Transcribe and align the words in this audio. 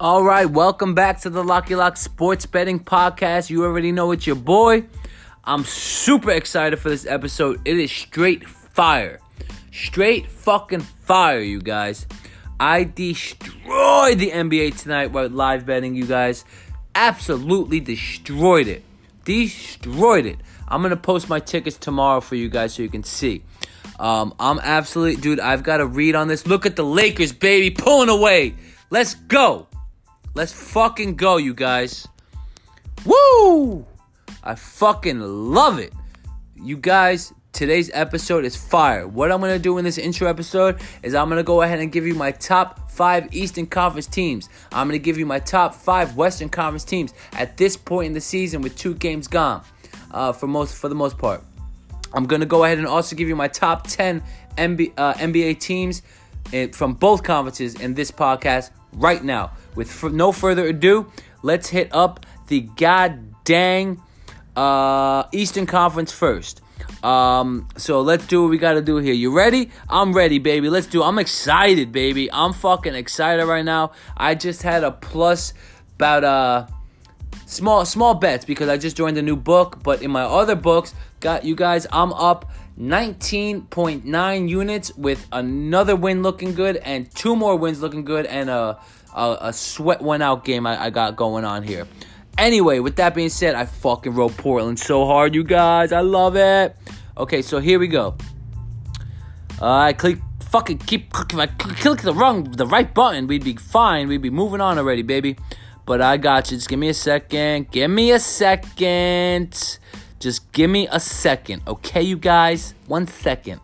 All 0.00 0.24
right, 0.24 0.46
welcome 0.46 0.96
back 0.96 1.20
to 1.20 1.30
the 1.30 1.44
Locky 1.44 1.76
Lock 1.76 1.96
Sports 1.96 2.44
Betting 2.46 2.80
Podcast. 2.80 3.48
You 3.48 3.64
already 3.64 3.92
know 3.92 4.10
it's 4.10 4.26
your 4.26 4.34
boy. 4.34 4.86
I'm 5.44 5.62
super 5.62 6.32
excited 6.32 6.80
for 6.80 6.88
this 6.88 7.06
episode. 7.06 7.60
It 7.64 7.78
is 7.78 7.92
straight 7.92 8.48
fire. 8.48 9.20
Straight 9.70 10.26
fucking 10.26 10.80
fire, 10.80 11.38
you 11.38 11.60
guys. 11.60 12.08
I 12.62 12.84
destroyed 12.84 14.20
the 14.20 14.30
NBA 14.30 14.80
tonight 14.80 15.08
with 15.10 15.32
live 15.32 15.66
betting, 15.66 15.96
you 15.96 16.06
guys. 16.06 16.44
Absolutely 16.94 17.80
destroyed 17.80 18.68
it. 18.68 18.84
Destroyed 19.24 20.26
it. 20.26 20.38
I'm 20.68 20.80
gonna 20.80 20.96
post 20.96 21.28
my 21.28 21.40
tickets 21.40 21.76
tomorrow 21.76 22.20
for 22.20 22.36
you 22.36 22.48
guys 22.48 22.74
so 22.74 22.84
you 22.84 22.88
can 22.88 23.02
see. 23.02 23.42
Um, 23.98 24.32
I'm 24.38 24.60
absolutely, 24.60 25.20
dude. 25.20 25.40
I've 25.40 25.64
got 25.64 25.78
to 25.78 25.86
read 25.86 26.14
on 26.14 26.28
this. 26.28 26.46
Look 26.46 26.64
at 26.64 26.76
the 26.76 26.84
Lakers, 26.84 27.32
baby, 27.32 27.72
pulling 27.72 28.08
away. 28.08 28.54
Let's 28.90 29.16
go. 29.16 29.66
Let's 30.34 30.52
fucking 30.52 31.16
go, 31.16 31.38
you 31.38 31.54
guys. 31.54 32.06
Woo! 33.04 33.84
I 34.44 34.54
fucking 34.54 35.18
love 35.18 35.80
it. 35.80 35.92
You 36.54 36.76
guys, 36.76 37.32
today's 37.52 37.90
episode 37.92 38.44
is 38.44 38.56
fire. 38.56 39.06
What 39.06 39.30
I'm 39.30 39.40
gonna 39.40 39.58
do 39.58 39.76
in 39.78 39.84
this 39.84 39.98
intro 39.98 40.28
episode 40.28 40.80
is 41.02 41.14
I'm 41.14 41.28
gonna 41.28 41.42
go 41.42 41.62
ahead 41.62 41.80
and 41.80 41.92
give 41.92 42.06
you 42.06 42.14
my 42.14 42.32
top 42.32 42.90
five 42.90 43.32
Eastern 43.34 43.66
Conference 43.66 44.06
teams. 44.06 44.48
I'm 44.72 44.88
gonna 44.88 44.98
give 44.98 45.18
you 45.18 45.26
my 45.26 45.38
top 45.38 45.74
five 45.74 46.16
Western 46.16 46.48
Conference 46.48 46.84
teams 46.84 47.12
at 47.34 47.56
this 47.58 47.76
point 47.76 48.06
in 48.06 48.12
the 48.14 48.20
season 48.20 48.62
with 48.62 48.76
two 48.76 48.94
games 48.94 49.28
gone. 49.28 49.62
Uh, 50.10 50.32
for 50.32 50.46
most, 50.46 50.76
for 50.76 50.88
the 50.88 50.94
most 50.94 51.18
part, 51.18 51.42
I'm 52.14 52.26
gonna 52.26 52.46
go 52.46 52.64
ahead 52.64 52.78
and 52.78 52.86
also 52.86 53.16
give 53.16 53.28
you 53.28 53.36
my 53.36 53.48
top 53.48 53.86
ten 53.86 54.22
NBA, 54.56 54.92
uh, 54.96 55.14
NBA 55.14 55.60
teams 55.60 56.02
in, 56.52 56.72
from 56.72 56.94
both 56.94 57.22
conferences 57.22 57.74
in 57.80 57.94
this 57.94 58.10
podcast 58.10 58.70
right 58.94 59.22
now. 59.22 59.52
With 59.74 59.88
f- 59.88 60.12
no 60.12 60.32
further 60.32 60.66
ado, 60.66 61.10
let's 61.42 61.68
hit 61.68 61.90
up 61.92 62.24
the 62.48 62.60
god 62.60 63.44
dang 63.44 64.00
uh, 64.56 65.24
Eastern 65.32 65.66
Conference 65.66 66.12
first. 66.12 66.61
Um, 67.02 67.68
so 67.76 68.00
let's 68.00 68.26
do 68.26 68.42
what 68.42 68.50
we 68.50 68.58
gotta 68.58 68.82
do 68.82 68.96
here. 68.98 69.14
You 69.14 69.34
ready? 69.36 69.70
I'm 69.88 70.12
ready, 70.12 70.38
baby. 70.38 70.68
Let's 70.68 70.86
do. 70.86 71.02
I'm 71.02 71.18
excited, 71.18 71.92
baby. 71.92 72.30
I'm 72.32 72.52
fucking 72.52 72.94
excited 72.94 73.44
right 73.44 73.64
now. 73.64 73.92
I 74.16 74.34
just 74.34 74.62
had 74.62 74.84
a 74.84 74.90
plus 74.92 75.52
about 75.96 76.24
uh 76.24 76.66
small 77.46 77.84
small 77.84 78.14
bets 78.14 78.44
because 78.44 78.68
I 78.68 78.76
just 78.76 78.96
joined 78.96 79.18
a 79.18 79.22
new 79.22 79.36
book. 79.36 79.82
But 79.82 80.02
in 80.02 80.10
my 80.10 80.22
other 80.22 80.54
books, 80.54 80.94
got 81.20 81.44
you 81.44 81.54
guys, 81.54 81.86
I'm 81.92 82.12
up 82.12 82.50
19.9 82.78 84.48
units 84.48 84.96
with 84.96 85.26
another 85.30 85.94
win 85.94 86.22
looking 86.22 86.54
good 86.54 86.76
and 86.76 87.10
two 87.14 87.36
more 87.36 87.56
wins 87.56 87.82
looking 87.82 88.04
good 88.04 88.26
and 88.26 88.48
a 88.48 88.78
a, 89.14 89.38
a 89.42 89.52
sweat 89.52 90.00
one 90.00 90.22
out 90.22 90.44
game 90.44 90.66
I, 90.66 90.84
I 90.84 90.90
got 90.90 91.16
going 91.16 91.44
on 91.44 91.62
here. 91.62 91.86
Anyway, 92.38 92.78
with 92.78 92.96
that 92.96 93.14
being 93.14 93.28
said, 93.28 93.54
I 93.54 93.66
fucking 93.66 94.14
wrote 94.14 94.36
Portland 94.36 94.78
so 94.78 95.06
hard, 95.06 95.34
you 95.34 95.44
guys. 95.44 95.92
I 95.92 96.00
love 96.00 96.36
it. 96.36 96.76
Okay, 97.16 97.42
so 97.42 97.58
here 97.60 97.78
we 97.78 97.88
go. 97.88 98.16
Uh, 99.60 99.76
I 99.76 99.92
click 99.92 100.18
fucking 100.40 100.78
keep 100.78 101.12
clicking. 101.12 101.40
I 101.40 101.46
click 101.46 102.00
the 102.00 102.14
wrong, 102.14 102.44
the 102.44 102.66
right 102.66 102.92
button, 102.92 103.26
we'd 103.26 103.44
be 103.44 103.56
fine. 103.56 104.08
We'd 104.08 104.22
be 104.22 104.30
moving 104.30 104.60
on 104.60 104.78
already, 104.78 105.02
baby. 105.02 105.36
But 105.84 106.00
I 106.00 106.16
got 106.16 106.50
you. 106.50 106.56
Just 106.56 106.68
give 106.68 106.78
me 106.78 106.88
a 106.88 106.94
second. 106.94 107.70
Give 107.70 107.90
me 107.90 108.12
a 108.12 108.18
second. 108.18 109.78
Just 110.20 110.52
give 110.52 110.70
me 110.70 110.86
a 110.90 111.00
second, 111.00 111.62
okay, 111.66 112.02
you 112.02 112.16
guys? 112.16 112.74
One 112.86 113.08
second. 113.08 113.60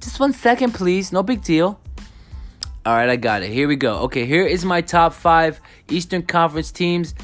Just 0.00 0.20
one 0.20 0.32
second, 0.32 0.72
please. 0.72 1.10
No 1.10 1.22
big 1.22 1.42
deal. 1.42 1.80
All 2.86 2.94
right, 2.94 3.08
I 3.08 3.16
got 3.16 3.42
it. 3.42 3.50
Here 3.50 3.66
we 3.66 3.76
go. 3.76 4.00
Okay, 4.00 4.26
here 4.26 4.44
is 4.44 4.64
my 4.64 4.82
top 4.82 5.14
five 5.14 5.60
Eastern 5.88 6.22
Conference 6.22 6.70
teams 6.70 7.14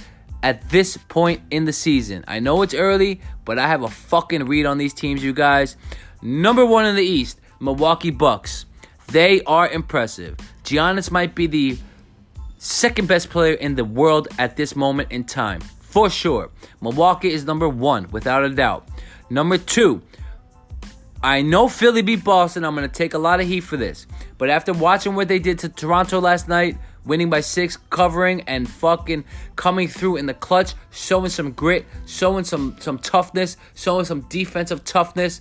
at 0.43 0.69
this 0.71 0.97
point 0.97 1.43
in 1.51 1.65
the 1.65 1.73
season. 1.73 2.25
I 2.27 2.41
know 2.41 2.63
it's 2.63 2.75
early, 2.75 3.21
but 3.45 3.59
I 3.59 3.69
have 3.69 3.83
a 3.83 3.89
fucking 3.89 4.45
read 4.45 4.67
on 4.67 4.79
these 4.79 4.95
teams, 4.95 5.23
you 5.23 5.33
guys. 5.33 5.77
Number 6.23 6.65
one 6.65 6.87
in 6.87 6.97
the 6.97 7.03
East, 7.03 7.41
Milwaukee 7.61 8.11
Bucks. 8.11 8.67
They 9.09 9.43
are 9.43 9.69
impressive. 9.69 10.37
Giannis 10.65 11.11
might 11.11 11.35
be 11.35 11.47
the 11.47 11.79
second 12.59 13.09
best 13.09 13.31
player 13.31 13.55
in 13.55 13.75
the 13.75 13.85
world 13.85 14.29
at 14.39 14.57
this 14.57 14.77
moment 14.77 15.11
in 15.11 15.25
time. 15.25 15.61
For 15.81 16.09
sure. 16.09 16.51
Milwaukee 16.81 17.33
is 17.33 17.45
number 17.45 17.69
one, 17.69 18.09
without 18.11 18.45
a 18.45 18.51
doubt. 18.51 18.89
Number 19.29 19.59
two, 19.59 20.03
I 21.23 21.43
know 21.43 21.69
Philly 21.69 22.03
beat 22.03 22.23
Boston. 22.23 22.65
I'm 22.65 22.75
going 22.75 22.89
to 22.89 22.95
take 22.95 23.15
a 23.15 23.19
lot 23.19 23.41
of 23.41 23.47
heat 23.47 23.61
for 23.61 23.77
this. 23.77 24.07
But 24.39 24.51
after 24.51 24.73
watching 24.73 25.15
what 25.15 25.29
they 25.29 25.39
did 25.39 25.59
to 25.61 25.69
Toronto 25.69 26.21
last 26.21 26.49
night, 26.49 26.79
winning 27.05 27.31
by 27.31 27.41
six, 27.41 27.77
covering 27.91 28.43
and 28.43 28.69
fucking 28.69 29.25
coming 29.57 29.89
through 29.89 30.17
in 30.17 30.27
the 30.27 30.35
clutch, 30.35 30.75
showing 30.91 31.31
some 31.31 31.53
grit, 31.53 31.87
showing 32.07 32.45
some 32.45 32.77
some 32.81 32.99
toughness, 32.99 33.57
showing 33.75 34.05
some 34.05 34.23
defensive 34.23 34.85
toughness. 34.85 35.41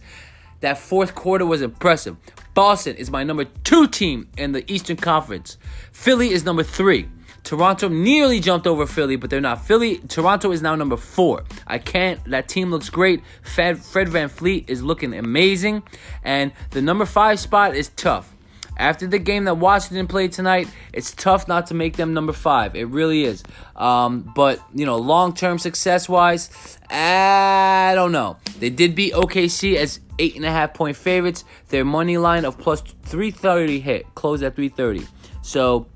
That 0.62 0.78
fourth 0.78 1.16
quarter 1.16 1.46
was 1.46 1.62
impressive. 1.62 2.18
Boston 2.54 2.98
is 2.98 3.10
my 3.10 3.24
number 3.24 3.46
two 3.46 3.88
team 3.88 4.28
in 4.38 4.52
the 4.52 4.70
Eastern 4.72 4.98
Conference. 4.98 5.58
Philly 5.94 6.32
is 6.32 6.44
number 6.44 6.64
three. 6.64 7.08
Toronto 7.44 7.88
nearly 7.88 8.40
jumped 8.40 8.68
over 8.68 8.86
Philly, 8.86 9.16
but 9.16 9.30
they're 9.30 9.42
not. 9.42 9.66
Philly, 9.66 9.98
Toronto 10.00 10.52
is 10.52 10.62
now 10.62 10.76
number 10.76 10.98
four. 10.98 11.46
I 11.66 11.78
can't. 11.78 12.24
That 12.26 12.48
team 12.50 12.70
looks 12.70 12.90
great. 12.90 13.24
Fred, 13.42 13.80
Fred 13.80 14.08
VanVleet 14.08 14.70
is 14.70 14.84
looking 14.84 15.14
amazing. 15.14 15.84
And 16.24 16.52
the 16.72 16.82
number 16.82 17.06
five 17.06 17.40
spot 17.40 17.76
is 17.76 17.90
tough. 17.90 18.36
After 18.80 19.08
the 19.08 19.20
game 19.20 19.44
that 19.44 19.56
Washington 19.56 20.08
played 20.08 20.32
tonight, 20.32 20.70
it's 20.94 21.12
tough 21.14 21.50
not 21.50 21.68
to 21.68 21.74
make 21.74 21.98
them 21.98 22.14
number 22.14 22.32
five. 22.32 22.78
It 22.78 22.86
really 22.86 23.26
is. 23.26 23.44
Um, 23.76 24.22
but, 24.34 24.62
you 24.74 24.86
know, 24.86 24.96
long 24.96 25.34
term 25.34 25.60
success 25.60 26.08
wise, 26.08 26.80
I 26.90 27.92
don't 27.94 28.14
know. 28.14 28.38
They 28.60 28.70
did 28.70 28.96
beat 28.96 29.14
OKC 29.14 29.76
as 29.76 30.00
eight 30.18 30.38
and 30.38 30.46
a 30.46 30.52
half 30.52 30.74
point 30.74 30.96
favorites. 30.96 31.44
Their 31.68 31.84
money 31.84 32.18
line 32.18 32.46
of 32.46 32.58
plus 32.58 32.82
330 32.82 33.82
hit, 33.82 34.16
closed 34.16 34.44
at 34.44 34.56
330. 34.56 35.06
So, 35.42 35.88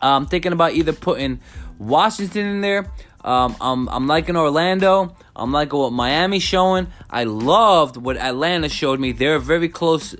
I'm 0.00 0.26
thinking 0.26 0.52
about 0.52 0.72
either 0.72 0.94
putting 0.94 1.40
Washington 1.78 2.46
in 2.46 2.60
there. 2.62 2.90
Um, 3.22 3.56
I'm, 3.60 3.88
I'm 3.88 4.06
liking 4.06 4.36
Orlando. 4.36 5.14
I'm 5.34 5.52
liking 5.52 5.78
what 5.78 5.92
Miami's 5.92 6.42
showing. 6.42 6.86
I 7.10 7.24
loved 7.24 7.96
what 7.96 8.16
Atlanta 8.16 8.68
showed 8.68 9.00
me. 9.00 9.12
They're 9.12 9.38
very 9.38 9.68
close. 9.68 10.16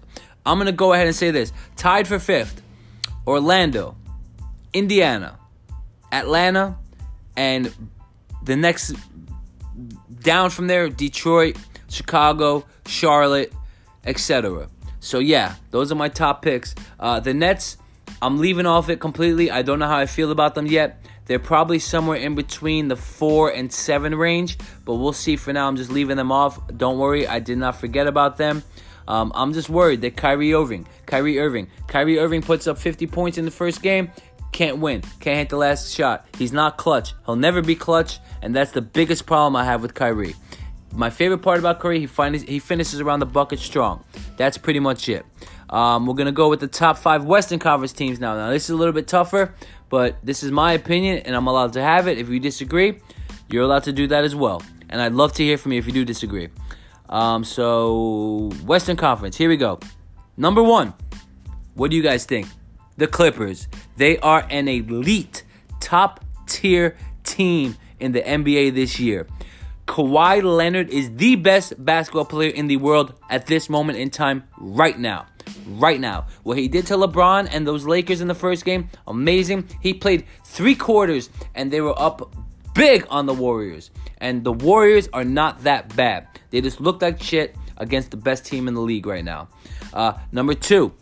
I'm 0.48 0.56
going 0.56 0.66
to 0.66 0.72
go 0.72 0.94
ahead 0.94 1.06
and 1.06 1.14
say 1.14 1.30
this 1.30 1.52
tied 1.76 2.08
for 2.08 2.18
fifth 2.18 2.62
Orlando, 3.26 3.96
Indiana, 4.72 5.38
Atlanta, 6.10 6.78
and 7.36 7.72
the 8.42 8.56
next 8.56 8.94
down 10.20 10.48
from 10.48 10.66
there 10.66 10.88
Detroit, 10.88 11.58
Chicago, 11.88 12.64
Charlotte, 12.86 13.52
etc. 14.04 14.68
So, 15.00 15.18
yeah, 15.18 15.56
those 15.70 15.92
are 15.92 15.96
my 15.96 16.08
top 16.08 16.40
picks. 16.42 16.74
Uh, 16.98 17.20
the 17.20 17.34
Nets. 17.34 17.76
I'm 18.20 18.38
leaving 18.38 18.66
off 18.66 18.88
it 18.88 18.98
completely. 19.00 19.50
I 19.50 19.62
don't 19.62 19.78
know 19.78 19.86
how 19.86 19.98
I 19.98 20.06
feel 20.06 20.32
about 20.32 20.54
them 20.54 20.66
yet. 20.66 21.04
They're 21.26 21.38
probably 21.38 21.78
somewhere 21.78 22.16
in 22.16 22.34
between 22.34 22.88
the 22.88 22.96
four 22.96 23.50
and 23.50 23.70
seven 23.70 24.14
range, 24.14 24.56
but 24.86 24.94
we'll 24.94 25.12
see. 25.12 25.36
For 25.36 25.52
now, 25.52 25.68
I'm 25.68 25.76
just 25.76 25.92
leaving 25.92 26.16
them 26.16 26.32
off. 26.32 26.58
Don't 26.74 26.98
worry, 26.98 27.28
I 27.28 27.38
did 27.38 27.58
not 27.58 27.76
forget 27.76 28.06
about 28.06 28.38
them. 28.38 28.64
Um, 29.08 29.32
I'm 29.34 29.54
just 29.54 29.70
worried 29.70 30.02
that 30.02 30.16
Kyrie 30.16 30.52
Irving, 30.52 30.86
Kyrie 31.06 31.40
Irving, 31.40 31.68
Kyrie 31.88 32.18
Irving 32.18 32.42
puts 32.42 32.66
up 32.66 32.78
50 32.78 33.06
points 33.06 33.38
in 33.38 33.46
the 33.46 33.50
first 33.50 33.82
game, 33.82 34.12
can't 34.52 34.78
win, 34.78 35.02
can't 35.18 35.38
hit 35.38 35.48
the 35.48 35.56
last 35.56 35.94
shot. 35.94 36.26
He's 36.36 36.52
not 36.52 36.76
clutch. 36.76 37.14
He'll 37.24 37.34
never 37.34 37.62
be 37.62 37.74
clutch, 37.74 38.18
and 38.42 38.54
that's 38.54 38.72
the 38.72 38.82
biggest 38.82 39.24
problem 39.24 39.56
I 39.56 39.64
have 39.64 39.80
with 39.80 39.94
Kyrie. 39.94 40.36
My 40.92 41.08
favorite 41.08 41.38
part 41.38 41.58
about 41.58 41.80
Curry, 41.80 42.00
he, 42.00 42.06
finds, 42.06 42.42
he 42.42 42.58
finishes 42.58 43.00
around 43.00 43.20
the 43.20 43.26
bucket 43.26 43.58
strong. 43.60 44.04
That's 44.36 44.58
pretty 44.58 44.80
much 44.80 45.08
it. 45.08 45.24
Um, 45.70 46.06
we're 46.06 46.14
gonna 46.14 46.32
go 46.32 46.50
with 46.50 46.60
the 46.60 46.68
top 46.68 46.98
five 46.98 47.24
Western 47.24 47.58
Conference 47.58 47.92
teams 47.92 48.20
now. 48.20 48.34
Now 48.34 48.50
this 48.50 48.64
is 48.64 48.70
a 48.70 48.76
little 48.76 48.94
bit 48.94 49.08
tougher, 49.08 49.54
but 49.88 50.16
this 50.22 50.42
is 50.42 50.50
my 50.50 50.72
opinion, 50.72 51.18
and 51.24 51.34
I'm 51.34 51.46
allowed 51.46 51.72
to 51.74 51.82
have 51.82 52.08
it. 52.08 52.18
If 52.18 52.28
you 52.28 52.40
disagree, 52.40 53.00
you're 53.50 53.64
allowed 53.64 53.84
to 53.84 53.92
do 53.92 54.06
that 54.08 54.24
as 54.24 54.34
well. 54.34 54.62
And 54.90 55.00
I'd 55.00 55.12
love 55.12 55.32
to 55.34 55.42
hear 55.42 55.58
from 55.58 55.72
you 55.72 55.78
if 55.78 55.86
you 55.86 55.92
do 55.92 56.04
disagree. 56.04 56.48
Um, 57.08 57.44
so 57.44 58.50
Western 58.64 58.96
Conference, 58.96 59.36
here 59.36 59.48
we 59.48 59.56
go. 59.56 59.80
Number 60.36 60.62
one, 60.62 60.94
what 61.74 61.90
do 61.90 61.96
you 61.96 62.02
guys 62.02 62.24
think? 62.24 62.46
The 62.96 63.06
Clippers. 63.06 63.68
They 63.96 64.18
are 64.18 64.46
an 64.50 64.68
elite, 64.68 65.44
top 65.80 66.24
tier 66.46 66.96
team 67.24 67.76
in 68.00 68.12
the 68.12 68.20
NBA 68.22 68.74
this 68.74 68.98
year. 69.00 69.26
Kawhi 69.86 70.42
Leonard 70.42 70.90
is 70.90 71.16
the 71.16 71.34
best 71.36 71.72
basketball 71.82 72.26
player 72.26 72.50
in 72.50 72.66
the 72.66 72.76
world 72.76 73.14
at 73.30 73.46
this 73.46 73.70
moment 73.70 73.98
in 73.98 74.10
time, 74.10 74.44
right 74.58 74.98
now. 74.98 75.26
right 75.66 75.98
now. 75.98 76.26
What 76.42 76.58
he 76.58 76.68
did 76.68 76.86
to 76.88 76.94
LeBron 76.94 77.48
and 77.50 77.66
those 77.66 77.86
Lakers 77.86 78.20
in 78.20 78.28
the 78.28 78.34
first 78.34 78.64
game, 78.64 78.90
amazing. 79.06 79.68
He 79.80 79.94
played 79.94 80.26
three 80.44 80.74
quarters 80.74 81.30
and 81.54 81.70
they 81.70 81.80
were 81.80 81.98
up 81.98 82.34
big 82.74 83.06
on 83.08 83.26
the 83.26 83.34
Warriors. 83.34 83.90
And 84.18 84.44
the 84.44 84.52
Warriors 84.52 85.08
are 85.12 85.24
not 85.24 85.64
that 85.64 85.96
bad. 85.96 86.27
They 86.50 86.60
just 86.60 86.80
look 86.80 87.02
like 87.02 87.22
shit 87.22 87.56
against 87.76 88.10
the 88.10 88.16
best 88.16 88.46
team 88.46 88.68
in 88.68 88.74
the 88.74 88.80
league 88.80 89.06
right 89.06 89.24
now. 89.24 89.48
Uh, 89.92 90.14
number 90.32 90.54
two, 90.54 90.92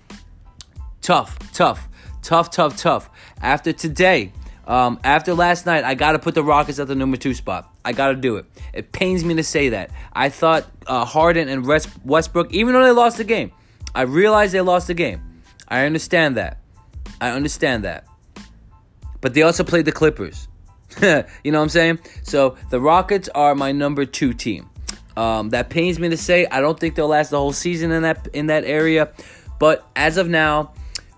tough, 1.02 1.38
tough, 1.52 1.88
tough, 2.22 2.50
tough, 2.50 2.76
tough. 2.76 3.10
After 3.40 3.72
today, 3.72 4.32
um, 4.66 4.98
after 5.04 5.34
last 5.34 5.66
night, 5.66 5.84
I 5.84 5.94
got 5.94 6.12
to 6.12 6.18
put 6.18 6.34
the 6.34 6.42
Rockets 6.42 6.78
at 6.78 6.88
the 6.88 6.94
number 6.94 7.16
two 7.16 7.34
spot. 7.34 7.72
I 7.84 7.92
got 7.92 8.08
to 8.08 8.16
do 8.16 8.36
it. 8.36 8.46
It 8.72 8.92
pains 8.92 9.24
me 9.24 9.34
to 9.34 9.44
say 9.44 9.70
that. 9.70 9.90
I 10.12 10.28
thought 10.28 10.66
uh, 10.86 11.04
Harden 11.04 11.48
and 11.48 11.64
Westbrook, 11.64 12.52
even 12.52 12.74
though 12.74 12.84
they 12.84 12.90
lost 12.90 13.16
the 13.16 13.24
game, 13.24 13.52
I 13.94 14.02
realize 14.02 14.52
they 14.52 14.60
lost 14.60 14.88
the 14.88 14.94
game. 14.94 15.22
I 15.68 15.84
understand 15.84 16.36
that. 16.36 16.58
I 17.20 17.30
understand 17.30 17.84
that. 17.84 18.06
But 19.20 19.34
they 19.34 19.42
also 19.42 19.64
played 19.64 19.84
the 19.84 19.92
Clippers. 19.92 20.48
you 21.00 21.52
know 21.52 21.58
what 21.58 21.62
I'm 21.62 21.68
saying? 21.68 22.00
So 22.22 22.56
the 22.70 22.80
Rockets 22.80 23.28
are 23.34 23.54
my 23.54 23.72
number 23.72 24.04
two 24.04 24.34
team. 24.34 24.68
Um, 25.16 25.50
that 25.50 25.70
pains 25.70 25.98
me 25.98 26.08
to 26.10 26.16
say. 26.16 26.46
I 26.46 26.60
don't 26.60 26.78
think 26.78 26.94
they'll 26.94 27.08
last 27.08 27.30
the 27.30 27.38
whole 27.38 27.52
season 27.52 27.90
in 27.90 28.02
that 28.02 28.28
in 28.32 28.46
that 28.46 28.64
area. 28.64 29.10
But 29.58 29.88
as 29.96 30.18
of 30.18 30.28
now, 30.28 30.72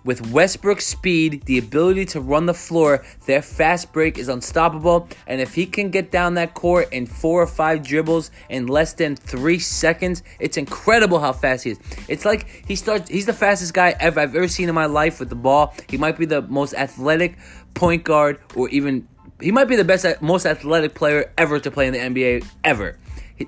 with 0.05 0.31
Westbrook's 0.31 0.85
speed, 0.85 1.43
the 1.45 1.57
ability 1.57 2.05
to 2.05 2.21
run 2.21 2.45
the 2.45 2.53
floor, 2.53 3.03
their 3.25 3.41
fast 3.41 3.91
break 3.91 4.17
is 4.17 4.29
unstoppable. 4.29 5.09
And 5.27 5.41
if 5.41 5.53
he 5.53 5.65
can 5.65 5.89
get 5.89 6.09
down 6.09 6.35
that 6.35 6.53
court 6.53 6.91
in 6.93 7.05
four 7.05 7.41
or 7.41 7.47
five 7.47 7.83
dribbles 7.83 8.31
in 8.49 8.67
less 8.67 8.93
than 8.93 9.15
three 9.15 9.59
seconds, 9.59 10.23
it's 10.39 10.57
incredible 10.57 11.19
how 11.19 11.33
fast 11.33 11.65
he 11.65 11.71
is. 11.71 11.79
It's 12.07 12.25
like 12.25 12.47
he 12.65 12.75
starts. 12.75 13.09
He's 13.09 13.25
the 13.25 13.33
fastest 13.33 13.73
guy 13.73 13.95
ever 13.99 14.19
I've 14.19 14.35
ever 14.35 14.47
seen 14.47 14.69
in 14.69 14.75
my 14.75 14.85
life 14.85 15.19
with 15.19 15.29
the 15.29 15.35
ball. 15.35 15.73
He 15.89 15.97
might 15.97 16.17
be 16.17 16.25
the 16.25 16.41
most 16.43 16.73
athletic 16.73 17.37
point 17.73 18.03
guard, 18.03 18.39
or 18.55 18.69
even 18.69 19.07
he 19.41 19.51
might 19.51 19.67
be 19.67 19.75
the 19.75 19.83
best, 19.83 20.21
most 20.21 20.45
athletic 20.45 20.95
player 20.95 21.31
ever 21.37 21.59
to 21.59 21.71
play 21.71 21.87
in 21.87 21.93
the 21.93 21.99
NBA 21.99 22.47
ever. 22.63 22.97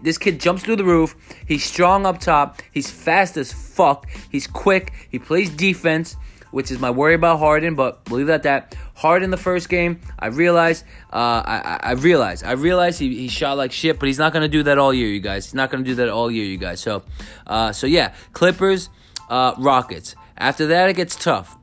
This 0.01 0.17
kid 0.17 0.39
jumps 0.39 0.63
through 0.63 0.77
the 0.77 0.85
roof. 0.85 1.15
He's 1.47 1.63
strong 1.63 2.05
up 2.05 2.19
top. 2.19 2.61
He's 2.71 2.89
fast 2.89 3.37
as 3.37 3.51
fuck. 3.51 4.07
He's 4.31 4.47
quick. 4.47 4.93
He 5.09 5.19
plays 5.19 5.49
defense 5.49 6.15
which 6.51 6.69
is 6.69 6.79
my 6.79 6.91
worry 6.91 7.15
about 7.15 7.39
Harden, 7.39 7.75
but 7.75 8.03
believe 8.05 8.27
that 8.27 8.43
that. 8.43 8.75
Harden 8.93 9.31
the 9.31 9.37
first 9.37 9.67
game, 9.67 9.99
I 10.19 10.27
realized, 10.27 10.85
uh, 11.11 11.41
I, 11.43 11.79
I 11.81 11.91
realized, 11.93 12.43
I 12.43 12.51
realized 12.51 12.99
he, 12.99 13.15
he 13.15 13.27
shot 13.29 13.57
like 13.57 13.71
shit, 13.71 13.99
but 13.99 14.05
he's 14.05 14.19
not 14.19 14.31
gonna 14.31 14.47
do 14.47 14.61
that 14.63 14.77
all 14.77 14.93
year, 14.93 15.07
you 15.07 15.19
guys. 15.19 15.45
He's 15.45 15.55
not 15.55 15.71
gonna 15.71 15.83
do 15.83 15.95
that 15.95 16.09
all 16.09 16.29
year, 16.29 16.45
you 16.45 16.57
guys. 16.57 16.79
So, 16.81 17.03
uh, 17.47 17.71
so 17.71 17.87
yeah, 17.87 18.13
Clippers, 18.33 18.89
uh, 19.29 19.55
Rockets. 19.57 20.15
After 20.37 20.67
that, 20.67 20.89
it 20.89 20.95
gets 20.95 21.15
tough. 21.15 21.57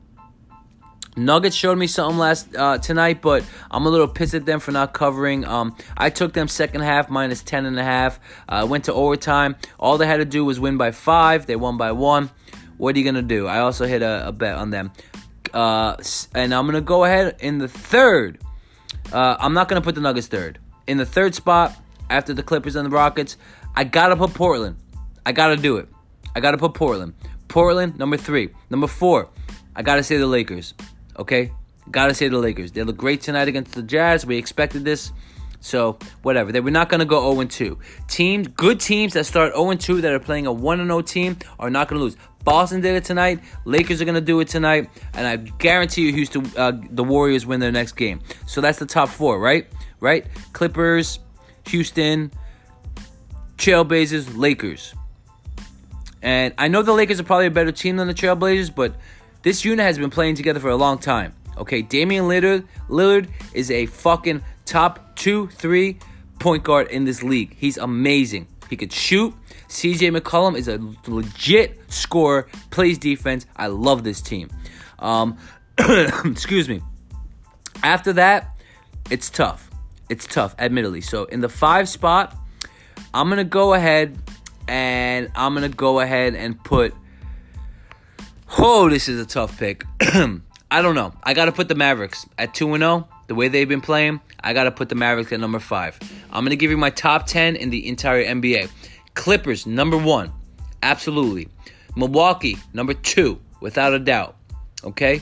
Nuggets 1.25 1.55
showed 1.55 1.77
me 1.77 1.87
something 1.87 2.17
last 2.17 2.55
uh, 2.55 2.77
tonight, 2.77 3.21
but 3.21 3.43
I'm 3.69 3.85
a 3.85 3.89
little 3.89 4.07
pissed 4.07 4.33
at 4.33 4.45
them 4.45 4.59
for 4.59 4.71
not 4.71 4.93
covering. 4.93 5.45
Um, 5.45 5.75
I 5.97 6.09
took 6.09 6.33
them 6.33 6.47
second 6.47 6.81
half 6.81 7.09
minus 7.09 7.43
ten 7.43 7.65
and 7.65 7.77
a 7.77 7.83
half. 7.83 8.19
Uh, 8.47 8.65
went 8.69 8.85
to 8.85 8.93
overtime. 8.93 9.55
All 9.79 9.97
they 9.97 10.07
had 10.07 10.17
to 10.17 10.25
do 10.25 10.45
was 10.45 10.59
win 10.59 10.77
by 10.77 10.91
five. 10.91 11.45
They 11.45 11.55
won 11.55 11.77
by 11.77 11.91
one. 11.91 12.29
What 12.77 12.95
are 12.95 12.99
you 12.99 13.05
gonna 13.05 13.21
do? 13.21 13.47
I 13.47 13.59
also 13.59 13.85
hit 13.85 14.01
a, 14.01 14.29
a 14.29 14.31
bet 14.31 14.55
on 14.55 14.69
them, 14.69 14.91
uh, 15.53 15.97
and 16.33 16.53
I'm 16.53 16.65
gonna 16.65 16.79
go 16.79 17.03
ahead 17.03 17.35
in 17.39 17.57
the 17.57 17.67
third. 17.67 18.39
Uh, 19.11 19.35
I'm 19.39 19.53
not 19.53 19.67
gonna 19.67 19.81
put 19.81 19.95
the 19.95 20.01
Nuggets 20.01 20.27
third. 20.27 20.59
In 20.87 20.97
the 20.97 21.05
third 21.05 21.35
spot 21.35 21.75
after 22.09 22.33
the 22.33 22.43
Clippers 22.43 22.75
and 22.75 22.85
the 22.85 22.89
Rockets, 22.89 23.35
I 23.75 23.83
gotta 23.83 24.15
put 24.15 24.33
Portland. 24.33 24.77
I 25.25 25.33
gotta 25.33 25.57
do 25.57 25.77
it. 25.77 25.89
I 26.33 26.39
gotta 26.39 26.57
put 26.57 26.73
Portland. 26.73 27.13
Portland 27.49 27.99
number 27.99 28.15
three. 28.15 28.49
Number 28.69 28.87
four, 28.87 29.27
I 29.75 29.81
gotta 29.81 30.03
say 30.03 30.17
the 30.17 30.27
Lakers. 30.27 30.73
Okay, 31.19 31.51
gotta 31.91 32.13
say 32.13 32.29
the 32.29 32.37
Lakers. 32.37 32.71
They 32.71 32.81
look 32.83 32.97
great 32.97 33.21
tonight 33.21 33.47
against 33.47 33.73
the 33.73 33.83
Jazz. 33.83 34.25
We 34.25 34.37
expected 34.37 34.85
this. 34.85 35.11
So, 35.61 35.99
whatever. 36.21 36.53
They, 36.53 36.61
we're 36.61 36.69
not 36.69 36.87
going 36.87 36.99
to 36.99 37.05
go 37.05 37.33
0 37.33 37.45
2. 37.45 37.77
Teams, 38.07 38.47
good 38.47 38.79
teams 38.79 39.11
that 39.13 39.25
start 39.25 39.53
0 39.53 39.75
2 39.75 39.99
that 40.01 40.13
are 40.13 40.19
playing 40.19 40.47
a 40.47 40.53
1 40.53 40.77
0 40.77 41.01
team 41.01 41.37
are 41.59 41.69
not 41.69 41.89
going 41.89 41.99
to 41.99 42.03
lose. 42.05 42.15
Boston 42.45 42.79
did 42.79 42.95
it 42.95 43.03
tonight. 43.03 43.41
Lakers 43.65 44.01
are 44.01 44.05
going 44.05 44.15
to 44.15 44.21
do 44.21 44.39
it 44.39 44.47
tonight. 44.47 44.89
And 45.13 45.27
I 45.27 45.35
guarantee 45.35 46.03
you, 46.03 46.13
Houston, 46.13 46.49
uh, 46.55 46.71
the 46.91 47.03
Warriors 47.03 47.45
win 47.45 47.59
their 47.59 47.73
next 47.73 47.93
game. 47.93 48.21
So 48.47 48.61
that's 48.61 48.79
the 48.79 48.85
top 48.85 49.09
four, 49.09 49.37
right? 49.37 49.67
Right? 49.99 50.25
Clippers, 50.53 51.19
Houston, 51.67 52.31
Trailblazers, 53.57 54.37
Lakers. 54.37 54.95
And 56.21 56.53
I 56.57 56.69
know 56.69 56.81
the 56.81 56.93
Lakers 56.93 57.19
are 57.19 57.23
probably 57.23 57.47
a 57.47 57.51
better 57.51 57.73
team 57.73 57.97
than 57.97 58.07
the 58.07 58.13
Trailblazers, 58.13 58.73
but 58.73 58.95
this 59.41 59.63
unit 59.65 59.85
has 59.85 59.97
been 59.97 60.09
playing 60.09 60.35
together 60.35 60.59
for 60.59 60.69
a 60.69 60.75
long 60.75 60.97
time. 60.97 61.33
Okay, 61.57 61.81
Damian 61.81 62.25
Lillard, 62.25 62.65
Lillard 62.87 63.29
is 63.53 63.69
a 63.71 63.85
fucking 63.85 64.41
top 64.65 65.15
two, 65.15 65.47
three 65.47 65.99
point 66.39 66.63
guard 66.63 66.87
in 66.89 67.05
this 67.05 67.21
league. 67.21 67.55
He's 67.57 67.77
amazing. 67.77 68.47
He 68.69 68.77
could 68.77 68.93
shoot. 68.93 69.33
CJ 69.67 70.17
McCollum 70.17 70.55
is 70.55 70.67
a 70.67 70.79
legit 71.11 71.79
scorer, 71.91 72.47
plays 72.69 72.97
defense. 72.97 73.45
I 73.55 73.67
love 73.67 74.03
this 74.03 74.21
team. 74.21 74.49
Um, 74.99 75.37
excuse 75.79 76.67
me. 76.69 76.81
After 77.83 78.13
that, 78.13 78.57
it's 79.09 79.29
tough. 79.29 79.69
It's 80.09 80.25
tough, 80.25 80.55
admittedly. 80.59 81.01
So 81.01 81.25
in 81.25 81.39
the 81.41 81.49
five 81.49 81.87
spot, 81.87 82.35
I'm 83.13 83.29
gonna 83.29 83.43
go 83.43 83.73
ahead 83.73 84.17
and 84.67 85.29
I'm 85.35 85.53
gonna 85.53 85.69
go 85.69 85.99
ahead 85.99 86.35
and 86.35 86.61
put. 86.63 86.93
Oh, 88.57 88.89
this 88.89 89.07
is 89.07 89.21
a 89.21 89.25
tough 89.25 89.57
pick. 89.57 89.83
I 90.01 90.81
don't 90.81 90.95
know. 90.95 91.13
I 91.23 91.33
gotta 91.33 91.51
put 91.51 91.67
the 91.67 91.75
Mavericks 91.75 92.25
at 92.37 92.53
two 92.53 92.73
and 92.73 92.81
zero. 92.81 93.07
Oh. 93.09 93.15
The 93.29 93.35
way 93.35 93.47
they've 93.47 93.69
been 93.69 93.79
playing, 93.79 94.21
I 94.39 94.53
got 94.53 94.63
to 94.63 94.71
put 94.71 94.89
the 94.89 94.95
Mavericks 94.95 95.31
at 95.31 95.39
number 95.39 95.59
five. 95.59 95.99
I'm 96.31 96.43
going 96.43 96.49
to 96.49 96.55
give 96.55 96.71
you 96.71 96.77
my 96.77 96.89
top 96.89 97.27
10 97.27 97.57
in 97.57 97.69
the 97.69 97.87
entire 97.87 98.25
NBA. 98.25 98.71
Clippers, 99.13 99.67
number 99.67 99.99
one. 99.99 100.33
Absolutely. 100.81 101.47
Milwaukee, 101.95 102.57
number 102.73 102.95
two, 102.95 103.39
without 103.61 103.93
a 103.93 103.99
doubt. 103.99 104.35
Okay? 104.83 105.21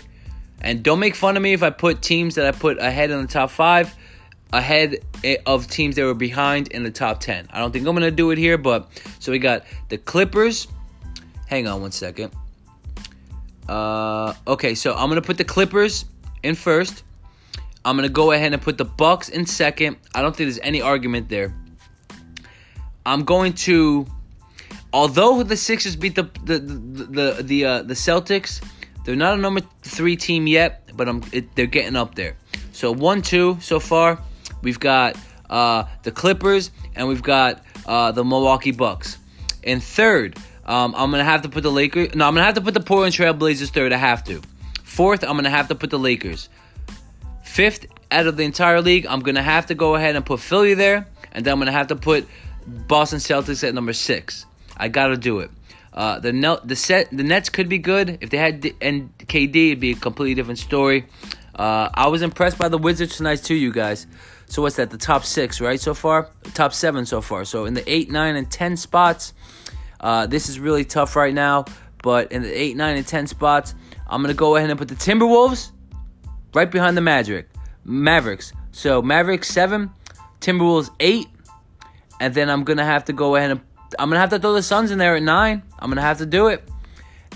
And 0.61 0.83
don't 0.83 1.01
make 1.01 1.15
fun 1.15 1.35
of 1.35 1.43
me 1.43 1.51
if 1.51 1.63
I 1.63 1.69
put 1.69 2.01
teams 2.01 2.35
that 2.35 2.45
I 2.45 2.57
put 2.57 2.77
ahead 2.79 3.11
in 3.11 3.21
the 3.21 3.27
top 3.27 3.49
five 3.49 3.93
ahead 4.53 4.99
of 5.45 5.69
teams 5.69 5.97
that 5.97 6.05
were 6.05 6.13
behind 6.13 6.69
in 6.69 6.83
the 6.83 6.91
top 6.91 7.19
10. 7.19 7.49
I 7.51 7.59
don't 7.59 7.73
think 7.73 7.85
I'm 7.85 7.93
going 7.93 8.09
to 8.09 8.15
do 8.15 8.31
it 8.31 8.37
here, 8.37 8.57
but 8.57 8.87
so 9.19 9.33
we 9.33 9.39
got 9.39 9.65
the 9.89 9.97
Clippers. 9.97 10.69
Hang 11.47 11.67
on 11.67 11.81
one 11.81 11.91
second. 11.91 12.31
Uh, 13.67 14.33
okay, 14.47 14.75
so 14.75 14.93
I'm 14.93 15.09
to 15.11 15.21
put 15.21 15.37
the 15.37 15.43
Clippers 15.43 16.05
in 16.43 16.55
first. 16.55 17.03
I'm 17.83 17.95
gonna 17.95 18.09
go 18.09 18.31
ahead 18.31 18.53
and 18.53 18.61
put 18.61 18.77
the 18.77 18.85
Bucks 18.85 19.29
in 19.29 19.45
second. 19.45 19.97
I 20.13 20.21
don't 20.21 20.35
think 20.35 20.47
there's 20.47 20.59
any 20.59 20.81
argument 20.81 21.29
there. 21.29 21.53
I'm 23.05 23.23
going 23.23 23.53
to, 23.53 24.05
although 24.91 25.43
the 25.43 25.55
Sixers 25.55 25.95
beat 25.95 26.15
the 26.15 26.29
the 26.43 26.59
the 26.59 27.03
the 27.05 27.43
the, 27.43 27.65
uh, 27.65 27.81
the 27.83 27.93
Celtics, 27.93 28.61
they're 29.05 29.15
not 29.15 29.37
a 29.37 29.41
number 29.41 29.61
three 29.83 30.17
team 30.17 30.47
yet, 30.47 30.91
but 30.95 31.07
I'm 31.07 31.23
it, 31.31 31.55
they're 31.55 31.65
getting 31.65 31.95
up 31.95 32.15
there. 32.15 32.35
So 32.73 32.91
one 32.91 33.21
two 33.21 33.57
so 33.61 33.79
far. 33.79 34.19
We've 34.61 34.79
got 34.79 35.15
uh, 35.49 35.85
the 36.03 36.11
Clippers 36.11 36.71
and 36.95 37.07
we've 37.07 37.23
got 37.23 37.63
uh, 37.85 38.11
the 38.11 38.25
Milwaukee 38.25 38.71
Bucks. 38.71 39.17
In 39.63 39.79
third, 39.79 40.37
um, 40.67 40.93
I'm 40.95 41.11
gonna 41.11 41.23
have 41.23 41.43
to 41.43 41.49
put 41.49 41.63
the 41.63 41.71
Lakers. 41.71 42.13
No, 42.15 42.27
I'm 42.27 42.33
gonna 42.33 42.45
have 42.45 42.55
to 42.55 42.61
put 42.61 42.73
the 42.73 42.79
Portland 42.79 43.13
Trailblazers 43.13 43.69
third. 43.69 43.93
I 43.93 43.97
have 43.97 44.23
to. 44.25 44.41
Fourth, 44.83 45.23
I'm 45.23 45.35
gonna 45.35 45.49
have 45.49 45.67
to 45.69 45.75
put 45.75 45.89
the 45.89 45.99
Lakers. 45.99 46.49
Fifth 47.43 47.85
out 48.11 48.27
of 48.27 48.37
the 48.37 48.43
entire 48.43 48.81
league, 48.81 49.05
I'm 49.07 49.21
gonna 49.21 49.43
have 49.43 49.67
to 49.67 49.75
go 49.75 49.95
ahead 49.95 50.15
and 50.15 50.25
put 50.25 50.39
Philly 50.39 50.73
there, 50.73 51.07
and 51.31 51.45
then 51.45 51.53
I'm 51.53 51.59
gonna 51.59 51.71
have 51.71 51.87
to 51.87 51.95
put 51.95 52.27
Boston 52.65 53.19
Celtics 53.19 53.67
at 53.67 53.73
number 53.73 53.93
six. 53.93 54.45
I 54.75 54.89
gotta 54.89 55.17
do 55.17 55.39
it. 55.39 55.51
Uh, 55.93 56.19
the 56.19 56.61
the 56.63 56.75
set 56.75 57.09
the 57.11 57.23
Nets 57.23 57.49
could 57.49 57.69
be 57.69 57.79
good 57.79 58.19
if 58.21 58.29
they 58.29 58.37
had 58.37 58.61
D- 58.61 58.75
and 58.81 59.17
KD. 59.17 59.67
It'd 59.67 59.79
be 59.79 59.91
a 59.91 59.95
completely 59.95 60.35
different 60.35 60.59
story. 60.59 61.05
Uh, 61.55 61.89
I 61.93 62.07
was 62.07 62.21
impressed 62.21 62.57
by 62.57 62.69
the 62.69 62.77
Wizards 62.77 63.17
tonight 63.17 63.43
too, 63.43 63.55
you 63.55 63.71
guys. 63.73 64.05
So 64.45 64.61
what's 64.61 64.75
that? 64.75 64.91
The 64.91 64.97
top 64.97 65.25
six, 65.25 65.59
right? 65.59 65.79
So 65.79 65.93
far, 65.93 66.29
top 66.53 66.73
seven 66.73 67.05
so 67.05 67.21
far. 67.21 67.45
So 67.45 67.65
in 67.65 67.73
the 67.73 67.89
eight, 67.91 68.11
nine, 68.11 68.35
and 68.35 68.49
ten 68.49 68.77
spots, 68.77 69.33
uh, 69.99 70.27
this 70.27 70.49
is 70.49 70.59
really 70.59 70.85
tough 70.85 71.15
right 71.15 71.33
now. 71.33 71.65
But 72.03 72.31
in 72.31 72.43
the 72.43 72.53
eight, 72.53 72.77
nine, 72.77 72.97
and 72.97 73.07
ten 73.07 73.27
spots, 73.27 73.75
I'm 74.07 74.21
gonna 74.21 74.33
go 74.33 74.55
ahead 74.55 74.69
and 74.69 74.77
put 74.77 74.87
the 74.87 74.95
Timberwolves 74.95 75.71
right 76.53 76.69
behind 76.69 76.95
the 76.95 77.01
Magic, 77.01 77.49
Mavericks. 77.83 78.53
So 78.71 79.01
Mavericks 79.01 79.49
seven, 79.49 79.91
Timberwolves 80.39 80.89
eight, 80.99 81.27
and 82.19 82.33
then 82.33 82.49
I'm 82.49 82.63
gonna 82.63 82.85
have 82.85 83.05
to 83.05 83.13
go 83.13 83.35
ahead 83.35 83.51
and 83.51 83.61
I'm 83.97 84.09
gonna 84.09 84.19
have 84.19 84.29
to 84.31 84.39
throw 84.39 84.53
the 84.53 84.63
Suns 84.63 84.91
in 84.91 84.97
there 84.97 85.15
at 85.15 85.23
nine. 85.23 85.63
I'm 85.79 85.89
gonna 85.89 86.01
have 86.01 86.19
to 86.19 86.25
do 86.25 86.47
it. 86.47 86.67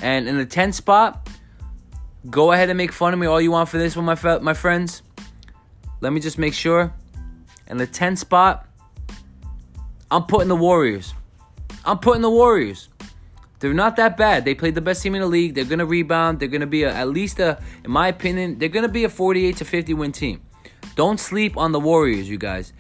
And 0.02 0.28
in 0.28 0.38
the 0.38 0.46
10th 0.46 0.74
spot, 0.74 1.30
go 2.30 2.52
ahead 2.52 2.70
and 2.70 2.78
make 2.78 2.92
fun 2.92 3.14
of 3.14 3.20
me 3.20 3.28
all 3.28 3.40
you 3.40 3.52
want 3.52 3.70
for 3.70 3.78
this 3.78 3.96
one, 3.96 4.06
my 4.06 4.40
my 4.40 4.54
friends. 4.54 5.02
Let 6.02 6.14
me 6.14 6.20
just 6.20 6.38
make 6.38 6.54
sure. 6.54 6.94
In 7.68 7.78
the 7.78 7.88
10th 7.88 8.18
spot, 8.18 8.68
I'm 10.10 10.24
putting 10.24 10.48
the 10.48 10.56
Warriors. 10.56 11.14
I'm 11.86 12.00
putting 12.00 12.22
the 12.22 12.30
Warriors. 12.30 12.90
They're 13.60 13.74
not 13.74 13.96
that 13.98 14.18
bad. 14.18 14.44
They 14.44 14.56
played 14.56 14.74
the 14.74 14.82
best 14.82 15.04
team 15.04 15.14
in 15.14 15.22
the 15.22 15.28
league. 15.28 15.54
They're 15.54 15.66
gonna 15.66 15.86
rebound. 15.86 16.40
They're 16.40 16.48
gonna 16.48 16.66
be 16.66 16.84
a, 16.84 16.94
at 16.94 17.10
least 17.10 17.40
a, 17.40 17.62
in 17.84 17.92
my 17.92 18.08
opinion, 18.08 18.58
they're 18.58 18.70
gonna 18.70 18.90
be 18.90 19.04
a 19.04 19.10
48 19.10 19.58
to 19.58 19.66
50 19.66 19.94
win 19.94 20.12
team. 20.12 20.42
Don't 20.96 21.20
sleep 21.20 21.58
on 21.58 21.72
the 21.72 21.80
Warriors, 21.80 22.28
you 22.28 22.38
guys. 22.38 22.74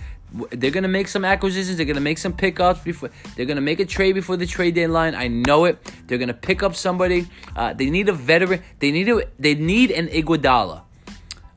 They're 0.52 0.72
gonna 0.72 0.88
make 0.88 1.08
some 1.08 1.24
acquisitions. 1.24 1.78
They're 1.78 1.86
gonna 1.86 2.00
make 2.00 2.18
some 2.18 2.34
pickups 2.34 2.80
before. 2.82 3.10
They're 3.36 3.46
gonna 3.46 3.62
make 3.62 3.80
a 3.80 3.86
trade 3.86 4.14
before 4.14 4.38
the 4.38 4.48
trade 4.48 4.76
deadline. 4.76 5.14
I 5.14 5.28
know 5.28 5.66
it. 5.66 5.78
They're 6.08 6.18
gonna 6.18 6.34
pick 6.34 6.64
up 6.64 6.76
somebody. 6.76 7.28
Uh, 7.56 7.74
they 7.74 7.90
need 7.90 8.10
a 8.10 8.14
veteran. 8.14 8.64
They 8.80 8.92
need 8.92 9.10
a. 9.10 9.24
They 9.38 9.56
need 9.56 9.92
an 9.92 10.08
Iguodala. 10.08 10.84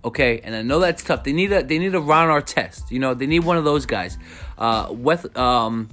Okay, 0.05 0.41
and 0.45 0.55
I 0.55 0.63
know 0.63 0.81
that's 0.81 1.03
tough. 1.03 1.25
They 1.25 1.33
need 1.33 1.53
a. 1.53 1.63
They 1.63 1.79
need 1.79 1.95
a 1.95 2.01
Ron 2.01 2.29
Artest. 2.29 2.91
You 2.91 2.99
know, 2.99 3.15
they 3.15 3.27
need 3.27 3.45
one 3.45 3.57
of 3.57 3.65
those 3.65 3.87
guys. 3.87 4.19
Uh, 4.59 4.89
Weth, 4.91 5.35
um, 5.37 5.89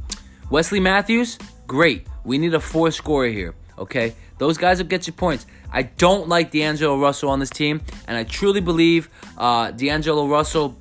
Wesley 0.52 0.82
Matthews, 0.82 1.40
great. 1.66 2.06
We 2.26 2.38
need 2.38 2.54
a 2.54 2.60
four 2.60 2.92
scorer 2.92 3.30
here. 3.30 3.56
Okay, 3.80 4.14
those 4.38 4.58
guys 4.58 4.80
will 4.80 4.86
get 4.86 5.08
you 5.08 5.14
points. 5.14 5.46
I 5.72 5.84
don't 5.84 6.28
like 6.28 6.52
D'Angelo 6.52 7.00
Russell 7.00 7.30
on 7.30 7.40
this 7.40 7.50
team, 7.50 7.82
and 8.06 8.18
I 8.18 8.26
truly 8.26 8.60
believe 8.60 9.10
uh, 9.38 9.72
D'Angelo 9.72 10.28
Russell 10.28 10.78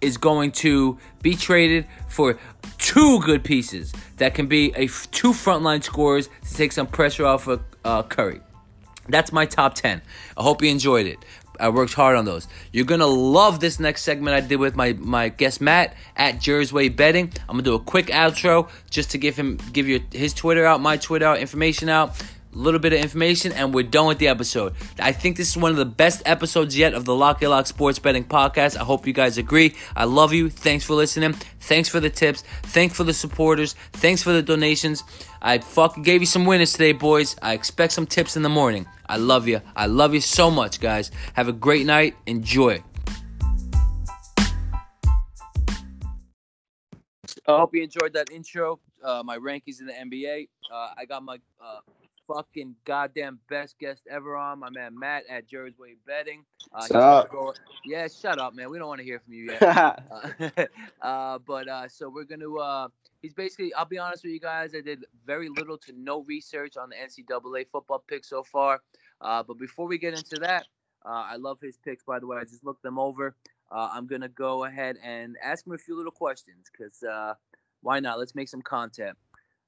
is 0.00 0.16
going 0.16 0.52
to 0.52 0.98
be 1.20 1.34
traded 1.34 1.84
for 2.08 2.38
two 2.78 3.20
good 3.22 3.42
pieces 3.42 3.92
that 4.18 4.34
can 4.34 4.46
be 4.46 4.72
a 4.76 4.84
f- 4.84 5.10
two 5.10 5.32
frontline 5.32 5.82
scorers 5.82 6.28
to 6.48 6.54
take 6.54 6.70
some 6.70 6.86
pressure 6.86 7.26
off 7.26 7.48
of 7.48 7.60
uh, 7.84 8.04
Curry. 8.04 8.40
That's 9.08 9.32
my 9.32 9.46
top 9.46 9.74
10. 9.74 10.00
I 10.36 10.42
hope 10.44 10.62
you 10.62 10.70
enjoyed 10.70 11.06
it. 11.06 11.18
I 11.60 11.68
worked 11.68 11.94
hard 11.94 12.16
on 12.16 12.24
those. 12.24 12.48
You're 12.72 12.84
gonna 12.84 13.06
love 13.06 13.60
this 13.60 13.78
next 13.78 14.02
segment 14.02 14.34
I 14.34 14.40
did 14.40 14.56
with 14.56 14.76
my, 14.76 14.94
my 14.94 15.28
guest 15.28 15.60
Matt 15.60 15.94
at 16.16 16.40
Jersey 16.40 16.88
Betting. 16.88 17.32
I'm 17.48 17.56
gonna 17.56 17.62
do 17.62 17.74
a 17.74 17.80
quick 17.80 18.06
outro 18.06 18.68
just 18.90 19.10
to 19.12 19.18
give 19.18 19.36
him 19.36 19.58
give 19.72 19.86
you 19.86 20.00
his 20.12 20.34
Twitter 20.34 20.64
out, 20.66 20.80
my 20.80 20.96
Twitter 20.96 21.26
out, 21.26 21.38
information 21.38 21.88
out 21.88 22.20
a 22.52 22.58
little 22.58 22.80
bit 22.80 22.92
of 22.92 23.00
information, 23.00 23.52
and 23.52 23.72
we're 23.72 23.84
done 23.84 24.06
with 24.06 24.18
the 24.18 24.28
episode. 24.28 24.74
I 24.98 25.12
think 25.12 25.36
this 25.36 25.50
is 25.50 25.56
one 25.56 25.70
of 25.70 25.76
the 25.76 25.84
best 25.84 26.22
episodes 26.26 26.76
yet 26.76 26.94
of 26.94 27.04
the 27.04 27.14
Lock 27.14 27.42
Lock 27.42 27.66
Sports 27.66 27.98
Betting 27.98 28.24
Podcast. 28.24 28.76
I 28.76 28.84
hope 28.84 29.06
you 29.06 29.12
guys 29.12 29.38
agree. 29.38 29.74
I 29.94 30.04
love 30.04 30.32
you. 30.32 30.50
Thanks 30.50 30.84
for 30.84 30.94
listening. 30.94 31.34
Thanks 31.60 31.88
for 31.88 32.00
the 32.00 32.10
tips. 32.10 32.42
Thanks 32.62 32.96
for 32.96 33.04
the 33.04 33.14
supporters. 33.14 33.74
Thanks 33.92 34.22
for 34.22 34.32
the 34.32 34.42
donations. 34.42 35.04
I 35.40 35.58
fucking 35.58 36.02
gave 36.02 36.20
you 36.22 36.26
some 36.26 36.44
winners 36.44 36.72
today, 36.72 36.92
boys. 36.92 37.36
I 37.40 37.54
expect 37.54 37.92
some 37.92 38.06
tips 38.06 38.36
in 38.36 38.42
the 38.42 38.48
morning. 38.48 38.86
I 39.10 39.16
love 39.16 39.48
you. 39.48 39.60
I 39.74 39.86
love 39.86 40.14
you 40.14 40.20
so 40.20 40.52
much, 40.52 40.80
guys. 40.80 41.10
Have 41.34 41.48
a 41.48 41.52
great 41.52 41.84
night. 41.84 42.14
Enjoy. 42.26 42.80
I 47.48 47.58
hope 47.58 47.74
you 47.74 47.82
enjoyed 47.82 48.12
that 48.12 48.30
intro. 48.30 48.78
Uh, 49.02 49.22
my 49.24 49.36
rankings 49.36 49.80
in 49.80 49.86
the 49.86 49.94
NBA. 49.94 50.48
Uh, 50.72 50.90
I 50.96 51.06
got 51.06 51.24
my 51.24 51.38
uh, 51.60 51.80
fucking 52.32 52.76
goddamn 52.84 53.40
best 53.48 53.80
guest 53.80 54.02
ever 54.08 54.36
on, 54.36 54.60
my 54.60 54.70
man 54.70 54.96
Matt 54.96 55.24
at 55.28 55.48
Jersey 55.48 55.96
Betting. 56.06 56.44
Uh, 56.72 56.86
shut 56.86 56.96
up. 56.96 57.30
Go, 57.32 57.52
yeah, 57.84 58.06
shut 58.06 58.38
up, 58.38 58.54
man. 58.54 58.70
We 58.70 58.78
don't 58.78 58.86
want 58.86 59.00
to 59.00 59.04
hear 59.04 59.18
from 59.18 59.32
you 59.32 59.46
yet. 59.46 59.62
uh, 59.62 60.66
uh, 61.02 61.38
but 61.44 61.66
uh, 61.66 61.88
so 61.88 62.08
we're 62.08 62.22
gonna. 62.22 62.54
Uh, 62.54 62.88
he's 63.20 63.34
basically. 63.34 63.72
I'll 63.74 63.84
be 63.84 63.98
honest 63.98 64.24
with 64.24 64.32
you 64.32 64.40
guys. 64.40 64.74
I 64.74 64.80
did 64.80 65.04
very 65.26 65.48
little 65.48 65.78
to 65.78 65.92
no 65.96 66.22
research 66.22 66.76
on 66.76 66.90
the 66.90 66.96
NCAA 66.96 67.66
football 67.70 68.04
pick 68.08 68.24
so 68.24 68.42
far. 68.42 68.80
Uh, 69.20 69.42
but 69.42 69.58
before 69.58 69.86
we 69.86 69.98
get 69.98 70.14
into 70.14 70.36
that, 70.36 70.66
uh, 71.04 71.24
I 71.30 71.36
love 71.36 71.58
his 71.60 71.76
picks. 71.76 72.04
By 72.04 72.18
the 72.18 72.26
way, 72.26 72.38
I 72.38 72.44
just 72.44 72.64
looked 72.64 72.82
them 72.82 72.98
over. 72.98 73.34
Uh, 73.70 73.88
I'm 73.92 74.06
gonna 74.06 74.28
go 74.28 74.64
ahead 74.64 74.96
and 75.02 75.36
ask 75.42 75.66
him 75.66 75.72
a 75.72 75.78
few 75.78 75.96
little 75.96 76.12
questions 76.12 76.70
because 76.70 77.02
uh, 77.02 77.34
why 77.82 78.00
not? 78.00 78.18
Let's 78.18 78.34
make 78.34 78.48
some 78.48 78.62
content. 78.62 79.16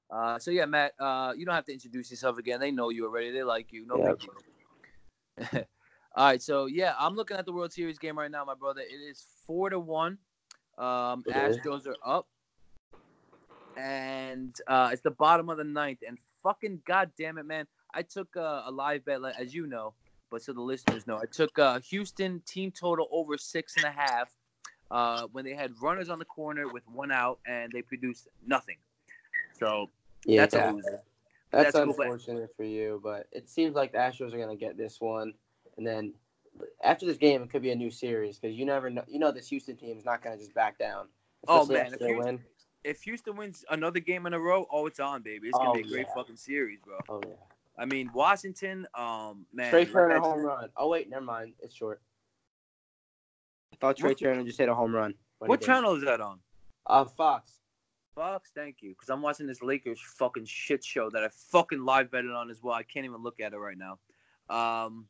Uh, 0.09 0.37
so 0.37 0.51
yeah, 0.51 0.65
Matt, 0.65 0.93
uh, 0.99 1.33
you 1.35 1.45
don't 1.45 1.55
have 1.55 1.65
to 1.65 1.73
introduce 1.73 2.11
yourself 2.11 2.37
again. 2.37 2.59
They 2.59 2.71
know 2.71 2.89
you 2.89 3.05
already. 3.05 3.31
They 3.31 3.43
like 3.43 3.71
you. 3.71 3.85
No 3.85 3.97
big 3.97 4.19
deal. 4.19 5.63
All 6.15 6.25
right, 6.25 6.41
so 6.41 6.67
yeah, 6.67 6.93
I'm 6.99 7.15
looking 7.15 7.37
at 7.37 7.45
the 7.45 7.51
World 7.51 7.73
Series 7.73 7.97
game 7.97 8.17
right 8.17 8.29
now, 8.29 8.45
my 8.45 8.53
brother. 8.53 8.81
It 8.81 8.93
is 8.93 9.25
four 9.47 9.71
to 9.71 9.79
one. 9.79 10.19
Um, 10.77 11.23
okay. 11.27 11.39
Astros 11.39 11.87
are 11.87 11.95
up, 12.05 12.27
and 13.77 14.55
uh, 14.67 14.89
it's 14.91 15.01
the 15.01 15.11
bottom 15.11 15.49
of 15.49 15.57
the 15.57 15.63
ninth. 15.63 15.99
And 16.07 16.17
fucking 16.41 16.81
goddamn 16.85 17.37
it, 17.37 17.45
man! 17.45 17.67
I 17.93 18.01
took 18.01 18.35
uh, 18.35 18.63
a 18.65 18.71
live 18.71 19.05
bet, 19.05 19.21
as 19.39 19.53
you 19.53 19.67
know, 19.67 19.93
but 20.29 20.41
so 20.41 20.53
the 20.53 20.61
listeners 20.61 21.05
know, 21.05 21.17
I 21.17 21.25
took 21.31 21.57
uh, 21.59 21.79
Houston 21.81 22.41
team 22.45 22.71
total 22.71 23.07
over 23.11 23.37
six 23.37 23.75
and 23.75 23.85
a 23.85 23.91
half 23.91 24.31
uh, 24.89 25.27
when 25.31 25.45
they 25.45 25.53
had 25.53 25.71
runners 25.81 26.09
on 26.09 26.19
the 26.19 26.25
corner 26.25 26.67
with 26.67 26.83
one 26.87 27.11
out, 27.11 27.39
and 27.45 27.71
they 27.71 27.81
produced 27.81 28.27
nothing. 28.45 28.77
So 29.57 29.89
yeah, 30.25 30.41
that's 30.41 30.55
a 30.55 30.71
loser. 30.71 31.01
That's, 31.51 31.65
that's 31.65 31.75
unfortunate 31.75 32.37
cool, 32.37 32.47
for 32.57 32.63
you, 32.63 32.99
but 33.03 33.27
it 33.31 33.47
seems 33.47 33.75
like 33.75 33.91
the 33.91 33.99
Astros 33.99 34.33
are 34.33 34.39
gonna 34.39 34.55
get 34.55 34.75
this 34.75 34.99
one, 34.99 35.33
and 35.77 35.85
then 35.85 36.13
after 36.83 37.05
this 37.05 37.17
game, 37.17 37.43
it 37.43 37.49
could 37.49 37.61
be 37.61 37.71
a 37.71 37.75
new 37.75 37.91
series 37.91 38.39
because 38.39 38.57
you 38.57 38.65
never 38.65 38.89
know. 38.89 39.03
You 39.07 39.19
know, 39.19 39.31
this 39.31 39.47
Houston 39.49 39.75
team 39.75 39.97
is 39.97 40.05
not 40.05 40.23
gonna 40.23 40.37
just 40.37 40.53
back 40.53 40.77
down. 40.79 41.07
Oh 41.47 41.65
man, 41.65 41.93
if 41.93 41.99
Houston, 41.99 42.39
if 42.83 43.01
Houston, 43.03 43.35
wins 43.35 43.65
another 43.69 43.99
game 43.99 44.25
in 44.25 44.33
a 44.33 44.39
row, 44.39 44.67
oh, 44.71 44.87
it's 44.87 44.99
on, 44.99 45.21
baby. 45.21 45.47
It's 45.47 45.57
gonna 45.57 45.71
oh, 45.71 45.73
be 45.73 45.81
a 45.81 45.83
great 45.83 46.07
yeah. 46.07 46.13
fucking 46.15 46.37
series, 46.37 46.79
bro. 46.79 46.97
Oh 47.09 47.21
yeah. 47.25 47.33
I 47.77 47.85
mean, 47.85 48.09
Washington, 48.13 48.87
um, 48.95 49.45
man. 49.53 49.71
Trea 49.71 49.85
Turner 49.85 50.19
home 50.19 50.41
run. 50.41 50.69
Oh 50.77 50.89
wait, 50.89 51.09
never 51.09 51.25
mind. 51.25 51.53
It's 51.61 51.75
short. 51.75 52.01
I 53.73 53.77
thought 53.77 53.97
Trea 53.97 54.11
what? 54.11 54.19
Turner 54.19 54.43
just 54.43 54.59
hit 54.59 54.69
a 54.69 54.75
home 54.75 54.93
run. 54.93 55.13
What 55.39 55.61
channel 55.61 55.95
is 55.95 56.03
that 56.03 56.21
on? 56.21 56.39
Uh, 56.85 57.05
Fox. 57.05 57.51
Fox, 58.15 58.51
thank 58.55 58.77
you. 58.81 58.91
Because 58.91 59.09
I'm 59.09 59.21
watching 59.21 59.47
this 59.47 59.61
Lakers 59.61 59.99
fucking 59.99 60.45
shit 60.45 60.83
show 60.83 61.09
that 61.09 61.23
I 61.23 61.29
fucking 61.51 61.83
live 61.83 62.11
betted 62.11 62.31
on 62.31 62.49
as 62.49 62.61
well. 62.61 62.75
I 62.75 62.83
can't 62.83 63.05
even 63.05 63.23
look 63.23 63.39
at 63.39 63.53
it 63.53 63.57
right 63.57 63.77
now. 63.77 63.97
Um, 64.49 65.07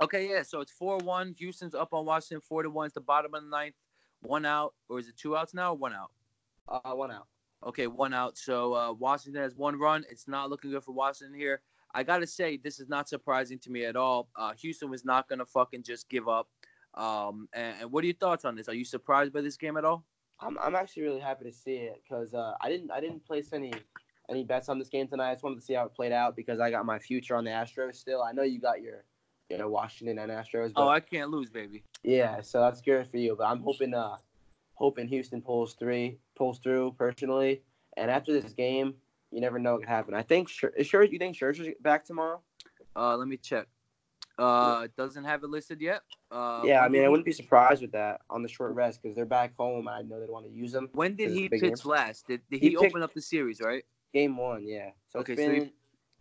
okay, 0.00 0.28
yeah. 0.28 0.42
So 0.42 0.60
it's 0.60 0.72
four 0.72 0.98
one. 0.98 1.34
Houston's 1.38 1.74
up 1.74 1.92
on 1.92 2.06
Washington 2.06 2.40
four 2.40 2.62
to 2.62 2.70
one. 2.70 2.86
It's 2.86 2.94
the 2.94 3.00
bottom 3.00 3.34
of 3.34 3.42
the 3.42 3.48
ninth. 3.48 3.74
One 4.22 4.44
out, 4.44 4.74
or 4.88 4.98
is 4.98 5.08
it 5.08 5.16
two 5.16 5.36
outs 5.36 5.54
now? 5.54 5.74
one 5.74 5.92
out. 5.92 6.10
Uh, 6.68 6.94
one 6.94 7.10
out. 7.10 7.26
Okay, 7.66 7.86
one 7.86 8.14
out. 8.14 8.38
So 8.38 8.74
uh, 8.74 8.92
Washington 8.92 9.42
has 9.42 9.56
one 9.56 9.78
run. 9.78 10.04
It's 10.10 10.28
not 10.28 10.50
looking 10.50 10.70
good 10.70 10.84
for 10.84 10.92
Washington 10.92 11.38
here. 11.38 11.62
I 11.94 12.02
gotta 12.02 12.26
say, 12.26 12.58
this 12.58 12.78
is 12.78 12.88
not 12.88 13.08
surprising 13.08 13.58
to 13.60 13.70
me 13.70 13.84
at 13.84 13.96
all. 13.96 14.28
Uh, 14.36 14.52
Houston 14.60 14.90
was 14.90 15.04
not 15.04 15.28
gonna 15.28 15.46
fucking 15.46 15.82
just 15.82 16.08
give 16.08 16.28
up. 16.28 16.48
Um, 16.94 17.48
and, 17.52 17.76
and 17.80 17.92
what 17.92 18.04
are 18.04 18.06
your 18.06 18.16
thoughts 18.16 18.44
on 18.44 18.54
this? 18.54 18.68
Are 18.68 18.74
you 18.74 18.84
surprised 18.84 19.32
by 19.32 19.40
this 19.40 19.56
game 19.56 19.76
at 19.76 19.84
all? 19.84 20.04
I'm 20.40 20.58
I'm 20.58 20.74
actually 20.74 21.02
really 21.04 21.20
happy 21.20 21.44
to 21.46 21.52
see 21.52 21.74
it 21.74 22.02
because 22.02 22.34
uh, 22.34 22.54
I 22.60 22.68
didn't 22.68 22.90
I 22.90 23.00
didn't 23.00 23.24
place 23.26 23.52
any 23.52 23.72
any 24.28 24.44
bets 24.44 24.68
on 24.68 24.78
this 24.78 24.88
game 24.88 25.08
tonight. 25.08 25.30
I 25.30 25.34
just 25.34 25.42
wanted 25.42 25.56
to 25.56 25.62
see 25.62 25.74
how 25.74 25.86
it 25.86 25.94
played 25.94 26.12
out 26.12 26.36
because 26.36 26.60
I 26.60 26.70
got 26.70 26.84
my 26.86 26.98
future 26.98 27.34
on 27.34 27.44
the 27.44 27.50
Astros 27.50 27.96
still. 27.96 28.22
I 28.22 28.32
know 28.32 28.42
you 28.42 28.60
got 28.60 28.82
your 28.82 29.04
you 29.48 29.58
know 29.58 29.68
Washington 29.68 30.18
and 30.18 30.30
Astros. 30.30 30.74
But, 30.74 30.84
oh, 30.84 30.88
I 30.88 31.00
can't 31.00 31.30
lose, 31.30 31.50
baby. 31.50 31.82
Yeah, 32.04 32.40
so 32.42 32.60
that's 32.60 32.80
good 32.80 33.08
for 33.10 33.16
you. 33.16 33.34
But 33.36 33.46
I'm 33.46 33.62
hoping 33.62 33.94
uh 33.94 34.16
hoping 34.78 35.08
Houston 35.08 35.42
pulls 35.42 35.74
three 35.74 36.18
pulls 36.36 36.58
through 36.60 36.94
personally. 36.96 37.62
And 37.96 38.10
after 38.10 38.32
this 38.32 38.52
game, 38.52 38.94
you 39.32 39.40
never 39.40 39.58
know 39.58 39.72
what 39.72 39.80
could 39.80 39.88
happen. 39.88 40.14
I 40.14 40.22
think 40.22 40.48
sure, 40.48 40.72
sure 40.82 41.02
you 41.02 41.18
think 41.18 41.36
Scherzer's 41.36 41.74
back 41.80 42.04
tomorrow? 42.04 42.40
Uh, 42.94 43.16
let 43.16 43.28
me 43.28 43.36
check. 43.36 43.66
Uh, 44.38 44.86
doesn't 44.96 45.24
have 45.24 45.42
it 45.42 45.50
listed 45.50 45.80
yet. 45.80 46.02
Uh, 46.30 46.62
yeah, 46.64 46.80
I 46.84 46.88
mean, 46.88 47.04
I 47.04 47.08
wouldn't 47.08 47.26
be 47.26 47.32
surprised 47.32 47.82
with 47.82 47.90
that 47.92 48.20
on 48.30 48.44
the 48.44 48.48
short 48.48 48.72
rest 48.72 49.02
because 49.02 49.16
they're 49.16 49.26
back 49.26 49.52
home. 49.58 49.88
I 49.88 50.02
know 50.02 50.20
they 50.20 50.26
want 50.26 50.46
to 50.46 50.52
use 50.52 50.70
them. 50.70 50.88
When 50.92 51.16
did 51.16 51.32
he 51.32 51.48
pitch 51.48 51.60
game. 51.60 51.74
last? 51.84 52.28
Did, 52.28 52.40
did 52.48 52.60
he, 52.60 52.68
he 52.70 52.76
open 52.76 53.02
up 53.02 53.12
the 53.12 53.20
series? 53.20 53.60
Right. 53.60 53.84
Game 54.14 54.36
one, 54.36 54.64
yeah. 54.64 54.90
So 55.08 55.18
okay, 55.20 55.34
been... 55.34 55.64
so 55.64 55.70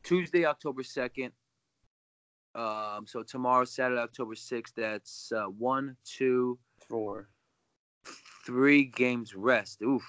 Tuesday, 0.03 0.45
October 0.45 0.81
second. 0.81 1.31
Um, 2.55 3.05
so 3.05 3.21
tomorrow, 3.21 3.65
Saturday, 3.65 4.01
October 4.01 4.33
sixth. 4.33 4.73
That's 4.75 5.31
uh, 5.31 5.45
one, 5.45 5.95
two, 6.03 6.57
four, 6.89 7.29
three 8.45 8.85
games 8.85 9.35
rest. 9.35 9.81
Oof. 9.81 10.03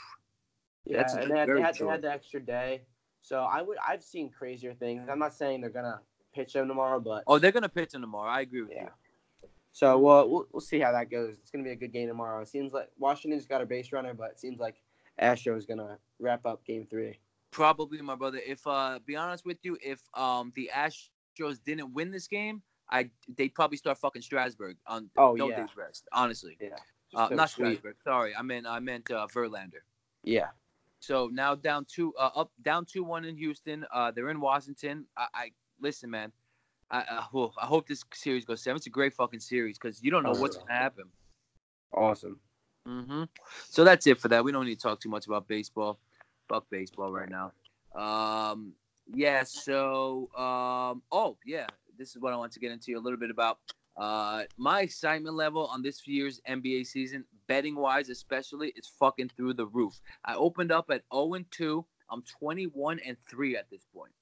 Yeah, 0.85 0.99
that's 0.99 1.15
and 1.15 1.31
they 1.31 1.39
had, 1.39 1.49
they 1.49 1.61
had, 1.61 1.75
they 1.75 1.87
had 1.87 2.03
the 2.03 2.11
extra 2.11 2.41
day. 2.41 2.83
So 3.23 3.41
I 3.41 3.61
would 3.61 3.77
I've 3.87 4.03
seen 4.03 4.31
crazier 4.31 4.75
things. 4.75 5.09
I'm 5.11 5.19
not 5.19 5.35
saying 5.35 5.61
they're 5.61 5.71
gonna 5.71 6.01
pitch 6.35 6.55
him 6.55 6.69
tomorrow, 6.69 7.01
but 7.01 7.25
oh, 7.27 7.39
they're 7.39 7.53
gonna 7.53 7.69
pitch 7.69 7.95
him 7.95 8.01
tomorrow. 8.01 8.31
I 8.31 8.41
agree 8.41 8.63
with 8.63 8.71
yeah. 8.75 8.85
you. 8.85 9.49
So 9.73 9.99
well, 9.99 10.29
we'll 10.29 10.47
we'll 10.53 10.61
see 10.61 10.81
how 10.81 10.93
that 10.93 11.11
goes. 11.11 11.37
It's 11.41 11.51
gonna 11.51 11.65
be 11.65 11.73
a 11.73 11.77
good 11.77 11.93
game 11.93 12.09
tomorrow. 12.09 12.41
It 12.41 12.49
seems 12.49 12.73
like 12.73 12.89
Washington's 12.99 13.47
got 13.47 13.61
a 13.61 13.67
base 13.67 13.93
runner, 13.93 14.15
but 14.15 14.31
it 14.31 14.41
seems 14.41 14.59
like 14.59 14.77
Astros 15.21 15.69
gonna 15.69 15.99
wrap 16.19 16.47
up 16.47 16.65
Game 16.65 16.87
Three. 16.89 17.19
Probably, 17.51 18.01
my 18.01 18.15
brother. 18.15 18.41
If 18.47 18.67
uh, 18.67 18.99
be 19.05 19.17
honest 19.17 19.45
with 19.45 19.59
you, 19.63 19.77
if 19.83 20.01
um 20.15 20.53
the 20.57 20.71
Astros 20.75 21.63
didn't 21.65 21.93
win 21.93 22.11
this 22.11 22.29
game, 22.29 22.63
I 22.91 23.11
they'd 23.37 23.55
probably 23.55 23.77
start 23.77 23.99
fucking 23.99 24.23
Strasburg 24.23 24.77
on 24.87 25.11
oh, 25.19 25.35
no 25.35 25.51
yeah. 25.51 25.61
days 25.61 25.77
rest. 25.77 26.09
Honestly, 26.13 26.57
yeah. 26.61 26.71
Uh, 27.15 27.29
so 27.29 27.35
not 27.35 27.51
sweet. 27.51 27.79
Strasburg. 27.79 27.97
Sorry, 28.05 28.35
I 28.37 28.43
meant 28.43 28.67
I 28.67 28.81
meant 28.81 29.11
uh, 29.11 29.27
Verlander. 29.27 29.83
Yeah. 30.23 30.49
So 31.01 31.29
now 31.33 31.55
down 31.55 31.87
two, 31.87 32.13
uh, 32.19 32.31
up 32.35 32.51
down 32.63 32.85
two 32.85 33.05
one 33.05 33.25
in 33.25 33.37
Houston. 33.37 33.87
Uh, 33.93 34.11
they're 34.11 34.31
in 34.31 34.41
Washington. 34.41 35.07
I, 35.17 35.27
I 35.35 35.51
listen, 35.81 36.11
man. 36.11 36.33
I, 36.91 36.99
I, 37.01 37.49
I 37.63 37.67
hope 37.67 37.87
this 37.87 38.05
series 38.15 38.45
goes 38.45 38.63
seven. 38.63 38.77
It's 38.79 38.87
a 38.87 38.91
great 38.91 39.15
fucking 39.15 39.41
series 39.41 39.79
because 39.79 40.03
you 40.03 40.11
don't 40.11 40.23
know 40.23 40.33
what's 40.33 40.57
gonna 40.57 40.73
happen. 40.73 41.05
Awesome. 41.93 42.41
Mm-hmm. 42.87 43.25
So 43.69 43.85
that's 43.85 44.07
it 44.07 44.19
for 44.21 44.29
that. 44.29 44.43
We 44.43 44.53
don't 44.53 44.65
need 44.67 44.77
to 44.77 44.81
talk 44.81 45.01
too 45.01 45.11
much 45.11 45.27
about 45.27 45.47
baseball. 45.47 45.99
Fuck 46.49 46.67
baseball 46.71 47.13
right 47.13 47.29
now. 47.29 47.53
Um, 47.95 48.73
Yeah. 49.15 49.45
So, 49.45 50.31
um, 50.37 51.03
oh 51.13 51.37
yeah, 51.45 51.67
this 51.99 52.11
is 52.11 52.19
what 52.21 52.33
I 52.33 52.37
want 52.37 52.53
to 52.53 52.61
get 52.61 52.73
into 52.73 52.95
a 52.95 53.01
little 53.01 53.19
bit 53.19 53.31
about. 53.31 53.59
Uh, 53.99 54.45
my 54.57 54.83
excitement 54.83 55.35
level 55.35 55.67
on 55.67 55.83
this 55.83 56.07
year's 56.07 56.41
NBA 56.49 56.87
season, 56.87 57.25
betting 57.49 57.75
wise 57.75 58.09
especially, 58.11 58.73
is 58.77 58.87
fucking 58.99 59.31
through 59.37 59.55
the 59.55 59.67
roof. 59.67 60.01
I 60.25 60.35
opened 60.35 60.71
up 60.71 60.87
at 60.91 61.03
0 61.13 61.35
and 61.35 61.51
2. 61.51 61.85
I'm 62.11 62.23
21 62.23 63.01
and 63.05 63.17
3 63.29 63.57
at 63.57 63.69
this 63.71 63.87
point. 63.93 64.13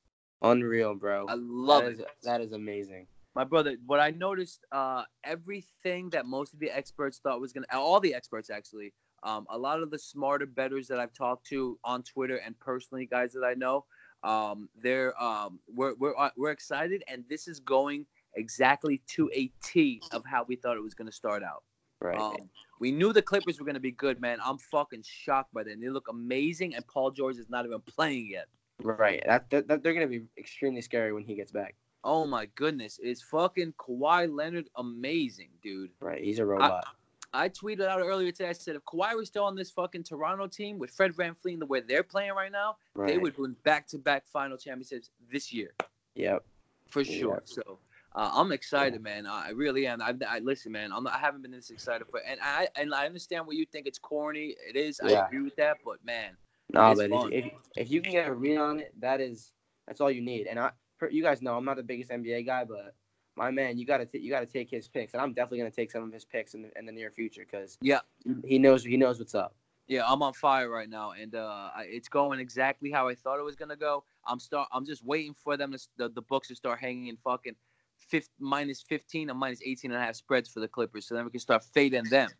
Unreal, 0.43 0.95
bro. 0.95 1.27
I 1.29 1.35
love 1.37 1.85
that 1.85 1.93
it. 1.93 2.01
is, 2.01 2.05
that 2.25 2.41
is 2.41 2.53
amazing. 2.53 3.07
My 3.35 3.45
brother, 3.45 3.77
what 3.85 4.01
I 4.01 4.11
noticed, 4.11 4.65
uh, 4.73 5.03
everything 5.23 6.09
that 6.11 6.25
most 6.25 6.55
of 6.55 6.59
the 6.59 6.71
experts 6.71 7.19
thought 7.19 7.39
was 7.39 7.53
gonna, 7.53 7.67
all 7.71 8.01
the 8.01 8.15
experts 8.15 8.49
actually, 8.49 8.95
um, 9.25 9.47
a 9.51 9.59
lot 9.59 9.83
of 9.83 9.91
the 9.91 9.99
smarter 9.99 10.47
betters 10.47 10.89
that 10.89 10.99
I've 10.99 11.13
talked 11.13 11.47
to 11.49 11.79
on 11.85 12.03
Twitter 12.03 12.37
and 12.37 12.59
personally, 12.61 13.05
guys 13.05 13.33
that 13.35 13.45
I 13.45 13.53
know, 13.53 13.85
um, 14.23 14.71
they're, 14.75 15.21
um, 15.23 15.59
we're, 15.69 15.95
we're, 15.97 16.17
uh, 16.17 16.31
we're 16.37 16.51
excited, 16.51 17.05
and 17.09 17.25
this 17.29 17.47
is 17.47 17.61
going 17.61 18.07
exactly 18.37 19.01
to 19.09 19.31
a 19.35 19.51
T 19.63 20.01
of 20.13 20.25
how 20.25 20.45
we 20.45 20.57
thought 20.57 20.77
it 20.77 20.83
was 20.83 20.95
gonna 20.95 21.13
start 21.13 21.43
out. 21.43 21.63
Right. 22.01 22.19
Um, 22.19 22.51
we 22.79 22.93
knew 22.93 23.13
the 23.13 23.23
Clippers 23.23 23.59
were 23.59 23.67
gonna 23.67 23.81
be 23.81 23.93
good, 23.93 24.21
man. 24.21 24.39
I'm 24.45 24.59
fucking 24.59 25.03
shocked 25.07 25.53
by 25.55 25.65
them. 25.65 25.81
They 25.81 25.89
look 25.89 26.09
amazing, 26.09 26.75
and 26.75 26.87
Paul 26.87 27.11
George 27.11 27.37
is 27.39 27.49
not 27.49 27.65
even 27.65 27.81
playing 27.81 28.29
yet. 28.31 28.47
right. 28.83 29.23
That, 29.27 29.49
that, 29.51 29.69
that 29.69 29.83
they're 29.83 29.95
gonna 29.95 30.07
be 30.07 30.25
extremely 30.39 30.83
scary 30.83 31.13
when 31.13 31.25
he 31.25 31.35
gets 31.35 31.53
back. 31.53 31.75
Oh 32.05 32.25
my 32.27 32.47
goodness, 32.55 32.99
is 32.99 33.23
fucking 33.23 33.75
Kawhi 33.79 34.33
Leonard 34.33 34.69
amazing, 34.77 35.49
dude? 35.63 35.91
Right. 36.01 36.23
He's 36.23 36.39
a 36.39 36.45
robot. 36.47 36.87
I 37.33 37.49
tweeted 37.49 37.87
out 37.87 38.01
earlier 38.01 38.31
today. 38.31 38.49
I 38.49 38.53
said 38.53 38.77
if 38.77 38.85
Kawhi 38.85 39.15
was 39.15 39.29
still 39.29 39.45
on 39.45 39.55
this 39.57 39.71
fucking 39.71 40.05
Toronto 40.05 40.47
team 40.47 40.79
with 40.79 40.91
Fred 40.91 41.13
VanVleet 41.13 41.59
the 41.59 41.67
way 41.67 41.81
they're 41.81 42.03
playing 42.03 42.33
right 42.33 42.53
now, 42.53 42.77
right. 42.95 43.09
they 43.09 43.19
would 43.19 43.37
win 43.37 43.57
back-to-back 43.63 44.27
final 44.27 44.57
championships 44.57 45.11
this 45.31 45.53
year 45.53 45.75
Yep. 46.15 46.45
for 46.89 47.05
sure. 47.05 47.43
So 47.45 47.79
uh, 48.17 48.31
I'm 48.35 48.51
excited, 48.51 49.03
man. 49.03 49.27
I 49.27 49.51
really 49.51 49.87
am. 49.87 50.01
I, 50.01 50.15
I 50.29 50.39
listen, 50.41 50.73
man. 50.73 50.91
I'm 50.93 51.05
not, 51.05 51.13
I 51.15 51.19
haven't 51.19 51.43
been 51.43 51.51
this 51.53 51.71
excited 51.71 52.07
for, 52.09 52.21
and 52.27 52.41
I 52.43 52.69
and 52.75 52.95
I 52.95 53.07
understand 53.07 53.47
what 53.47 53.57
you 53.57 53.67
think. 53.67 53.87
It's 53.87 53.99
corny. 53.99 54.57
It 54.69 54.75
is. 54.75 54.99
I 55.01 55.11
agree 55.27 55.43
with 55.43 55.57
that. 55.57 55.77
But 55.85 56.05
man, 56.05 56.37
No, 56.73 56.95
but 56.97 57.11
if, 57.33 57.45
if 57.45 57.53
if 57.77 57.91
you 57.91 58.01
can 58.01 58.13
get 58.13 58.27
a 58.29 58.33
read 58.35 58.57
on 58.57 58.81
it, 58.81 58.93
that 59.01 59.21
is 59.21 59.53
that's 59.87 60.01
all 60.01 60.11
you 60.11 60.23
need. 60.23 60.47
And 60.47 60.59
I, 60.59 60.71
you 61.11 61.23
guys 61.23 61.43
know, 61.43 61.57
I'm 61.57 61.65
not 61.65 61.77
the 61.77 61.83
biggest 61.83 62.11
NBA 62.11 62.47
guy, 62.47 62.65
but 62.65 62.95
my 63.37 63.51
man, 63.51 63.77
you 63.77 63.85
gotta 63.85 64.07
t- 64.07 64.19
you 64.19 64.31
gotta 64.31 64.47
take 64.47 64.71
his 64.71 64.89
picks, 64.89 65.13
and 65.13 65.21
I'm 65.21 65.35
definitely 65.35 65.59
gonna 65.59 65.71
take 65.71 65.91
some 65.91 66.03
of 66.03 66.13
his 66.13 66.25
picks 66.25 66.55
in 66.55 66.63
the, 66.63 66.71
in 66.79 66.87
the 66.87 66.93
near 66.93 67.11
future 67.11 67.45
because 67.49 67.77
Yeah. 67.83 68.01
he 68.45 68.59
knows 68.59 68.83
he 68.83 68.97
knows 68.97 69.19
what's 69.19 69.35
up. 69.35 69.55
yeah, 69.89 70.03
I'm 70.07 70.23
on 70.23 70.33
fire 70.33 70.71
right 70.71 70.89
now, 70.89 71.13
and 71.13 71.35
uh, 71.35 71.69
it's 71.81 72.09
going 72.09 72.41
exactly 72.41 72.91
how 72.91 73.09
I 73.09 73.15
thought 73.15 73.39
it 73.39 73.45
was 73.45 73.57
gonna 73.57 73.77
go. 73.77 74.05
I'm 74.27 74.41
start. 74.41 74.69
I'm 74.73 74.87
just 74.87 75.05
waiting 75.05 75.35
for 75.35 75.57
them 75.59 75.73
to 75.73 75.79
the, 75.99 76.09
the 76.09 76.23
books 76.23 76.49
to 76.49 76.55
start 76.57 76.81
hanging 76.81 77.09
in 77.09 77.17
fucking. 77.19 77.55
50, 77.99 78.31
minus 78.39 78.83
15 78.83 79.31
and 79.31 79.39
minus 79.39 79.61
18 79.65 79.91
and 79.91 80.01
a 80.01 80.05
half 80.05 80.15
spreads 80.17 80.49
for 80.49 80.61
the 80.61 80.69
Clippers, 80.69 81.07
so 81.07 81.15
then 81.15 81.25
we 81.25 81.31
can 81.31 81.41
start 81.41 81.65
fading 81.75 82.05
them. 82.05 82.31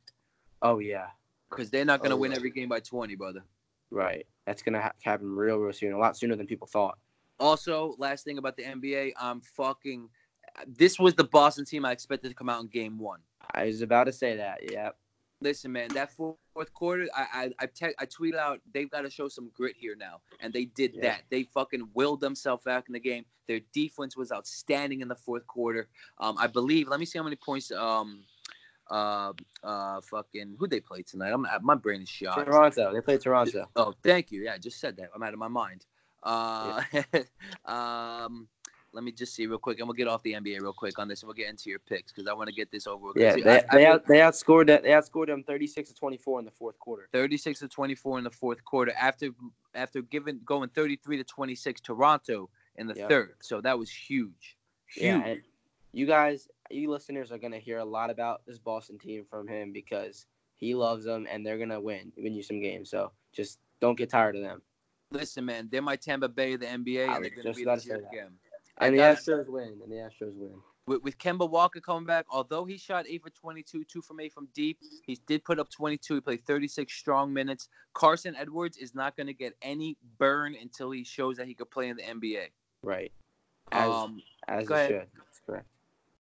Oh 0.63 0.79
yeah, 0.79 1.07
because 1.51 1.71
they're 1.71 1.85
not 1.85 2.01
going 2.01 2.11
to 2.11 2.17
Oh, 2.17 2.21
win 2.21 2.31
yeah. 2.33 2.37
every 2.37 2.51
game 2.51 2.69
by 2.69 2.81
20, 2.81 3.15
brother. 3.17 3.43
right. 3.91 4.27
That's 4.47 4.63
gonna 4.63 4.81
ha- 4.81 4.93
happen 5.03 5.35
real 5.35 5.57
real 5.59 5.73
soon, 5.73 5.93
a 5.93 5.99
lot 5.99 6.17
sooner 6.17 6.37
than 6.37 6.47
people 6.47 6.69
thought. 6.69 6.99
Also, 7.41 7.97
last 7.99 8.25
thing 8.25 8.39
about 8.39 8.57
the 8.57 8.63
NBA, 8.63 9.13
I'm 9.21 9.41
fucking. 9.41 10.09
This 10.69 10.99
was 11.01 11.15
the 11.15 11.25
Boston 11.25 11.65
team 11.65 11.85
I 11.85 11.91
expected 11.93 12.29
to 12.29 12.35
come 12.35 12.49
out 12.49 12.61
in 12.63 12.69
game 12.69 12.97
one. 12.97 13.21
I 13.53 13.65
was 13.67 13.83
about 13.83 14.05
to 14.05 14.13
say 14.13 14.37
that. 14.37 14.71
Yeah. 14.71 14.91
Listen, 15.43 15.71
man, 15.73 15.89
that 15.89 16.11
fourth 16.13 16.73
quarter, 16.73 17.09
I 17.15 17.27
I 17.33 17.65
I, 17.65 17.67
te- 17.67 17.95
I 17.99 18.07
tweeted 18.07 18.37
out 18.37 18.61
they've 18.73 18.91
got 18.91 19.03
to 19.03 19.11
show 19.11 19.29
some 19.29 19.51
grit 19.55 19.77
here 19.79 19.95
now, 19.95 20.21
and 20.41 20.53
they 20.53 20.65
did 20.65 20.95
Yeah. 20.95 21.03
that. 21.03 21.23
They 21.31 21.43
fucking 21.45 21.91
willed 21.95 22.21
themselves 22.21 22.65
back 22.65 22.85
in 22.89 22.95
the 22.95 23.01
game. 23.01 23.27
Their 23.47 23.61
defense 23.73 24.17
was 24.17 24.33
outstanding 24.33 25.03
in 25.03 25.09
the 25.09 25.15
fourth 25.15 25.47
quarter. 25.47 25.89
Um, 26.19 26.37
I 26.39 26.47
believe. 26.47 26.89
Let 26.89 27.01
me 27.01 27.07
see 27.07 27.19
how 27.19 27.25
many 27.25 27.37
points. 27.37 27.71
Um, 27.71 28.25
uh, 28.91 29.33
uh, 29.65 30.01
fucking 30.01 30.57
who 30.59 30.67
they 30.69 30.81
play 30.81 31.03
tonight? 31.03 31.33
I'm 31.33 31.47
my 31.63 31.75
brain 31.75 32.03
is 32.03 32.09
shot. 32.09 32.45
Toronto. 32.45 32.93
They 32.95 33.01
played 33.01 33.21
Toronto. 33.21 33.69
Oh, 33.77 33.95
thank 34.03 34.31
you. 34.31 34.45
Yeah, 34.45 34.55
I 34.55 34.59
just 34.59 34.81
said 34.81 34.97
that. 34.97 35.11
I'm 35.15 35.23
out 35.23 35.33
of 35.33 35.39
my 35.39 35.49
mind. 35.49 35.85
Uh, 36.23 36.83
um, 37.65 38.49
let 38.97 39.05
me 39.05 39.13
just 39.13 39.35
see 39.35 39.47
real 39.47 39.59
quick, 39.59 39.79
and 39.79 39.87
we'll 39.87 39.95
get 39.95 40.09
off 40.09 40.23
the 40.23 40.33
NBA 40.33 40.61
real 40.63 40.73
quick 40.73 40.99
on 40.99 41.07
this, 41.07 41.21
and 41.23 41.29
we'll 41.29 41.35
get 41.35 41.51
into 41.51 41.69
your 41.69 41.79
picks 41.79 42.11
because 42.11 42.27
I 42.27 42.33
want 42.33 42.49
to 42.49 42.55
get 42.55 42.71
this 42.73 42.87
over. 42.87 43.09
with. 43.09 43.19
Yeah, 43.19 43.35
See, 43.35 43.43
they, 43.43 43.59
I- 43.61 43.65
I 43.71 43.77
they, 43.77 43.87
out, 43.87 44.07
they 44.07 44.19
outscored 44.21 44.67
that. 44.69 44.83
They 44.83 44.89
outscored 44.89 45.27
them 45.27 45.43
36 45.45 45.91
to 45.91 45.95
24 45.95 46.39
in 46.41 46.45
the 46.47 46.51
fourth 46.51 46.79
quarter. 46.79 47.09
36 47.13 47.59
to 47.61 47.69
24 47.69 48.19
in 48.19 48.25
the 48.25 48.31
fourth 48.31 48.65
quarter 48.65 48.93
after 48.99 49.29
after 49.75 50.01
giving 50.01 50.41
going 50.47 50.71
33 50.71 51.19
to 51.19 51.25
26 51.25 51.81
Toronto 51.83 52.49
in 52.77 52.87
the 52.87 52.95
Yep. 52.95 53.09
third. 53.11 53.35
So 53.43 53.61
that 53.61 53.79
was 53.79 53.91
huge. 53.91 54.57
Huge. 54.87 55.05
Yeah, 55.05 55.35
you 55.93 56.07
guys, 56.07 56.49
you 56.71 56.91
listeners 56.91 57.31
are 57.31 57.39
gonna 57.39 57.59
hear 57.59 57.79
a 57.79 57.85
lot 57.85 58.09
about 58.09 58.41
this 58.47 58.59
Boston 58.59 58.99
team 58.99 59.27
from 59.29 59.47
him 59.47 59.73
because 59.73 60.25
he 60.57 60.75
loves 60.75 61.05
them 61.05 61.27
and 61.31 61.45
they're 61.45 61.59
gonna 61.59 61.81
win, 61.81 62.13
win 62.17 62.33
you 62.33 62.43
some 62.43 62.61
games. 62.61 62.89
So 62.89 63.13
just 63.35 63.59
don't 63.81 63.99
get 63.99 64.09
tired 64.09 64.37
of 64.37 64.43
them. 64.43 64.63
Listen, 65.13 65.45
man, 65.45 65.69
they're 65.71 65.83
my 65.83 65.95
Tampa 65.95 66.29
Bay 66.29 66.55
of 66.55 66.61
the 66.61 66.67
NBA, 66.67 67.09
I 67.09 67.17
and 67.17 67.25
they're 67.25 67.43
just 67.43 67.59
be 67.59 67.65
this 67.65 67.87
year 67.87 68.05
again. 68.11 68.31
And 68.79 68.95
the 68.95 68.99
Astros 69.01 69.49
win. 69.49 69.79
And 69.83 69.91
the 69.91 69.97
Astros 69.97 70.35
win. 70.35 70.53
with, 70.87 71.03
with 71.03 71.19
Kemba 71.19 71.49
Walker 71.49 71.81
coming 71.81 72.05
back, 72.07 72.27
although 72.31 72.65
he 72.65 72.77
shot 72.77 73.07
8 73.09 73.23
for 73.23 73.31
22, 73.31 73.85
2 73.85 74.03
from 74.03 74.21
8 74.21 74.33
from 74.33 74.49
deep, 74.55 74.79
he 75.07 75.19
did 75.27 75.45
put 75.45 75.59
up 75.59 75.71
22. 75.71 76.15
He 76.17 76.21
played 76.21 76.45
36 76.47 76.93
strong 76.93 77.33
minutes. 77.33 77.69
Carson 77.95 78.37
Edwards 78.37 78.77
is 78.77 78.95
not 78.95 79.17
going 79.17 79.27
to 79.27 79.33
get 79.35 79.55
any 79.63 79.97
burn 80.19 80.55
until 80.61 80.91
he 80.91 81.05
shows 81.05 81.37
that 81.39 81.47
he 81.47 81.55
could 81.55 81.71
play 81.71 81.89
in 81.89 81.97
the 81.97 82.03
NBA. 82.03 82.47
Right. 82.83 83.13
As 83.73 83.89
Um, 83.91 84.23
as 84.47 84.67
go 84.67 84.87
should. 84.87 85.07
That's 85.17 85.41
correct. 85.47 85.67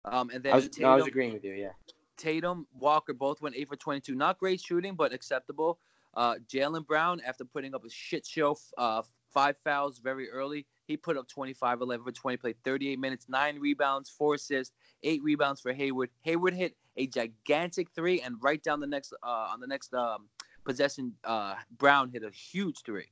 um, 0.05 0.31
and 0.33 0.43
then 0.43 0.53
I 0.53 0.57
was, 0.57 0.69
Tatum, 0.69 0.83
no, 0.83 0.89
I 0.91 0.97
was 0.97 1.07
agreeing 1.07 1.33
with 1.35 1.45
you. 1.45 1.53
Yeah. 1.53 1.73
Tatum, 2.17 2.67
Walker 2.79 3.13
both 3.13 3.43
went 3.43 3.55
8 3.55 3.69
for 3.69 3.77
22. 3.77 4.15
Not 4.15 4.39
great 4.39 4.61
shooting, 4.61 4.95
but 4.95 5.13
acceptable. 5.13 5.79
Uh, 6.15 6.37
Jaylen 6.49 6.87
Brown, 6.87 7.21
after 7.27 7.45
putting 7.45 7.75
up 7.75 7.85
a 7.85 7.91
shit 7.91 8.27
show, 8.27 8.57
uh, 8.79 9.03
five 9.33 9.57
fouls 9.63 9.99
very 9.99 10.31
early, 10.31 10.67
he 10.87 10.97
put 10.97 11.17
up 11.17 11.29
25, 11.29 11.81
11 11.81 12.05
for 12.05 12.13
20, 12.13 12.37
played 12.37 12.57
38 12.65 12.99
minutes, 12.99 13.27
nine 13.29 13.59
rebounds, 13.59 14.09
four 14.09 14.35
assists, 14.35 14.75
eight 15.03 15.23
rebounds 15.23 15.61
for 15.61 15.73
Hayward. 15.73 16.11
Hayward 16.23 16.55
hit 16.55 16.77
a 16.97 17.07
gigantic 17.07 17.91
three, 17.95 18.21
and 18.21 18.37
right 18.41 18.63
down 18.63 18.81
the 18.81 18.87
next 18.87 19.13
uh, 19.23 19.27
on 19.53 19.61
the 19.61 19.67
next 19.67 19.93
um, 19.95 20.29
possession, 20.65 21.13
uh, 21.25 21.57
Brown 21.79 22.11
hit 22.11 22.23
a 22.23 22.31
huge 22.31 22.83
three. 22.85 23.09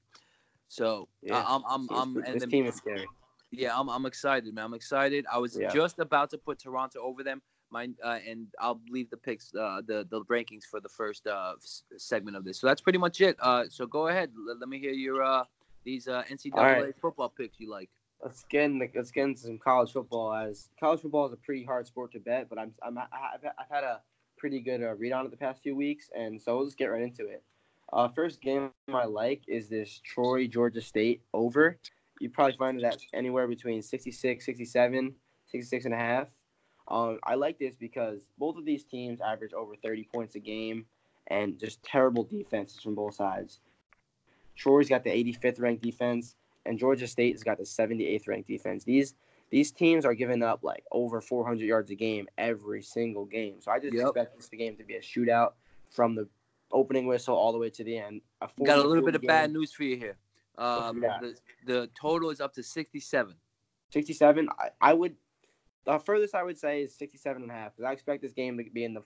So 0.68 1.08
Yeah. 1.22 1.38
uh, 1.38 1.44
I'm, 1.46 1.62
I'm, 1.68 1.86
This- 1.88 1.98
I'm, 1.98 2.14
this 2.14 2.24
and 2.28 2.40
then, 2.40 2.50
team 2.50 2.66
is 2.66 2.76
scary. 2.76 3.08
yeah, 3.50 3.78
I'm, 3.78 3.88
I'm 3.90 4.06
excited, 4.06 4.54
man. 4.54 4.64
I'm 4.66 4.74
excited. 4.74 5.26
I 5.30 5.38
was 5.38 5.56
Yeah. 5.56 5.68
just 5.72 5.98
about 5.98 6.30
to 6.30 6.38
put 6.38 6.58
Toronto 6.60 7.00
over 7.00 7.22
them. 7.22 7.42
My, 7.70 7.88
uh, 8.04 8.18
and 8.26 8.46
I'll 8.60 8.80
leave 8.88 9.10
the 9.10 9.16
picks, 9.16 9.52
uh, 9.54 9.80
the 9.84 10.06
the 10.08 10.20
rankings 10.26 10.64
for 10.64 10.80
the 10.80 10.88
first 10.88 11.26
uh, 11.26 11.54
s- 11.56 11.82
segment 11.96 12.36
of 12.36 12.44
this. 12.44 12.60
So 12.60 12.68
that's 12.68 12.80
pretty 12.80 12.98
much 12.98 13.20
it. 13.20 13.36
Uh, 13.40 13.64
so 13.68 13.84
go 13.84 14.06
ahead. 14.08 14.30
Let, 14.46 14.60
let 14.60 14.68
me 14.68 14.78
hear 14.78 14.92
your 14.92 15.24
uh, 15.24 15.44
these 15.84 16.08
uh, 16.08 16.22
NCAA 16.30 16.54
right. 16.54 16.94
football 17.00 17.28
picks 17.28 17.60
you 17.60 17.70
like. 17.70 17.90
Let's 18.22 18.44
get 18.44 18.64
in, 18.64 18.90
let's 18.94 19.10
get 19.10 19.24
into 19.24 19.40
some 19.40 19.58
college 19.58 19.92
football. 19.92 20.32
As 20.32 20.70
college 20.80 21.00
football 21.00 21.26
is 21.26 21.32
a 21.32 21.36
pretty 21.36 21.64
hard 21.64 21.86
sport 21.86 22.12
to 22.12 22.20
bet, 22.20 22.48
but 22.48 22.58
I'm, 22.58 22.72
I'm 22.82 22.96
I've, 22.98 23.44
I've 23.44 23.70
had 23.70 23.84
a 23.84 24.00
pretty 24.38 24.60
good 24.60 24.82
uh, 24.82 24.94
read 24.94 25.12
on 25.12 25.26
it 25.26 25.30
the 25.30 25.36
past 25.36 25.62
few 25.62 25.76
weeks, 25.76 26.10
and 26.16 26.40
so 26.40 26.56
we'll 26.56 26.66
just 26.66 26.78
get 26.78 26.86
right 26.86 27.02
into 27.02 27.26
it. 27.26 27.42
Uh, 27.92 28.08
first 28.08 28.40
game 28.40 28.70
I 28.92 29.04
like 29.04 29.42
is 29.46 29.68
this 29.68 30.00
Troy 30.04 30.46
Georgia 30.46 30.80
State 30.80 31.22
over. 31.32 31.78
You 32.20 32.30
probably 32.30 32.56
find 32.56 32.78
it 32.78 32.84
at 32.84 32.98
anywhere 33.12 33.46
between 33.46 33.82
66, 33.82 34.44
67, 34.44 35.14
66 35.46 35.84
and 35.84 35.94
a 35.94 35.96
half. 35.96 36.28
Um, 36.88 37.18
I 37.24 37.34
like 37.34 37.58
this 37.58 37.74
because 37.74 38.20
both 38.38 38.56
of 38.56 38.64
these 38.64 38.84
teams 38.84 39.20
average 39.20 39.52
over 39.52 39.74
30 39.76 40.08
points 40.12 40.34
a 40.34 40.40
game 40.40 40.86
and 41.28 41.58
just 41.58 41.82
terrible 41.82 42.24
defenses 42.24 42.80
from 42.80 42.94
both 42.94 43.14
sides. 43.14 43.60
Troy's 44.56 44.88
got 44.88 45.04
the 45.04 45.10
85th 45.10 45.60
ranked 45.60 45.82
defense, 45.82 46.36
and 46.66 46.78
Georgia 46.78 47.06
State 47.06 47.34
has 47.34 47.42
got 47.42 47.58
the 47.58 47.64
78th 47.64 48.28
ranked 48.28 48.48
defense. 48.48 48.84
These 48.84 49.14
these 49.50 49.70
teams 49.70 50.04
are 50.04 50.14
giving 50.14 50.42
up 50.42 50.64
like 50.64 50.84
over 50.90 51.20
400 51.20 51.62
yards 51.64 51.90
a 51.90 51.94
game 51.94 52.26
every 52.38 52.82
single 52.82 53.24
game. 53.24 53.60
So 53.60 53.70
I 53.70 53.78
just 53.78 53.94
Yep. 53.94 54.06
expect 54.06 54.36
this 54.36 54.48
game 54.48 54.76
to 54.76 54.84
be 54.84 54.94
a 54.94 55.00
shootout 55.00 55.52
from 55.90 56.14
the 56.14 56.28
opening 56.72 57.06
whistle 57.06 57.36
all 57.36 57.52
the 57.52 57.58
way 57.58 57.70
to 57.70 57.84
the 57.84 57.96
end. 57.98 58.20
A 58.40 58.48
Got 58.64 58.78
a 58.78 58.82
little 58.82 59.04
bit 59.04 59.14
of 59.14 59.20
game. 59.20 59.28
bad 59.28 59.52
news 59.52 59.72
for 59.72 59.84
you 59.84 59.96
here. 59.96 60.16
Um, 60.56 61.00
the, 61.00 61.36
the 61.66 61.90
total 62.00 62.30
is 62.30 62.40
up 62.40 62.54
to 62.54 62.62
67. 62.62 63.34
67. 63.90 64.48
I, 64.58 64.70
I 64.80 64.92
would 64.92 65.14
the 65.84 65.98
furthest 65.98 66.34
I 66.34 66.42
would 66.42 66.58
say 66.58 66.82
is 66.82 66.94
67 66.94 67.42
and 67.42 67.50
a 67.50 67.54
half 67.54 67.76
because 67.76 67.88
I 67.88 67.92
expect 67.92 68.22
this 68.22 68.32
game 68.32 68.56
to 68.58 68.64
be 68.70 68.84
in 68.84 68.94
the 68.94 69.02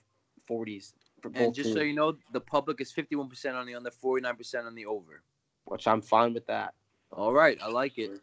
40s 0.48 0.92
And 1.34 1.54
just 1.54 1.72
so 1.72 1.80
you 1.80 1.92
know, 1.92 2.16
the 2.32 2.40
public 2.40 2.80
is 2.80 2.92
51% 2.92 3.54
on 3.54 3.66
the 3.66 3.74
under, 3.74 3.90
49% 3.90 4.66
on 4.66 4.74
the 4.74 4.86
over. 4.86 5.22
Which 5.68 5.86
I'm 5.86 6.00
fine 6.00 6.34
with 6.34 6.46
that. 6.46 6.74
All 7.12 7.32
right, 7.32 7.58
I 7.62 7.68
like 7.68 7.98
it. 7.98 8.20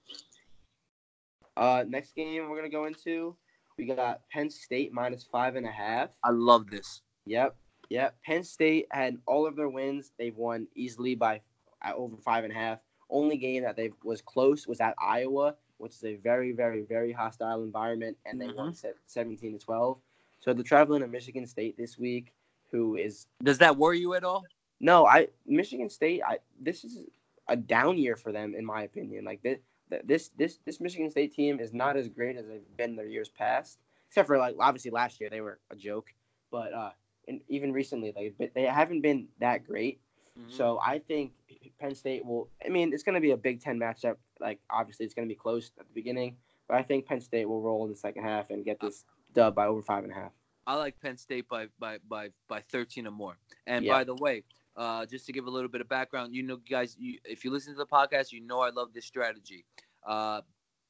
Uh, 1.57 1.83
next 1.87 2.15
game 2.15 2.49
we're 2.49 2.57
gonna 2.57 2.69
go 2.69 2.85
into, 2.85 3.35
we 3.77 3.85
got 3.85 4.21
Penn 4.29 4.49
State 4.49 4.93
minus 4.93 5.23
five 5.23 5.55
and 5.55 5.65
a 5.65 5.71
half. 5.71 6.09
I 6.23 6.31
love 6.31 6.69
this. 6.69 7.01
Yep, 7.25 7.55
yep. 7.89 8.15
Penn 8.25 8.43
State 8.43 8.87
had 8.91 9.17
all 9.25 9.47
of 9.47 9.55
their 9.55 9.69
wins. 9.69 10.11
They've 10.17 10.35
won 10.35 10.67
easily 10.75 11.15
by 11.15 11.41
uh, 11.85 11.93
over 11.95 12.17
five 12.17 12.43
and 12.43 12.53
a 12.53 12.55
half. 12.55 12.79
Only 13.09 13.37
game 13.37 13.63
that 13.63 13.75
they 13.75 13.91
was 14.03 14.21
close 14.21 14.67
was 14.67 14.81
at 14.81 14.95
Iowa 14.99 15.55
which 15.77 15.93
is 15.93 16.03
a 16.03 16.15
very, 16.15 16.51
very, 16.51 16.83
very 16.83 17.11
hostile 17.11 17.63
environment, 17.63 18.17
and 18.25 18.39
they 18.39 18.47
Mm-hmm. 18.47 18.57
won 18.57 18.73
17 19.07 19.59
to 19.59 19.59
12. 19.59 19.97
So 20.39 20.53
they're 20.53 20.63
traveling 20.63 21.01
to 21.01 21.07
Michigan 21.07 21.45
State 21.45 21.77
this 21.77 21.97
week, 21.97 22.33
who 22.71 22.95
is 22.95 23.27
Does 23.43 23.57
that 23.59 23.75
worry 23.77 23.99
you 23.99 24.13
at 24.13 24.23
all? 24.23 24.45
no, 24.79 25.05
I 25.05 25.27
Michigan 25.45 25.89
State. 25.89 26.21
I 26.25 26.37
this 26.59 26.83
is 26.83 26.99
a 27.47 27.55
down 27.55 27.97
year 27.97 28.15
for 28.15 28.31
them, 28.31 28.55
in 28.55 28.65
my 28.65 28.83
opinion. 28.83 29.25
Like 29.25 29.41
this, 29.43 29.59
this, 30.03 30.29
this, 30.37 30.59
this 30.65 30.81
Michigan 30.81 31.09
State 31.09 31.33
team 31.33 31.59
is 31.59 31.73
not 31.73 31.95
as 31.97 32.09
great 32.09 32.37
as 32.37 32.47
they've 32.47 32.77
been 32.77 32.95
their 32.95 33.07
years 33.07 33.29
past, 33.29 33.79
except 34.07 34.27
for 34.27 34.37
like 34.37 34.55
obviously 34.59 34.91
last 34.91 35.19
year 35.19 35.29
they 35.29 35.41
were 35.41 35.59
a 35.71 35.75
joke, 35.75 36.13
but 36.51 36.73
uh, 36.73 36.91
and 37.27 37.41
even 37.47 37.71
recently 37.71 38.13
like 38.15 38.53
they 38.53 38.63
haven't 38.63 39.01
been 39.01 39.27
that 39.39 39.65
great. 39.65 39.99
Mm-hmm. 40.39 40.51
So 40.51 40.79
I 40.83 40.99
think 40.99 41.31
Penn 41.79 41.95
State 41.95 42.25
will. 42.25 42.49
I 42.65 42.69
mean, 42.69 42.93
it's 42.93 43.03
going 43.03 43.15
to 43.15 43.21
be 43.21 43.31
a 43.31 43.37
Big 43.37 43.61
Ten 43.61 43.79
matchup. 43.79 44.15
Like 44.39 44.59
obviously, 44.69 45.05
it's 45.05 45.15
going 45.15 45.27
to 45.27 45.31
be 45.31 45.37
close 45.37 45.71
at 45.79 45.87
the 45.87 45.93
beginning, 45.93 46.35
but 46.67 46.77
I 46.77 46.83
think 46.83 47.05
Penn 47.05 47.21
State 47.21 47.47
will 47.47 47.61
roll 47.61 47.85
in 47.85 47.91
the 47.91 47.97
second 47.97 48.23
half 48.23 48.49
and 48.49 48.65
get 48.65 48.79
this 48.79 49.05
dub 49.33 49.55
by 49.55 49.67
over 49.67 49.81
five 49.81 50.03
and 50.03 50.11
a 50.11 50.15
half. 50.15 50.31
I 50.67 50.75
like 50.75 50.99
Penn 50.99 51.17
State 51.17 51.47
by 51.47 51.67
by 51.79 51.99
by 52.09 52.29
by 52.47 52.61
13 52.71 53.07
or 53.07 53.11
more. 53.11 53.37
And 53.67 53.85
Yeah. 53.85 53.93
by 53.93 54.03
the 54.03 54.15
way, 54.15 54.43
uh, 54.75 55.05
just 55.05 55.25
to 55.25 55.31
give 55.31 55.45
a 55.45 55.49
little 55.49 55.69
bit 55.69 55.81
of 55.81 55.89
background, 55.89 56.33
you 56.35 56.43
know, 56.43 56.57
guys, 56.69 56.95
you, 56.99 57.17
if 57.23 57.45
you 57.45 57.51
listen 57.51 57.73
to 57.73 57.77
the 57.77 57.85
podcast, 57.85 58.31
you 58.31 58.41
know 58.41 58.59
I 58.59 58.69
love 58.69 58.89
this 58.93 59.05
strategy. 59.05 59.65
Uh, 60.05 60.41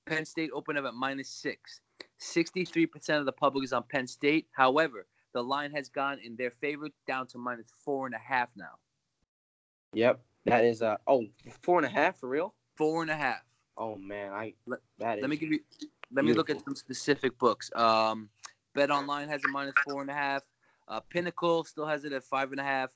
Penn 0.06 0.26
State 0.26 0.50
opened 0.54 0.78
up 0.78 0.86
at 0.86 0.94
minus 0.94 1.30
six. 1.30 1.82
63% 2.20 3.20
of 3.20 3.26
the 3.26 3.32
public 3.32 3.64
is 3.64 3.74
on 3.74 3.84
Penn 3.84 4.08
State. 4.08 4.48
However, 4.52 5.06
the 5.34 5.44
line 5.44 5.72
has 5.72 5.90
gone 5.90 6.20
in 6.24 6.36
their 6.36 6.52
favor 6.52 6.88
down 7.08 7.28
to 7.28 7.38
minus 7.38 7.68
four 7.84 8.06
and 8.06 8.16
a 8.16 8.20
half 8.20 8.50
now. 8.56 8.80
Yep, 9.94 10.20
that 10.46 10.66
is 10.66 10.82
uh 10.82 10.98
oh 11.08 11.26
four 11.62 11.78
and 11.78 11.86
a 11.86 11.90
half 11.90 12.20
for 12.20 12.30
real. 12.30 12.54
Four 12.76 13.02
and 13.02 13.12
a 13.12 13.16
half. 13.16 13.42
Oh 13.78 13.96
man, 13.96 14.32
I 14.32 14.54
Let- 14.66 14.80
is 15.00 15.22
Let 15.22 15.30
me 15.30 15.38
give 15.38 15.52
you. 15.52 15.60
Let 16.12 16.24
me 16.24 16.34
look 16.34 16.50
at 16.50 16.64
some 16.64 16.76
specific 16.76 17.38
books. 17.38 17.72
Um, 17.76 18.30
Bet 18.74 18.92
Online 18.92 19.28
has 19.28 19.44
a 19.44 19.48
minus 19.50 19.74
four 19.84 20.02
and 20.02 20.10
a 20.10 20.14
half. 20.14 20.44
Uh, 20.88 21.00
Pinnacle 21.00 21.64
still 21.64 21.86
has 21.86 22.06
it 22.06 22.14
at 22.14 22.24
five 22.24 22.52
and 22.52 22.60
a 22.60 22.64
half. 22.64 22.92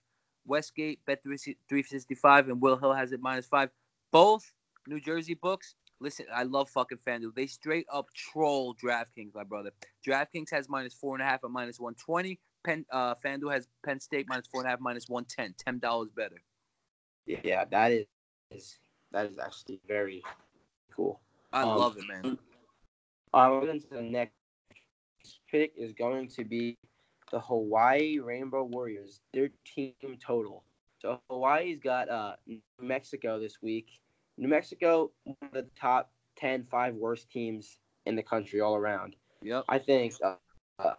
Westgate 0.49 0.99
Bet 1.05 1.21
three 1.23 1.83
sixty 1.83 2.15
five 2.15 2.49
and 2.49 2.59
Will 2.61 2.75
Hill 2.77 2.93
has 2.93 3.11
it 3.13 3.21
minus 3.21 3.45
five. 3.45 3.69
Both 4.11 4.51
New 4.87 4.99
Jersey 4.99 5.35
books. 5.35 5.75
Listen, 6.01 6.25
I 6.33 6.43
love 6.43 6.69
fucking 6.69 6.99
FanDuel. 7.05 7.35
They 7.35 7.45
straight 7.45 7.85
up 7.91 8.07
troll 8.13 8.73
DraftKings, 8.81 9.35
my 9.35 9.43
brother. 9.43 9.71
DraftKings 10.07 10.49
has 10.51 10.69
minus 10.69 10.93
four 10.93 11.15
and 11.15 11.21
a 11.21 11.25
half 11.25 11.43
at 11.43 11.51
minus 11.51 11.79
one 11.79 11.93
twenty. 11.95 12.39
Penn 12.63 12.85
uh, 12.91 13.15
FanDuel 13.23 13.53
has 13.53 13.67
Penn 13.85 13.99
State 13.99 14.25
minus 14.27 14.47
four 14.47 14.61
and 14.61 14.67
a 14.67 14.71
half, 14.71 14.79
minus 14.79 15.07
one 15.07 15.25
ten. 15.25 15.53
Ten 15.57 15.79
dollars 15.79 16.09
better. 16.15 16.41
yeah, 17.25 17.65
that 17.65 17.91
is, 17.91 18.05
is 18.51 18.79
that 19.11 19.25
is 19.27 19.37
actually 19.37 19.79
very 19.87 20.23
cool. 20.95 21.19
I 21.53 21.63
Um, 21.63 21.77
love 21.77 21.97
it, 21.97 22.03
man. 22.07 22.37
Uh, 23.33 23.49
moving 23.49 23.81
to 23.81 23.87
the 23.89 24.01
next 24.01 24.33
pick 25.51 25.73
is 25.77 25.93
going 25.93 26.27
to 26.29 26.43
be 26.43 26.77
the 27.31 27.39
Hawaii 27.39 28.19
Rainbow 28.19 28.63
Warriors. 28.63 29.21
Their 29.33 29.49
team 29.65 29.93
total. 30.19 30.63
So 30.99 31.19
Hawaii's 31.29 31.79
got 31.79 32.09
uh, 32.09 32.35
New 32.45 32.59
Mexico 32.81 33.39
this 33.39 33.61
week. 33.61 34.01
New 34.37 34.47
Mexico, 34.47 35.11
one 35.23 35.37
of 35.41 35.51
the 35.51 35.67
top 35.79 36.11
10, 36.37 36.65
five 36.69 36.95
worst 36.95 37.29
teams 37.29 37.79
in 38.05 38.15
the 38.15 38.23
country 38.23 38.61
all 38.61 38.75
around. 38.75 39.15
Yep. 39.41 39.65
I 39.69 39.79
think 39.79 40.13
uh, 40.23 40.35
uh, 40.79 40.93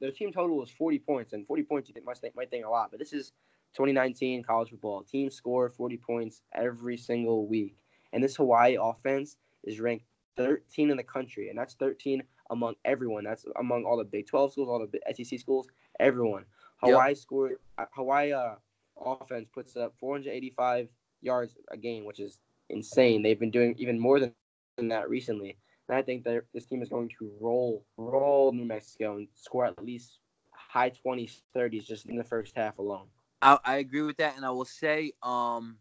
their 0.00 0.10
team 0.10 0.32
total 0.32 0.56
was 0.56 0.70
40 0.70 0.98
points, 1.00 1.32
and 1.32 1.46
40 1.46 1.62
points 1.64 1.88
you 1.88 1.92
think, 1.92 2.06
might 2.06 2.18
think 2.18 2.36
might 2.36 2.50
think 2.50 2.64
a 2.64 2.68
lot, 2.68 2.90
but 2.90 2.98
this 2.98 3.12
is 3.12 3.32
2019 3.74 4.42
college 4.42 4.70
football. 4.70 5.02
Teams 5.02 5.34
score 5.34 5.70
40 5.70 5.96
points 5.98 6.42
every 6.54 6.96
single 6.96 7.46
week, 7.46 7.76
and 8.12 8.22
this 8.22 8.36
Hawaii 8.36 8.76
offense 8.80 9.36
is 9.64 9.80
ranked 9.80 10.04
13 10.36 10.90
in 10.90 10.96
the 10.96 11.02
country, 11.02 11.50
and 11.50 11.58
that's 11.58 11.74
13 11.74 12.22
among 12.50 12.74
everyone. 12.84 13.24
That's 13.24 13.44
among 13.58 13.84
all 13.84 13.96
the 13.96 14.04
Big 14.04 14.26
12 14.26 14.52
schools, 14.52 14.68
all 14.68 14.86
the 14.86 15.14
SEC 15.14 15.38
schools, 15.38 15.68
everyone. 16.00 16.44
Yep. 16.82 16.92
Hawaii 16.92 17.14
scored. 17.14 17.56
uh, 17.76 17.86
Hawaii 17.94 18.32
uh, 18.32 18.54
offense 19.00 19.48
puts 19.52 19.76
up 19.76 19.94
485 19.98 20.88
yards 21.22 21.56
a 21.70 21.76
game, 21.76 22.04
which 22.04 22.20
is 22.20 22.38
insane. 22.70 23.22
They've 23.22 23.38
been 23.38 23.50
doing 23.50 23.74
even 23.78 23.98
more 23.98 24.20
than, 24.20 24.32
than 24.76 24.88
that 24.88 25.08
recently. 25.08 25.56
And 25.88 25.96
I 25.96 26.02
think 26.02 26.24
that 26.24 26.44
this 26.52 26.66
team 26.66 26.82
is 26.82 26.88
going 26.88 27.10
to 27.18 27.30
roll 27.40 27.84
roll 27.96 28.52
New 28.52 28.64
Mexico 28.64 29.16
and 29.16 29.28
score 29.34 29.64
at 29.64 29.82
least 29.82 30.18
high 30.52 30.90
20s, 30.90 31.40
30s 31.56 31.86
just 31.86 32.06
in 32.06 32.16
the 32.16 32.24
first 32.24 32.52
half 32.54 32.78
alone. 32.78 33.06
I, 33.40 33.58
I 33.64 33.76
agree 33.76 34.02
with 34.02 34.18
that, 34.18 34.36
and 34.36 34.44
I 34.44 34.50
will 34.50 34.64
say, 34.64 35.12
um, 35.22 35.76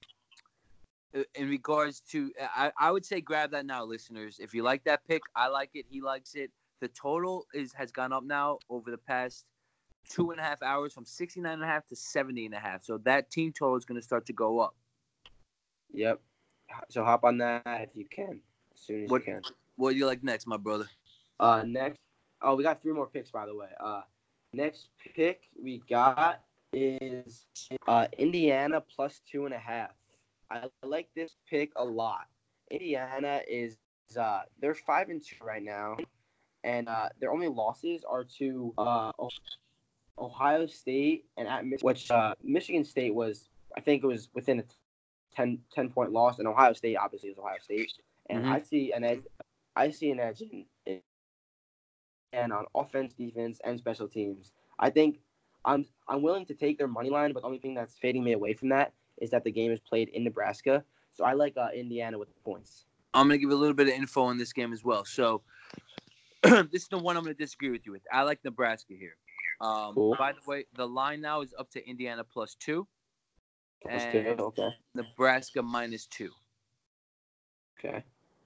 in 1.36 1.49
regards 1.49 2.01
to, 2.12 2.32
I, 2.39 2.71
I 2.80 2.91
would 2.91 3.06
say 3.06 3.19
grab 3.19 3.51
that 3.51 3.65
now, 3.65 3.84
listeners. 3.84 4.38
If 4.39 4.53
you 4.53 4.63
like 4.63 4.84
that 4.86 5.06
pick, 5.08 5.23
I 5.36 5.47
like 5.47 5.71
it. 5.73 5.86
He 5.89 6.01
likes 6.01 6.36
it. 6.36 6.51
The 6.80 6.88
total 6.90 7.46
is 7.54 7.74
has 7.74 7.92
gone 7.92 8.13
up 8.13 8.24
now 8.24 8.60
over 8.70 8.92
the 8.92 8.98
past 8.98 9.46
two 10.10 10.32
and 10.32 10.40
a 10.40 10.44
half 10.44 10.62
hours 10.62 10.94
from 10.94 11.06
69 11.06 11.52
and 11.52 11.63
a 11.63 11.68
half 11.68 11.86
to 11.88 11.96
70 11.96 12.46
and 12.46 12.56
a 12.56 12.60
half. 12.60 12.84
So 12.84 12.98
that 13.00 13.30
team 13.30 13.52
total 13.52 13.76
is 13.76 13.86
going 13.86 14.00
to 14.00 14.06
start 14.06 14.26
to 14.28 14.34
go 14.34 14.60
up. 14.60 14.76
Yep. 15.94 16.22
So 16.90 17.04
hop 17.04 17.24
on 17.24 17.38
that 17.40 17.63
if 17.66 17.90
you 17.96 18.06
can, 18.06 18.42
as 18.74 18.80
soon 18.82 19.04
as 19.06 19.10
What- 19.10 19.26
you 19.28 19.34
can. 19.34 19.42
What 19.76 19.92
do 19.92 19.98
you 19.98 20.08
like 20.08 20.24
next, 20.24 20.48
my 20.48 20.58
brother? 20.58 20.90
Uh, 21.40 21.63
next, 21.63 22.00
oh, 22.42 22.56
we 22.56 22.63
got 22.63 22.82
three 22.82 22.94
more 22.94 23.06
picks, 23.06 23.30
by 23.30 23.46
the 23.46 23.56
way. 23.56 23.70
Uh, 23.80 24.02
next 24.54 24.90
pick 24.98 25.50
we 25.62 25.84
got 25.88 26.44
is 26.74 27.46
uh, 27.88 28.08
Indiana 28.18 28.82
plus 28.82 29.22
two 29.30 29.46
and 29.46 29.54
a 29.54 29.60
half. 29.60 29.92
I 30.50 30.68
like 30.84 31.10
this 31.16 31.36
pick 31.48 31.72
a 31.76 31.84
lot. 31.84 32.28
Indiana 32.72 33.42
is 33.48 33.78
uh, 34.20 34.42
they're 34.60 34.74
five 34.74 35.10
and 35.10 35.24
two 35.24 35.44
right 35.44 35.62
now, 35.62 35.98
and 36.67 36.89
uh, 36.89 37.08
their 37.21 37.32
only 37.32 37.47
losses 37.47 38.03
are 38.03 38.25
to 38.25 38.73
uh, 38.77 39.12
Oh- 39.17 39.30
Ohio 40.19 40.65
State 40.65 41.25
and 41.38 41.47
at 41.47 41.65
Mich- 41.65 41.82
which 41.82 42.12
uh, 42.12 42.36
Michigan 42.43 42.84
State 42.84 43.15
was 43.15 43.49
I 43.75 43.82
think 43.82 44.03
it 44.03 44.08
was 44.08 44.30
within 44.34 44.60
a 44.60 44.63
10, 45.36 45.60
10 45.71 45.89
point 45.91 46.12
loss, 46.12 46.39
and 46.39 46.47
Ohio 46.47 46.73
State 46.73 46.95
obviously 46.97 47.30
is 47.30 47.38
Ohio 47.38 47.58
State, 47.62 47.91
and 48.30 48.43
Mhm. 48.43 48.51
I 48.51 48.60
see 48.62 48.91
an 48.91 49.03
edge. 49.03 49.21
I 49.75 49.91
see 49.91 50.10
an 50.12 50.19
edge 50.19 50.41
in, 50.41 50.65
in 50.86 51.01
and 52.34 52.51
on 52.51 52.65
offense, 52.75 53.13
defense, 53.13 53.62
and 53.63 53.77
special 53.80 54.08
teams. 54.08 54.51
I 54.80 54.89
think 54.89 55.19
I'm 55.63 55.86
I'm 56.08 56.21
willing 56.21 56.45
to 56.47 56.56
take 56.56 56.77
their 56.77 56.88
money 56.88 57.10
line, 57.10 57.32
but 57.34 57.41
the 57.41 57.45
only 57.47 57.60
thing 57.60 57.75
that's 57.75 57.97
fading 57.97 58.23
me 58.23 58.34
away 58.34 58.53
from 58.53 58.69
that 58.69 58.93
is 59.21 59.30
that 59.30 59.43
the 59.43 59.51
game 59.51 59.71
is 59.71 59.80
played 59.80 60.10
in 60.10 60.23
Nebraska. 60.23 60.84
So 61.13 61.23
I 61.23 61.34
like 61.34 61.56
uh, 61.58 61.69
Indiana 61.73 62.17
with 62.17 62.30
the 62.30 62.39
points. 62.41 62.86
I'm 63.13 63.27
going 63.27 63.39
to 63.39 63.41
give 63.41 63.51
a 63.51 63.56
little 63.56 63.73
bit 63.75 63.88
of 63.88 63.93
info 63.93 64.23
on 64.23 64.38
this 64.38 64.53
game 64.53 64.73
as 64.73 64.84
well. 64.84 65.06
So 65.06 65.41
this 66.72 66.84
is 66.84 66.88
the 66.88 66.98
one 66.98 67.18
I'm 67.18 67.24
going 67.24 67.36
to 67.36 67.44
disagree 67.44 67.70
with 67.70 67.86
you 67.86 67.92
with. 67.92 68.02
I 68.12 68.24
like 68.24 68.40
Nebraska 68.44 68.94
here. 68.98 69.16
Um, 69.62 69.94
Cool. 69.96 70.16
By 70.18 70.34
the 70.34 70.40
way, 70.50 70.66
the 70.76 70.88
line 70.88 71.22
now 71.22 71.42
is 71.42 71.54
up 71.58 71.70
to 71.72 71.88
Indiana 71.88 72.24
plus 72.24 72.56
two. 72.60 72.88
And 73.90 74.12
good. 74.12 74.40
Okay. 74.40 74.70
Nebraska 74.96 75.62
minus 75.62 76.06
two. 76.08 76.32
Okay. 77.80 78.04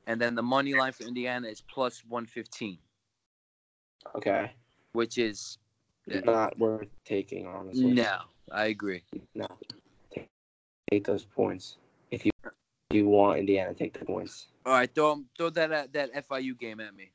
And 0.07 0.19
then 0.19 0.35
the 0.35 0.43
money 0.43 0.73
line 0.73 0.91
for 0.91 1.03
Indiana 1.03 1.47
is 1.47 1.61
plus 1.61 2.03
115, 2.07 2.77
Okay. 4.15 4.51
which 4.93 5.17
is 5.17 5.57
Yeah. 6.07 6.19
Not 6.21 6.57
worth 6.59 6.87
taking, 7.05 7.45
honestly. 7.47 7.91
no, 7.93 8.17
I 8.51 8.65
agree. 8.65 9.03
No. 9.35 9.47
Take, 10.13 10.27
take 10.89 11.05
those 11.05 11.23
points 11.25 11.77
if 12.09 12.25
you 12.25 12.31
you 12.91 13.07
want 13.07 13.39
Indiana. 13.39 13.73
Take 13.73 13.97
the 13.97 14.03
points. 14.03 14.47
All 14.65 14.73
right, 14.73 14.93
throw 14.93 15.23
throw 15.37 15.49
that 15.51 15.71
uh, 15.71 15.87
that 15.93 16.13
FIU 16.27 16.57
game 16.59 16.79
at 16.81 16.93
me. 16.93 17.11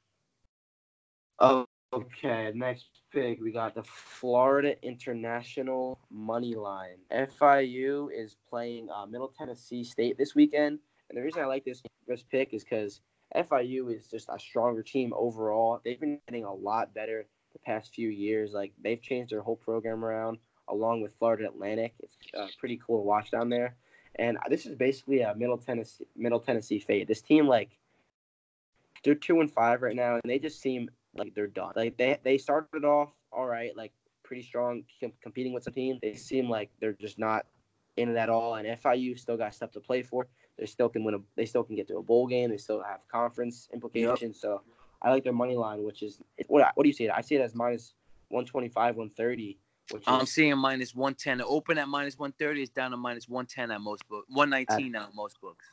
Oh, 1.39 1.67
okay. 1.93 2.53
Next 2.55 2.87
pick, 3.13 3.41
we 3.41 3.53
got 3.53 3.75
the 3.75 3.83
Florida 3.83 4.75
International 4.83 5.99
money 6.11 6.55
line. 6.55 6.99
FIU 7.11 8.09
is 8.15 8.37
playing 8.49 8.89
uh, 8.91 9.07
Middle 9.07 9.33
Tennessee 9.37 9.85
State 9.85 10.17
this 10.19 10.35
weekend, 10.35 10.79
and 11.09 11.17
the 11.17 11.23
reason 11.23 11.43
I 11.43 11.47
like 11.47 11.65
this 11.65 11.83
this 12.07 12.23
pick 12.23 12.55
is 12.55 12.65
because 12.65 13.01
FIU 13.35 13.95
is 13.95 14.09
just 14.09 14.29
a 14.29 14.39
stronger 14.39 14.83
team 14.83 15.13
overall. 15.17 15.81
They've 15.85 16.01
been 16.01 16.21
getting 16.27 16.45
a 16.45 16.55
lot 16.55 16.95
better 16.95 17.27
the 17.53 17.59
past 17.59 17.95
few 17.95 18.09
years. 18.09 18.53
Like 18.53 18.73
they've 18.83 19.01
changed 19.01 19.33
their 19.33 19.43
whole 19.43 19.57
program 19.57 20.05
around, 20.05 20.39
along 20.69 21.03
with 21.03 21.13
Florida 21.19 21.49
Atlantic. 21.49 21.95
It's 22.01 22.17
uh, 22.39 22.47
pretty 22.59 22.81
cool 22.87 22.99
to 22.99 23.07
watch 23.07 23.31
down 23.31 23.49
there. 23.49 23.77
And 24.19 24.39
this 24.49 24.65
is 24.65 24.75
basically 24.75 25.21
a 25.21 25.35
Middle 25.35 25.59
Tennessee 25.59 26.07
Middle 26.17 26.41
Tennessee 26.41 26.79
fate. 26.79 27.09
This 27.09 27.21
team 27.21 27.47
like 27.47 27.77
they're 29.05 29.15
two 29.15 29.41
and 29.41 29.51
five 29.51 29.83
right 29.83 29.95
now, 29.95 30.15
and 30.15 30.23
they 30.25 30.39
just 30.39 30.61
seem 30.61 30.91
like 31.19 31.35
they're 31.35 31.47
done. 31.47 31.73
Like 31.77 31.97
they 31.97 32.19
they 32.23 32.39
started 32.39 32.85
off 32.85 33.11
all 33.33 33.47
right, 33.47 33.77
like 33.77 33.93
pretty 34.23 34.43
strong, 34.43 34.85
com- 35.01 35.13
competing 35.23 35.53
with 35.53 35.65
some 35.65 35.73
team. 35.73 35.99
They 36.03 36.15
seem 36.15 36.49
like 36.49 36.71
they're 36.81 36.95
just 36.95 37.19
not 37.19 37.47
in 37.97 38.09
it 38.09 38.17
at 38.17 38.29
all. 38.29 38.55
And 38.57 38.67
FIU 38.81 39.19
still 39.19 39.37
got 39.37 39.55
stuff 39.55 39.73
to 39.73 39.81
play 39.81 40.03
for. 40.03 40.27
They 40.59 40.67
still 40.67 40.89
can 40.89 41.05
win 41.05 41.15
a. 41.15 41.19
They 41.37 41.47
still 41.47 41.65
can 41.65 41.77
get 41.77 41.89
to 41.89 41.99
a 41.99 42.03
bowl 42.03 42.27
game. 42.27 42.51
They 42.51 42.57
still 42.57 42.83
have 42.83 43.01
conference 43.09 43.69
implications. 43.73 44.41
So 44.41 44.63
I 45.03 45.11
like 45.11 45.25
their 45.25 45.33
money 45.33 45.57
line, 45.57 45.85
which 45.85 46.03
is 46.03 46.21
what 46.49 46.67
what 46.75 46.83
do 46.83 46.89
you 46.89 46.95
see 46.95 47.05
it? 47.05 47.13
I 47.15 47.21
see 47.21 47.37
it 47.37 47.41
as 47.41 47.55
minus 47.55 47.95
one 48.29 48.45
twenty 48.45 48.69
five, 48.69 48.97
one 48.97 49.11
thirty. 49.11 49.59
Which 49.93 50.03
I'm 50.09 50.27
seeing 50.27 50.59
minus 50.59 50.97
110. 50.97 51.39
The 51.39 51.47
open 51.47 51.79
at 51.79 51.87
minus 51.87 52.19
130 52.19 52.61
is 52.61 52.69
down 52.71 52.91
to 52.91 52.97
minus 52.97 53.29
110 53.29 53.71
at 53.71 53.81
most 53.81 54.03
books. 54.09 54.27
119 54.31 54.91
now 54.91 55.05
at 55.05 55.15
most 55.15 55.41
books. 55.41 55.65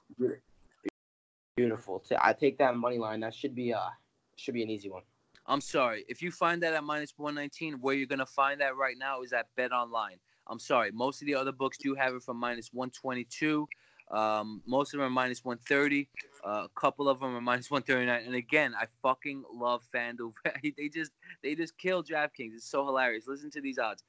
Beautiful. 1.55 2.03
I 2.21 2.33
take 2.33 2.59
that 2.59 2.75
money 2.75 2.99
line. 2.99 3.21
That 3.21 3.33
should 3.33 3.55
be 3.55 3.73
uh 3.73 3.89
should 4.35 4.53
be 4.53 4.61
an 4.61 4.69
easy 4.69 4.89
one. 4.89 5.01
I'm 5.45 5.61
sorry. 5.61 6.05
If 6.07 6.21
you 6.21 6.31
find 6.31 6.63
that 6.63 6.73
at 6.73 6.83
minus 6.83 7.13
119, 7.17 7.81
where 7.81 7.95
you're 7.95 8.07
gonna 8.07 8.25
find 8.25 8.61
that 8.61 8.77
right 8.77 8.97
now 8.97 9.21
is 9.21 9.33
at 9.33 9.47
Bet 9.55 9.71
Online. 9.71 10.17
I'm 10.47 10.59
sorry. 10.59 10.91
Most 10.91 11.21
of 11.21 11.25
the 11.25 11.35
other 11.35 11.51
books 11.51 11.77
do 11.77 11.95
have 11.95 12.13
it 12.13 12.23
from 12.23 12.37
minus 12.37 12.69
122. 12.73 13.67
Um, 14.11 14.61
most 14.67 14.93
of 14.93 14.99
them 14.99 15.07
are 15.07 15.09
minus 15.09 15.43
130. 15.43 16.09
Uh, 16.45 16.49
a 16.65 16.69
couple 16.79 17.07
of 17.09 17.19
them 17.19 17.35
are 17.35 17.41
minus 17.41 17.71
139. 17.71 18.25
And 18.25 18.35
again, 18.35 18.73
I 18.79 18.85
fucking 19.01 19.43
love 19.53 19.83
FanDuel. 19.93 20.33
they 20.77 20.89
just 20.89 21.11
they 21.41 21.55
just 21.55 21.77
kill 21.77 22.03
DraftKings. 22.03 22.55
It's 22.55 22.69
so 22.69 22.85
hilarious. 22.85 23.25
Listen 23.27 23.51
to 23.51 23.61
these 23.61 23.79
odds. 23.79 24.03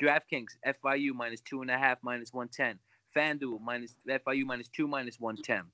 DraftKings, 0.00 0.56
FIU 0.66 1.12
minus 1.14 1.40
two 1.40 1.62
and 1.62 1.70
a 1.70 1.78
half, 1.78 1.98
minus 2.02 2.32
110. 2.32 2.78
FanDuel 3.14 3.60
minus 3.60 3.94
FIU 4.08 4.44
minus 4.44 4.68
two, 4.68 4.86
minus 4.86 5.18
110. 5.20 5.64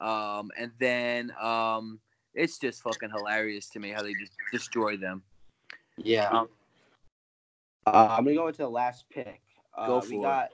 Um, 0.00 0.50
and 0.58 0.72
then 0.80 1.32
um, 1.40 2.00
it's 2.34 2.58
just 2.58 2.82
fucking 2.82 3.10
hilarious 3.10 3.68
to 3.70 3.80
me 3.80 3.90
how 3.90 4.02
they 4.02 4.14
just 4.14 4.32
destroy 4.52 4.96
them. 4.96 5.22
Yeah. 5.96 6.28
Um, 6.28 6.48
uh, 7.86 8.08
I'm 8.10 8.24
gonna 8.24 8.36
go 8.36 8.48
into 8.48 8.62
the 8.62 8.68
last 8.68 9.04
pick. 9.10 9.40
Uh, 9.76 9.86
go 9.86 10.00
for 10.00 10.10
we 10.10 10.18
it. 10.18 10.22
got 10.22 10.48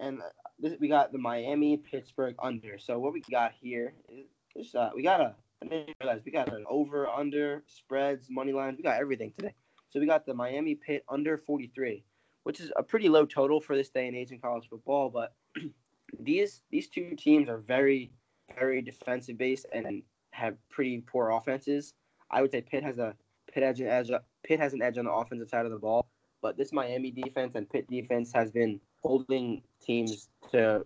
and 0.00 0.20
this, 0.58 0.74
we 0.80 0.88
got 0.88 1.12
the 1.12 1.18
Miami 1.18 1.76
Pittsburgh 1.76 2.34
under. 2.42 2.78
So 2.78 2.98
what 2.98 3.12
we 3.12 3.22
got 3.30 3.52
here 3.52 3.94
is 4.54 4.74
uh, 4.74 4.90
we 4.94 5.02
got 5.02 5.20
a 5.20 5.34
I 5.62 5.66
didn't 5.66 5.96
realize 6.00 6.22
we 6.24 6.32
got 6.32 6.52
an 6.52 6.64
over 6.68 7.08
under 7.08 7.62
spreads 7.66 8.28
money 8.30 8.52
lines. 8.52 8.76
We 8.78 8.82
got 8.82 9.00
everything 9.00 9.32
today. 9.38 9.54
So 9.90 10.00
we 10.00 10.06
got 10.06 10.26
the 10.26 10.34
Miami 10.34 10.74
Pitt 10.74 11.04
under 11.08 11.36
43, 11.38 12.02
which 12.42 12.60
is 12.60 12.72
a 12.76 12.82
pretty 12.82 13.08
low 13.08 13.26
total 13.26 13.60
for 13.60 13.76
this 13.76 13.90
day 13.90 14.08
and 14.08 14.16
age 14.16 14.32
in 14.32 14.40
college 14.40 14.68
football. 14.68 15.10
But 15.10 15.34
these 16.20 16.62
these 16.70 16.88
two 16.88 17.14
teams 17.16 17.48
are 17.48 17.58
very 17.58 18.10
very 18.58 18.82
defensive 18.82 19.38
based 19.38 19.66
and 19.72 20.02
have 20.32 20.56
pretty 20.68 21.00
poor 21.06 21.30
offenses. 21.30 21.94
I 22.30 22.42
would 22.42 22.50
say 22.50 22.60
Pitt 22.60 22.82
has 22.82 22.98
a 22.98 23.14
Pitt 23.52 23.62
an 23.62 23.86
edge. 23.86 24.10
Pitt 24.42 24.58
has 24.58 24.72
an 24.72 24.82
edge 24.82 24.98
on 24.98 25.04
the 25.04 25.12
offensive 25.12 25.48
side 25.48 25.64
of 25.64 25.72
the 25.72 25.78
ball, 25.78 26.06
but 26.40 26.56
this 26.56 26.72
Miami 26.72 27.10
defense 27.10 27.54
and 27.54 27.68
Pitt 27.68 27.88
defense 27.88 28.32
has 28.32 28.50
been 28.50 28.80
holding 29.02 29.62
teams 29.80 30.28
to 30.50 30.84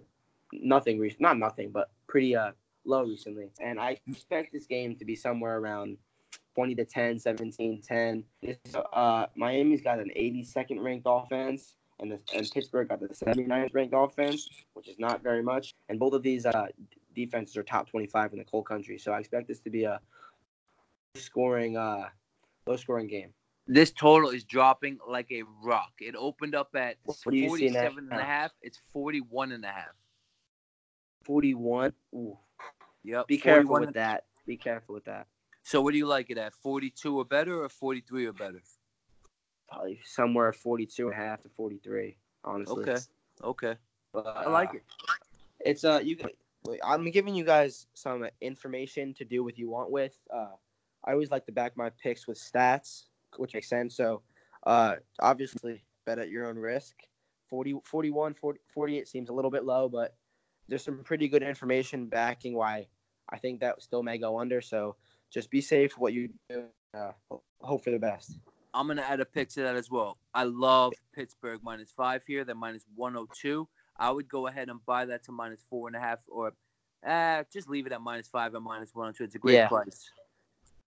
nothing. 0.53 1.11
Not 1.19 1.39
nothing, 1.39 1.71
but 1.71 1.91
pretty 2.07 2.37
uh 2.37 2.53
low 2.85 3.05
recently. 3.05 3.51
And 3.61 3.81
I 3.81 3.99
expect 4.07 4.53
this 4.53 4.67
game 4.67 4.97
to 4.97 5.05
be 5.05 5.17
somewhere 5.17 5.59
around 5.59 5.99
20 6.55 6.75
to 6.77 6.85
10, 6.85 7.19
17, 7.19 7.83
10. 7.83 8.25
This, 8.43 8.57
uh, 8.93 9.27
Miami's 9.37 9.83
got 9.83 9.99
an 9.99 10.11
82nd 10.17 10.83
ranked 10.83 11.07
offense, 11.09 11.75
and 12.01 12.11
the, 12.11 12.21
and 12.35 12.51
Pittsburgh 12.51 12.89
got 12.89 13.01
the 13.01 13.09
79th 13.09 13.75
ranked 13.75 13.95
offense, 13.97 14.49
which 14.75 14.89
is 14.89 14.99
not 14.99 15.23
very 15.23 15.43
much. 15.43 15.75
And 15.89 15.99
both 15.99 16.15
of 16.15 16.23
these 16.23 16.47
uh, 16.47 16.67
defenses 17.17 17.57
are 17.57 17.65
top 17.65 17.89
25 17.89 18.33
in 18.35 18.39
the 18.39 18.45
whole 18.49 18.63
country. 18.63 18.99
So 18.99 19.13
I 19.13 19.19
expect 19.19 19.49
this 19.49 19.59
to 19.61 19.71
be 19.71 19.85
a 19.85 20.01
scoring, 21.17 21.77
uh, 21.77 22.09
low 22.67 22.77
scoring 22.77 23.09
game. 23.09 23.31
This 23.67 23.91
total 23.91 24.31
is 24.31 24.45
dropping 24.45 24.99
like 25.09 25.33
a 25.33 25.43
rock. 25.65 25.91
It 26.01 26.15
opened 26.17 26.55
up 26.55 26.69
at 26.77 26.99
47 27.25 28.09
and 28.11 28.21
a 28.21 28.23
half. 28.23 28.53
It's 28.63 28.81
41 28.93 29.51
and 29.51 29.65
a 29.65 29.69
half. 29.69 29.95
41. 31.25 31.93
Ooh. 32.15 32.39
Yep. 33.03 33.27
Be 33.27 33.39
careful 33.39 33.81
with 33.81 33.95
that. 33.95 34.25
Be 34.47 34.57
careful 34.57 34.95
with 34.95 35.07
that. 35.07 35.27
So 35.65 35.81
what 35.81 35.91
do 35.91 35.99
you 35.99 36.07
like 36.07 36.31
it 36.31 36.39
at? 36.39 36.55
42 36.55 37.19
or 37.19 37.25
better 37.25 37.65
or 37.65 37.69
43 37.69 38.27
or 38.27 38.33
better? 38.33 38.63
Probably 39.69 39.99
somewhere 40.05 40.53
42 40.53 41.09
and 41.09 41.13
a 41.13 41.17
half 41.17 41.43
to 41.43 41.49
43, 41.49 42.17
honestly. 42.45 42.83
Okay. 42.83 43.01
Okay. 43.43 43.75
But, 44.13 44.27
I 44.29 44.49
like 44.49 44.75
it. 44.75 44.85
It's 45.61 45.85
uh 45.85 46.01
you 46.03 46.17
I'm 46.85 47.11
giving 47.11 47.35
you 47.35 47.45
guys 47.45 47.87
some 47.95 48.27
information 48.41 49.15
to 49.15 49.25
do 49.25 49.45
what 49.45 49.59
you 49.59 49.69
want 49.69 49.91
with. 49.91 50.17
Uh 50.33 50.55
I 51.05 51.13
always 51.13 51.31
like 51.31 51.47
to 51.47 51.53
back 51.53 51.77
my 51.77 51.91
picks 52.03 52.27
with 52.27 52.39
stats, 52.39 53.05
which 53.37 53.55
makes 53.55 53.69
sense. 53.69 53.97
So, 53.97 54.23
uh 54.67 54.97
obviously 55.21 55.85
bet 56.05 56.19
at 56.19 56.31
your 56.31 56.47
own 56.47 56.57
risk. 56.57 56.97
40 57.49 57.77
41 57.85 58.35
40, 58.35 58.61
48 58.73 59.09
seems 59.09 59.29
a 59.29 59.33
little 59.33 59.51
bit 59.51 59.65
low, 59.65 59.89
but 59.89 60.15
there's 60.69 60.85
some 60.85 61.03
pretty 61.05 61.29
good 61.29 61.43
information 61.43 62.07
backing 62.07 62.55
why 62.55 62.87
I 63.29 63.39
think 63.39 63.61
that 63.61 63.83
still 63.83 64.03
may 64.03 64.19
go 64.19 64.39
under. 64.39 64.61
So 64.61 64.97
just 65.33 65.51
be 65.51 65.61
safe. 65.61 65.99
What 65.99 66.13
you 66.13 66.31
do, 66.49 66.65
uh, 66.95 67.13
hope 67.61 67.85
for 67.85 67.91
the 67.91 67.99
best. 67.99 68.39
I'm 68.75 68.87
gonna 68.87 69.03
add 69.03 69.21
a 69.21 69.25
pick 69.25 69.49
to 69.51 69.63
that 69.63 69.77
as 69.77 69.91
well. 69.91 70.19
I 70.35 70.45
love 70.45 70.93
Pittsburgh 71.15 71.61
minus 71.63 71.93
five 71.93 72.23
here. 72.27 72.45
They're 72.45 72.55
minus 72.55 72.85
102. 72.95 73.67
I 73.99 74.11
would 74.11 74.29
go 74.29 74.47
ahead 74.47 74.69
and 74.69 74.85
buy 74.85 75.05
that 75.07 75.25
to 75.25 75.33
minus 75.33 75.65
four 75.69 75.89
and 75.89 75.97
a 75.97 76.01
half, 76.01 76.19
or 76.29 76.53
uh, 77.07 77.45
just 77.53 77.69
leave 77.69 77.87
it 77.87 77.93
at 77.93 78.01
minus 78.01 78.29
five 78.29 78.55
and 78.55 78.65
minus 78.65 78.95
102. 78.95 79.25
It's 79.25 79.35
a 79.35 79.39
great 79.39 79.55
Yeah. 79.55 79.69
price. 79.69 80.11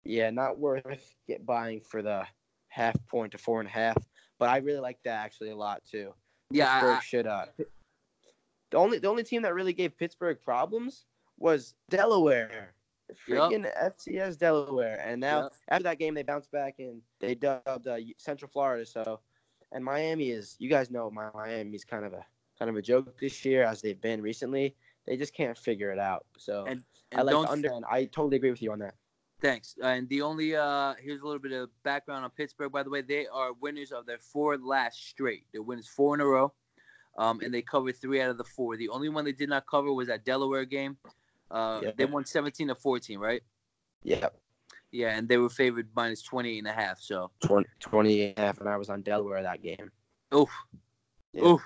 Yeah, 0.03 0.29
not 0.29 0.57
worth 0.57 1.15
get 1.27 1.45
buying 1.45 1.81
for 1.81 2.01
the 2.01 2.25
half 2.69 2.95
point 3.07 3.31
to 3.33 3.37
four 3.37 3.59
and 3.59 3.67
a 3.67 3.71
half. 3.71 3.97
But 4.37 4.49
I 4.49 4.57
really 4.57 4.79
like 4.79 4.99
that 5.03 5.25
actually 5.25 5.49
a 5.49 5.55
lot 5.55 5.83
too. 5.85 6.13
Yeah, 6.51 6.73
Pittsburgh 6.79 6.97
I, 6.97 6.99
should. 7.01 7.27
Uh, 7.27 7.45
the 8.71 8.77
only 8.77 8.97
the 8.99 9.07
only 9.07 9.23
team 9.23 9.41
that 9.41 9.53
really 9.53 9.73
gave 9.73 9.97
Pittsburgh 9.97 10.39
problems 10.43 11.05
was 11.37 11.73
Delaware. 11.89 12.73
Freaking 13.27 13.65
FCS 13.75 14.37
Delaware, 14.37 15.01
and 15.03 15.19
now 15.19 15.43
Yep. 15.43 15.53
after 15.69 15.83
that 15.83 15.99
game 15.99 16.13
they 16.13 16.21
bounced 16.23 16.51
back 16.51 16.75
and 16.77 17.01
they 17.19 17.33
dubbed 17.33 17.87
uh, 17.87 17.97
Central 18.17 18.49
Florida. 18.49 18.85
So, 18.85 19.19
and 19.71 19.83
Miami 19.83 20.29
is 20.29 20.55
you 20.59 20.69
guys 20.69 20.91
know 20.91 21.09
my 21.09 21.29
Miami's 21.33 21.83
kind 21.83 22.05
of 22.05 22.13
a 22.13 22.23
kind 22.59 22.69
of 22.69 22.75
a 22.75 22.81
joke 22.81 23.17
this 23.19 23.43
year 23.45 23.63
as 23.63 23.81
they've 23.81 23.99
been 24.01 24.21
recently. 24.21 24.75
They 25.07 25.17
just 25.17 25.33
can't 25.33 25.57
figure 25.57 25.91
it 25.91 25.99
out. 25.99 26.25
So 26.37 26.65
And- 26.67 26.83
I 27.15 27.23
like 27.23 27.33
the 27.33 27.51
under. 27.51 27.71
And 27.71 27.85
I 27.89 28.05
totally 28.05 28.37
agree 28.37 28.51
with 28.51 28.61
you 28.61 28.71
on 28.71 28.79
that. 28.79 28.93
Thanks. 29.41 29.75
And 29.81 30.07
the 30.09 30.21
only 30.21 30.55
uh 30.55 30.93
here's 30.99 31.21
a 31.21 31.25
little 31.25 31.39
bit 31.39 31.53
of 31.53 31.69
background 31.83 32.25
on 32.25 32.29
Pittsburgh. 32.31 32.71
By 32.71 32.83
the 32.83 32.89
way, 32.89 33.01
they 33.01 33.25
are 33.27 33.53
winners 33.53 33.91
of 33.91 34.05
their 34.05 34.19
four 34.19 34.57
last 34.57 35.07
straight. 35.07 35.45
They're 35.51 35.61
winners 35.63 35.87
four 35.87 36.13
in 36.13 36.19
a 36.21 36.25
row, 36.25 36.53
um, 37.17 37.39
and 37.41 37.51
they 37.53 37.61
covered 37.61 37.95
three 37.95 38.21
out 38.21 38.29
of 38.29 38.37
the 38.37 38.43
four. 38.43 38.75
The 38.77 38.89
only 38.89 39.07
one 39.09 39.23
they 39.25 39.31
did 39.31 39.47
not 39.49 39.65
cover 39.65 39.91
was 39.93 40.07
that 40.09 40.25
Delaware 40.25 40.65
game. 40.65 40.97
Uh, 41.49 41.79
Yeah. 41.83 41.91
They 41.95 42.05
won 42.05 42.25
17 42.25 42.67
to 42.67 42.75
14, 42.75 43.17
right? 43.17 43.41
Yeah, 44.03 44.29
Yeah, 44.91 45.17
and 45.17 45.27
they 45.27 45.37
were 45.37 45.49
favored 45.49 45.87
minus 45.95 46.21
28 46.21 46.59
and 46.59 46.67
a 46.67 46.73
half. 46.73 46.99
So, 46.99 47.31
20, 47.41 47.67
20 47.79 48.21
and 48.23 48.37
a 48.37 48.41
half, 48.41 48.59
and 48.59 48.69
I 48.69 48.75
was 48.77 48.89
on 48.89 49.01
Delaware 49.01 49.41
that 49.41 49.61
game. 49.63 49.91
oof, 50.33 50.49
Yeah. 51.33 51.45
oof. 51.47 51.61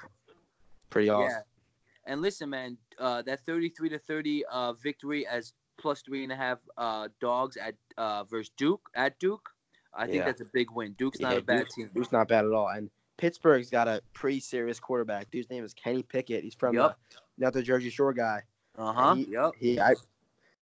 Pretty 0.93 1.09
awesome. 1.09 1.29
Yeah. 1.31 2.11
And 2.11 2.21
listen, 2.21 2.49
man, 2.49 2.77
uh, 2.99 3.21
that 3.23 3.45
33 3.45 3.89
to 3.89 3.97
30 3.99 4.43
uh, 4.51 4.73
victory 4.73 5.25
as 5.25 5.53
plus 5.79 6.01
three 6.01 6.23
and 6.23 6.31
a 6.31 6.35
half 6.35 6.59
uh, 6.77 7.07
dogs 7.19 7.57
at 7.57 7.73
uh, 7.97 8.23
versus 8.25 8.51
Duke 8.57 8.87
at 8.95 9.17
Duke. 9.19 9.49
I 9.95 10.05
think 10.05 10.17
Yeah. 10.17 10.25
that's 10.25 10.41
a 10.41 10.45
big 10.45 10.67
win. 10.71 10.93
Duke's 10.97 11.19
not 11.19 11.31
Yeah, 11.33 11.39
a 11.39 11.41
bad 11.41 11.69
team. 11.69 11.89
Duke's 11.95 12.11
not 12.11 12.27
bad 12.27 12.45
at 12.45 12.51
all. 12.51 12.67
And 12.69 12.89
Pittsburgh's 13.17 13.69
got 13.69 13.87
a 13.87 14.01
pretty 14.13 14.39
serious 14.39 14.79
quarterback. 14.79 15.31
Dude's 15.31 15.49
name 15.49 15.63
is 15.63 15.73
Kenny 15.73 16.03
Pickett. 16.03 16.43
He's 16.43 16.55
from 16.55 16.75
Yup. 16.75 16.91
uh, 16.91 17.17
another 17.39 17.61
Jersey 17.63 17.89
Shore 17.89 18.13
guy. 18.13 18.43
Uh 18.77 18.93
huh. 18.93 19.15
Yep. 19.15 19.51
He 19.59 19.79
I 19.79 19.95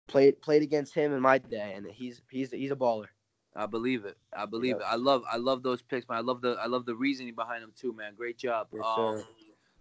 played 0.08 0.42
played 0.42 0.62
against 0.64 0.94
him 0.94 1.14
in 1.14 1.22
my 1.22 1.38
day, 1.38 1.74
and 1.76 1.86
he's 1.90 2.22
he's 2.30 2.52
he's 2.52 2.72
a 2.72 2.76
baller. 2.76 3.08
I 3.56 3.66
believe 3.66 4.06
it. 4.06 4.18
I 4.36 4.46
believe 4.46 4.76
Yeah. 4.80 4.88
it. 4.88 4.94
I 4.94 4.96
love 4.96 5.24
I 5.32 5.38
love 5.38 5.64
those 5.64 5.82
picks, 5.82 6.08
man. 6.10 6.18
I 6.18 6.22
love 6.22 6.42
the 6.42 6.58
I 6.62 6.68
love 6.68 6.86
the 6.86 6.96
reasoning 6.96 7.36
behind 7.36 7.64
them 7.64 7.74
too, 7.76 7.94
man. 7.94 8.14
Great 8.16 8.38
job. 8.38 8.68
Yes, 8.74 8.84
um. 8.86 9.24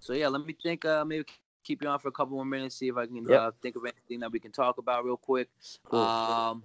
So 0.00 0.12
yeah, 0.12 0.28
let 0.28 0.44
me 0.46 0.54
think. 0.62 0.84
Uh, 0.84 1.04
maybe 1.04 1.24
keep 1.64 1.82
you 1.82 1.88
on 1.88 1.98
for 1.98 2.08
a 2.08 2.12
couple 2.12 2.36
more 2.36 2.44
minutes, 2.44 2.76
see 2.76 2.88
if 2.88 2.96
I 2.96 3.06
can 3.06 3.26
Yep. 3.28 3.40
uh, 3.40 3.50
think 3.60 3.76
of 3.76 3.82
anything 3.84 4.20
that 4.20 4.30
we 4.30 4.38
can 4.38 4.52
talk 4.52 4.78
about 4.78 5.04
real 5.04 5.16
quick. 5.16 5.48
Cool. 5.84 5.98
Um, 5.98 6.62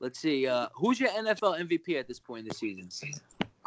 let's 0.00 0.20
see. 0.20 0.46
Uh, 0.46 0.68
who's 0.74 1.00
your 1.00 1.10
NFL 1.10 1.58
MVP 1.58 1.98
at 1.98 2.06
this 2.06 2.20
point 2.20 2.40
in 2.42 2.48
the 2.48 2.54
season? 2.54 2.88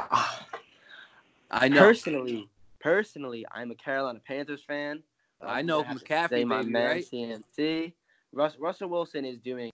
I 1.52 1.68
know. 1.68 1.80
Personally, 1.80 2.48
personally, 2.80 3.46
I'm 3.52 3.72
a 3.72 3.76
Carolina 3.76 4.22
Panthers 4.26 4.64
fan. 4.64 5.04
I 5.42 5.62
know 5.62 5.84
I 5.84 5.94
McCaffrey, 5.96 6.30
say 6.30 6.46
my 6.46 6.60
baby, 6.62 6.72
man 6.72 6.88
right? 6.88 7.06
CMC. 7.06 7.94
Russ, 8.32 8.56
Russell 8.60 8.90
Wilson 8.90 9.26
is 9.26 9.38
doing 9.40 9.72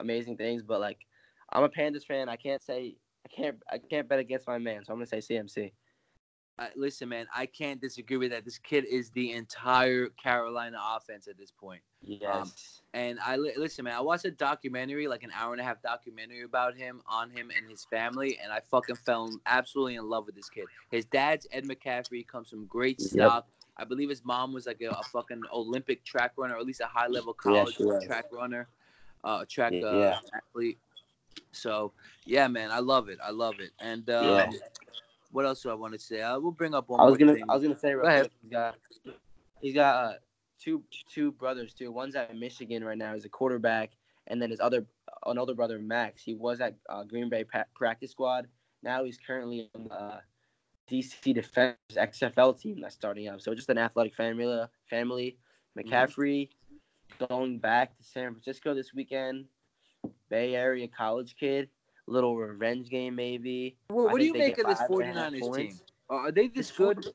amazing 0.00 0.36
things, 0.36 0.62
but 0.62 0.80
like 0.80 0.98
I'm 1.52 1.64
a 1.64 1.68
Panthers 1.68 2.04
fan. 2.04 2.28
I 2.28 2.36
can't 2.36 2.62
say 2.62 2.94
I 3.26 3.28
can't 3.28 3.56
I 3.70 3.78
can't 3.78 4.08
bet 4.08 4.20
against 4.20 4.46
my 4.46 4.58
man, 4.58 4.84
so 4.84 4.92
I'm 4.92 4.98
gonna 4.98 5.06
say 5.06 5.18
CMC. 5.18 5.72
Uh, 6.58 6.66
listen, 6.74 7.08
man, 7.08 7.26
I 7.34 7.46
can't 7.46 7.80
disagree 7.80 8.16
with 8.16 8.32
that. 8.32 8.44
This 8.44 8.58
kid 8.58 8.84
is 8.84 9.10
the 9.10 9.32
entire 9.32 10.08
Carolina 10.08 10.78
offense 10.96 11.28
at 11.28 11.38
this 11.38 11.52
point. 11.52 11.82
Yes. 12.02 12.82
And 12.94 13.18
I 13.24 13.36
listen, 13.36 13.84
man. 13.84 13.94
I 13.94 14.00
watched 14.00 14.24
a 14.24 14.30
documentary, 14.30 15.06
like 15.06 15.22
an 15.22 15.30
hour 15.38 15.52
and 15.52 15.60
a 15.60 15.64
half 15.64 15.80
documentary 15.82 16.42
about 16.42 16.76
him, 16.76 17.00
on 17.06 17.30
him 17.30 17.50
and 17.56 17.70
his 17.70 17.84
family, 17.84 18.38
and 18.42 18.52
I 18.52 18.60
fucking 18.70 18.96
fell 18.96 19.30
absolutely 19.46 19.96
in 19.96 20.08
love 20.08 20.26
with 20.26 20.34
this 20.34 20.48
kid. 20.48 20.64
His 20.90 21.04
dad's 21.04 21.46
Ed 21.52 21.64
McCaffrey 21.64 22.26
comes 22.26 22.48
from 22.48 22.66
great 22.66 23.00
Yep. 23.12 23.44
I 23.76 23.84
believe 23.84 24.08
his 24.08 24.24
mom 24.24 24.52
was 24.52 24.66
like 24.66 24.80
a, 24.80 24.88
a 24.88 25.02
fucking 25.04 25.42
Olympic 25.52 26.04
track 26.04 26.32
runner, 26.36 26.54
or 26.56 26.58
at 26.58 26.66
least 26.66 26.80
a 26.80 26.86
high 26.86 27.06
level 27.06 27.32
college 27.32 27.78
was. 27.78 28.04
track 28.04 28.24
runner, 28.32 28.68
uh, 29.22 29.44
track 29.48 29.72
Yeah, 29.72 29.86
uh, 29.86 29.98
yeah. 29.98 30.18
athlete. 30.34 30.78
So 31.52 31.92
yeah, 32.24 32.48
man, 32.48 32.70
I 32.72 32.80
love 32.80 33.08
it. 33.08 33.18
I 33.24 33.30
love 33.30 33.60
it. 33.60 33.70
And 33.78 34.08
um, 34.10 34.24
Yeah. 34.24 34.50
What 35.30 35.44
else 35.44 35.62
do 35.62 35.70
I 35.70 35.74
want 35.74 35.92
to 35.94 35.98
say? 35.98 36.22
I 36.22 36.36
will 36.36 36.52
bring 36.52 36.74
up 36.74 36.88
one 36.88 37.00
I 37.00 37.04
more 37.04 37.10
was 37.10 37.18
gonna 37.18 37.34
thing. 37.34 37.44
I 37.48 37.54
was 37.54 37.62
gonna 37.62 37.78
say 37.78 37.92
Go 37.92 38.00
ahead. 38.00 38.30
he's 38.42 38.50
got 38.50 38.76
he's 39.60 39.74
got 39.74 40.04
uh, 40.04 40.12
two 40.60 40.82
two 41.12 41.32
brothers 41.32 41.74
too. 41.74 41.92
One's 41.92 42.14
at 42.14 42.34
Michigan 42.36 42.84
right 42.84 42.98
now. 42.98 43.14
He's 43.14 43.24
a 43.24 43.28
quarterback, 43.28 43.90
and 44.26 44.40
then 44.40 44.50
his 44.50 44.60
other 44.60 44.86
another 45.26 45.54
brother 45.54 45.78
Max. 45.78 46.22
He 46.22 46.34
was 46.34 46.60
at 46.60 46.76
uh, 46.88 47.04
Green 47.04 47.28
Bay 47.28 47.44
pa- 47.44 47.64
practice 47.74 48.10
squad. 48.10 48.46
Now 48.82 49.04
he's 49.04 49.18
currently 49.18 49.68
on 49.74 49.84
the 49.84 49.94
uh, 49.94 50.20
DC 50.90 51.34
Defense 51.34 51.76
XFL 51.92 52.58
team 52.58 52.80
that's 52.80 52.94
starting 52.94 53.28
up. 53.28 53.40
So 53.40 53.54
just 53.54 53.68
an 53.68 53.78
athletic 53.78 54.14
family. 54.14 54.64
Family. 54.88 55.36
McCaffrey 55.78 56.48
going 57.28 57.58
back 57.58 57.96
to 57.96 58.02
San 58.02 58.32
Francisco 58.32 58.74
this 58.74 58.92
weekend. 58.94 59.46
Bay 60.28 60.54
Area 60.54 60.88
college 60.88 61.36
kid. 61.38 61.68
Little 62.08 62.36
revenge 62.36 62.88
game 62.88 63.14
maybe. 63.14 63.76
What, 63.88 64.12
what 64.12 64.18
do 64.18 64.24
you 64.24 64.32
make 64.32 64.58
of 64.58 64.66
this 64.66 64.78
five 64.78 64.90
and 64.90 65.18
a 65.18 65.22
half 65.22 65.32
49ers 65.32 65.56
team? 65.56 65.80
Uh, 66.10 66.14
are 66.14 66.32
they 66.32 66.48
this 66.48 66.68
This 66.68 66.76
good? 66.76 67.06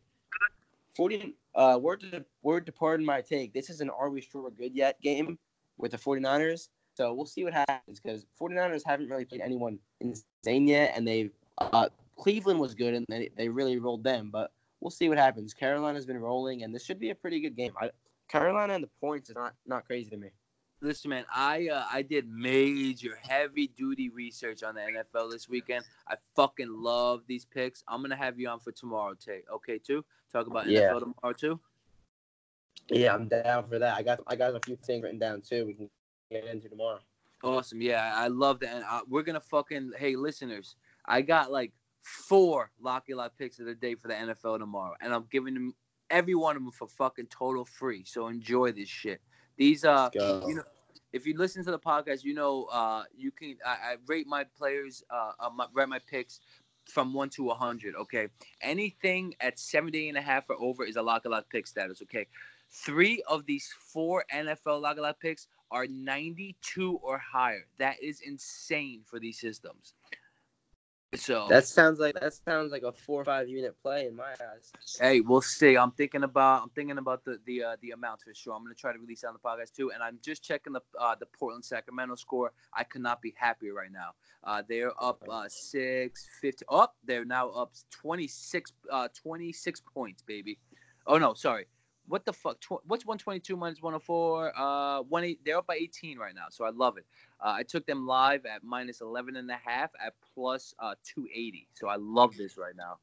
40 0.95 1.35
uh 1.55 1.79
word 1.81 2.01
to 2.01 2.23
word 2.43 2.65
to 2.67 2.71
pardon 2.71 3.05
my 3.05 3.21
take. 3.21 3.53
This 3.53 3.69
is 3.69 3.81
an 3.81 3.89
are 3.89 4.09
we 4.09 4.21
sure 4.21 4.43
we're 4.43 4.51
good 4.51 4.75
yet 4.75 5.01
game 5.01 5.39
with 5.77 5.91
the 5.91 5.97
49ers. 5.97 6.69
So 6.95 7.11
we'll 7.13 7.25
see 7.25 7.43
what 7.43 7.53
happens 7.53 7.99
because 7.99 8.27
49ers 8.39 8.83
haven't 8.85 9.09
really 9.09 9.25
played 9.25 9.41
anyone 9.41 9.79
insane 9.99 10.67
yet 10.67 10.93
and 10.95 11.07
they 11.07 11.31
uh 11.57 11.89
Cleveland 12.15 12.59
was 12.59 12.75
good 12.75 12.93
and 12.93 13.05
they, 13.09 13.31
they 13.35 13.49
really 13.49 13.79
rolled 13.79 14.03
them, 14.03 14.29
but 14.31 14.51
we'll 14.79 14.91
see 14.91 15.09
what 15.09 15.17
happens. 15.17 15.53
Carolina's 15.55 16.05
been 16.05 16.19
rolling 16.19 16.61
and 16.61 16.73
this 16.73 16.85
should 16.85 16.99
be 16.99 17.09
a 17.09 17.15
pretty 17.15 17.39
good 17.39 17.55
game. 17.55 17.73
I, 17.81 17.89
Carolina 18.27 18.73
and 18.75 18.83
the 18.83 18.89
points 19.01 19.29
is 19.29 19.35
not 19.35 19.53
not 19.65 19.85
crazy 19.85 20.11
to 20.11 20.17
me. 20.17 20.29
Listen, 20.83 21.11
man, 21.11 21.23
I 21.33 21.69
uh, 21.69 21.85
I 21.89 22.01
did 22.01 22.27
major 22.27 23.17
heavy 23.21 23.67
duty 23.67 24.09
research 24.09 24.63
on 24.63 24.75
the 24.75 24.81
NFL 24.81 25.31
this 25.31 25.47
weekend. 25.47 25.85
I 26.09 26.15
fucking 26.35 26.67
love 26.69 27.21
these 27.25 27.45
picks. 27.45 27.85
I'm 27.87 28.01
gonna 28.01 28.17
have 28.17 28.37
you 28.37 28.49
on 28.49 28.59
for 28.59 28.73
tomorrow, 28.73 29.13
Tay. 29.13 29.43
Okay, 29.49 29.77
too. 29.77 30.03
Talk 30.33 30.47
about 30.47 30.67
Yeah. 30.67 30.91
NFL 30.91 30.99
tomorrow 30.99 31.33
too. 31.33 31.57
Yeah, 32.89 33.13
I'm 33.13 33.29
down 33.29 33.69
for 33.69 33.79
that. 33.79 33.95
I 33.95 34.03
got 34.03 34.19
I 34.27 34.35
got 34.35 34.55
a 34.55 34.59
few 34.65 34.75
things 34.75 35.03
written 35.03 35.19
down 35.19 35.39
too. 35.39 35.65
We 35.65 35.73
can 35.73 35.89
get 36.29 36.47
into 36.47 36.67
tomorrow. 36.67 36.99
Awesome. 37.45 37.81
Yeah, 37.81 38.11
I 38.13 38.27
love 38.27 38.59
that. 38.59 38.75
And 38.75 38.83
uh, 38.83 39.01
we're 39.07 39.23
gonna 39.23 39.39
fucking 39.39 39.93
hey 39.97 40.17
listeners, 40.17 40.75
I 41.05 41.21
got 41.21 41.49
like 41.49 41.71
four 42.01 42.71
Locky 42.81 43.13
Lock 43.13 43.37
picks 43.37 43.57
of 43.59 43.67
the 43.67 43.75
day 43.75 43.95
for 43.95 44.09
the 44.09 44.15
NFL 44.15 44.59
tomorrow, 44.59 44.95
and 44.99 45.13
I'm 45.13 45.27
giving 45.31 45.53
them 45.53 45.73
every 46.09 46.35
one 46.35 46.57
of 46.57 46.61
them 46.61 46.73
for 46.73 46.89
fucking 46.89 47.27
total 47.27 47.63
free. 47.63 48.03
So 48.03 48.27
enjoy 48.27 48.73
this 48.73 48.89
shit. 48.89 49.21
These 49.57 49.85
uh, 49.85 50.09
you 50.47 50.55
know, 50.55 50.63
if 51.11 51.27
you 51.27 51.37
listen 51.37 51.63
to 51.65 51.71
the 51.71 51.79
podcast, 51.79 52.23
you 52.23 52.33
know 52.33 52.65
uh, 52.65 53.03
you 53.15 53.31
can 53.31 53.55
I, 53.65 53.69
I 53.69 53.95
rate 54.07 54.27
my 54.27 54.43
players, 54.43 55.03
uh, 55.09 55.31
uh 55.39 55.49
my, 55.49 55.67
rate 55.73 55.89
my 55.89 55.99
picks 55.99 56.39
from 56.85 57.13
one 57.13 57.29
to 57.29 57.49
a 57.49 57.53
hundred. 57.53 57.95
Okay, 57.95 58.27
anything 58.61 59.33
at 59.39 59.59
70 59.59 60.09
and 60.09 60.17
a 60.17 60.21
half 60.21 60.49
or 60.49 60.55
over 60.59 60.83
is 60.83 60.95
a 60.95 61.01
lock 61.01 61.25
a 61.25 61.29
Lock 61.29 61.45
pick 61.49 61.67
status. 61.67 62.01
Okay. 62.01 62.27
Three 62.75 63.23
of 63.27 63.45
these 63.45 63.71
four 63.79 64.25
NFL 64.33 64.81
lock 64.81 64.97
a 64.97 65.01
Lock 65.01 65.19
picks 65.19 65.47
are 65.69 65.85
92 65.85 66.99
or 67.03 67.19
higher. 67.19 67.67
That 67.77 68.01
is 68.01 68.21
insane 68.21 69.01
for 69.05 69.19
these 69.19 69.39
systems. 69.39 69.93
So 71.15 71.47
That 71.49 71.65
sounds 71.65 71.99
like 71.99 72.19
that 72.19 72.33
sounds 72.33 72.71
like 72.71 72.83
a 72.83 72.91
four 72.91 73.21
or 73.21 73.25
five 73.25 73.47
unit 73.47 73.75
play 73.81 74.07
in 74.07 74.15
my 74.15 74.31
eyes. 74.31 74.71
hey, 74.99 75.21
we'll 75.21 75.41
see. 75.41 75.77
I'm 75.77 75.91
thinking 75.91 76.23
about 76.23 76.63
I'm 76.63 76.69
thinking 76.69 76.97
about 76.97 77.23
the 77.23 77.39
the 77.45 77.63
uh, 77.63 77.75
the 77.81 77.91
amounts 77.91 78.23
for 78.23 78.33
sure. 78.33 78.53
I'm 78.53 78.63
gonna 78.63 78.75
try 78.75 78.93
to 78.93 78.99
release 78.99 79.23
it 79.23 79.27
on 79.27 79.33
the 79.33 79.39
podcast 79.39 79.73
too. 79.75 79.91
And 79.91 80.01
I'm 80.01 80.19
just 80.21 80.43
checking 80.43 80.73
the 80.73 80.81
uh, 80.99 81.15
the 81.19 81.25
Portland 81.27 81.63
Sacramento 81.65 82.15
score. 82.15 82.51
I 82.73 82.83
could 82.83 83.01
not 83.01 83.21
be 83.21 83.33
happier 83.37 83.73
right 83.73 83.91
now. 83.91 84.11
Uh, 84.43 84.63
they're 84.67 84.91
up 85.01 85.21
uh, 85.29 85.45
six 85.49 86.27
fifty. 86.41 86.65
Up, 86.69 86.95
they're 87.05 87.25
now 87.25 87.49
up 87.49 87.73
26 87.91 88.71
uh 88.91 89.07
26 89.13 89.81
points, 89.93 90.21
baby. 90.23 90.59
Oh 91.05 91.17
no, 91.17 91.33
sorry. 91.33 91.65
What 92.07 92.25
the 92.25 92.33
fuck? 92.33 92.59
Tw- 92.59 92.83
what's 92.85 93.05
122 93.05 93.55
minus 93.55 93.81
104? 93.81 94.53
Uh, 94.57 95.01
one 95.03 95.23
eight. 95.23 95.39
They're 95.45 95.57
up 95.57 95.67
by 95.67 95.75
18 95.75 96.17
right 96.17 96.35
now, 96.35 96.45
so 96.49 96.65
I 96.65 96.69
love 96.69 96.97
it. 96.97 97.05
Uh, 97.39 97.53
I 97.55 97.63
took 97.63 97.85
them 97.85 98.05
live 98.05 98.45
at 98.45 98.63
minus 98.63 99.01
11 99.01 99.35
and 99.35 99.49
a 99.49 99.59
half 99.63 99.91
at 100.05 100.13
plus 100.33 100.73
uh 100.79 100.95
280. 101.03 101.67
So 101.73 101.87
I 101.87 101.95
love 101.95 102.35
this 102.35 102.57
right 102.57 102.75
now. 102.75 102.97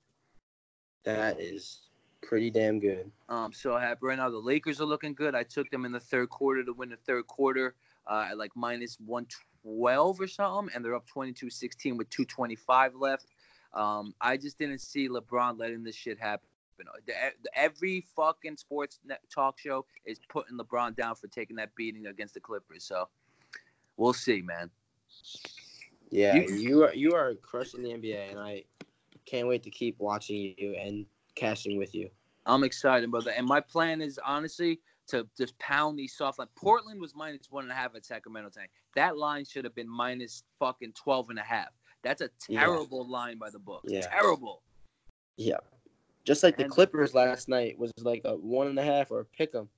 That 1.05 1.41
is 1.41 1.81
pretty 2.23 2.51
damn 2.51 2.79
good. 2.79 3.11
Um, 3.29 3.53
so 3.53 3.77
happy 3.77 4.01
right 4.03 4.19
now. 4.19 4.29
The 4.31 4.39
Lakers 4.39 4.81
are 4.81 4.87
looking 4.87 5.15
good. 5.15 5.35
I 5.35 5.43
took 5.43 5.71
them 5.71 5.85
in 5.85 5.93
the 5.93 6.01
third 6.01 6.29
quarter 6.29 6.63
to 6.65 6.73
win 6.73 6.91
the 6.91 6.97
third 6.97 7.27
quarter 7.27 7.75
uh, 8.07 8.29
at 8.31 8.39
like 8.39 8.53
minus 8.55 8.99
112 9.07 10.21
or 10.21 10.27
something, 10.27 10.75
and 10.75 10.85
they're 10.85 10.95
up 10.95 11.07
22 11.07 11.49
16 11.49 11.97
with 11.97 12.11
225 12.11 12.95
left. 12.97 13.27
Um, 13.73 14.15
I 14.21 14.37
just 14.37 14.59
didn't 14.59 14.81
see 14.81 15.09
LeBron 15.09 15.59
letting 15.59 15.85
this 15.85 15.95
shit 15.95 16.19
happen. 16.19 16.50
Uh, 16.89 16.93
the- 17.07 17.33
the- 17.43 17.59
Every 17.59 18.03
fucking 18.17 18.57
sports 18.57 18.99
talk 19.35 19.59
show 19.59 19.85
is 20.05 20.19
putting 20.29 20.57
LeBron 20.59 20.97
down 20.97 21.15
for 21.15 21.27
taking 21.29 21.57
that 21.57 21.75
beating 21.75 22.07
against 22.07 22.35
the 22.35 22.41
Clippers. 22.41 22.85
So 22.85 23.09
we'll 23.97 24.13
see, 24.13 24.43
man. 24.43 24.71
Yeah, 26.11 26.35
You- 26.35 26.55
you, 26.55 26.85
are 26.85 26.95
you 26.95 27.15
are 27.15 27.35
crushing 27.37 27.83
the 27.83 27.91
NBA, 27.93 28.31
and 28.31 28.39
I 28.41 28.65
can't 29.27 29.47
wait 29.47 29.63
to 29.65 29.71
keep 29.71 29.99
watching 29.99 30.55
you 30.59 30.75
and 30.75 31.07
cashing 31.35 31.79
with 31.79 31.95
you. 31.95 32.11
I'm 32.47 32.65
excited, 32.65 33.11
brother. 33.11 33.31
And 33.33 33.47
my 33.47 33.61
plan 33.61 34.01
is 34.01 34.19
honestly 34.25 34.81
to 35.09 35.29
just 35.37 35.57
pound 35.59 35.99
these 35.99 36.17
soft 36.17 36.39
line. 36.39 36.49
Portland 36.57 37.01
was 37.01 37.15
minus 37.15 37.51
one 37.51 37.65
and 37.65 37.73
a 37.73 37.75
half 37.75 37.95
at 37.95 38.05
Sacramento 38.05 38.51
tonight. 38.51 38.71
That 38.95 39.17
line 39.17 39.45
should 39.45 39.65
have 39.65 39.75
been 39.75 39.89
minus 39.89 40.43
fucking 40.59 40.93
12 40.95 41.31
and 41.31 41.39
a 41.39 41.43
half. 41.43 41.69
That's 42.03 42.23
a 42.23 42.31
Yeah. 42.49 42.61
terrible 42.61 43.07
line 43.07 43.39
by 43.39 43.51
the 43.51 43.59
book. 43.59 43.83
Yeah. 43.87 44.01
Terrible. 44.09 44.63
Yeah, 45.37 45.59
just 46.31 46.45
like 46.45 46.57
the 46.57 46.63
And- 46.63 46.73
Clippers 46.73 47.13
last 47.13 47.49
night 47.49 47.77
was 47.77 47.91
like 47.99 48.21
a 48.25 48.37
one 48.37 48.69
and 48.69 48.79
a 48.79 48.85
half 48.85 49.11
or 49.11 49.19
a 49.19 49.25
pick 49.25 49.53
'em. 49.53 49.69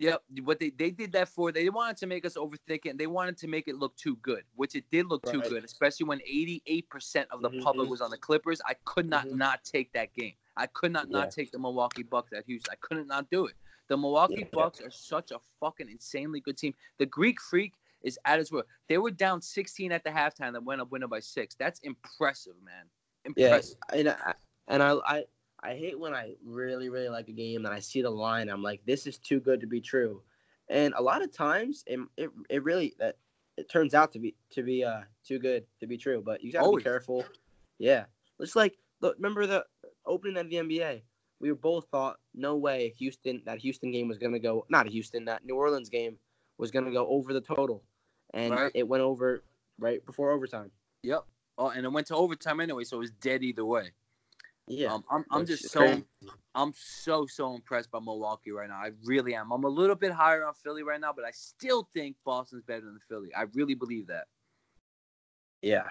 Yep. 0.00 0.24
What 0.42 0.58
they, 0.58 0.70
they 0.70 0.90
did 0.90 1.12
that 1.12 1.28
for, 1.28 1.52
they 1.52 1.68
wanted 1.70 1.96
to 1.98 2.08
make 2.08 2.24
us 2.26 2.34
overthink 2.34 2.80
it. 2.86 2.88
And 2.88 2.98
they 2.98 3.06
wanted 3.06 3.36
to 3.38 3.46
make 3.46 3.68
it 3.68 3.76
look 3.76 3.94
too 3.94 4.16
good, 4.16 4.42
which 4.56 4.74
it 4.74 4.84
did 4.90 5.06
look 5.06 5.22
too 5.30 5.40
good, 5.42 5.62
especially 5.62 6.06
when 6.06 6.18
88% 6.26 7.26
of 7.30 7.40
the 7.40 7.50
Mhm. 7.50 7.62
public 7.62 7.88
was 7.88 8.00
on 8.00 8.10
the 8.10 8.18
Clippers. 8.18 8.60
I 8.66 8.74
could 8.84 9.08
not 9.08 9.26
Mhm. 9.26 9.36
not 9.36 9.62
take 9.62 9.92
that 9.92 10.12
game. 10.12 10.34
I 10.56 10.66
could 10.66 10.90
not 10.90 11.06
Yeah. 11.08 11.18
not 11.20 11.30
take 11.30 11.52
the 11.52 11.60
Milwaukee 11.60 12.02
Bucks 12.02 12.32
at 12.32 12.44
Houston. 12.46 12.72
I 12.72 12.76
couldn't 12.80 13.06
not 13.06 13.30
do 13.30 13.46
it. 13.46 13.54
The 13.86 13.96
Milwaukee 13.96 14.40
Yeah. 14.40 14.48
Bucks 14.52 14.80
are 14.80 14.90
such 14.90 15.30
a 15.30 15.38
fucking 15.60 15.88
insanely 15.88 16.40
good 16.40 16.58
team. 16.58 16.74
The 16.98 17.06
Greek 17.06 17.40
Freak 17.40 17.74
is 18.02 18.18
at 18.24 18.40
his 18.40 18.50
work. 18.50 18.66
They 18.88 18.98
were 18.98 19.12
down 19.12 19.40
16 19.42 19.92
at 19.92 20.02
the 20.02 20.10
halftime 20.10 20.54
that 20.54 20.64
went 20.64 20.80
up 20.80 20.90
winner 20.90 21.06
by 21.06 21.20
six. 21.20 21.54
That's 21.54 21.78
impressive, 21.80 22.60
man. 22.64 22.90
Yeah, 23.36 23.60
and 23.92 24.08
I, 24.08 24.34
and 24.66 24.82
I, 24.82 24.94
I 25.06 25.24
I 25.64 25.74
hate 25.74 25.98
when 25.98 26.12
I 26.14 26.34
really 26.44 26.88
really 26.90 27.08
like 27.08 27.28
a 27.28 27.32
game 27.32 27.64
and 27.64 27.74
I 27.74 27.80
see 27.80 28.02
the 28.02 28.10
line. 28.10 28.48
I'm 28.48 28.62
like, 28.62 28.84
this 28.84 29.06
is 29.06 29.18
too 29.18 29.40
good 29.40 29.60
to 29.60 29.66
be 29.66 29.80
true. 29.80 30.22
And 30.68 30.92
a 30.96 31.02
lot 31.02 31.22
of 31.22 31.32
times, 31.32 31.82
it 31.86 31.98
it, 32.16 32.30
it 32.50 32.62
really 32.62 32.94
that 32.98 33.16
it 33.56 33.68
turns 33.70 33.94
out 33.94 34.12
to 34.12 34.18
be 34.18 34.34
to 34.50 34.62
be 34.62 34.84
uh 34.84 35.00
too 35.26 35.38
good 35.38 35.64
to 35.80 35.86
be 35.86 35.96
true. 35.96 36.22
But 36.24 36.42
you 36.44 36.52
gotta 36.52 36.66
Always. 36.66 36.82
be 36.84 36.90
careful. 36.90 37.24
Yeah, 37.78 38.04
it's 38.38 38.54
like 38.56 38.76
look, 39.00 39.16
remember 39.16 39.46
the 39.46 39.64
opening 40.06 40.36
of 40.36 40.50
the 40.50 40.56
NBA. 40.56 41.02
We 41.40 41.50
were 41.50 41.56
both 41.56 41.86
thought 41.90 42.18
no 42.34 42.56
way 42.56 42.94
Houston 42.98 43.42
that 43.46 43.58
Houston 43.58 43.90
game 43.90 44.08
was 44.08 44.18
gonna 44.18 44.38
go 44.38 44.66
not 44.68 44.86
Houston 44.86 45.24
that 45.26 45.44
New 45.44 45.56
Orleans 45.56 45.88
game 45.88 46.18
was 46.58 46.70
gonna 46.70 46.92
go 46.92 47.06
over 47.08 47.32
the 47.32 47.40
total, 47.40 47.82
and 48.34 48.52
Right. 48.54 48.72
it 48.74 48.86
went 48.86 49.02
over 49.02 49.42
right 49.78 50.04
before 50.04 50.30
overtime. 50.30 50.70
Yep. 51.02 51.24
Oh, 51.56 51.68
and 51.68 51.84
it 51.84 51.92
went 51.92 52.06
to 52.08 52.16
overtime 52.16 52.60
anyway, 52.60 52.84
so 52.84 52.96
it 52.98 53.00
was 53.00 53.10
dead 53.12 53.42
either 53.42 53.64
way. 53.64 53.90
Yeah, 54.66 54.94
Um, 54.94 55.04
I'm, 55.10 55.24
I'm 55.30 55.46
just 55.46 55.70
so 55.70 55.80
crazy. 55.80 56.04
I'm 56.54 56.72
so 56.74 57.26
so 57.26 57.54
impressed 57.54 57.90
by 57.90 58.00
Milwaukee 58.00 58.50
right 58.50 58.68
now. 58.68 58.76
I 58.76 58.92
really 59.04 59.34
am. 59.34 59.50
I'm 59.52 59.64
a 59.64 59.68
little 59.68 59.96
bit 59.96 60.12
higher 60.12 60.46
on 60.46 60.54
Philly 60.54 60.82
right 60.82 61.00
now, 61.00 61.12
but 61.12 61.24
I 61.24 61.30
still 61.32 61.88
think 61.92 62.16
Boston's 62.24 62.62
better 62.62 62.80
than 62.86 62.98
Philly. 63.08 63.28
I 63.36 63.42
really 63.54 63.74
believe 63.74 64.06
that. 64.06 64.24
yeah. 65.62 65.84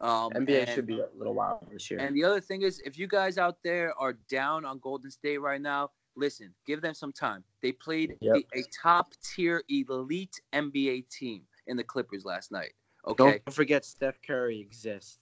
Um, 0.00 0.30
NBA 0.30 0.60
and, 0.60 0.68
should 0.70 0.86
be 0.86 1.00
a 1.00 1.08
little 1.16 1.34
wild 1.34 1.66
this 1.72 1.90
year. 1.90 1.98
And 1.98 2.14
the 2.14 2.22
other 2.22 2.40
thing 2.40 2.62
is, 2.62 2.80
if 2.84 2.96
you 2.96 3.08
guys 3.08 3.36
out 3.36 3.56
there 3.64 3.92
are 3.98 4.12
down 4.30 4.64
on 4.64 4.78
Golden 4.78 5.10
State 5.10 5.38
right 5.38 5.60
now, 5.60 5.90
listen, 6.14 6.54
give 6.66 6.80
them 6.80 6.94
some 6.94 7.12
time. 7.12 7.42
They 7.62 7.72
played 7.72 8.16
Yep. 8.20 8.36
a, 8.54 8.58
a 8.60 8.62
top 8.80 9.12
tier 9.22 9.64
elite 9.68 10.40
NBA 10.52 11.08
team 11.10 11.42
in 11.66 11.76
the 11.76 11.82
Clippers 11.82 12.24
last 12.24 12.52
night. 12.52 12.74
Okay. 13.08 13.24
Don't 13.44 13.52
forget 13.52 13.84
Steph 13.84 14.22
Curry 14.24 14.60
exists. 14.60 15.18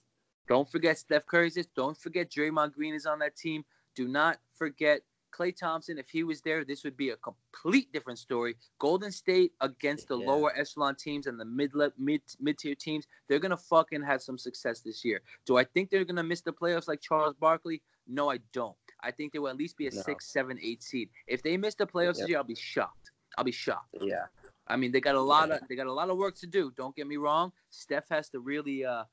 Don't 0.47 0.69
forget 0.69 0.97
Steph 0.97 1.25
Curry's 1.25 1.55
this. 1.55 1.67
Don't 1.75 1.97
forget 1.97 2.29
Draymond 2.31 2.73
Green 2.73 2.93
is 2.93 3.05
on 3.05 3.19
that 3.19 3.35
team. 3.35 3.65
Do 3.95 4.07
not 4.07 4.37
forget 4.55 5.01
Klay 5.33 5.55
Thompson. 5.55 5.97
If 5.97 6.09
he 6.09 6.23
was 6.23 6.41
there, 6.41 6.63
this 6.63 6.83
would 6.83 6.95
be 6.95 7.09
a 7.09 7.17
complete 7.17 7.91
different 7.91 8.17
story. 8.17 8.55
Golden 8.79 9.11
State 9.11 9.53
against 9.61 10.07
the 10.07 10.17
Yeah. 10.17 10.27
lower 10.27 10.55
echelon 10.57 10.95
teams 10.95 11.27
and 11.27 11.39
the 11.39 11.45
mid 11.45 11.73
mid 11.97 12.21
mid 12.39 12.57
tier 12.57 12.75
teams, 12.75 13.05
they're 13.27 13.39
gonna 13.39 13.57
fucking 13.57 14.01
have 14.03 14.21
some 14.21 14.37
success 14.37 14.79
this 14.81 15.03
year. 15.03 15.21
Do 15.45 15.57
I 15.57 15.63
think 15.65 15.89
they're 15.89 16.05
gonna 16.05 16.23
miss 16.23 16.41
the 16.41 16.53
playoffs 16.53 16.87
like 16.87 17.01
Charles 17.01 17.35
Barkley? 17.35 17.81
No, 18.07 18.31
I 18.31 18.37
don't. 18.53 18.77
I 19.01 19.11
think 19.11 19.33
they 19.33 19.39
will 19.39 19.49
at 19.49 19.57
least 19.57 19.77
be 19.77 19.87
a 19.87 19.91
No. 19.91 20.01
six, 20.01 20.27
seven, 20.27 20.57
eight 20.61 20.81
seed. 20.81 21.09
If 21.27 21.43
they 21.43 21.57
miss 21.57 21.75
the 21.75 21.85
playoffs 21.85 22.17
this 22.19 22.29
year, 22.29 22.37
I'll 22.37 22.43
be 22.45 22.55
shocked. 22.55 23.11
I'll 23.37 23.43
be 23.43 23.51
shocked. 23.51 23.95
Yeah. 23.99 24.27
I 24.65 24.75
mean, 24.75 24.91
they 24.91 25.01
got 25.01 25.15
a 25.15 25.21
lot 25.21 25.51
of 25.51 25.67
they 25.67 25.75
got 25.75 25.87
a 25.87 25.93
lot 25.93 26.09
of 26.09 26.17
work 26.17 26.35
to 26.37 26.47
do. 26.47 26.71
Don't 26.71 26.95
get 26.95 27.05
me 27.05 27.17
wrong. 27.17 27.51
Steph 27.69 28.07
has 28.09 28.29
to 28.29 28.39
really 28.39 28.85
uh 28.85 29.03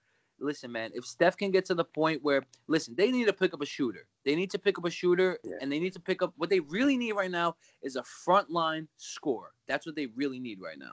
listen, 0.40 0.70
man, 0.72 0.90
if 0.94 1.04
Steph 1.04 1.36
can 1.36 1.50
get 1.50 1.64
to 1.66 1.74
the 1.74 1.84
point 1.84 2.22
where, 2.22 2.42
listen, 2.66 2.94
they 2.96 3.10
need 3.10 3.26
to 3.26 3.32
pick 3.32 3.54
up 3.54 3.60
a 3.62 3.66
shooter. 3.66 4.06
They 4.24 4.34
need 4.34 4.50
to 4.50 4.58
pick 4.58 4.78
up 4.78 4.84
a 4.84 4.90
shooter, 4.90 5.38
Yeah. 5.44 5.56
and 5.60 5.70
they 5.70 5.78
need 5.78 5.92
to 5.94 6.00
pick 6.00 6.22
up 6.22 6.32
what 6.36 6.50
they 6.50 6.60
really 6.60 6.96
need 6.96 7.12
right 7.12 7.30
now 7.30 7.56
is 7.82 7.96
a 7.96 8.02
frontline 8.02 8.86
scorer. 8.96 9.52
That's 9.66 9.86
what 9.86 9.94
they 9.94 10.06
really 10.06 10.38
need 10.40 10.60
right 10.60 10.78
now, 10.78 10.92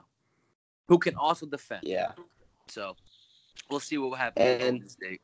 who 0.88 0.98
can 0.98 1.14
also 1.16 1.46
defend. 1.46 1.84
Yeah. 1.84 2.12
So 2.68 2.96
we'll 3.70 3.80
see 3.80 3.98
what 3.98 4.18
happens 4.18 4.62
And-. 4.62 5.18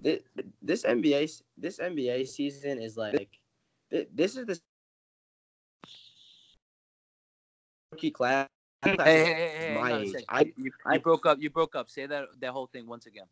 This, 0.00 0.20
this 0.62 0.84
NBA 0.84 1.42
this 1.56 1.78
NBA 1.80 2.28
season 2.28 2.80
is 2.80 2.96
like 2.96 3.28
this 3.90 4.36
is 4.36 4.46
the 4.46 4.60
rookie 7.90 8.12
class. 8.12 8.48
Hey, 8.84 8.94
hey, 8.96 9.24
hey, 9.24 9.54
hey, 9.58 9.74
my 9.74 9.98
age. 9.98 10.14
I, 10.28 10.42
you, 10.42 10.52
you 10.56 10.70
I- 10.86 10.98
broke 10.98 11.26
up. 11.26 11.38
You 11.40 11.50
broke 11.50 11.74
up. 11.74 11.90
Say 11.90 12.06
that 12.06 12.26
that 12.40 12.52
whole 12.52 12.68
thing 12.68 12.86
once 12.86 13.06
again. 13.06 13.26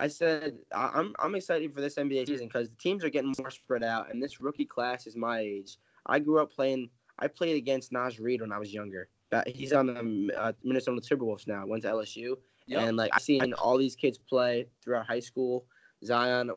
I 0.00 0.08
said 0.08 0.58
I'm 0.72 1.14
I'm 1.18 1.34
excited 1.34 1.72
for 1.74 1.80
this 1.80 1.96
NBA 1.96 2.26
season 2.26 2.48
because 2.48 2.68
the 2.68 2.76
teams 2.76 3.04
are 3.04 3.10
getting 3.10 3.34
more 3.38 3.50
spread 3.50 3.82
out, 3.84 4.12
and 4.12 4.22
this 4.22 4.40
rookie 4.40 4.64
class 4.64 5.06
is 5.06 5.16
my 5.16 5.40
age. 5.40 5.78
I 6.06 6.18
grew 6.18 6.40
up 6.40 6.52
playing. 6.52 6.90
I 7.18 7.28
played 7.28 7.56
against 7.56 7.92
Naz 7.92 8.18
Reid 8.18 8.40
when 8.40 8.52
I 8.52 8.58
was 8.58 8.72
younger. 8.74 9.08
But 9.30 9.48
he's 9.48 9.72
on 9.72 9.86
the 9.86 10.32
uh, 10.36 10.52
Minnesota 10.62 11.00
Timberwolves 11.00 11.46
now. 11.46 11.66
Went 11.66 11.82
to 11.84 11.90
LSU, 11.90 12.36
Yep. 12.66 12.82
and 12.82 12.96
like 12.96 13.10
I've 13.14 13.22
seen 13.22 13.52
all 13.54 13.78
these 13.78 13.96
kids 13.96 14.18
play 14.18 14.66
throughout 14.82 15.06
high 15.06 15.20
school. 15.20 15.66
Zion, 16.04 16.50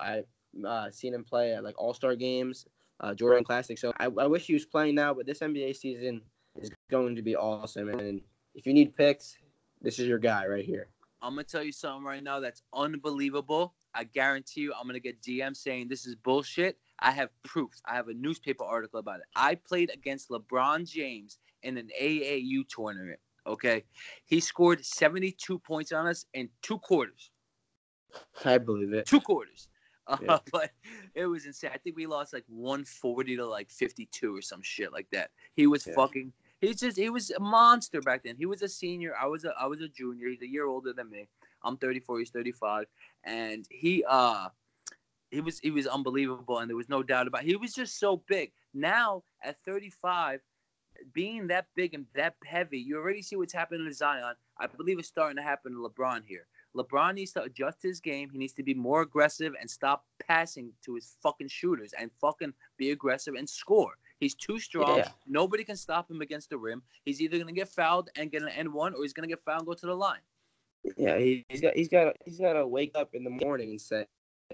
I 0.00 0.22
uh, 0.66 0.90
seen 0.90 1.14
him 1.14 1.24
play 1.24 1.54
at 1.54 1.64
like 1.64 1.74
All 1.78 1.94
Star 1.94 2.14
games, 2.14 2.66
uh, 3.00 3.14
Jordan 3.14 3.44
Classic. 3.44 3.78
So 3.78 3.92
I, 3.98 4.06
I 4.06 4.26
wish 4.26 4.46
he 4.46 4.52
was 4.54 4.64
playing 4.64 4.94
now, 4.94 5.14
but 5.14 5.26
this 5.26 5.40
NBA 5.40 5.76
season 5.76 6.20
is 6.60 6.70
going 6.90 7.16
to 7.16 7.22
be 7.22 7.36
awesome. 7.36 7.88
And 7.88 8.20
if 8.54 8.66
you 8.66 8.74
need 8.74 8.96
picks, 8.96 9.36
this 9.82 9.98
is 9.98 10.06
your 10.06 10.18
guy 10.18 10.46
right 10.46 10.64
here. 10.64 10.88
I'm 11.24 11.30
gonna 11.30 11.44
tell 11.44 11.62
you 11.62 11.72
something 11.72 12.04
right 12.04 12.22
now 12.22 12.38
that's 12.38 12.62
unbelievable. 12.74 13.74
I 13.94 14.04
guarantee 14.04 14.60
you, 14.60 14.74
I'm 14.78 14.86
gonna 14.86 15.00
get 15.00 15.22
DM 15.22 15.56
saying 15.56 15.88
this 15.88 16.04
is 16.06 16.14
bullshit. 16.16 16.78
I 16.98 17.12
have 17.12 17.30
proof. 17.42 17.70
I 17.86 17.94
have 17.94 18.08
a 18.08 18.14
newspaper 18.14 18.62
article 18.64 19.00
about 19.00 19.20
it. 19.20 19.26
I 19.34 19.54
played 19.54 19.90
against 19.90 20.28
LeBron 20.28 20.88
James 20.88 21.38
in 21.62 21.78
an 21.78 21.88
AAU 21.98 22.68
tournament. 22.68 23.18
Okay, 23.46 23.84
he 24.26 24.38
scored 24.38 24.84
72 24.84 25.58
points 25.60 25.92
on 25.92 26.06
us 26.06 26.26
in 26.34 26.50
two 26.60 26.78
quarters. 26.78 27.30
I 28.44 28.58
believe 28.58 28.92
it. 28.92 29.06
Two 29.06 29.20
quarters. 29.20 29.68
Uh, 30.06 30.18
Yeah. 30.20 30.38
But 30.52 30.72
it 31.14 31.24
was 31.24 31.46
insane. 31.46 31.70
I 31.72 31.78
think 31.78 31.96
we 31.96 32.06
lost 32.06 32.34
like 32.34 32.44
140 32.48 33.36
to 33.36 33.46
like 33.46 33.70
52 33.70 34.36
or 34.36 34.42
some 34.42 34.60
shit 34.62 34.92
like 34.92 35.08
that. 35.12 35.30
He 35.54 35.66
was 35.66 35.86
Yeah. 35.86 35.94
fucking. 35.94 36.32
He's 36.64 36.80
just 36.80 36.96
he 36.96 37.10
was 37.10 37.30
a 37.30 37.40
monster 37.40 38.00
back 38.00 38.22
then. 38.24 38.36
He 38.36 38.46
was 38.46 38.62
a 38.62 38.68
senior. 38.68 39.14
I 39.20 39.26
was 39.26 39.44
a 39.44 39.54
I 39.60 39.66
was 39.66 39.80
a 39.80 39.88
junior. 39.88 40.28
He's 40.28 40.42
a 40.42 40.48
year 40.48 40.66
older 40.66 40.92
than 40.92 41.10
me. 41.10 41.28
I'm 41.62 41.76
34. 41.76 42.18
He's 42.18 42.30
35, 42.30 42.86
and 43.24 43.66
he 43.70 44.04
uh 44.08 44.48
he 45.30 45.40
was 45.40 45.58
he 45.60 45.70
was 45.70 45.86
unbelievable, 45.86 46.58
and 46.58 46.68
there 46.68 46.76
was 46.76 46.88
no 46.88 47.02
doubt 47.02 47.26
about. 47.26 47.42
It. 47.42 47.48
He 47.48 47.56
was 47.56 47.72
just 47.74 47.98
so 47.98 48.22
big. 48.28 48.52
Now 48.72 49.22
at 49.42 49.56
35, 49.64 50.40
being 51.12 51.46
that 51.48 51.66
big 51.74 51.94
and 51.94 52.06
that 52.14 52.34
heavy, 52.44 52.78
you 52.78 52.96
already 52.96 53.22
see 53.22 53.36
what's 53.36 53.52
happening 53.52 53.86
to 53.86 53.92
Zion. 53.92 54.34
I 54.58 54.66
believe 54.66 54.98
it's 54.98 55.08
starting 55.08 55.36
to 55.36 55.42
happen 55.42 55.72
to 55.72 55.78
LeBron 55.78 56.22
here. 56.26 56.46
LeBron 56.76 57.14
needs 57.14 57.32
to 57.32 57.42
adjust 57.42 57.82
his 57.82 58.00
game. 58.00 58.30
He 58.30 58.38
needs 58.38 58.52
to 58.54 58.62
be 58.62 58.74
more 58.74 59.02
aggressive 59.02 59.54
and 59.60 59.70
stop 59.70 60.04
passing 60.26 60.72
to 60.84 60.94
his 60.94 61.16
fucking 61.22 61.48
shooters 61.48 61.92
and 61.98 62.10
fucking 62.20 62.52
be 62.76 62.90
aggressive 62.90 63.34
and 63.34 63.48
score. 63.48 63.92
He's 64.20 64.34
too 64.34 64.58
strong. 64.58 64.98
Yeah. 64.98 65.08
Nobody 65.26 65.64
can 65.64 65.76
stop 65.76 66.10
him 66.10 66.20
against 66.20 66.50
the 66.50 66.58
rim. 66.58 66.82
He's 67.04 67.20
either 67.20 67.38
gonna 67.38 67.52
get 67.52 67.68
fouled 67.68 68.10
and 68.16 68.30
get 68.30 68.42
an 68.42 68.48
N 68.48 68.72
one, 68.72 68.94
or 68.94 69.02
he's 69.02 69.12
gonna 69.12 69.28
get 69.28 69.42
fouled 69.44 69.60
and 69.60 69.66
go 69.66 69.74
to 69.74 69.86
the 69.86 69.94
line. 69.94 70.20
Yeah, 70.96 71.18
he, 71.18 71.44
he's 71.48 71.60
got 71.60 71.74
he's 71.74 71.88
got 71.88 72.16
he's 72.24 72.38
got 72.38 72.52
to 72.54 72.66
wake 72.66 72.92
up 72.94 73.14
in 73.14 73.24
the 73.24 73.30
morning 73.30 73.70
and 73.70 73.80
say, 73.80 74.06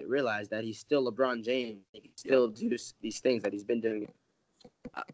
realize 0.05 0.47
that 0.49 0.63
he's 0.63 0.79
still 0.79 1.11
LeBron 1.11 1.43
James. 1.43 1.83
He 1.91 1.99
can 1.99 2.11
still 2.15 2.47
do 2.47 2.69
these 3.01 3.19
things 3.19 3.43
that 3.43 3.51
he's 3.51 3.65
been 3.65 3.81
doing. 3.81 4.07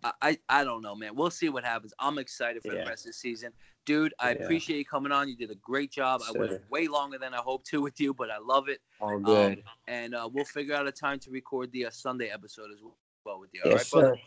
I, 0.04 0.14
I 0.22 0.38
I 0.50 0.64
don't 0.64 0.82
know, 0.82 0.96
man. 0.96 1.16
We'll 1.16 1.30
see 1.32 1.50
what 1.50 1.64
happens. 1.64 1.94
I'm 2.00 2.18
excited 2.20 2.62
for 2.62 2.70
the 2.70 2.86
rest 2.86 3.06
of 3.06 3.10
the 3.10 3.14
season, 3.14 3.52
dude. 3.86 4.14
I 4.20 4.32
Yeah. 4.32 4.44
appreciate 4.44 4.78
you 4.78 4.86
coming 4.86 5.12
on. 5.12 5.28
You 5.28 5.36
did 5.36 5.52
a 5.52 5.56
great 5.56 5.92
job. 5.92 6.22
I 6.28 6.32
went 6.38 6.70
way 6.70 6.88
longer 6.88 7.18
than 7.18 7.34
I 7.34 7.38
hoped 7.38 7.66
to 7.68 7.82
with 7.82 8.00
you, 8.00 8.14
but 8.14 8.30
I 8.30 8.38
love 8.38 8.70
it. 8.70 8.80
All 9.00 9.20
good. 9.20 9.64
and 9.88 10.16
uh, 10.16 10.30
we'll 10.32 10.46
figure 10.46 10.76
out 10.76 10.88
a 10.88 10.92
time 10.92 11.20
to 11.20 11.32
record 11.32 11.72
the 11.72 11.86
uh, 11.86 11.90
Sunday 11.90 12.30
episode 12.30 12.72
as 12.72 12.80
well 13.26 13.40
with 13.40 13.50
you. 13.54 13.62
All 13.64 13.72
right, 13.72 13.78
yes, 13.80 13.90
brother? 13.90 14.16
sir. 14.16 14.22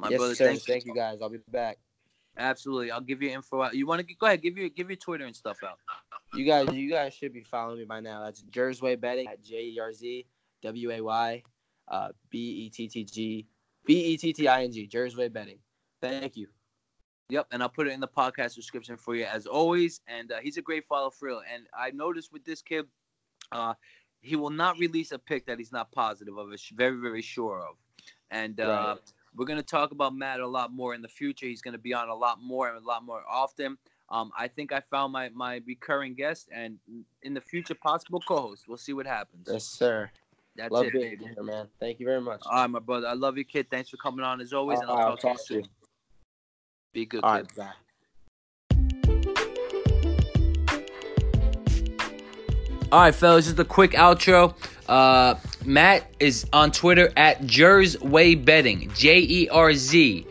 My 0.00 0.08
yes, 0.08 0.18
brother, 0.18 0.34
sir. 0.34 0.46
thank, 0.46 0.62
Thank 0.62 0.86
you 0.86 0.94
guys. 0.94 1.18
I'll 1.20 1.28
be 1.28 1.38
back. 1.50 1.78
Absolutely, 2.38 2.90
I'll 2.90 3.02
give 3.02 3.20
you 3.22 3.30
info. 3.30 3.60
Out. 3.60 3.74
You 3.74 3.86
want 3.86 4.06
to 4.06 4.14
go 4.14 4.26
ahead? 4.26 4.40
Give 4.40 4.56
your 4.56 4.70
give 4.70 4.88
your 4.88 4.96
Twitter 4.96 5.26
and 5.26 5.36
stuff 5.36 5.58
out. 5.62 5.78
You 6.32 6.46
guys, 6.46 6.72
you 6.72 6.88
guys 6.90 7.12
should 7.12 7.34
be 7.34 7.42
following 7.42 7.78
me 7.78 7.84
by 7.84 8.00
now. 8.00 8.24
That's 8.24 8.42
Jerzway 8.44 8.98
Betting 8.98 9.28
at 9.28 9.44
J 9.44 9.56
E 9.56 9.78
R 9.78 9.92
Z 9.92 10.26
W 10.62 10.90
A 10.90 11.00
Y 11.02 11.42
uh, 11.88 12.08
B 12.30 12.38
E 12.38 12.70
T 12.70 12.88
T 12.88 13.04
G 13.04 13.46
B 13.84 13.94
E 13.94 14.16
T 14.16 14.32
T 14.32 14.48
I 14.48 14.64
N 14.64 14.72
G. 14.72 14.88
Jerzway 14.88 15.30
Betting. 15.30 15.58
Thank 16.00 16.36
you. 16.36 16.46
Yep, 17.28 17.48
and 17.50 17.62
I'll 17.62 17.68
put 17.68 17.86
it 17.86 17.92
in 17.92 18.00
the 18.00 18.08
podcast 18.08 18.54
description 18.54 18.96
for 18.96 19.14
you 19.14 19.24
as 19.24 19.46
always. 19.46 20.00
And 20.08 20.32
uh, 20.32 20.38
he's 20.42 20.56
a 20.56 20.62
great 20.62 20.86
follow 20.86 21.10
for 21.10 21.28
real. 21.28 21.42
And 21.52 21.64
I 21.78 21.90
noticed 21.90 22.32
with 22.32 22.44
this 22.44 22.62
kid, 22.62 22.86
uh, 23.52 23.74
he 24.20 24.34
will 24.34 24.50
not 24.50 24.78
release 24.78 25.12
a 25.12 25.18
pick 25.18 25.46
that 25.46 25.58
he's 25.58 25.72
not 25.72 25.92
positive 25.92 26.38
of. 26.38 26.52
Is 26.52 26.64
very 26.74 26.96
very 26.96 27.22
sure 27.22 27.60
of. 27.60 27.76
And 28.30 28.60
uh, 28.60 28.96
Right. 28.96 29.12
We're 29.36 29.46
gonna 29.46 29.62
talk 29.62 29.92
about 29.92 30.14
Matt 30.14 30.40
a 30.40 30.46
lot 30.46 30.72
more 30.72 30.94
in 30.94 31.02
the 31.02 31.08
future. 31.08 31.46
He's 31.46 31.62
gonna 31.62 31.78
be 31.78 31.94
on 31.94 32.08
a 32.08 32.14
lot 32.14 32.40
more 32.42 32.68
and 32.68 32.82
a 32.82 32.86
lot 32.86 33.04
more 33.04 33.22
often. 33.28 33.78
Um, 34.08 34.32
I 34.36 34.48
think 34.48 34.72
I 34.72 34.80
found 34.90 35.12
my 35.12 35.28
my 35.30 35.60
recurring 35.66 36.14
guest, 36.14 36.48
and 36.52 36.78
in 37.22 37.34
the 37.34 37.40
future, 37.40 37.74
possible 37.74 38.20
co-host. 38.20 38.64
We'll 38.66 38.76
see 38.76 38.92
what 38.92 39.06
happens. 39.06 39.48
Yes, 39.50 39.64
sir. 39.64 40.10
That's 40.56 40.72
Love 40.72 40.86
it, 40.86 40.92
being 40.92 41.10
baby. 41.10 41.26
here, 41.34 41.44
man. 41.44 41.68
Thank 41.78 42.00
you 42.00 42.06
very 42.06 42.20
much. 42.20 42.42
All 42.44 42.62
right, 42.62 42.70
my 42.70 42.80
brother. 42.80 43.06
I 43.06 43.14
love 43.14 43.38
you, 43.38 43.44
kid. 43.44 43.70
Thanks 43.70 43.88
for 43.88 43.96
coming 43.98 44.24
on 44.24 44.40
as 44.40 44.52
always, 44.52 44.80
and 44.80 44.90
I'll 44.90 44.96
All 44.96 45.10
right, 45.10 45.20
talk, 45.20 45.46
to 45.46 45.54
you 45.54 45.62
soon. 45.62 45.68
Be 46.92 47.06
good, 47.06 47.22
All 47.22 47.36
kid. 47.36 47.42
right, 47.42 47.56
bye. 47.56 47.72
All 52.92 53.00
right, 53.00 53.14
fellas, 53.14 53.46
just 53.46 53.58
a 53.58 53.64
quick 53.64 53.92
outro. 53.92 54.54
Uh, 54.88 55.36
Matt 55.64 56.10
is 56.18 56.46
on 56.52 56.72
Twitter 56.72 57.12
at 57.16 57.42
Jerzway 57.42 58.44
Betting, 58.44 58.90
J 58.94 59.18
E 59.20 59.48
R 59.48 59.72
Z 59.74 60.26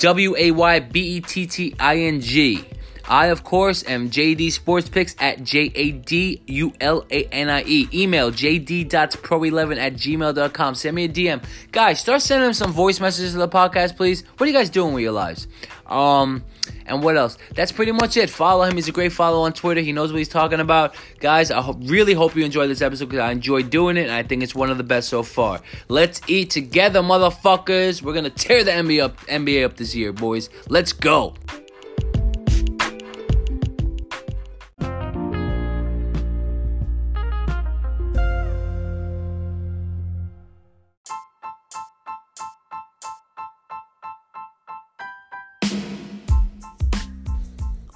W 0.00 0.36
A 0.36 0.50
Y 0.50 0.80
B 0.80 1.00
E 1.16 1.20
T 1.20 1.46
T 1.46 1.74
I 1.78 1.98
N 1.98 2.20
G. 2.20 2.64
I, 3.08 3.26
of 3.26 3.44
course, 3.44 3.84
am 3.86 4.10
JD 4.10 4.52
Sports 4.52 4.88
Picks 4.88 5.14
at 5.18 5.42
J 5.42 5.70
A 5.74 5.92
D 5.92 6.42
U 6.46 6.72
L 6.80 7.04
A 7.10 7.24
N 7.26 7.48
I 7.48 7.62
E. 7.64 7.88
Email 7.92 8.30
jd.pro11 8.30 9.76
at 9.76 9.94
gmail.com. 9.94 10.74
Send 10.74 10.96
me 10.96 11.04
a 11.04 11.08
DM. 11.08 11.44
Guys, 11.72 12.00
start 12.00 12.22
sending 12.22 12.46
them 12.46 12.54
some 12.54 12.72
voice 12.72 13.00
messages 13.00 13.32
to 13.32 13.38
the 13.38 13.48
podcast, 13.48 13.96
please. 13.96 14.24
What 14.36 14.46
are 14.46 14.50
you 14.50 14.56
guys 14.56 14.70
doing 14.70 14.94
with 14.94 15.02
your 15.02 15.12
lives? 15.12 15.46
Um, 15.86 16.44
and 16.86 17.02
what 17.02 17.16
else? 17.16 17.38
That's 17.54 17.72
pretty 17.72 17.92
much 17.92 18.16
it. 18.16 18.30
Follow 18.30 18.64
him. 18.64 18.74
He's 18.74 18.88
a 18.88 18.92
great 18.92 19.12
follow 19.12 19.42
on 19.42 19.52
Twitter. 19.52 19.80
He 19.80 19.92
knows 19.92 20.12
what 20.12 20.18
he's 20.18 20.28
talking 20.28 20.60
about. 20.60 20.94
Guys, 21.20 21.50
I 21.50 21.60
ho- 21.60 21.78
really 21.82 22.14
hope 22.14 22.36
you 22.36 22.44
enjoyed 22.44 22.70
this 22.70 22.82
episode 22.82 23.06
because 23.06 23.20
I 23.20 23.32
enjoyed 23.32 23.70
doing 23.70 23.96
it 23.96 24.02
and 24.02 24.12
I 24.12 24.22
think 24.22 24.42
it's 24.42 24.54
one 24.54 24.70
of 24.70 24.78
the 24.78 24.84
best 24.84 25.08
so 25.08 25.22
far. 25.22 25.60
Let's 25.88 26.20
eat 26.26 26.50
together, 26.50 27.00
motherfuckers. 27.00 28.02
We're 28.02 28.12
going 28.12 28.24
to 28.24 28.30
tear 28.30 28.64
the 28.64 28.72
NBA 28.72 29.02
up, 29.02 29.16
NBA 29.26 29.64
up 29.64 29.76
this 29.76 29.94
year, 29.94 30.12
boys. 30.12 30.50
Let's 30.68 30.92
go. 30.92 31.34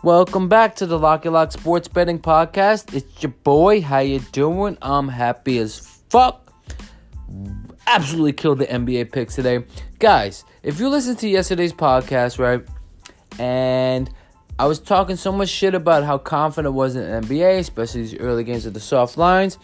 Welcome 0.07 0.48
back 0.48 0.76
to 0.76 0.86
the 0.86 1.00
Locky 1.00 1.30
Lock 1.30 1.50
Sports 1.50 1.88
Betting 1.88 2.20
Podcast. 2.20 2.94
It's 2.94 3.24
your 3.24 3.32
boy. 3.42 3.80
How 3.80 3.98
you 3.98 4.20
doing? 4.30 4.78
I'm 4.80 5.09
happy 5.09 5.59
as 5.59 5.80
fuck. 5.80 6.54
Absolutely 7.88 8.32
killed 8.32 8.61
the 8.61 8.66
NBA 8.66 9.11
picks 9.11 9.34
today. 9.34 9.64
Guys, 9.98 10.44
if 10.62 10.78
you 10.78 10.90
listen 10.90 11.16
to 11.16 11.28
yesterday's 11.28 11.72
podcast, 11.72 12.38
right, 12.38 12.64
and 13.40 14.09
I 14.61 14.66
was 14.66 14.78
talking 14.78 15.16
so 15.16 15.32
much 15.32 15.48
shit 15.48 15.74
about 15.74 16.04
how 16.04 16.18
confident 16.18 16.72
I 16.72 16.76
was 16.76 16.94
in 16.94 17.02
NBA, 17.24 17.59
especially 17.59 18.02
these 18.02 18.14
early 18.14 18.44
games 18.44 18.64
of 18.64 18.74
the 18.74 18.80
soft 18.80 19.18
lines, 19.18 19.59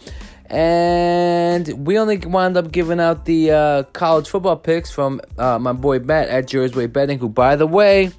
and 0.47 1.87
we 1.87 1.97
only 1.97 2.17
wound 2.17 2.57
up 2.57 2.69
giving 2.69 2.99
out 2.99 3.23
the 3.23 3.51
uh, 3.51 3.83
college 3.93 4.27
football 4.27 4.57
picks 4.57 4.91
from 4.91 5.21
uh, 5.37 5.57
my 5.57 5.71
boy 5.71 5.99
Matt 5.99 6.27
at 6.27 6.47
Jerzway 6.47 6.91
Betting, 6.91 7.19
who, 7.19 7.29
by 7.29 7.55
the 7.55 7.65
way, 7.65 8.11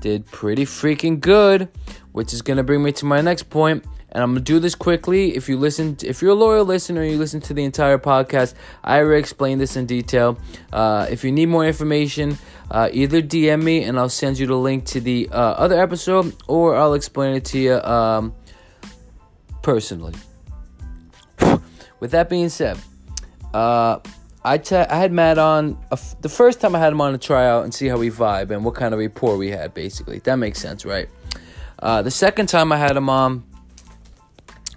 did 0.00 0.26
pretty 0.26 0.64
freaking 0.64 1.20
good, 1.20 1.68
which 2.12 2.32
is 2.32 2.42
gonna 2.42 2.62
bring 2.62 2.82
me 2.82 2.92
to 2.92 3.04
my 3.04 3.20
next 3.20 3.50
point. 3.50 3.84
And 4.12 4.22
I'm 4.22 4.30
gonna 4.30 4.40
do 4.40 4.58
this 4.58 4.74
quickly. 4.74 5.36
If 5.36 5.48
you 5.48 5.58
listen, 5.58 5.96
if 6.02 6.22
you're 6.22 6.30
a 6.30 6.34
loyal 6.34 6.64
listener, 6.64 7.04
you 7.04 7.18
listen 7.18 7.40
to 7.42 7.54
the 7.54 7.64
entire 7.64 7.98
podcast. 7.98 8.54
I 8.82 8.98
already 8.98 9.20
explained 9.20 9.60
this 9.60 9.76
in 9.76 9.86
detail. 9.86 10.38
Uh, 10.72 11.06
if 11.10 11.22
you 11.24 11.32
need 11.32 11.46
more 11.46 11.66
information, 11.66 12.38
uh, 12.70 12.88
either 12.92 13.20
DM 13.20 13.62
me 13.62 13.84
and 13.84 13.98
I'll 13.98 14.08
send 14.08 14.38
you 14.38 14.46
the 14.46 14.56
link 14.56 14.86
to 14.86 15.00
the 15.00 15.28
uh, 15.30 15.34
other 15.34 15.80
episode, 15.80 16.34
or 16.48 16.76
I'll 16.76 16.94
explain 16.94 17.34
it 17.36 17.44
to 17.46 17.58
you. 17.58 17.74
Um, 17.80 18.34
personally. 19.66 20.14
With 21.98 22.12
that 22.12 22.28
being 22.28 22.50
said, 22.50 22.78
uh, 23.52 23.98
I, 24.46 24.62
I 24.88 24.96
had 24.96 25.10
Matt 25.10 25.38
on 25.38 25.76
the 26.20 26.28
first 26.28 26.60
time 26.60 26.76
I 26.76 26.78
had 26.78 26.92
him 26.92 27.00
on 27.00 27.12
a 27.12 27.18
tryout 27.18 27.64
and 27.64 27.74
see 27.74 27.88
how 27.88 27.98
we 27.98 28.10
vibe 28.10 28.50
and 28.52 28.64
what 28.64 28.76
kind 28.76 28.94
of 28.94 29.00
rapport 29.00 29.36
we 29.36 29.50
had, 29.50 29.74
basically. 29.74 30.20
That 30.20 30.36
makes 30.36 30.60
sense, 30.60 30.84
right? 30.84 31.08
Uh, 31.80 32.02
the 32.02 32.12
second 32.12 32.46
time 32.46 32.70
I 32.70 32.76
had 32.76 32.96
him 32.96 33.10
on, 33.10 33.44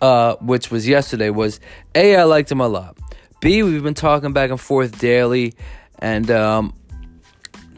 uh, 0.02 0.38
which 0.38 0.72
was 0.72 0.88
yesterday, 0.88 1.30
was 1.30 1.60
A, 1.94 2.16
I 2.16 2.24
liked 2.24 2.52
him 2.52 2.62
a 2.62 2.68
lot. 2.68 2.98
B, 3.42 3.62
we've 3.62 3.84
been 3.84 3.94
talking 3.94 4.34
back 4.34 4.50
and 4.50 4.60
forth 4.60 5.00
daily, 5.00 5.54
and 6.00 6.32
um, 6.32 6.74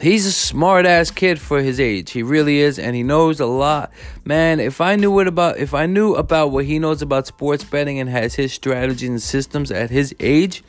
he's 0.00 0.24
a 0.24 0.32
smart 0.32 0.86
ass 0.86 1.10
kid 1.10 1.38
for 1.38 1.60
his 1.60 1.78
age. 1.78 2.10
He 2.10 2.22
really 2.22 2.60
is, 2.60 2.78
and 2.78 2.96
he 2.96 3.02
knows 3.02 3.38
a 3.38 3.46
lot. 3.46 3.92
Man, 4.24 4.60
if 4.60 4.80
I 4.80 4.96
knew 4.96 5.10
what 5.12 5.28
about 5.28 5.58
if 5.58 5.74
I 5.74 5.84
knew 5.84 6.14
about 6.14 6.52
what 6.52 6.64
he 6.64 6.78
knows 6.78 7.02
about 7.02 7.26
sports 7.26 7.64
betting 7.64 8.00
and 8.00 8.08
has 8.08 8.34
his 8.34 8.54
strategies 8.54 9.10
and 9.10 9.22
systems 9.22 9.70
at 9.70 9.90
his 9.90 10.14
age, 10.18 10.64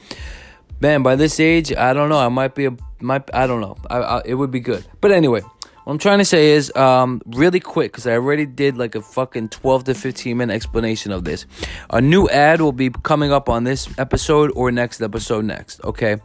man, 0.84 1.01
by 1.01 1.15
this 1.15 1.39
age, 1.39 1.73
I 1.73 1.93
don't 1.93 2.09
know. 2.09 2.19
I 2.19 2.27
might 2.27 2.53
be 2.53 2.65
a 2.65 2.77
might 2.99 3.34
I 3.34 3.47
don't 3.47 3.61
know. 3.61 3.77
I, 3.89 3.97
I, 3.97 4.21
it 4.25 4.36
would 4.36 4.51
be 4.51 4.59
good. 4.59 4.86
But 4.99 5.11
anyway, 5.11 5.39
what 5.39 5.93
I'm 5.93 5.97
trying 5.97 6.19
to 6.19 6.25
say 6.25 6.51
is, 6.51 6.73
um, 6.75 7.21
really 7.25 7.61
quick, 7.61 7.93
because 7.93 8.05
I 8.05 8.13
already 8.13 8.45
did 8.45 8.77
like 8.77 8.93
a 8.93 9.01
fucking 9.01 9.49
12 9.49 9.86
to 9.86 9.93
15 9.93 10.38
minute 10.38 10.53
explanation 10.53 11.13
of 11.13 11.23
this. 11.23 11.45
A 11.89 12.01
new 12.01 12.27
ad 12.27 12.61
will 12.61 12.73
be 12.73 12.89
coming 12.89 13.31
up 13.31 13.47
on 13.47 13.63
this 13.63 13.88
episode 13.97 14.51
or 14.55 14.71
next 14.71 15.01
episode 15.01 15.45
next, 15.45 15.81
okay? 15.86 16.17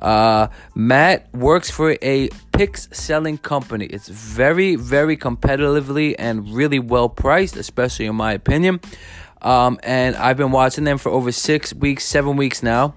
Uh, 0.00 0.48
Matt 0.74 1.32
works 1.34 1.68
for 1.68 1.96
a 2.00 2.28
picks 2.52 2.88
selling 2.96 3.38
company. 3.38 3.86
It's 3.86 4.08
very, 4.08 4.76
very 4.76 5.16
competitively 5.16 6.14
and 6.16 6.48
really 6.54 6.78
well 6.78 7.08
priced, 7.08 7.56
especially 7.56 8.06
in 8.06 8.14
my 8.14 8.32
opinion. 8.32 8.80
Um, 9.42 9.78
and 9.82 10.16
I've 10.16 10.36
been 10.36 10.50
watching 10.50 10.84
them 10.84 10.98
for 10.98 11.10
over 11.10 11.30
six 11.30 11.74
weeks, 11.74 12.04
seven 12.04 12.36
weeks 12.36 12.62
now, 12.62 12.94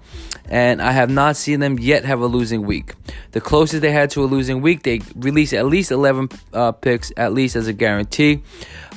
and 0.48 0.80
I 0.80 0.92
have 0.92 1.10
not 1.10 1.36
seen 1.36 1.60
them 1.60 1.78
yet 1.78 2.04
have 2.04 2.20
a 2.20 2.26
losing 2.26 2.62
week. 2.62 2.94
The 3.32 3.40
closest 3.40 3.82
they 3.82 3.92
had 3.92 4.10
to 4.10 4.24
a 4.24 4.26
losing 4.26 4.62
week, 4.62 4.82
they 4.82 5.00
released 5.14 5.52
at 5.52 5.66
least 5.66 5.90
11 5.90 6.28
uh, 6.52 6.72
picks, 6.72 7.12
at 7.16 7.32
least 7.32 7.56
as 7.56 7.66
a 7.66 7.72
guarantee. 7.72 8.42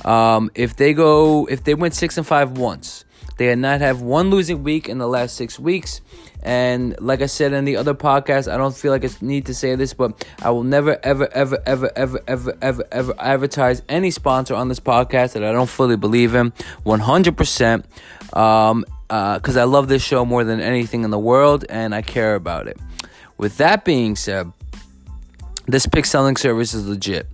Um, 0.05 0.51
if 0.55 0.75
they 0.75 0.93
go, 0.93 1.45
if 1.45 1.63
they 1.63 1.73
went 1.73 1.93
six 1.93 2.17
and 2.17 2.25
five 2.25 2.57
once, 2.57 3.05
they 3.37 3.47
had 3.47 3.59
not 3.59 3.81
have 3.81 4.01
one 4.01 4.29
losing 4.29 4.63
week 4.63 4.87
in 4.87 4.97
the 4.97 5.07
last 5.07 5.35
six 5.35 5.59
weeks. 5.59 6.01
And 6.43 6.99
like 6.99 7.21
I 7.21 7.27
said 7.27 7.53
in 7.53 7.63
the 7.63 7.77
other 7.77 7.93
podcast, 7.93 8.51
I 8.51 8.57
don't 8.57 8.75
feel 8.75 8.91
like 8.91 9.05
I 9.05 9.09
need 9.21 9.45
to 9.45 9.55
say 9.55 9.75
this, 9.75 9.93
but 9.93 10.27
I 10.41 10.51
will 10.51 10.63
never, 10.63 10.99
ever, 11.01 11.29
ever, 11.33 11.57
ever, 11.65 11.89
ever, 11.95 12.21
ever, 12.27 12.53
ever, 12.61 12.85
ever 12.91 13.15
advertise 13.17 13.81
any 13.87 14.11
sponsor 14.11 14.53
on 14.53 14.67
this 14.67 14.81
podcast 14.81 15.33
that 15.33 15.43
I 15.43 15.53
don't 15.53 15.69
fully 15.69 15.95
believe 15.95 16.35
in, 16.35 16.51
100%. 16.85 18.37
Um, 18.37 18.85
because 19.07 19.57
uh, 19.57 19.61
I 19.61 19.63
love 19.65 19.87
this 19.87 20.03
show 20.03 20.25
more 20.25 20.43
than 20.43 20.59
anything 20.59 21.03
in 21.03 21.11
the 21.11 21.19
world, 21.19 21.65
and 21.69 21.93
I 21.93 22.01
care 22.01 22.35
about 22.35 22.67
it. 22.67 22.77
With 23.37 23.57
that 23.57 23.85
being 23.85 24.15
said, 24.15 24.51
this 25.67 25.85
pick 25.85 26.05
selling 26.05 26.35
service 26.35 26.73
is 26.73 26.87
legit. 26.87 27.27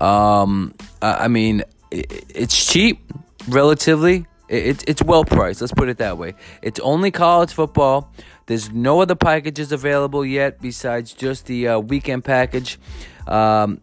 Um, 0.00 0.74
I 1.02 1.28
mean, 1.28 1.64
it's 1.90 2.66
cheap 2.66 3.00
relatively. 3.48 4.26
It's 4.48 4.84
it's 4.86 5.02
well 5.02 5.24
priced. 5.24 5.60
Let's 5.60 5.72
put 5.72 5.88
it 5.88 5.98
that 5.98 6.16
way. 6.16 6.34
It's 6.62 6.80
only 6.80 7.10
college 7.10 7.52
football. 7.52 8.12
There's 8.46 8.70
no 8.70 9.02
other 9.02 9.14
packages 9.14 9.72
available 9.72 10.24
yet 10.24 10.60
besides 10.60 11.12
just 11.12 11.46
the 11.46 11.68
uh, 11.68 11.78
weekend 11.78 12.24
package. 12.24 12.78
Um, 13.26 13.80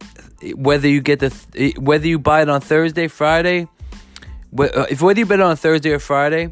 whether 0.56 0.88
you 0.88 1.02
get 1.02 1.20
the 1.20 1.30
th- 1.30 1.78
whether 1.78 2.08
you 2.08 2.18
buy 2.18 2.42
it 2.42 2.50
on 2.50 2.62
Thursday, 2.62 3.08
Friday, 3.08 3.68
uh, 4.58 4.86
if 4.90 5.02
whether 5.02 5.20
you 5.20 5.26
bet 5.26 5.40
it 5.40 5.44
on 5.44 5.56
Thursday 5.56 5.92
or 5.92 6.00
Friday, 6.00 6.50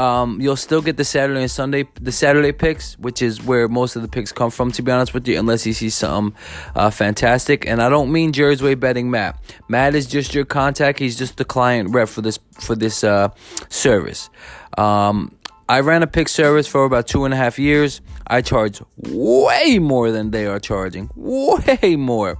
um, 0.00 0.40
you'll 0.40 0.56
still 0.56 0.80
get 0.80 0.96
the 0.96 1.04
Saturday 1.04 1.42
and 1.42 1.50
Sunday, 1.50 1.86
the 2.00 2.10
Saturday 2.10 2.52
picks, 2.52 2.98
which 2.98 3.20
is 3.20 3.42
where 3.42 3.68
most 3.68 3.96
of 3.96 4.02
the 4.02 4.08
picks 4.08 4.32
come 4.32 4.50
from, 4.50 4.72
to 4.72 4.82
be 4.82 4.90
honest 4.90 5.12
with 5.12 5.28
you, 5.28 5.38
unless 5.38 5.66
you 5.66 5.74
see 5.74 5.90
something 5.90 6.34
uh, 6.74 6.88
fantastic. 6.88 7.66
And 7.66 7.82
I 7.82 7.90
don't 7.90 8.10
mean 8.10 8.32
Jersey 8.32 8.74
betting 8.76 9.10
Matt. 9.10 9.38
Matt 9.68 9.94
is 9.94 10.06
just 10.06 10.34
your 10.34 10.46
contact. 10.46 10.98
He's 10.98 11.18
just 11.18 11.36
the 11.36 11.44
client 11.44 11.90
rep 11.90 12.08
for 12.08 12.22
this 12.22 12.38
for 12.58 12.74
this 12.74 13.04
uh, 13.04 13.28
service. 13.68 14.30
Um, 14.78 15.36
I 15.68 15.80
ran 15.80 16.02
a 16.02 16.06
pick 16.06 16.28
service 16.28 16.66
for 16.66 16.84
about 16.84 17.06
two 17.06 17.26
and 17.26 17.34
a 17.34 17.36
half 17.36 17.58
years. 17.58 18.00
I 18.26 18.40
charge 18.40 18.80
way 18.96 19.78
more 19.78 20.10
than 20.10 20.30
they 20.30 20.46
are 20.46 20.58
charging, 20.58 21.10
way 21.14 21.96
more. 21.96 22.38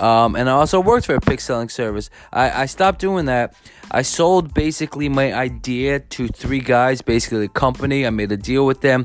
Um, 0.00 0.34
and 0.34 0.48
I 0.48 0.52
also 0.52 0.80
worked 0.80 1.06
for 1.06 1.14
a 1.14 1.20
pick 1.20 1.40
selling 1.40 1.68
service. 1.68 2.10
I, 2.32 2.62
I 2.62 2.66
stopped 2.66 3.00
doing 3.00 3.26
that. 3.26 3.54
I 3.90 4.02
sold 4.02 4.52
basically 4.52 5.08
my 5.08 5.32
idea 5.32 6.00
to 6.00 6.28
three 6.28 6.60
guys, 6.60 7.02
basically 7.02 7.40
the 7.40 7.48
company. 7.48 8.06
I 8.06 8.10
made 8.10 8.32
a 8.32 8.36
deal 8.36 8.66
with 8.66 8.80
them. 8.80 9.04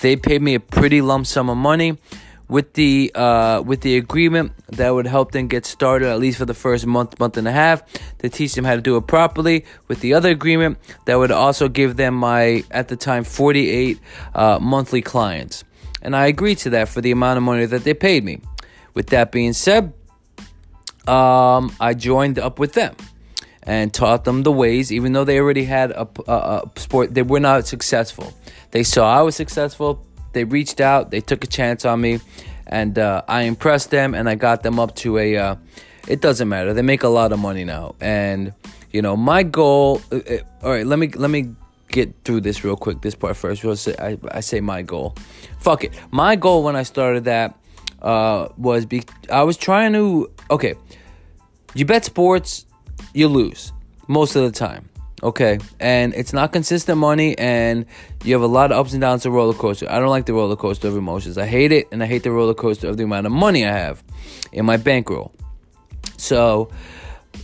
They 0.00 0.16
paid 0.16 0.42
me 0.42 0.54
a 0.54 0.60
pretty 0.60 1.00
lump 1.02 1.26
sum 1.26 1.50
of 1.50 1.56
money 1.56 1.98
with 2.52 2.74
the 2.74 3.10
uh, 3.14 3.62
with 3.64 3.80
the 3.80 3.96
agreement 3.96 4.52
that 4.68 4.90
would 4.90 5.06
help 5.06 5.32
them 5.32 5.48
get 5.48 5.64
started 5.64 6.08
at 6.08 6.18
least 6.18 6.36
for 6.36 6.44
the 6.44 6.54
first 6.54 6.86
month 6.86 7.18
month 7.18 7.38
and 7.38 7.48
a 7.48 7.52
half 7.52 7.82
to 8.18 8.28
teach 8.28 8.54
them 8.54 8.64
how 8.64 8.74
to 8.74 8.82
do 8.82 8.96
it 8.98 9.06
properly 9.06 9.64
with 9.88 10.00
the 10.00 10.12
other 10.12 10.28
agreement 10.28 10.76
that 11.06 11.16
would 11.16 11.30
also 11.30 11.66
give 11.66 11.96
them 11.96 12.14
my 12.14 12.62
at 12.70 12.88
the 12.88 12.96
time 12.96 13.24
48 13.24 13.98
uh, 14.34 14.58
monthly 14.60 15.00
clients 15.00 15.64
and 16.02 16.14
i 16.14 16.26
agreed 16.26 16.58
to 16.58 16.70
that 16.70 16.90
for 16.90 17.00
the 17.00 17.10
amount 17.10 17.38
of 17.38 17.42
money 17.42 17.64
that 17.64 17.84
they 17.84 17.94
paid 17.94 18.22
me 18.22 18.40
with 18.92 19.06
that 19.08 19.32
being 19.32 19.54
said 19.54 19.94
um, 21.08 21.74
i 21.80 21.94
joined 21.96 22.38
up 22.38 22.58
with 22.58 22.74
them 22.74 22.94
and 23.64 23.94
taught 23.94 24.24
them 24.24 24.42
the 24.42 24.52
ways 24.52 24.90
even 24.92 25.12
though 25.12 25.24
they 25.24 25.38
already 25.38 25.64
had 25.64 25.90
a, 25.92 26.08
a, 26.26 26.32
a 26.32 26.70
sport 26.76 27.14
they 27.14 27.22
were 27.22 27.40
not 27.40 27.66
successful 27.66 28.32
they 28.72 28.82
saw 28.82 29.18
i 29.18 29.22
was 29.22 29.36
successful 29.36 30.04
they 30.32 30.44
reached 30.44 30.80
out, 30.80 31.10
they 31.10 31.20
took 31.20 31.44
a 31.44 31.46
chance 31.46 31.84
on 31.84 32.00
me, 32.00 32.20
and 32.66 32.98
uh, 32.98 33.22
I 33.28 33.42
impressed 33.42 33.90
them, 33.90 34.14
and 34.14 34.28
I 34.28 34.34
got 34.34 34.62
them 34.62 34.78
up 34.78 34.94
to 34.96 35.18
a. 35.18 35.36
Uh, 35.36 35.56
it 36.08 36.20
doesn't 36.20 36.48
matter. 36.48 36.74
They 36.74 36.82
make 36.82 37.02
a 37.02 37.08
lot 37.08 37.32
of 37.32 37.38
money 37.38 37.64
now, 37.64 37.94
and 38.00 38.52
you 38.90 39.02
know 39.02 39.16
my 39.16 39.42
goal. 39.42 40.00
Uh, 40.10 40.16
uh 40.16 40.38
all 40.62 40.70
right, 40.70 40.86
let 40.86 40.98
me 40.98 41.08
let 41.08 41.30
me 41.30 41.54
get 41.88 42.14
through 42.24 42.40
this 42.40 42.64
real 42.64 42.76
quick. 42.76 43.02
This 43.02 43.14
part 43.14 43.36
first. 43.36 43.64
I, 43.98 44.18
I 44.30 44.40
say 44.40 44.60
my 44.60 44.82
goal. 44.82 45.14
Fuck 45.60 45.84
it. 45.84 45.92
My 46.10 46.36
goal 46.36 46.62
when 46.62 46.76
I 46.76 46.82
started 46.82 47.24
that 47.24 47.58
uh, 48.00 48.48
was 48.56 48.86
be 48.86 49.04
I 49.30 49.42
was 49.42 49.56
trying 49.56 49.92
to 49.92 50.30
okay. 50.50 50.74
You 51.74 51.86
bet 51.86 52.04
sports, 52.04 52.66
you 53.12 53.28
lose 53.28 53.72
most 54.08 54.36
of 54.36 54.42
the 54.42 54.50
time. 54.50 54.88
Okay, 55.22 55.60
and 55.78 56.12
it's 56.14 56.32
not 56.32 56.52
consistent 56.52 56.98
money, 56.98 57.38
and 57.38 57.86
you 58.24 58.34
have 58.34 58.42
a 58.42 58.48
lot 58.48 58.72
of 58.72 58.78
ups 58.78 58.92
and 58.92 59.00
downs 59.00 59.22
to 59.22 59.30
roller 59.30 59.54
coaster. 59.54 59.86
I 59.88 60.00
don't 60.00 60.08
like 60.08 60.26
the 60.26 60.34
roller 60.34 60.56
coaster 60.56 60.88
of 60.88 60.96
emotions. 60.96 61.38
I 61.38 61.46
hate 61.46 61.70
it, 61.70 61.86
and 61.92 62.02
I 62.02 62.06
hate 62.06 62.24
the 62.24 62.32
roller 62.32 62.54
coaster 62.54 62.88
of 62.88 62.96
the 62.96 63.04
amount 63.04 63.26
of 63.26 63.32
money 63.32 63.64
I 63.64 63.70
have 63.70 64.02
in 64.50 64.66
my 64.66 64.76
bankroll. 64.76 65.32
So, 66.16 66.70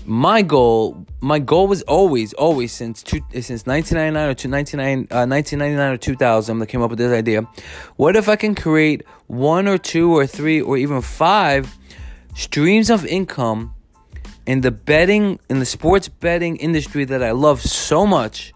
my 0.06 0.42
goal, 0.42 1.06
my 1.20 1.38
goal 1.38 1.68
was 1.68 1.82
always, 1.82 2.32
always 2.32 2.72
since 2.72 3.00
two, 3.02 3.20
since 3.32 3.64
1999 3.64 4.28
or 4.28 4.34
two, 4.34 4.50
1999 4.50 5.78
uh, 5.78 5.92
or 5.92 5.96
2000, 5.96 6.62
I 6.62 6.66
came 6.66 6.82
up 6.82 6.90
with 6.90 6.98
this 6.98 7.12
idea. 7.12 7.42
What 7.94 8.16
if 8.16 8.28
I 8.28 8.34
can 8.34 8.56
create 8.56 9.04
one 9.28 9.68
or 9.68 9.78
two 9.78 10.16
or 10.16 10.26
three 10.26 10.60
or 10.60 10.76
even 10.76 11.00
five 11.00 11.76
streams 12.34 12.90
of 12.90 13.06
income? 13.06 13.74
In 14.48 14.62
the 14.62 14.70
betting 14.70 15.38
in 15.50 15.58
the 15.58 15.66
sports 15.66 16.08
betting 16.08 16.56
industry 16.56 17.04
that 17.04 17.22
I 17.22 17.32
love 17.32 17.60
so 17.60 18.06
much 18.06 18.54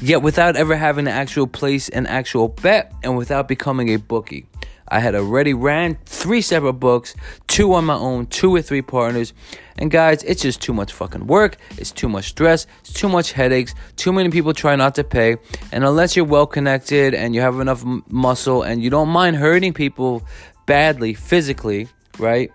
yet 0.00 0.22
without 0.22 0.56
ever 0.56 0.74
having 0.74 1.04
to 1.04 1.10
actual 1.10 1.46
place 1.46 1.88
an 1.88 2.04
actual 2.08 2.48
bet 2.48 2.92
and 3.04 3.16
without 3.16 3.46
becoming 3.46 3.90
a 3.90 3.96
bookie. 3.96 4.46
I 4.88 4.98
had 4.98 5.14
already 5.14 5.54
ran 5.54 5.98
three 6.04 6.40
separate 6.40 6.74
books, 6.74 7.14
two 7.46 7.74
on 7.74 7.84
my 7.84 7.94
own, 7.94 8.26
two 8.26 8.50
with 8.50 8.66
three 8.66 8.82
partners. 8.82 9.34
And 9.76 9.88
guys, 9.88 10.24
it's 10.24 10.42
just 10.42 10.60
too 10.60 10.74
much 10.74 10.92
fucking 10.92 11.28
work. 11.28 11.58
It's 11.76 11.92
too 11.92 12.08
much 12.08 12.30
stress. 12.30 12.66
It's 12.80 12.92
too 12.92 13.08
much 13.08 13.30
headaches. 13.30 13.76
Too 13.94 14.12
many 14.12 14.30
people 14.30 14.52
try 14.52 14.74
not 14.74 14.96
to 14.96 15.04
pay. 15.04 15.36
And 15.70 15.84
unless 15.84 16.16
you're 16.16 16.24
well 16.24 16.46
connected 16.46 17.14
and 17.14 17.36
you 17.36 17.40
have 17.42 17.60
enough 17.60 17.84
muscle 18.08 18.62
and 18.64 18.82
you 18.82 18.90
don't 18.90 19.10
mind 19.10 19.36
hurting 19.36 19.74
people 19.74 20.24
badly 20.66 21.14
physically, 21.14 21.88
right? 22.18 22.50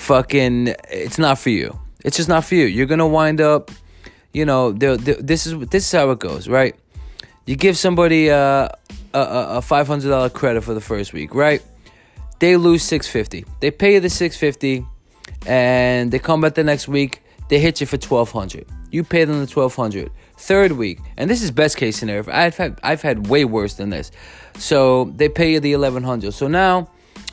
Fucking 0.00 0.74
it's 0.90 1.18
not 1.18 1.38
for 1.38 1.50
you. 1.50 1.78
It's 2.04 2.16
just 2.16 2.28
not 2.28 2.44
for 2.44 2.54
you. 2.54 2.64
You're 2.64 2.86
gonna 2.86 3.06
wind 3.06 3.40
up, 3.40 3.70
you 4.32 4.44
know, 4.44 4.72
they're, 4.72 4.96
they're, 4.96 5.20
this 5.20 5.46
is 5.46 5.58
this 5.68 5.84
is 5.84 5.92
how 5.92 6.10
it 6.10 6.18
goes, 6.18 6.48
right? 6.48 6.74
You 7.46 7.56
give 7.56 7.76
somebody 7.76 8.30
uh, 8.30 8.68
a 9.14 9.18
a, 9.18 9.58
a 9.58 9.62
five 9.62 9.86
hundred 9.86 10.08
dollar 10.08 10.30
credit 10.30 10.62
for 10.62 10.74
the 10.74 10.80
first 10.80 11.12
week, 11.12 11.34
right? 11.34 11.62
They 12.38 12.56
lose 12.56 12.82
six 12.82 13.06
fifty. 13.06 13.44
They 13.60 13.70
pay 13.70 13.94
you 13.94 14.00
the 14.00 14.08
six 14.08 14.36
fifty, 14.36 14.86
and 15.46 16.10
they 16.10 16.18
come 16.18 16.40
back 16.40 16.54
the 16.54 16.64
next 16.64 16.88
week. 16.88 17.22
They 17.48 17.58
hit 17.58 17.80
you 17.80 17.86
for 17.86 17.98
twelve 17.98 18.30
hundred. 18.32 18.66
You 18.90 19.04
pay 19.04 19.24
them 19.24 19.40
the 19.40 19.46
twelve 19.46 19.74
hundred. 19.74 20.10
Third 20.38 20.72
week, 20.72 20.98
and 21.18 21.28
this 21.28 21.42
is 21.42 21.50
best 21.50 21.76
case 21.76 21.98
scenario. 21.98 22.24
I've 22.32 22.56
had 22.56 22.80
I've 22.82 23.02
had 23.02 23.26
way 23.26 23.44
worse 23.44 23.74
than 23.74 23.90
this. 23.90 24.10
So 24.56 25.12
they 25.16 25.28
pay 25.28 25.52
you 25.52 25.60
the 25.60 25.72
eleven 25.72 26.02
hundred. 26.02 26.32
So 26.32 26.48
now 26.48 26.88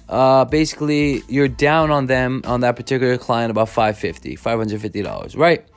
uh, 0.10 0.45
basically 0.45 1.24
you're 1.28 1.47
down 1.47 1.91
on 1.91 2.05
them 2.05 2.41
on 2.45 2.62
that 2.62 2.76
particular 2.76 3.18
client 3.18 3.51
about 3.51 3.70
550 3.70 4.38
$550 4.38 5.38
right 5.38 5.68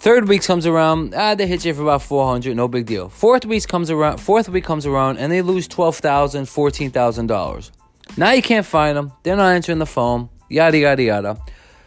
Third 0.00 0.28
week 0.28 0.44
comes 0.44 0.64
around, 0.64 1.12
ah, 1.16 1.34
they 1.34 1.48
hit 1.48 1.64
you 1.64 1.74
for 1.74 1.82
about 1.82 2.02
400, 2.02 2.54
no 2.56 2.68
big 2.68 2.86
deal. 2.86 3.08
Fourth 3.08 3.44
week 3.44 3.66
comes 3.66 3.90
around, 3.90 4.18
fourth 4.18 4.48
week 4.48 4.62
comes 4.62 4.86
around, 4.86 5.18
and 5.18 5.32
they 5.32 5.42
lose 5.42 5.66
$12,000, 5.66 6.42
$14,000. 6.46 7.70
Now 8.16 8.30
you 8.30 8.40
can't 8.40 8.64
find 8.64 8.96
them. 8.96 9.10
They're 9.24 9.34
not 9.34 9.56
answering 9.56 9.80
the 9.80 9.86
phone, 9.86 10.28
yada, 10.48 10.78
yada, 10.78 11.02
yada. 11.02 11.38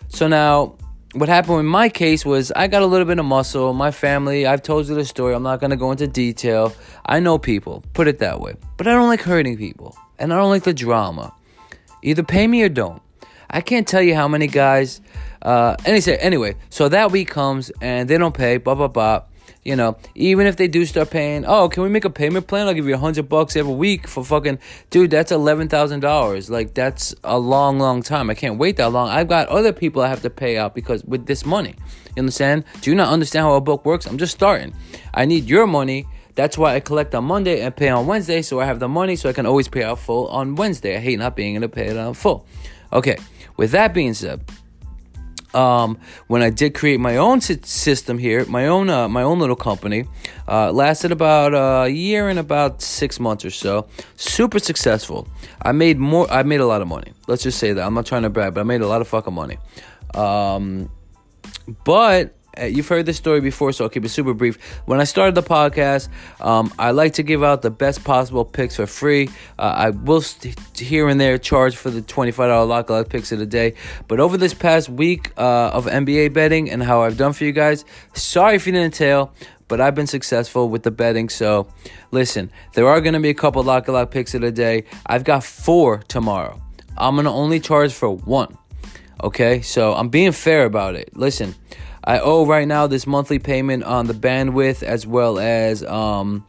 So 0.10 0.28
now, 0.28 0.76
what 1.14 1.30
happened 1.30 1.62
in 1.62 1.66
my 1.66 1.88
case 1.88 2.26
was 2.26 2.52
I 2.52 2.68
got 2.68 2.82
a 2.82 2.86
little 2.86 3.06
bit 3.06 3.18
of 3.18 3.26
muscle. 3.26 3.74
My 3.74 3.92
family, 3.92 4.46
I've 4.46 4.62
told 4.62 4.90
you 4.90 4.96
the 4.96 5.06
story. 5.06 5.34
I'm 5.34 5.44
not 5.44 5.62
to 5.62 5.76
go 5.78 5.92
into 5.92 6.08
detail. 6.08 6.74
I 7.06 7.22
know 7.22 7.38
people, 7.38 7.82
put 7.94 8.10
it 8.10 8.20
that 8.20 8.42
way. 8.42 8.56
But 8.76 8.88
I 8.88 8.94
don't 8.94 9.08
like 9.08 9.22
hurting 9.22 9.58
people, 9.58 9.98
and 10.22 10.32
I 10.32 10.38
don't 10.38 10.50
like 10.50 10.64
the 10.64 10.74
drama. 10.74 11.34
Either 12.02 12.24
pay 12.24 12.48
me 12.48 12.64
or 12.64 12.70
don't. 12.70 13.02
I 13.50 13.60
can't 13.60 13.88
tell 13.88 14.02
you 14.02 14.16
how 14.16 14.30
many 14.30 14.48
guys 14.48 15.02
uh, 15.42 15.76
anyway, 15.86 16.18
anyway, 16.18 16.56
so 16.70 16.88
that 16.90 17.12
week 17.12 17.30
comes 17.30 17.72
and 17.82 18.10
they 18.10 18.18
don't 18.18 18.36
pay, 18.36 18.58
blah 18.58 18.76
blah 18.76 18.88
blah. 18.88 19.24
You 19.64 19.76
know, 19.76 19.98
even 20.16 20.48
if 20.48 20.56
they 20.58 20.68
do 20.68 20.86
start 20.86 21.12
paying, 21.12 21.46
oh, 21.46 21.70
can 21.70 21.84
we 21.84 21.90
make 21.90 22.04
a 22.04 22.10
payment 22.10 22.48
plan? 22.48 22.68
I'll 22.68 22.74
give 22.74 22.88
you 22.88 22.96
a 22.96 22.98
hundred 22.98 23.30
bucks 23.30 23.56
every 23.56 23.74
week 23.74 24.08
for 24.08 24.24
fucking, 24.24 24.58
dude. 24.90 25.12
That's 25.12 25.32
eleven 25.32 25.68
thousand 25.68 26.00
dollars. 26.00 26.50
Like 26.50 26.74
that's 26.74 27.14
a 27.24 27.38
long, 27.38 27.78
long 27.78 28.02
time. 28.02 28.30
I 28.30 28.34
can't 28.34 28.58
wait 28.58 28.78
that 28.78 28.92
long. 28.92 29.10
I've 29.10 29.28
got 29.28 29.48
other 29.50 29.74
people 29.74 30.02
I 30.02 30.08
have 30.08 30.22
to 30.24 30.30
pay 30.30 30.58
out 30.58 30.74
because 30.74 31.04
with 31.04 31.26
this 31.26 31.46
money. 31.46 31.76
You 32.16 32.22
understand? 32.22 32.66
Do 32.82 32.90
you 32.90 32.96
not 32.96 33.10
understand 33.10 33.46
how 33.46 33.54
a 33.54 33.62
book 33.62 33.86
works? 33.86 34.06
I'm 34.06 34.18
just 34.18 34.34
starting. 34.34 34.74
I 35.14 35.26
need 35.26 35.46
your 35.46 35.68
money. 35.68 36.08
That's 36.36 36.58
why 36.58 36.76
I 36.76 36.80
collect 36.80 37.14
on 37.16 37.26
Monday 37.26 37.62
and 37.62 37.76
pay 37.76 37.90
on 37.90 38.08
Wednesday, 38.08 38.42
so 38.42 38.60
I 38.60 38.66
have 38.66 38.80
the 38.80 38.88
money 38.88 39.16
so 39.16 39.30
I 39.30 39.34
can 39.34 39.46
always 39.46 39.68
pay 39.68 39.84
out 39.84 40.00
full 40.00 40.28
on 40.28 40.56
Wednesday. 40.56 40.96
I 40.96 41.00
hate 41.00 41.20
not 41.20 41.36
being 41.36 41.56
able 41.56 41.68
to 41.68 41.70
pay 41.70 41.88
it 41.88 41.98
out 41.98 42.16
full. 42.16 42.46
Okay, 42.94 43.18
with 43.58 43.72
that 43.72 43.94
being 43.94 44.14
said, 44.14 44.42
um, 45.54 45.98
when 46.28 46.42
I 46.42 46.50
did 46.50 46.74
create 46.74 47.00
my 47.00 47.18
own 47.18 47.42
system 47.42 48.18
here, 48.18 48.46
my 48.46 48.68
own 48.68 48.90
uh, 48.90 49.10
my 49.10 49.24
own 49.24 49.40
little 49.40 49.56
company, 49.56 50.06
uh, 50.48 50.72
lasted 50.72 51.12
about 51.12 51.54
a 51.54 51.90
year 51.90 52.30
and 52.30 52.40
about 52.40 52.82
six 52.82 53.20
months 53.20 53.44
or 53.44 53.50
so. 53.50 53.88
Super 54.16 54.60
successful. 54.60 55.28
I 55.62 55.72
made 55.74 55.98
more. 55.98 56.30
I 56.32 56.44
made 56.44 56.62
a 56.62 56.66
lot 56.66 56.82
of 56.82 56.88
money. 56.88 57.14
Let's 57.28 57.44
just 57.44 57.60
say 57.60 57.74
that. 57.74 57.86
I'm 57.86 57.94
not 57.94 58.06
trying 58.06 58.24
to 58.24 58.30
brag, 58.30 58.54
but 58.54 58.62
I 58.62 58.64
made 58.64 58.82
a 58.82 58.88
lot 58.88 59.02
of 59.02 59.08
fucking 59.08 59.34
money. 59.34 59.58
Um, 60.14 60.90
but 61.84 62.36
uh, 62.60 62.66
you've 62.66 62.88
heard 62.88 63.06
this 63.06 63.18
story 63.18 63.40
before, 63.40 63.72
so 63.72 63.86
I'll 63.86 63.90
keep 63.90 64.04
it 64.04 64.10
super 64.10 64.34
brief. 64.34 64.58
When 64.86 65.00
I 65.00 65.06
started 65.06 65.36
the 65.36 65.44
podcast, 65.44 66.10
um, 66.40 66.74
I 66.78 66.92
like 66.92 67.14
to 67.14 67.24
give 67.24 67.44
out 67.44 67.62
the 67.62 67.72
best 67.72 68.04
possible 68.04 68.44
picks 68.44 68.76
for 68.76 68.88
free. 68.88 69.30
Uh, 69.58 69.74
I 69.76 69.90
will 69.92 70.22
st- 70.22 70.60
here 70.78 71.08
and 71.08 71.20
there 71.20 71.38
charge 71.38 71.76
for 71.76 71.90
the 71.90 72.02
$25 72.02 72.68
lock 72.68 72.90
lock 72.90 73.10
picks 73.10 73.32
of 73.32 73.40
the 73.40 73.46
day. 73.46 73.76
But 74.08 74.20
over 74.20 74.38
this 74.38 74.54
past 74.54 74.90
week 74.90 75.32
uh, 75.38 75.70
of 75.70 75.86
NBA 75.86 76.34
betting 76.34 76.70
and 76.70 76.84
how 76.84 77.02
I've 77.04 77.18
done 77.18 77.34
for 77.34 77.46
you 77.46 77.52
guys, 77.52 77.86
sorry 78.14 78.56
if 78.56 78.66
you 78.68 78.74
didn't 78.74 78.94
tail, 78.94 79.34
but 79.68 79.80
I've 79.80 79.96
been 79.96 80.08
successful 80.08 80.68
with 80.68 80.84
the 80.84 80.92
betting. 80.92 81.30
So 81.30 81.68
listen, 82.12 82.52
there 82.74 82.88
are 82.88 83.00
going 83.00 83.14
to 83.14 83.20
be 83.22 83.30
a 83.30 83.34
couple 83.34 83.64
lock 83.64 83.88
lock 83.88 84.12
picks 84.12 84.34
of 84.34 84.42
the 84.42 84.52
day. 84.52 84.84
I've 85.06 85.24
got 85.24 85.44
four 85.44 86.00
tomorrow. 86.10 86.62
I'm 86.98 87.16
going 87.16 87.26
to 87.26 87.32
only 87.32 87.62
charge 87.62 87.94
for 87.94 88.10
one. 88.14 88.58
Okay, 89.24 89.62
so 89.62 89.94
I'm 89.94 90.10
being 90.10 90.32
fair 90.32 90.66
about 90.66 90.96
it. 90.96 91.16
Listen, 91.16 91.56
I 92.04 92.20
owe 92.20 92.46
right 92.46 92.68
now 92.68 92.88
this 92.88 93.06
monthly 93.06 93.40
payment 93.40 93.84
on 93.84 94.08
the 94.08 94.14
bandwidth 94.14 94.84
as 94.84 95.06
well 95.06 95.40
as 95.40 95.84
um, 95.84 96.46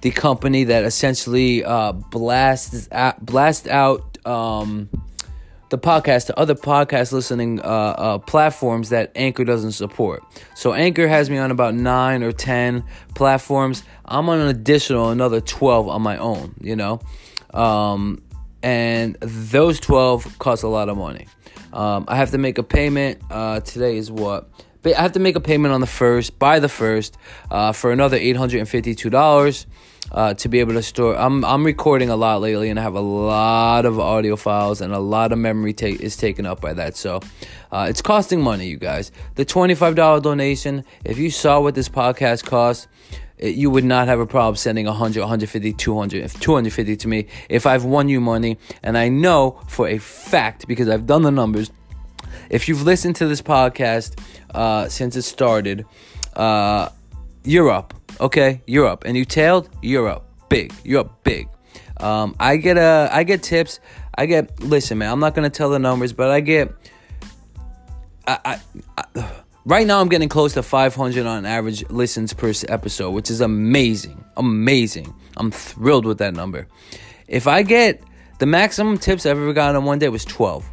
the 0.00 0.10
company 0.10 0.64
that 0.64 0.84
essentially 0.84 1.64
uh, 1.64 1.92
blasts 1.92 2.88
blast 3.20 3.68
out 3.68 4.18
um, 4.26 4.88
the 5.70 5.78
podcast 5.78 6.26
to 6.26 6.38
other 6.38 6.54
podcast 6.54 7.12
listening 7.12 7.60
uh, 7.60 7.64
uh, 7.64 8.18
platforms 8.18 8.90
that 8.90 9.12
Anchor 9.14 9.44
doesn't 9.44 9.72
support. 9.72 10.22
So 10.54 10.72
Anchor 10.72 11.08
has 11.08 11.30
me 11.30 11.38
on 11.38 11.50
about 11.50 11.74
nine 11.74 12.22
or 12.22 12.32
ten 12.32 12.84
platforms. 13.14 13.82
I'm 14.04 14.28
on 14.28 14.40
an 14.40 14.48
additional 14.48 15.10
another 15.10 15.40
twelve 15.40 15.88
on 15.88 16.02
my 16.02 16.16
own. 16.18 16.54
You 16.60 16.76
know, 16.76 17.00
um, 17.52 18.22
and 18.62 19.16
those 19.20 19.80
twelve 19.80 20.38
cost 20.38 20.64
a 20.64 20.68
lot 20.68 20.88
of 20.88 20.96
money. 20.96 21.26
Um, 21.74 22.06
I 22.08 22.16
have 22.16 22.30
to 22.30 22.38
make 22.38 22.56
a 22.58 22.62
payment. 22.62 23.20
Uh, 23.28 23.60
today 23.60 23.98
is 23.98 24.10
what? 24.10 24.48
I 24.86 25.00
have 25.00 25.12
to 25.12 25.18
make 25.18 25.34
a 25.34 25.40
payment 25.40 25.72
on 25.74 25.80
the 25.80 25.86
first, 25.86 26.38
by 26.38 26.60
the 26.60 26.68
first, 26.68 27.16
uh, 27.50 27.72
for 27.72 27.90
another 27.90 28.16
eight 28.16 28.36
hundred 28.36 28.60
and 28.60 28.68
fifty-two 28.68 29.10
dollars. 29.10 29.66
Uh, 30.12 30.34
to 30.34 30.50
be 30.50 30.60
able 30.60 30.74
to 30.74 30.82
store. 30.82 31.16
I'm 31.16 31.44
I'm 31.46 31.64
recording 31.64 32.10
a 32.10 32.14
lot 32.14 32.42
lately, 32.42 32.68
and 32.68 32.78
I 32.78 32.82
have 32.82 32.94
a 32.94 33.00
lot 33.00 33.86
of 33.86 33.98
audio 33.98 34.36
files, 34.36 34.82
and 34.82 34.92
a 34.92 34.98
lot 34.98 35.32
of 35.32 35.38
memory 35.38 35.72
ta- 35.72 35.86
is 35.86 36.16
taken 36.16 36.44
up 36.44 36.60
by 36.60 36.74
that. 36.74 36.94
So, 36.94 37.20
uh, 37.72 37.86
it's 37.88 38.02
costing 38.02 38.42
money, 38.42 38.66
you 38.66 38.76
guys. 38.76 39.10
The 39.36 39.46
twenty-five 39.46 39.94
dollar 39.96 40.20
donation. 40.20 40.84
If 41.04 41.16
you 41.18 41.30
saw 41.30 41.58
what 41.60 41.74
this 41.74 41.88
podcast 41.88 42.44
costs, 42.44 42.86
it, 43.10 43.18
you 43.38 43.70
would 43.70 43.84
not 43.84 44.08
have 44.08 44.20
a 44.20 44.26
problem 44.26 44.56
sending 44.56 44.86
100, 44.86 45.20
150, 45.20 45.72
200, 45.72 46.30
250 46.30 46.96
to 46.96 47.08
me 47.08 47.26
if 47.48 47.66
I've 47.66 47.84
won 47.84 48.08
you 48.08 48.20
money, 48.20 48.58
and 48.82 48.96
I 48.96 49.08
know 49.08 49.60
for 49.68 49.88
a 49.88 49.98
fact 49.98 50.66
because 50.68 50.88
I've 50.88 51.06
done 51.06 51.22
the 51.22 51.30
numbers. 51.30 51.70
If 52.50 52.68
you've 52.68 52.82
listened 52.82 53.16
to 53.16 53.26
this 53.26 53.42
podcast 53.42 54.18
uh, 54.54 54.88
since 54.88 55.16
it 55.16 55.22
started. 55.22 55.84
Uh, 56.34 56.88
you're 57.44 57.70
up, 57.70 57.92
okay? 58.20 58.62
You're 58.66 58.86
up, 58.86 59.04
and 59.04 59.16
you 59.16 59.24
tailed. 59.24 59.68
You're 59.82 60.08
up, 60.08 60.26
big. 60.48 60.72
You're 60.84 61.00
up, 61.00 61.22
big. 61.24 61.48
Um, 61.98 62.34
I 62.40 62.56
get 62.56 62.78
a, 62.78 63.08
I 63.12 63.24
get 63.24 63.42
tips. 63.42 63.80
I 64.16 64.26
get. 64.26 64.60
Listen, 64.60 64.98
man. 64.98 65.12
I'm 65.12 65.20
not 65.20 65.34
gonna 65.34 65.50
tell 65.50 65.70
the 65.70 65.78
numbers, 65.78 66.12
but 66.12 66.30
I 66.30 66.40
get. 66.40 66.72
I, 68.26 68.60
I, 68.96 69.04
I 69.16 69.32
right 69.64 69.86
now 69.86 70.00
I'm 70.00 70.08
getting 70.08 70.28
close 70.28 70.54
to 70.54 70.62
500 70.62 71.26
on 71.26 71.46
average 71.46 71.88
listens 71.90 72.32
per 72.32 72.52
episode, 72.68 73.10
which 73.10 73.30
is 73.30 73.40
amazing, 73.40 74.24
amazing. 74.36 75.14
I'm 75.36 75.50
thrilled 75.50 76.04
with 76.04 76.18
that 76.18 76.34
number. 76.34 76.66
If 77.28 77.46
I 77.46 77.62
get 77.62 78.02
the 78.38 78.46
maximum 78.46 78.98
tips 78.98 79.26
I've 79.26 79.36
ever 79.38 79.52
gotten 79.52 79.76
on 79.76 79.84
one 79.84 79.98
day 79.98 80.08
was 80.08 80.24
12, 80.24 80.68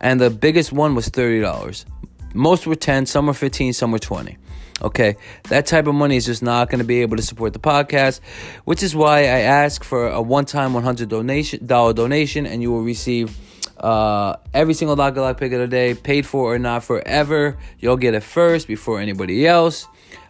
and 0.00 0.20
the 0.20 0.30
biggest 0.30 0.72
one 0.72 0.94
was 0.94 1.08
thirty 1.08 1.40
dollars. 1.40 1.84
Most 2.32 2.66
were 2.66 2.76
10, 2.76 3.06
some 3.06 3.26
were 3.26 3.34
15, 3.34 3.72
some 3.72 3.90
were 3.90 3.98
20. 3.98 4.36
Okay, 4.82 5.16
that 5.48 5.66
type 5.66 5.86
of 5.86 5.94
money 5.94 6.16
is 6.16 6.24
just 6.24 6.42
not 6.42 6.70
going 6.70 6.78
to 6.78 6.84
be 6.84 7.02
able 7.02 7.16
to 7.16 7.22
support 7.22 7.52
the 7.52 7.58
podcast, 7.58 8.20
which 8.64 8.82
is 8.82 8.94
why 8.94 9.18
I 9.20 9.40
ask 9.40 9.84
for 9.84 10.08
a 10.08 10.22
one-time 10.22 10.72
$100 10.72 11.06
donation, 11.06 11.66
dollar 11.66 11.92
donation, 11.92 12.46
and 12.46 12.62
you 12.62 12.70
will 12.70 12.82
receive 12.82 13.36
uh, 13.80 14.36
every 14.52 14.74
single 14.74 14.96
Lock 14.96 15.16
Lock 15.16 15.38
pick 15.38 15.52
of 15.52 15.60
the 15.60 15.66
day, 15.66 15.94
paid 15.94 16.26
for 16.26 16.54
or 16.54 16.58
not 16.58 16.84
forever. 16.84 17.56
You'll 17.78 17.96
get 17.96 18.14
it 18.14 18.22
first 18.22 18.68
before 18.68 19.00
anybody 19.00 19.46
else. 19.46 19.86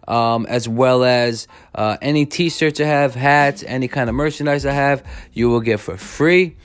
Um, 0.09 0.47
as 0.47 0.69
well 0.69 1.05
as 1.05 1.47
uh, 1.73 1.97
any 2.03 2.27
t-shirts 2.27 2.81
I 2.81 2.85
have, 2.85 3.15
hats, 3.15 3.63
any 3.65 3.87
kind 3.87 4.09
of 4.09 4.17
merchandise 4.17 4.67
I 4.67 4.73
have, 4.73 5.05
you 5.33 5.49
will 5.51 5.61
get 5.61 5.79
for 5.79 5.97
free. 5.97 6.57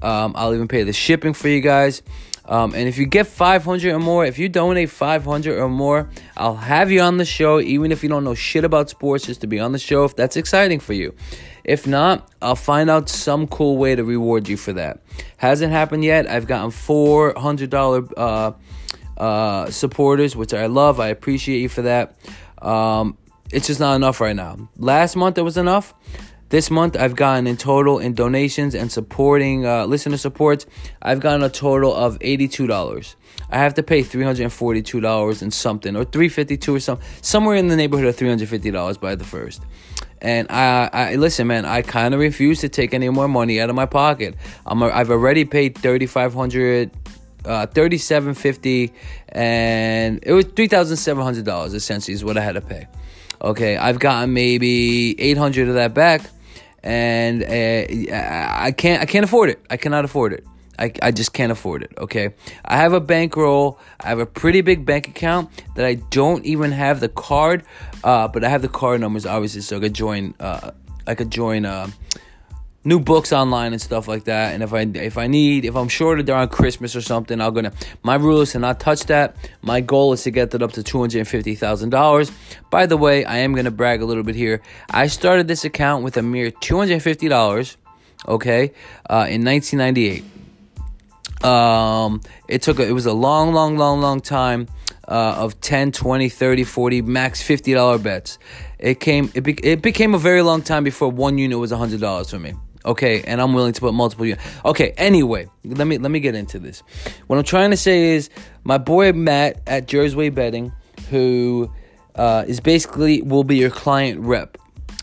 Um, 0.00 0.32
I'll 0.36 0.54
even 0.54 0.68
pay 0.68 0.84
the 0.84 0.94
shipping 0.94 1.34
for 1.34 1.48
you 1.48 1.60
guys. 1.60 2.02
Um, 2.46 2.72
and 2.74 2.88
if 2.88 2.96
you 2.96 3.04
get 3.04 3.26
500 3.26 3.92
or 3.92 3.98
more, 3.98 4.24
if 4.24 4.38
you 4.38 4.48
donate 4.48 4.88
500 4.88 5.58
or 5.58 5.68
more, 5.68 6.08
I'll 6.34 6.56
have 6.56 6.90
you 6.90 7.00
on 7.02 7.18
the 7.18 7.26
show, 7.26 7.60
even 7.60 7.92
if 7.92 8.02
you 8.02 8.08
don't 8.08 8.24
know 8.24 8.34
shit 8.34 8.64
about 8.64 8.88
sports, 8.88 9.26
just 9.26 9.42
to 9.42 9.46
be 9.46 9.60
on 9.60 9.72
the 9.72 9.78
show 9.78 10.04
if 10.04 10.16
that's 10.16 10.36
exciting 10.36 10.80
for 10.80 10.94
you. 10.94 11.14
If 11.68 11.86
not, 11.86 12.26
I'll 12.40 12.56
find 12.56 12.88
out 12.88 13.10
some 13.10 13.46
cool 13.46 13.76
way 13.76 13.94
to 13.94 14.02
reward 14.02 14.48
you 14.48 14.56
for 14.56 14.72
that. 14.72 15.02
Hasn't 15.36 15.70
happened 15.70 16.02
yet. 16.02 16.26
I've 16.26 16.46
gotten 16.46 16.70
$400 16.70 18.12
uh, 18.16 18.52
uh, 19.20 19.70
supporters, 19.70 20.34
which 20.34 20.54
I 20.54 20.64
love. 20.64 20.98
I 20.98 21.08
appreciate 21.08 21.58
you 21.58 21.68
for 21.68 21.82
that. 21.82 22.16
Um, 22.62 23.18
it's 23.52 23.66
just 23.66 23.80
not 23.80 23.96
enough 23.96 24.18
right 24.18 24.34
now. 24.34 24.70
Last 24.78 25.14
month 25.14 25.36
it 25.36 25.42
was 25.42 25.58
enough. 25.58 25.92
This 26.48 26.70
month, 26.70 26.96
I've 26.96 27.14
gotten 27.14 27.46
in 27.46 27.58
total 27.58 27.98
in 27.98 28.14
donations 28.14 28.74
and 28.74 28.90
supporting 28.90 29.66
uh, 29.66 29.84
listener 29.84 30.16
supports, 30.16 30.64
I've 31.02 31.20
gotten 31.20 31.42
a 31.42 31.50
total 31.50 31.94
of 31.94 32.18
$82. 32.20 33.14
I 33.50 33.58
have 33.58 33.74
to 33.74 33.82
pay 33.82 34.00
$342 34.02 35.42
and 35.42 35.52
something, 35.52 35.94
or 35.94 36.04
352 36.06 36.74
or 36.74 36.80
something, 36.80 37.06
somewhere 37.20 37.56
in 37.56 37.68
the 37.68 37.76
neighborhood 37.76 38.06
of 38.06 38.16
$350 38.16 38.98
by 38.98 39.14
the 39.14 39.24
first. 39.24 39.62
And 40.20 40.50
I, 40.50 40.90
I 40.92 41.14
listen, 41.16 41.46
man. 41.46 41.64
I 41.64 41.82
kind 41.82 42.14
of 42.14 42.20
refuse 42.20 42.60
to 42.60 42.68
take 42.68 42.92
any 42.92 43.08
more 43.08 43.28
money 43.28 43.60
out 43.60 43.70
of 43.70 43.76
my 43.76 43.86
pocket. 43.86 44.34
I'm, 44.66 44.82
I've 44.82 45.10
already 45.10 45.44
paid 45.44 45.78
3,500, 45.78 46.90
uh, 47.44 47.66
3,750, 47.66 48.92
and 49.28 50.18
it 50.22 50.32
was 50.32 50.44
3,700 50.46 51.44
dollars 51.44 51.74
essentially 51.74 52.14
is 52.14 52.24
what 52.24 52.36
I 52.36 52.42
had 52.42 52.56
to 52.56 52.60
pay. 52.60 52.88
Okay, 53.40 53.76
I've 53.76 54.00
gotten 54.00 54.32
maybe 54.32 55.20
800 55.20 55.68
of 55.68 55.74
that 55.74 55.94
back 55.94 56.22
and 56.82 57.42
uh, 57.42 58.14
I 58.14 58.72
can't 58.76 59.02
I 59.02 59.06
can't 59.06 59.24
afford 59.24 59.50
it. 59.50 59.64
I 59.70 59.76
cannot 59.76 60.04
afford 60.04 60.32
it. 60.32 60.44
I, 60.78 60.92
I 61.02 61.10
just 61.10 61.32
can't 61.32 61.50
afford 61.50 61.82
it. 61.82 61.92
Okay, 61.98 62.34
I 62.64 62.76
have 62.76 62.92
a 62.92 63.00
bankroll. 63.00 63.78
I 64.00 64.08
have 64.08 64.20
a 64.20 64.26
pretty 64.26 64.60
big 64.60 64.86
bank 64.86 65.08
account 65.08 65.50
that 65.74 65.84
I 65.84 65.94
don't 65.94 66.44
even 66.44 66.72
have 66.72 67.00
the 67.00 67.08
card, 67.08 67.64
uh, 68.04 68.28
but 68.28 68.44
I 68.44 68.48
have 68.48 68.62
the 68.62 68.68
card 68.68 69.00
numbers 69.00 69.26
obviously, 69.26 69.62
so 69.62 69.76
I 69.76 69.80
could 69.80 69.94
join. 69.94 70.34
Uh, 70.38 70.70
I 71.06 71.14
could 71.14 71.30
join. 71.30 71.64
Uh, 71.64 71.90
new 72.84 72.98
books 72.98 73.32
online 73.32 73.72
and 73.72 73.82
stuff 73.82 74.08
like 74.08 74.24
that. 74.24 74.54
And 74.54 74.62
if 74.62 74.72
I 74.72 74.80
if 74.80 75.18
I 75.18 75.26
need 75.26 75.64
if 75.64 75.76
I'm 75.76 75.88
short 75.88 76.24
during 76.24 76.48
Christmas 76.48 76.96
or 76.96 77.02
something, 77.02 77.40
I'm 77.40 77.52
gonna 77.52 77.72
my 78.02 78.14
rule 78.14 78.40
is 78.40 78.52
to 78.52 78.58
not 78.58 78.80
touch 78.80 79.04
that. 79.06 79.36
My 79.62 79.80
goal 79.80 80.12
is 80.12 80.22
to 80.22 80.30
get 80.30 80.50
that 80.52 80.62
up 80.62 80.72
to 80.72 80.82
two 80.82 80.98
hundred 80.98 81.18
and 81.18 81.28
fifty 81.28 81.54
thousand 81.54 81.90
dollars. 81.90 82.32
By 82.70 82.86
the 82.86 82.96
way, 82.96 83.24
I 83.24 83.38
am 83.38 83.54
gonna 83.54 83.70
brag 83.70 84.00
a 84.00 84.06
little 84.06 84.22
bit 84.22 84.36
here. 84.36 84.62
I 84.90 85.08
started 85.08 85.48
this 85.48 85.64
account 85.64 86.04
with 86.04 86.16
a 86.16 86.22
mere 86.22 86.50
two 86.50 86.78
hundred 86.78 86.94
and 86.94 87.02
fifty 87.02 87.28
dollars. 87.28 87.76
Okay, 88.26 88.72
uh, 89.08 89.26
in 89.28 89.44
nineteen 89.44 89.78
ninety 89.78 90.08
eight. 90.08 90.24
Um, 91.42 92.20
it 92.48 92.62
took 92.62 92.78
a, 92.78 92.86
it 92.86 92.92
was 92.92 93.06
a 93.06 93.12
long, 93.12 93.52
long, 93.52 93.76
long, 93.76 94.00
long 94.00 94.20
time 94.20 94.68
uh, 95.06 95.36
of 95.38 95.60
10, 95.60 95.92
20, 95.92 96.28
30, 96.28 96.64
40, 96.64 97.02
max 97.02 97.42
$50 97.42 98.02
bets. 98.02 98.38
It 98.78 99.00
came 99.00 99.30
it, 99.34 99.42
be, 99.42 99.52
it 99.62 99.82
became 99.82 100.14
a 100.14 100.18
very 100.18 100.42
long 100.42 100.62
time 100.62 100.84
before 100.84 101.10
one 101.10 101.38
unit 101.38 101.58
was 101.58 101.72
$100 101.72 102.30
for 102.30 102.38
me. 102.38 102.54
Okay, 102.84 103.22
and 103.22 103.40
I'm 103.40 103.52
willing 103.52 103.72
to 103.72 103.80
put 103.80 103.92
multiple 103.92 104.24
units. 104.24 104.42
Okay, 104.64 104.92
anyway, 104.96 105.48
let 105.64 105.86
me 105.86 105.98
let 105.98 106.10
me 106.10 106.20
get 106.20 106.34
into 106.34 106.58
this. 106.58 106.80
What 107.26 107.36
I'm 107.36 107.44
trying 107.44 107.70
to 107.72 107.76
say 107.76 108.14
is 108.14 108.30
my 108.64 108.78
boy 108.78 109.12
Matt 109.12 109.60
at 109.66 109.88
Jersey 109.88 110.30
Betting, 110.30 110.72
who 111.10 111.70
uh, 112.14 112.44
is 112.46 112.60
basically 112.60 113.20
will 113.20 113.44
be 113.44 113.56
your 113.56 113.70
client 113.70 114.20
rep 114.20 114.56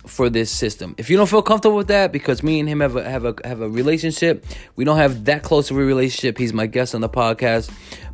for 0.08 0.30
this 0.30 0.52
system. 0.52 0.96
If 0.98 1.10
you 1.10 1.18
don't 1.18 1.28
feel 1.30 1.42
comfortable 1.42 1.78
with 1.78 1.88
that, 1.88 2.12
because 2.12 2.44
me 2.44 2.60
and 2.60 2.68
him 2.68 2.80
have 2.80 2.96
a 2.96 3.10
have 3.10 3.26
a 3.26 3.36
have 3.44 3.62
a 3.62 3.70
relationship, 3.70 4.46
we 4.76 4.86
don't 4.86 4.98
have 4.98 5.26
that 5.26 5.44
close 5.44 5.72
of 5.72 5.78
a 5.78 5.84
relationship. 5.84 6.38
He's 6.38 6.54
my 6.54 6.68
guest 6.68 6.96
on 6.96 7.02
the 7.02 7.10
podcast. 7.10 7.72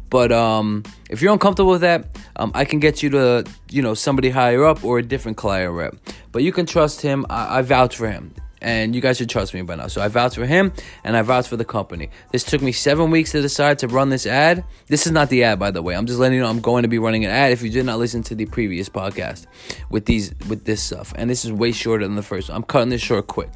But 0.10 0.34
um, 0.34 0.84
if 1.10 1.22
you're 1.22 1.32
uncomfortable 1.32 1.72
with 1.72 1.82
that, 1.82 2.20
um, 2.36 2.52
I 2.54 2.66
can 2.66 2.80
get 2.80 3.02
you 3.02 3.10
to 3.12 3.46
you 3.70 3.82
know 3.82 3.94
somebody 3.94 4.30
higher 4.30 4.66
up 4.66 4.84
or 4.84 5.00
a 5.00 5.04
different 5.04 5.38
client 5.38 5.74
rep. 5.74 5.96
But 6.32 6.44
you 6.44 6.52
can 6.52 6.66
trust 6.66 7.02
him. 7.02 7.26
I, 7.30 7.60
I 7.60 7.62
vouch 7.62 7.96
for 7.96 8.10
him 8.10 8.34
and 8.62 8.94
you 8.94 9.02
guys 9.02 9.18
should 9.18 9.30
trust 9.30 9.54
me 9.54 9.62
by 9.64 9.76
now. 9.76 9.88
So 9.88 10.02
I 10.02 10.08
vouch 10.08 10.36
for 10.36 10.46
him 10.46 10.72
and 11.04 11.18
I 11.18 11.22
vouch 11.24 11.48
for 11.48 11.58
the 11.58 11.66
company. 11.66 12.10
This 12.32 12.44
took 12.44 12.62
me 12.62 12.72
seven 12.72 13.10
weeks 13.10 13.32
to 13.32 13.42
decide 13.42 13.80
to 13.80 13.88
run 13.88 14.10
this 14.10 14.26
ad. 14.26 14.64
This 14.88 15.06
is 15.06 15.12
not 15.12 15.30
the 15.30 15.44
ad, 15.44 15.60
by 15.60 15.72
the 15.72 15.82
way. 15.82 15.96
I'm 15.96 16.06
just 16.06 16.20
letting 16.20 16.36
you 16.36 16.44
know 16.44 16.50
I'm 16.50 16.62
going 16.62 16.84
to 16.84 16.88
be 16.88 17.00
running 17.00 17.26
an 17.26 17.32
ad. 17.32 17.52
If 17.52 17.64
you 17.64 17.70
did 17.70 17.86
not 17.86 17.98
listen 17.98 18.22
to 18.24 18.36
the 18.36 18.46
previous 18.46 18.88
podcast 18.88 19.48
with 19.90 20.06
these 20.06 20.34
with 20.48 20.66
this 20.66 20.82
stuff, 20.82 21.14
and 21.16 21.30
this 21.30 21.44
is 21.44 21.52
way 21.52 21.72
shorter 21.72 22.06
than 22.06 22.16
the 22.16 22.24
first 22.24 22.50
one. 22.50 22.58
I'm 22.58 22.64
cutting 22.64 22.90
this 22.90 23.02
short 23.02 23.28
quick. 23.28 23.50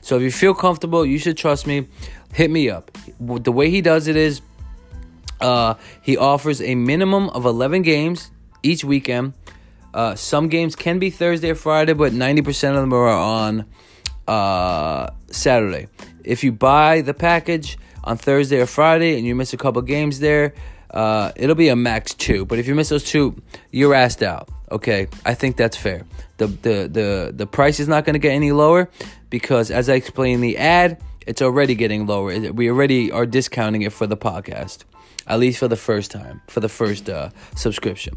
So 0.00 0.16
if 0.16 0.22
you 0.22 0.30
feel 0.30 0.54
comfortable, 0.54 1.04
you 1.04 1.18
should 1.18 1.36
trust 1.36 1.66
me. 1.66 1.88
Hit 2.32 2.50
me 2.50 2.70
up. 2.70 2.90
The 3.20 3.52
way 3.52 3.68
he 3.68 3.82
does 3.82 4.06
it 4.06 4.16
is, 4.16 4.40
uh, 5.40 5.74
he 6.00 6.16
offers 6.16 6.62
a 6.62 6.74
minimum 6.74 7.28
of 7.30 7.44
11 7.44 7.82
games 7.82 8.30
each 8.62 8.84
weekend. 8.84 9.34
Uh, 9.92 10.14
some 10.14 10.48
games 10.48 10.74
can 10.74 10.98
be 10.98 11.10
Thursday 11.10 11.50
or 11.50 11.54
Friday, 11.54 11.92
but 11.92 12.12
90% 12.12 12.70
of 12.70 12.76
them 12.76 12.94
are 12.94 13.08
on 13.08 13.66
uh, 14.28 15.10
Saturday. 15.28 15.88
If 16.24 16.44
you 16.44 16.52
buy 16.52 17.00
the 17.00 17.14
package 17.14 17.78
on 18.04 18.16
Thursday 18.16 18.60
or 18.60 18.66
Friday 18.66 19.16
and 19.16 19.26
you 19.26 19.34
miss 19.34 19.52
a 19.52 19.56
couple 19.56 19.82
games 19.82 20.20
there, 20.20 20.54
uh, 20.90 21.32
it'll 21.36 21.54
be 21.56 21.68
a 21.68 21.76
max 21.76 22.14
two. 22.14 22.44
But 22.44 22.58
if 22.58 22.66
you 22.66 22.74
miss 22.74 22.88
those 22.90 23.04
two, 23.04 23.40
you're 23.70 23.94
asked 23.94 24.22
out. 24.22 24.48
Okay, 24.70 25.08
I 25.24 25.34
think 25.34 25.56
that's 25.56 25.76
fair. 25.76 26.04
The 26.38 26.46
the 26.46 26.88
the 26.90 27.32
the 27.34 27.46
price 27.46 27.80
is 27.80 27.88
not 27.88 28.04
going 28.04 28.14
to 28.14 28.20
get 28.20 28.32
any 28.32 28.52
lower 28.52 28.88
because, 29.30 29.70
as 29.70 29.88
I 29.88 29.94
explained 29.94 30.36
in 30.36 30.40
the 30.40 30.58
ad, 30.58 31.02
it's 31.26 31.42
already 31.42 31.74
getting 31.74 32.06
lower. 32.06 32.38
We 32.52 32.70
already 32.70 33.10
are 33.12 33.26
discounting 33.26 33.82
it 33.82 33.92
for 33.92 34.06
the 34.06 34.16
podcast, 34.16 34.84
at 35.26 35.38
least 35.38 35.58
for 35.58 35.68
the 35.68 35.76
first 35.76 36.10
time, 36.10 36.40
for 36.48 36.60
the 36.60 36.68
first 36.68 37.08
uh, 37.08 37.30
subscription. 37.54 38.14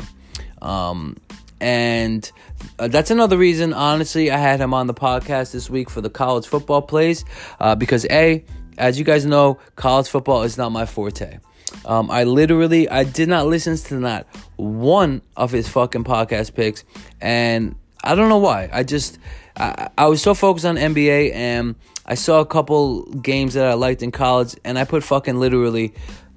Um, 0.61 1.17
and 1.59 2.29
uh, 2.77 2.87
that's 2.87 3.11
another 3.11 3.37
reason, 3.37 3.73
honestly, 3.73 4.29
I 4.29 4.37
had 4.37 4.59
him 4.59 4.73
on 4.73 4.87
the 4.87 4.93
podcast 4.93 5.53
this 5.53 5.69
week 5.69 5.89
for 5.89 6.01
the 6.01 6.09
college 6.09 6.47
football 6.47 6.81
plays. 6.81 7.23
Uh, 7.59 7.75
because, 7.75 8.05
A, 8.09 8.43
as 8.77 8.99
you 8.99 9.05
guys 9.05 9.25
know, 9.25 9.59
college 9.75 10.07
football 10.07 10.43
is 10.43 10.57
not 10.57 10.71
my 10.71 10.85
forte. 10.85 11.39
Um, 11.85 12.09
I 12.11 12.23
literally, 12.23 12.89
I 12.89 13.03
did 13.03 13.29
not 13.29 13.47
listen 13.47 13.77
to 13.77 13.95
not 13.95 14.27
one 14.57 15.21
of 15.35 15.51
his 15.51 15.67
fucking 15.67 16.03
podcast 16.03 16.53
picks. 16.53 16.83
And 17.21 17.75
I 18.03 18.15
don't 18.15 18.29
know 18.29 18.37
why. 18.37 18.69
I 18.71 18.83
just, 18.83 19.17
I, 19.55 19.89
I 19.97 20.07
was 20.07 20.21
so 20.21 20.33
focused 20.33 20.65
on 20.65 20.75
NBA 20.75 21.33
and 21.33 21.75
I 22.05 22.15
saw 22.15 22.39
a 22.39 22.45
couple 22.45 23.03
games 23.13 23.55
that 23.55 23.65
I 23.65 23.73
liked 23.73 24.03
in 24.03 24.11
college. 24.11 24.55
And 24.63 24.77
I 24.77 24.83
put 24.83 25.03
fucking 25.03 25.39
literally 25.39 25.93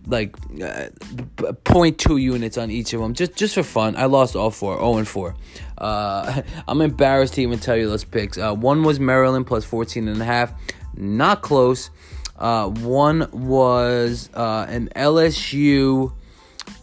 like 0.08 0.36
uh, 0.62 0.88
0.2 1.36 2.20
units 2.20 2.56
on 2.56 2.70
each 2.70 2.92
of 2.92 3.00
them 3.00 3.14
just 3.14 3.36
just 3.36 3.54
for 3.54 3.62
fun. 3.62 3.94
I 3.96 4.06
lost 4.06 4.34
all 4.34 4.50
four, 4.50 4.76
0 4.76 4.96
and 4.98 5.08
4. 5.08 5.34
Uh, 5.76 6.42
I'm 6.68 6.80
embarrassed 6.80 7.34
to 7.34 7.42
even 7.42 7.58
tell 7.58 7.76
you 7.76 7.88
those 7.88 8.04
picks. 8.04 8.38
Uh, 8.38 8.54
one 8.54 8.82
was 8.82 8.98
Maryland 8.98 9.46
plus 9.46 9.64
14 9.64 10.08
and 10.08 10.20
a 10.20 10.24
half, 10.24 10.52
not 10.96 11.42
close. 11.42 11.90
Uh, 12.38 12.68
one 12.68 13.28
was 13.32 14.30
uh, 14.34 14.66
an 14.68 14.88
LSU 14.96 16.12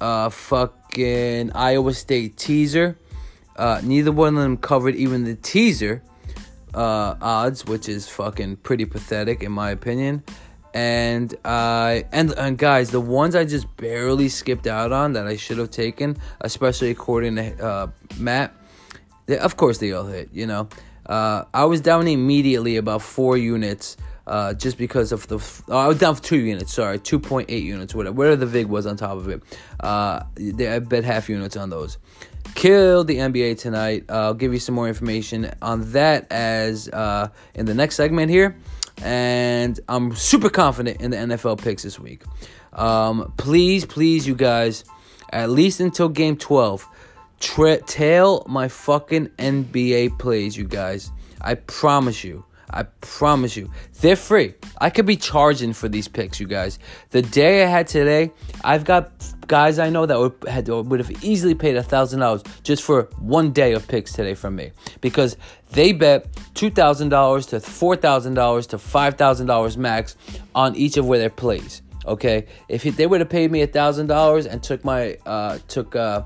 uh, 0.02 0.30
fucking 0.30 1.52
Iowa 1.52 1.94
State 1.94 2.38
teaser. 2.38 2.98
neither 3.84 4.12
one 4.12 4.36
of 4.36 4.44
them 4.44 4.58
covered 4.58 4.96
even 4.96 5.24
the 5.24 5.36
teaser 5.36 6.04
odds, 6.74 7.66
which 7.66 7.88
is 7.88 8.08
fucking 8.10 8.58
pretty 8.58 8.86
pathetic 8.86 9.42
in 9.42 9.52
my 9.52 9.72
opinion 9.72 10.24
and 10.76 11.34
uh, 11.46 12.02
and 12.12 12.34
and 12.34 12.58
guys, 12.58 12.92
the 12.92 13.00
ones 13.00 13.34
I 13.34 13.46
just 13.46 13.76
barely 13.78 14.28
skipped 14.28 14.68
out 14.68 14.92
on 14.92 15.14
that 15.14 15.26
I 15.26 15.38
should 15.38 15.58
have 15.58 15.72
taken, 15.72 16.18
especially 16.42 16.92
according 16.92 17.38
to 17.38 17.66
uh, 17.66 17.88
Matt, 18.20 18.54
they, 19.26 19.38
of 19.38 19.56
course 19.56 19.78
they 19.78 19.94
all 19.94 20.06
hit. 20.06 20.30
You 20.34 20.46
know, 20.46 20.68
uh, 21.06 21.46
I 21.54 21.64
was 21.64 21.80
down 21.80 22.08
immediately 22.08 22.76
about 22.76 23.02
four 23.02 23.38
units. 23.38 23.98
Uh, 24.28 24.56
just 24.56 24.80
because 24.80 25.12
of 25.12 25.28
the, 25.28 25.38
oh, 25.68 25.78
I 25.78 25.86
was 25.86 26.00
down 26.00 26.16
for 26.16 26.24
two 26.24 26.40
units. 26.40 26.74
Sorry, 26.74 26.98
two 26.98 27.20
point 27.20 27.52
eight 27.52 27.64
units, 27.64 27.94
whatever, 27.94 28.16
whatever 28.16 28.36
the 28.38 28.48
vig 28.48 28.66
was 28.66 28.88
on 28.88 28.98
top 28.98 29.18
of 29.18 29.30
it. 29.30 29.44
Uh, 29.80 30.24
they, 30.34 30.68
I 30.68 30.80
bet 30.80 31.04
half 31.04 31.30
units 31.30 31.56
on 31.56 31.70
those. 31.70 32.00
Killed 32.56 33.06
the 33.06 33.18
NBA 33.18 33.60
tonight. 33.60 34.06
Uh, 34.10 34.14
I'll 34.14 34.34
give 34.34 34.52
you 34.52 34.58
some 34.58 34.74
more 34.74 34.88
information 34.88 35.52
on 35.62 35.92
that 35.92 36.26
as 36.32 36.90
uh, 36.90 37.30
in 37.54 37.68
the 37.68 37.76
next 37.76 37.98
segment 37.98 38.32
here 38.32 38.58
and 39.02 39.80
I'm 39.88 40.16
super 40.16 40.50
confident 40.50 41.02
in 41.02 41.12
the 41.12 41.18
NFL 41.18 41.62
picks 41.62 41.84
this 41.84 42.00
week. 42.00 42.24
Um, 42.74 43.34
please, 43.38 43.86
please, 43.86 44.28
you 44.28 44.36
guys, 44.36 44.84
at 45.32 45.50
least 45.50 45.80
until 45.80 46.10
game 46.10 46.38
12, 46.38 46.86
tra- 47.40 47.82
tail 47.82 48.46
my 48.48 48.68
fucking 48.68 49.28
NBA 49.38 50.20
plays, 50.20 50.58
you 50.58 50.66
guys. 50.66 51.12
I 51.42 51.56
promise 51.56 52.24
you. 52.24 52.46
I 52.70 52.84
promise 53.02 53.56
you. 53.56 53.72
They're 54.02 54.16
free. 54.16 54.54
I 54.80 54.90
could 54.90 55.06
be 55.06 55.16
charging 55.16 55.72
for 55.72 55.88
these 55.88 56.08
picks, 56.08 56.40
you 56.40 56.48
guys. 56.48 56.80
The 57.12 57.22
day 57.22 57.64
I 57.64 57.68
had 57.68 57.88
today, 57.88 58.32
I've 58.64 58.84
got 58.84 59.12
guys 59.48 59.80
I 59.80 59.90
know 59.90 60.06
that 60.06 60.20
would, 60.20 60.34
had, 60.48 60.68
would 60.68 61.00
have 61.00 61.24
easily 61.24 61.56
paid 61.56 61.78
a 61.78 61.84
thousand 61.84 62.20
dollars 62.20 62.44
just 62.64 62.84
for 62.84 63.04
one 63.20 63.52
day 63.52 63.74
of 63.74 63.88
picks 63.88 64.12
today 64.12 64.34
from 64.34 64.56
me 64.56 64.72
because 65.02 65.38
they 65.76 65.92
bet 65.92 66.28
two 66.56 66.70
thousand 66.70 67.10
dollars 67.10 67.46
to 67.48 67.60
four 67.60 67.96
thousand 67.96 68.34
dollars 68.34 68.68
to 68.68 68.78
five 68.78 69.16
thousand 69.16 69.48
dollars 69.48 69.78
max 69.78 70.16
on 70.56 70.76
each 70.76 70.98
of 70.98 71.06
where 71.06 71.20
their 71.20 71.30
plays. 71.30 71.82
Okay, 72.08 72.46
if 72.70 72.84
they 72.84 73.06
would 73.06 73.20
have 73.20 73.30
paid 73.30 73.52
me 73.52 73.62
a 73.62 73.68
thousand 73.68 74.08
dollars 74.08 74.46
and 74.46 74.64
took 74.64 74.84
my 74.84 75.18
uh, 75.26 75.60
took 75.68 75.96
uh, 75.96 76.24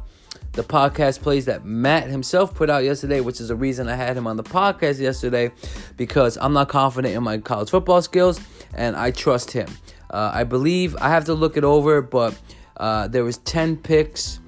the 0.54 0.64
podcast 0.64 1.22
plays 1.22 1.46
that 1.46 1.66
Matt 1.66 2.10
himself 2.10 2.54
put 2.54 2.70
out 2.70 2.84
yesterday, 2.84 3.22
which 3.22 3.40
is 3.40 3.48
the 3.48 3.56
reason 3.56 3.88
I 3.88 3.96
had 3.96 4.18
him 4.18 4.28
on 4.28 4.38
the 4.38 4.44
podcast 4.44 5.00
yesterday 5.00 5.52
because 5.98 6.38
I'm 6.38 6.54
not 6.54 6.70
confident 6.70 7.16
in 7.16 7.24
my 7.24 7.38
college 7.38 7.70
football 7.70 8.02
skills 8.02 8.40
and 8.74 8.96
I 8.96 9.12
trust 9.12 9.52
him. 9.52 9.68
Uh, 10.10 10.32
I 10.34 10.44
believe 10.44 10.96
I 10.98 11.10
have 11.10 11.26
to 11.26 11.34
look 11.34 11.56
it 11.56 11.64
over, 11.64 12.02
but 12.02 12.38
uh, 12.78 13.08
there 13.08 13.24
was 13.24 13.38
10 13.38 13.78
picks 13.78 14.40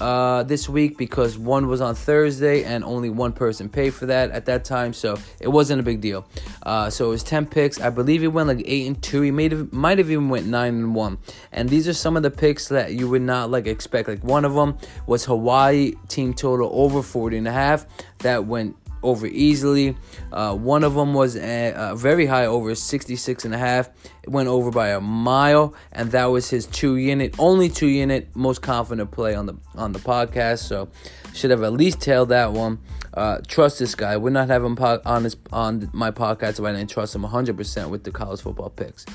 uh, 0.00 0.42
this 0.42 0.68
week 0.68 0.98
because 0.98 1.38
one 1.38 1.66
was 1.66 1.80
on 1.80 1.94
Thursday 1.94 2.64
and 2.64 2.84
only 2.84 3.10
one 3.10 3.32
person 3.32 3.68
paid 3.68 3.94
for 3.94 4.06
that 4.06 4.30
at 4.30 4.46
that 4.46 4.64
time, 4.64 4.92
so 4.92 5.18
it 5.40 5.48
wasn't 5.48 5.80
a 5.80 5.82
big 5.82 6.00
deal. 6.00 6.26
Uh, 6.62 6.90
so 6.90 7.06
it 7.06 7.10
was 7.10 7.22
10 7.22 7.46
picks. 7.46 7.80
I 7.80 7.90
believe 7.90 8.20
he 8.20 8.28
went 8.28 8.48
like 8.48 8.62
8 8.64 8.86
and 8.86 9.02
2. 9.02 9.20
He 9.22 9.30
made 9.30 9.72
might 9.72 9.98
have 9.98 10.10
even 10.10 10.28
went 10.28 10.46
9 10.46 10.74
and 10.74 10.94
1. 10.94 11.18
And 11.52 11.68
these 11.68 11.88
are 11.88 11.94
some 11.94 12.16
of 12.16 12.22
the 12.22 12.30
picks 12.30 12.68
that 12.68 12.92
you 12.92 13.08
would 13.08 13.22
not 13.22 13.50
like 13.50 13.66
expect. 13.66 14.08
Like 14.08 14.24
one 14.24 14.44
of 14.44 14.54
them 14.54 14.78
was 15.06 15.24
Hawaii 15.24 15.92
team 16.08 16.34
total 16.34 16.70
over 16.72 17.02
40 17.02 17.38
and 17.38 17.48
a 17.48 17.52
half. 17.52 17.86
That 18.18 18.46
went 18.46 18.76
over 19.04 19.26
easily. 19.26 19.96
Uh, 20.32 20.54
one 20.54 20.82
of 20.82 20.94
them 20.94 21.14
was 21.14 21.36
very 21.36 22.26
high, 22.26 22.46
over 22.46 22.74
66 22.74 23.44
and 23.44 23.54
a 23.54 23.58
half. 23.58 23.90
It 24.22 24.30
went 24.30 24.48
over 24.48 24.70
by 24.70 24.88
a 24.88 25.00
mile, 25.00 25.74
and 25.92 26.10
that 26.12 26.26
was 26.26 26.50
his 26.50 26.66
two 26.66 26.96
unit, 26.96 27.34
only 27.38 27.68
two 27.68 27.88
unit, 27.88 28.28
most 28.34 28.62
confident 28.62 29.10
play 29.10 29.34
on 29.34 29.46
the 29.46 29.54
on 29.76 29.92
the 29.92 29.98
podcast. 29.98 30.60
So 30.60 30.88
should 31.34 31.50
have 31.50 31.62
at 31.62 31.72
least 31.72 32.00
tailed 32.00 32.30
that 32.30 32.52
one. 32.52 32.78
Uh, 33.12 33.38
trust 33.46 33.78
this 33.78 33.94
guy. 33.94 34.16
Would 34.16 34.32
not 34.32 34.48
have 34.48 34.64
him 34.64 34.76
po- 34.76 35.00
on 35.04 35.24
his 35.24 35.36
on 35.52 35.88
my 35.92 36.10
podcast 36.10 36.58
if 36.58 36.62
I 36.62 36.72
didn't 36.72 36.90
trust 36.90 37.14
him 37.14 37.22
100% 37.22 37.88
with 37.90 38.02
the 38.04 38.10
college 38.10 38.40
football 38.40 38.70
picks. 38.70 39.06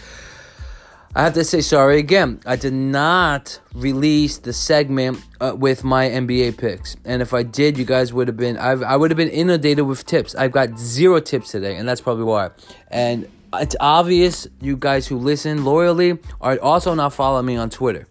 I 1.16 1.24
have 1.24 1.34
to 1.34 1.43
say 1.43 1.62
sorry 1.62 1.97
again. 1.97 2.39
I 2.45 2.55
did 2.55 2.74
not 2.74 3.60
release 3.74 4.38
the 4.38 4.53
segment 4.53 5.26
uh, 5.41 5.53
with 5.57 5.84
my 5.84 6.07
NBA 6.07 6.57
picks, 6.57 6.95
and 7.03 7.24
if 7.24 7.34
I 7.34 7.41
did, 7.41 7.80
you 7.80 7.86
guys 7.86 8.14
would 8.14 8.28
have 8.28 8.38
been 8.38 8.57
I've, 8.57 8.84
I 8.84 8.95
would 8.95 9.10
have 9.10 9.18
been 9.18 9.30
inundated 9.30 9.88
with 9.88 10.05
tips. 10.05 10.36
I've 10.36 10.51
got 10.51 10.78
zero 10.78 11.20
tips 11.20 11.51
today, 11.51 11.78
and 11.78 11.89
that's 11.89 11.99
probably 11.99 12.26
why. 12.26 12.51
And 12.89 13.28
it's 13.53 13.76
obvious 13.80 14.47
you 14.62 14.78
guys 14.78 15.07
who 15.07 15.18
listen 15.18 15.66
loyally 15.66 16.20
are 16.41 16.60
also 16.60 16.93
not 16.93 17.14
following 17.14 17.47
me 17.47 17.55
on 17.55 17.72
Twitter 17.72 18.07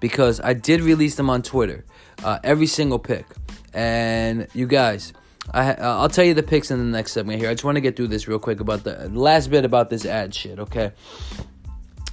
because 0.00 0.40
I 0.40 0.54
did 0.54 0.80
release 0.80 1.16
them 1.16 1.28
on 1.28 1.42
Twitter, 1.42 1.84
uh, 2.24 2.38
every 2.42 2.66
single 2.66 2.98
pick. 2.98 3.26
And 3.74 4.48
you 4.54 4.66
guys, 4.66 5.12
I 5.52 5.72
uh, 5.72 5.98
I'll 5.98 6.08
tell 6.08 6.24
you 6.24 6.34
the 6.34 6.42
picks 6.42 6.70
in 6.70 6.78
the 6.78 6.84
next 6.84 7.12
segment 7.12 7.40
here. 7.40 7.50
I 7.50 7.52
just 7.52 7.64
want 7.64 7.76
to 7.76 7.82
get 7.82 7.96
through 7.96 8.08
this 8.08 8.26
real 8.26 8.38
quick 8.38 8.60
about 8.60 8.84
the 8.84 9.10
last 9.10 9.50
bit 9.50 9.66
about 9.66 9.90
this 9.90 10.06
ad 10.06 10.34
shit. 10.34 10.58
Okay, 10.58 10.92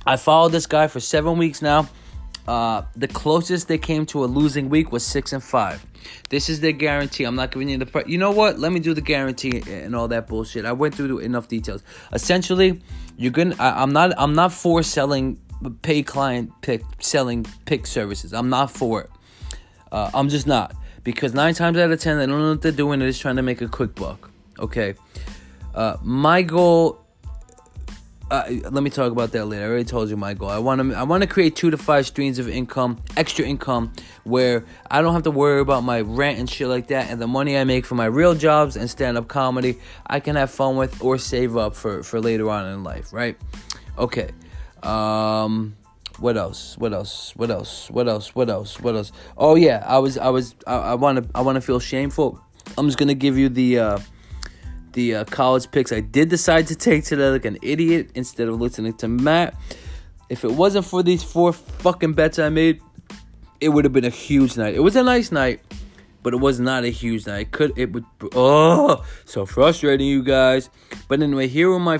I 0.05 0.17
followed 0.17 0.51
this 0.51 0.67
guy 0.67 0.87
for 0.87 0.99
seven 0.99 1.37
weeks 1.37 1.61
now. 1.61 1.89
Uh, 2.47 2.83
the 2.95 3.07
closest 3.07 3.67
they 3.67 3.77
came 3.77 4.05
to 4.05 4.23
a 4.23 4.27
losing 4.27 4.69
week 4.69 4.91
was 4.91 5.03
six 5.03 5.33
and 5.33 5.43
five. 5.43 5.83
This 6.29 6.47
is 6.47 6.59
their 6.59 6.73
guarantee. 6.73 7.23
I'm 7.23 7.35
not 7.35 7.51
giving 7.51 7.69
you 7.69 7.77
the. 7.77 8.03
you 8.05 8.19
know 8.19 8.31
what? 8.31 8.59
Let 8.59 8.71
me 8.71 8.79
do 8.79 8.93
the 8.93 9.01
guarantee 9.01 9.63
and 9.67 9.95
all 9.95 10.07
that 10.09 10.27
bullshit. 10.27 10.65
I 10.65 10.73
went 10.73 10.93
through 10.93 11.19
enough 11.19 11.47
details. 11.47 11.83
Essentially, 12.13 12.81
you're 13.17 13.31
gonna. 13.31 13.55
I, 13.57 13.81
I'm 13.81 13.93
not. 13.93 14.13
I'm 14.17 14.35
not 14.35 14.53
for 14.53 14.83
selling 14.83 15.39
pay 15.81 16.03
client 16.03 16.51
pick 16.61 16.83
selling 16.99 17.45
pick 17.65 17.87
services. 17.87 18.31
I'm 18.31 18.49
not 18.49 18.69
for 18.69 19.01
it. 19.01 19.09
Uh, 19.91 20.11
I'm 20.13 20.29
just 20.29 20.45
not 20.45 20.75
because 21.03 21.33
nine 21.33 21.55
times 21.55 21.79
out 21.79 21.91
of 21.91 21.99
ten, 21.99 22.17
they 22.19 22.27
don't 22.27 22.39
know 22.39 22.49
what 22.51 22.61
they're 22.61 22.71
doing. 22.71 22.99
They're 22.99 23.09
just 23.09 23.21
trying 23.21 23.37
to 23.37 23.43
make 23.43 23.61
a 23.61 23.67
quick 23.67 23.95
buck. 23.95 24.29
Okay. 24.59 24.93
Uh, 25.73 25.97
my 26.03 26.43
goal 26.43 27.04
uh, 28.31 28.43
let 28.71 28.81
me 28.81 28.89
talk 28.89 29.11
about 29.11 29.31
that 29.33 29.45
later. 29.45 29.63
I 29.63 29.67
already 29.67 29.83
told 29.83 30.09
you 30.09 30.17
my 30.17 30.33
goal. 30.33 30.49
I 30.49 30.57
want 30.57 30.81
to 30.81 30.95
I 30.97 31.03
want 31.03 31.21
to 31.21 31.27
create 31.27 31.55
two 31.55 31.69
to 31.69 31.77
five 31.77 32.07
streams 32.07 32.39
of 32.39 32.49
income, 32.49 32.97
extra 33.15 33.45
income, 33.45 33.93
where 34.23 34.65
I 34.89 35.01
don't 35.01 35.13
have 35.13 35.23
to 35.23 35.31
worry 35.31 35.59
about 35.59 35.83
my 35.83 36.01
rent 36.01 36.39
and 36.39 36.49
shit 36.49 36.67
like 36.67 36.87
that, 36.87 37.11
and 37.11 37.21
the 37.21 37.27
money 37.27 37.57
I 37.57 37.63
make 37.65 37.85
from 37.85 37.97
my 37.97 38.05
real 38.05 38.33
jobs 38.33 38.77
and 38.77 38.89
stand 38.89 39.17
up 39.17 39.27
comedy, 39.27 39.77
I 40.07 40.19
can 40.19 40.35
have 40.35 40.49
fun 40.49 40.75
with 40.75 41.03
or 41.03 41.19
save 41.19 41.55
up 41.55 41.75
for 41.75 42.01
for 42.01 42.19
later 42.19 42.49
on 42.49 42.65
in 42.65 42.83
life, 42.83 43.13
right? 43.13 43.37
Okay. 43.97 44.31
Um, 44.81 45.75
what 46.17 46.35
else? 46.35 46.77
What 46.79 46.93
else? 46.93 47.33
What 47.35 47.51
else? 47.51 47.91
What 47.91 48.07
else? 48.07 48.33
What 48.33 48.49
else? 48.49 48.79
What 48.79 48.95
else? 48.95 49.11
Oh 49.37 49.55
yeah, 49.55 49.83
I 49.85 49.99
was 49.99 50.17
I 50.17 50.29
was 50.29 50.55
I 50.65 50.95
want 50.95 51.23
to 51.23 51.29
I 51.35 51.41
want 51.41 51.57
to 51.57 51.61
feel 51.61 51.79
shameful. 51.79 52.41
I'm 52.75 52.87
just 52.87 52.97
gonna 52.97 53.13
give 53.13 53.37
you 53.37 53.49
the. 53.49 53.79
Uh, 53.79 53.99
the 54.95 55.15
uh, 55.15 55.25
college 55.25 55.69
picks 55.69 55.91
I 55.91 55.99
did 55.99 56.29
decide 56.29 56.67
to 56.67 56.75
take 56.75 57.03
today 57.03 57.29
like 57.29 57.45
an 57.45 57.59
idiot 57.61 58.09
instead 58.15 58.47
of 58.47 58.59
listening 58.59 58.93
to 58.95 59.07
Matt. 59.07 59.53
If 60.29 60.43
it 60.43 60.51
wasn't 60.51 60.85
for 60.85 61.03
these 61.03 61.21
four 61.21 61.53
fucking 61.53 62.13
bets 62.13 62.39
I 62.39 62.49
made, 62.49 62.81
it 63.61 63.69
would 63.69 63.85
have 63.85 63.93
been 63.93 64.05
a 64.05 64.09
huge 64.09 64.57
night. 64.57 64.73
It 64.73 64.79
was 64.79 64.95
a 64.95 65.03
nice 65.03 65.31
night, 65.31 65.61
but 66.23 66.33
it 66.33 66.37
was 66.37 66.59
not 66.59 66.83
a 66.83 66.89
huge 66.89 67.27
night. 67.27 67.41
It 67.41 67.51
could 67.51 67.77
it 67.77 67.91
would 67.91 68.05
oh 68.33 69.05
so 69.25 69.45
frustrating, 69.45 70.07
you 70.07 70.23
guys. 70.23 70.69
But 71.07 71.21
anyway, 71.21 71.47
here 71.47 71.71
are 71.71 71.79
my 71.79 71.99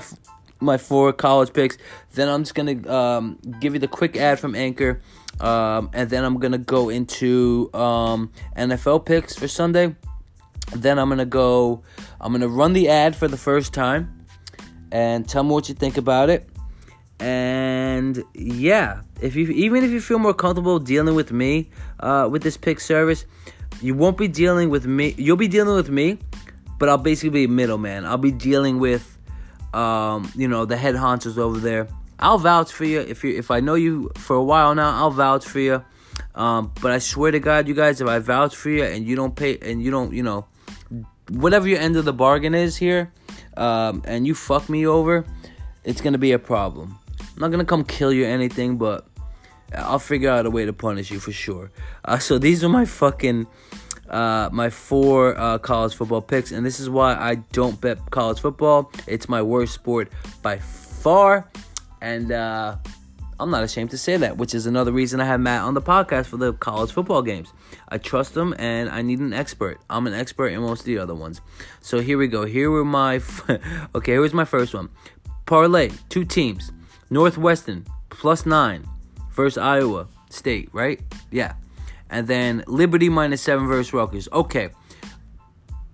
my 0.58 0.78
four 0.78 1.12
college 1.12 1.52
picks. 1.52 1.76
Then 2.14 2.28
I'm 2.28 2.42
just 2.42 2.54
gonna 2.54 2.90
um, 2.90 3.38
give 3.60 3.74
you 3.74 3.78
the 3.78 3.88
quick 3.88 4.16
ad 4.16 4.40
from 4.40 4.54
Anchor, 4.54 5.02
um, 5.38 5.90
and 5.92 6.08
then 6.08 6.24
I'm 6.24 6.38
gonna 6.38 6.58
go 6.58 6.88
into 6.88 7.70
um, 7.74 8.32
NFL 8.56 9.04
picks 9.04 9.36
for 9.36 9.48
Sunday. 9.48 9.94
Then 10.74 10.98
I'm 10.98 11.08
gonna 11.08 11.24
go. 11.24 11.82
I'm 12.20 12.32
gonna 12.32 12.48
run 12.48 12.72
the 12.72 12.88
ad 12.88 13.14
for 13.14 13.28
the 13.28 13.36
first 13.36 13.72
time, 13.72 14.26
and 14.90 15.28
tell 15.28 15.42
me 15.44 15.50
what 15.50 15.68
you 15.68 15.74
think 15.74 15.96
about 15.96 16.30
it. 16.30 16.48
And 17.18 18.22
yeah, 18.34 19.00
if 19.20 19.36
you 19.36 19.48
even 19.48 19.84
if 19.84 19.90
you 19.90 20.00
feel 20.00 20.18
more 20.18 20.34
comfortable 20.34 20.78
dealing 20.78 21.14
with 21.14 21.32
me 21.32 21.70
uh, 22.00 22.28
with 22.30 22.42
this 22.42 22.56
pick 22.56 22.80
service, 22.80 23.24
you 23.80 23.94
won't 23.94 24.18
be 24.18 24.28
dealing 24.28 24.70
with 24.70 24.86
me. 24.86 25.14
You'll 25.16 25.36
be 25.36 25.48
dealing 25.48 25.76
with 25.76 25.88
me, 25.88 26.18
but 26.78 26.88
I'll 26.88 26.98
basically 26.98 27.30
be 27.30 27.44
a 27.44 27.48
middleman. 27.48 28.04
I'll 28.04 28.18
be 28.18 28.32
dealing 28.32 28.80
with, 28.80 29.18
um, 29.72 30.30
you 30.34 30.48
know, 30.48 30.64
the 30.64 30.76
head 30.76 30.94
honchos 30.94 31.38
over 31.38 31.58
there. 31.58 31.88
I'll 32.18 32.38
vouch 32.38 32.72
for 32.72 32.84
you 32.84 33.00
if 33.00 33.24
you 33.24 33.36
if 33.36 33.50
I 33.50 33.60
know 33.60 33.74
you 33.74 34.10
for 34.16 34.36
a 34.36 34.42
while 34.42 34.74
now. 34.74 34.90
I'll 34.90 35.10
vouch 35.10 35.46
for 35.46 35.60
you. 35.60 35.84
Um, 36.34 36.72
but 36.82 36.92
I 36.92 36.98
swear 36.98 37.30
to 37.30 37.40
God, 37.40 37.66
you 37.66 37.74
guys, 37.74 38.00
if 38.00 38.08
I 38.08 38.18
vouch 38.18 38.54
for 38.54 38.68
you 38.68 38.84
and 38.84 39.06
you 39.06 39.16
don't 39.16 39.34
pay 39.34 39.56
and 39.58 39.82
you 39.82 39.90
don't, 39.90 40.12
you 40.12 40.22
know, 40.22 40.46
whatever 41.30 41.68
your 41.68 41.78
end 41.78 41.96
of 41.96 42.04
the 42.04 42.12
bargain 42.12 42.54
is 42.54 42.76
here, 42.76 43.12
um, 43.56 44.02
and 44.06 44.26
you 44.26 44.34
fuck 44.34 44.68
me 44.68 44.86
over, 44.86 45.24
it's 45.84 46.00
gonna 46.00 46.18
be 46.18 46.32
a 46.32 46.38
problem. 46.38 46.98
I'm 47.20 47.40
not 47.40 47.50
gonna 47.50 47.64
come 47.64 47.84
kill 47.84 48.12
you 48.12 48.24
or 48.24 48.28
anything, 48.28 48.76
but 48.78 49.06
I'll 49.74 49.98
figure 49.98 50.30
out 50.30 50.46
a 50.46 50.50
way 50.50 50.64
to 50.64 50.72
punish 50.72 51.10
you 51.10 51.20
for 51.20 51.32
sure. 51.32 51.70
Uh, 52.04 52.18
so 52.18 52.38
these 52.38 52.62
are 52.64 52.68
my 52.68 52.84
fucking 52.84 53.46
uh, 54.08 54.48
my 54.52 54.70
four 54.70 55.36
uh, 55.36 55.58
college 55.58 55.94
football 55.94 56.22
picks, 56.22 56.52
and 56.52 56.64
this 56.64 56.78
is 56.78 56.88
why 56.88 57.14
I 57.14 57.36
don't 57.52 57.80
bet 57.80 58.10
college 58.10 58.40
football. 58.40 58.92
It's 59.06 59.28
my 59.28 59.42
worst 59.42 59.74
sport 59.74 60.12
by 60.42 60.58
far, 60.58 61.50
and 62.00 62.30
uh, 62.30 62.76
I'm 63.38 63.50
not 63.50 63.62
ashamed 63.62 63.90
to 63.90 63.98
say 63.98 64.16
that, 64.16 64.38
which 64.38 64.54
is 64.54 64.66
another 64.66 64.92
reason 64.92 65.20
I 65.20 65.26
have 65.26 65.40
Matt 65.40 65.62
on 65.62 65.74
the 65.74 65.82
podcast 65.82 66.26
for 66.26 66.38
the 66.38 66.54
college 66.54 66.90
football 66.90 67.22
games. 67.22 67.52
I 67.88 67.98
trust 67.98 68.36
him 68.36 68.54
and 68.58 68.88
I 68.88 69.02
need 69.02 69.18
an 69.18 69.32
expert. 69.32 69.78
I'm 69.90 70.06
an 70.06 70.14
expert 70.14 70.48
in 70.48 70.60
most 70.60 70.80
of 70.80 70.86
the 70.86 70.98
other 70.98 71.14
ones. 71.14 71.40
So 71.80 72.00
here 72.00 72.16
we 72.16 72.28
go. 72.28 72.46
Here 72.46 72.70
were 72.70 72.84
my 72.84 73.20
Okay, 73.94 74.12
here 74.12 74.20
was 74.20 74.32
my 74.32 74.46
first 74.46 74.74
one. 74.74 74.88
Parlay, 75.44 75.90
two 76.08 76.24
teams. 76.24 76.72
Northwestern 77.10 77.86
plus 78.08 78.46
9 78.46 78.84
versus 79.32 79.58
Iowa 79.58 80.08
State, 80.30 80.70
right? 80.72 81.00
Yeah. 81.30 81.54
And 82.10 82.26
then 82.26 82.64
Liberty 82.66 83.08
minus 83.08 83.42
7 83.42 83.66
versus 83.66 83.92
Rutgers. 83.92 84.28
Okay. 84.32 84.70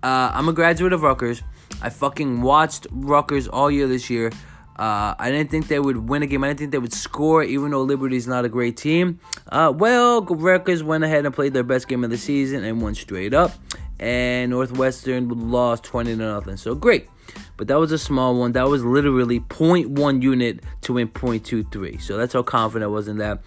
Uh, 0.01 0.31
I'm 0.33 0.47
a 0.47 0.53
graduate 0.53 0.93
of 0.93 1.01
Rutgers. 1.01 1.43
I 1.81 1.89
fucking 1.89 2.41
watched 2.41 2.87
Rutgers 2.91 3.47
all 3.47 3.69
year 3.69 3.87
this 3.87 4.09
year. 4.09 4.31
Uh, 4.77 5.13
I 5.19 5.29
didn't 5.29 5.51
think 5.51 5.67
they 5.67 5.79
would 5.79 6.09
win 6.09 6.23
a 6.23 6.27
game. 6.27 6.43
I 6.43 6.47
didn't 6.47 6.59
think 6.59 6.71
they 6.71 6.79
would 6.79 6.93
score, 6.93 7.43
even 7.43 7.71
though 7.71 7.83
Liberty's 7.83 8.27
not 8.27 8.43
a 8.43 8.49
great 8.49 8.75
team. 8.75 9.19
Uh, 9.49 9.71
well, 9.75 10.23
Rutgers 10.23 10.83
went 10.83 11.03
ahead 11.03 11.25
and 11.25 11.33
played 11.33 11.53
their 11.53 11.63
best 11.63 11.87
game 11.87 12.03
of 12.03 12.09
the 12.09 12.17
season 12.17 12.63
and 12.63 12.81
won 12.81 12.95
straight 12.95 13.33
up. 13.33 13.51
And 13.99 14.51
Northwestern 14.51 15.29
lost 15.51 15.83
20 15.83 16.11
to 16.11 16.17
nothing. 16.17 16.57
So 16.57 16.73
great. 16.75 17.07
But 17.55 17.67
that 17.67 17.79
was 17.79 17.91
a 17.91 17.99
small 17.99 18.35
one. 18.35 18.53
That 18.53 18.67
was 18.67 18.83
literally 18.83 19.39
0.1 19.39 20.21
unit 20.21 20.61
to 20.81 20.93
win 20.93 21.07
0.23. 21.07 22.01
So 22.01 22.17
that's 22.17 22.33
how 22.33 22.43
confident 22.43 22.83
I 22.83 22.87
was 22.87 23.07
in 23.07 23.17
that. 23.19 23.43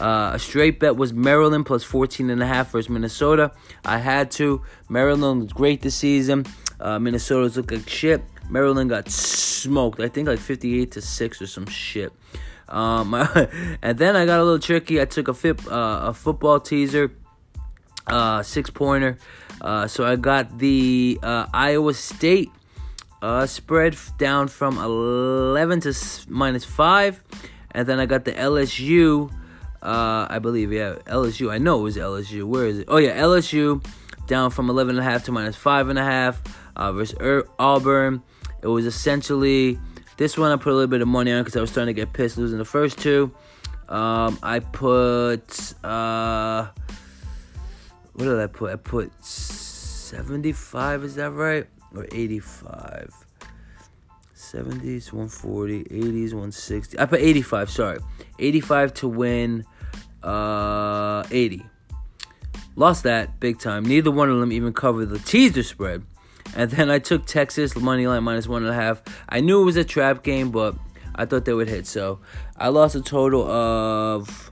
Uh, 0.00 0.30
a 0.34 0.38
straight 0.38 0.78
bet 0.78 0.96
was 0.96 1.12
Maryland 1.12 1.66
plus 1.66 1.82
14 1.82 2.30
and 2.30 2.42
a 2.42 2.46
half 2.46 2.70
versus 2.70 2.88
Minnesota. 2.88 3.50
I 3.84 3.98
had 3.98 4.30
to. 4.32 4.62
Maryland 4.88 5.42
was 5.42 5.52
great 5.52 5.82
this 5.82 5.96
season. 5.96 6.46
Uh, 6.78 6.98
Minnesota's 7.00 7.56
look 7.56 7.72
like 7.72 7.88
shit. 7.88 8.22
Maryland 8.48 8.90
got 8.90 9.08
smoked. 9.10 10.00
I 10.00 10.08
think 10.08 10.28
like 10.28 10.38
58 10.38 10.92
to 10.92 11.02
6 11.02 11.42
or 11.42 11.46
some 11.46 11.66
shit. 11.66 12.12
Um, 12.68 13.14
and 13.82 13.98
then 13.98 14.16
I 14.16 14.26
got 14.26 14.40
a 14.40 14.44
little 14.44 14.58
tricky. 14.58 15.00
I 15.00 15.04
took 15.04 15.28
a, 15.28 15.50
uh, 15.70 16.08
a 16.08 16.14
football 16.14 16.60
teaser, 16.60 17.10
uh, 18.06 18.42
six 18.42 18.70
pointer. 18.70 19.18
Uh, 19.60 19.86
so 19.86 20.04
I 20.04 20.16
got 20.16 20.58
the 20.58 21.18
uh, 21.22 21.46
Iowa 21.52 21.94
State 21.94 22.50
uh, 23.22 23.46
spread 23.46 23.96
down 24.18 24.48
from 24.48 24.78
11 24.78 25.80
to 25.80 25.94
minus 26.28 26.64
5. 26.64 27.24
And 27.72 27.86
then 27.86 28.00
I 28.00 28.06
got 28.06 28.24
the 28.24 28.32
LSU, 28.32 29.30
uh, 29.82 30.26
I 30.30 30.38
believe, 30.38 30.72
yeah, 30.72 30.96
LSU. 31.06 31.50
I 31.50 31.58
know 31.58 31.80
it 31.80 31.82
was 31.82 31.96
LSU. 31.96 32.44
Where 32.44 32.66
is 32.66 32.78
it? 32.78 32.86
Oh, 32.88 32.96
yeah, 32.96 33.20
LSU 33.20 33.84
down 34.26 34.50
from 34.50 34.68
11.5 34.68 35.24
to 35.24 35.32
minus 35.32 35.56
5.5 35.56 36.36
uh, 36.76 36.92
versus 36.92 37.48
Auburn. 37.58 38.22
It 38.62 38.66
was 38.66 38.86
essentially 38.86 39.78
this 40.16 40.36
one 40.36 40.50
I 40.50 40.56
put 40.56 40.72
a 40.72 40.74
little 40.74 40.88
bit 40.88 41.00
of 41.00 41.08
money 41.08 41.32
on 41.32 41.42
because 41.42 41.56
I 41.56 41.60
was 41.60 41.70
starting 41.70 41.94
to 41.94 42.00
get 42.00 42.12
pissed 42.12 42.38
losing 42.38 42.58
the 42.58 42.64
first 42.64 42.98
two. 42.98 43.32
Um, 43.88 44.38
I 44.42 44.58
put 44.60 45.74
uh, 45.84 46.68
what 48.12 48.24
did 48.24 48.38
I 48.40 48.46
put? 48.48 48.72
I 48.72 48.76
put 48.76 49.24
75. 49.24 51.04
Is 51.04 51.14
that 51.14 51.30
right? 51.30 51.66
Or 51.94 52.06
85? 52.12 53.14
70s, 54.34 55.12
140, 55.12 55.84
80s, 55.84 56.32
160. 56.32 56.98
I 56.98 57.06
put 57.06 57.20
85. 57.20 57.70
Sorry, 57.70 57.98
85 58.38 58.94
to 58.94 59.08
win. 59.08 59.64
Uh, 60.22 61.22
80. 61.30 61.64
Lost 62.76 63.04
that 63.04 63.38
big 63.40 63.58
time. 63.58 63.84
Neither 63.84 64.10
one 64.10 64.30
of 64.30 64.40
them 64.40 64.52
even 64.52 64.72
covered 64.72 65.06
the 65.06 65.18
teaser 65.18 65.62
spread. 65.62 66.02
And 66.56 66.70
then 66.70 66.90
I 66.90 66.98
took 66.98 67.26
Texas 67.26 67.76
money 67.76 68.06
line 68.06 68.24
minus 68.24 68.48
one 68.48 68.62
and 68.62 68.70
a 68.70 68.74
half. 68.74 69.02
I 69.28 69.40
knew 69.40 69.62
it 69.62 69.64
was 69.64 69.76
a 69.76 69.84
trap 69.84 70.22
game, 70.22 70.50
but 70.50 70.76
I 71.14 71.24
thought 71.24 71.44
they 71.44 71.52
would 71.52 71.68
hit. 71.68 71.86
So 71.86 72.20
I 72.56 72.68
lost 72.68 72.94
a 72.94 73.02
total 73.02 73.48
of 73.48 74.50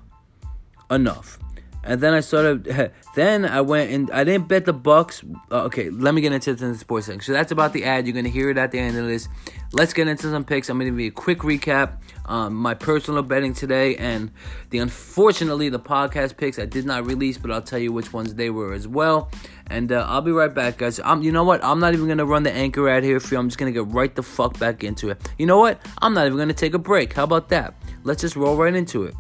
enough. 0.91 1.39
And 1.83 2.01
then 2.01 2.15
I 2.15 2.21
started. 2.21 2.93
Then 3.17 3.47
I 3.47 3.63
went 3.63 3.91
and 3.91 4.11
I 4.11 4.25
didn't 4.25 4.47
bet 4.47 4.67
the 4.67 4.75
Bucks. 4.75 5.25
Uh, 5.51 5.63
okay, 5.63 5.89
let 5.89 6.13
me 6.13 6.21
get 6.21 6.35
into 6.35 6.53
the 6.53 6.75
sports 6.75 7.07
thing. 7.07 7.23
So 7.23 7.33
that's 7.33 7.51
about 7.51 7.73
the 7.73 7.85
ad. 7.85 8.07
You're 8.07 8.15
gonna 8.15 8.29
hear 8.29 8.51
it 8.51 8.59
at 8.59 8.73
the 8.73 8.79
end 8.79 8.99
of 8.99 9.07
this. 9.07 9.27
Let's 9.73 9.95
get 9.95 10.07
into 10.07 10.31
some 10.31 10.45
picks. 10.45 10.69
I'm 10.69 10.77
gonna 10.77 10.91
give 10.91 11.01
you 11.01 11.09
a 11.09 11.11
quick 11.11 11.39
recap 11.39 11.97
um, 12.27 12.55
my 12.55 12.75
personal 12.75 13.23
betting 13.23 13.55
today, 13.55 13.97
and 13.97 14.31
the 14.71 14.79
unfortunately 14.79 15.69
the 15.69 15.81
podcast 15.81 16.37
picks 16.37 16.59
I 16.59 16.67
did 16.67 16.85
not 16.85 17.07
release, 17.07 17.39
but 17.39 17.51
I'll 17.51 17.63
tell 17.63 17.79
you 17.79 17.93
which 17.93 18.13
ones 18.13 18.35
they 18.35 18.51
were 18.51 18.73
as 18.73 18.87
well. 18.87 19.31
And 19.69 19.91
uh, 19.91 20.07
I'll 20.09 20.23
be 20.23 20.33
right 20.33 20.53
back, 20.53 20.79
guys. 20.79 21.01
I'm, 21.05 21.23
you 21.23 21.33
know 21.33 21.45
what? 21.45 21.65
I'm 21.65 21.81
not 21.81 21.95
even 21.95 22.07
gonna 22.07 22.27
run 22.27 22.43
the 22.43 22.53
anchor 22.53 22.89
ad 22.89 23.03
here 23.03 23.19
for 23.19 23.35
you. 23.35 23.41
I'm 23.41 23.49
just 23.49 23.59
gonna 23.59 23.73
get 23.73 23.87
right 23.89 24.15
the 24.15 24.23
fuck 24.23 24.59
back 24.59 24.85
into 24.85 25.11
it. 25.11 25.31
You 25.39 25.47
know 25.47 25.59
what? 25.59 25.81
I'm 26.03 26.15
not 26.15 26.27
even 26.27 26.39
gonna 26.39 26.55
take 26.55 26.75
a 26.75 26.79
break. 26.79 27.15
How 27.15 27.25
about 27.25 27.49
that? 27.49 27.75
Let's 28.05 28.21
just 28.21 28.37
roll 28.37 28.57
right 28.57 28.75
into 28.75 29.05
it. 29.05 29.15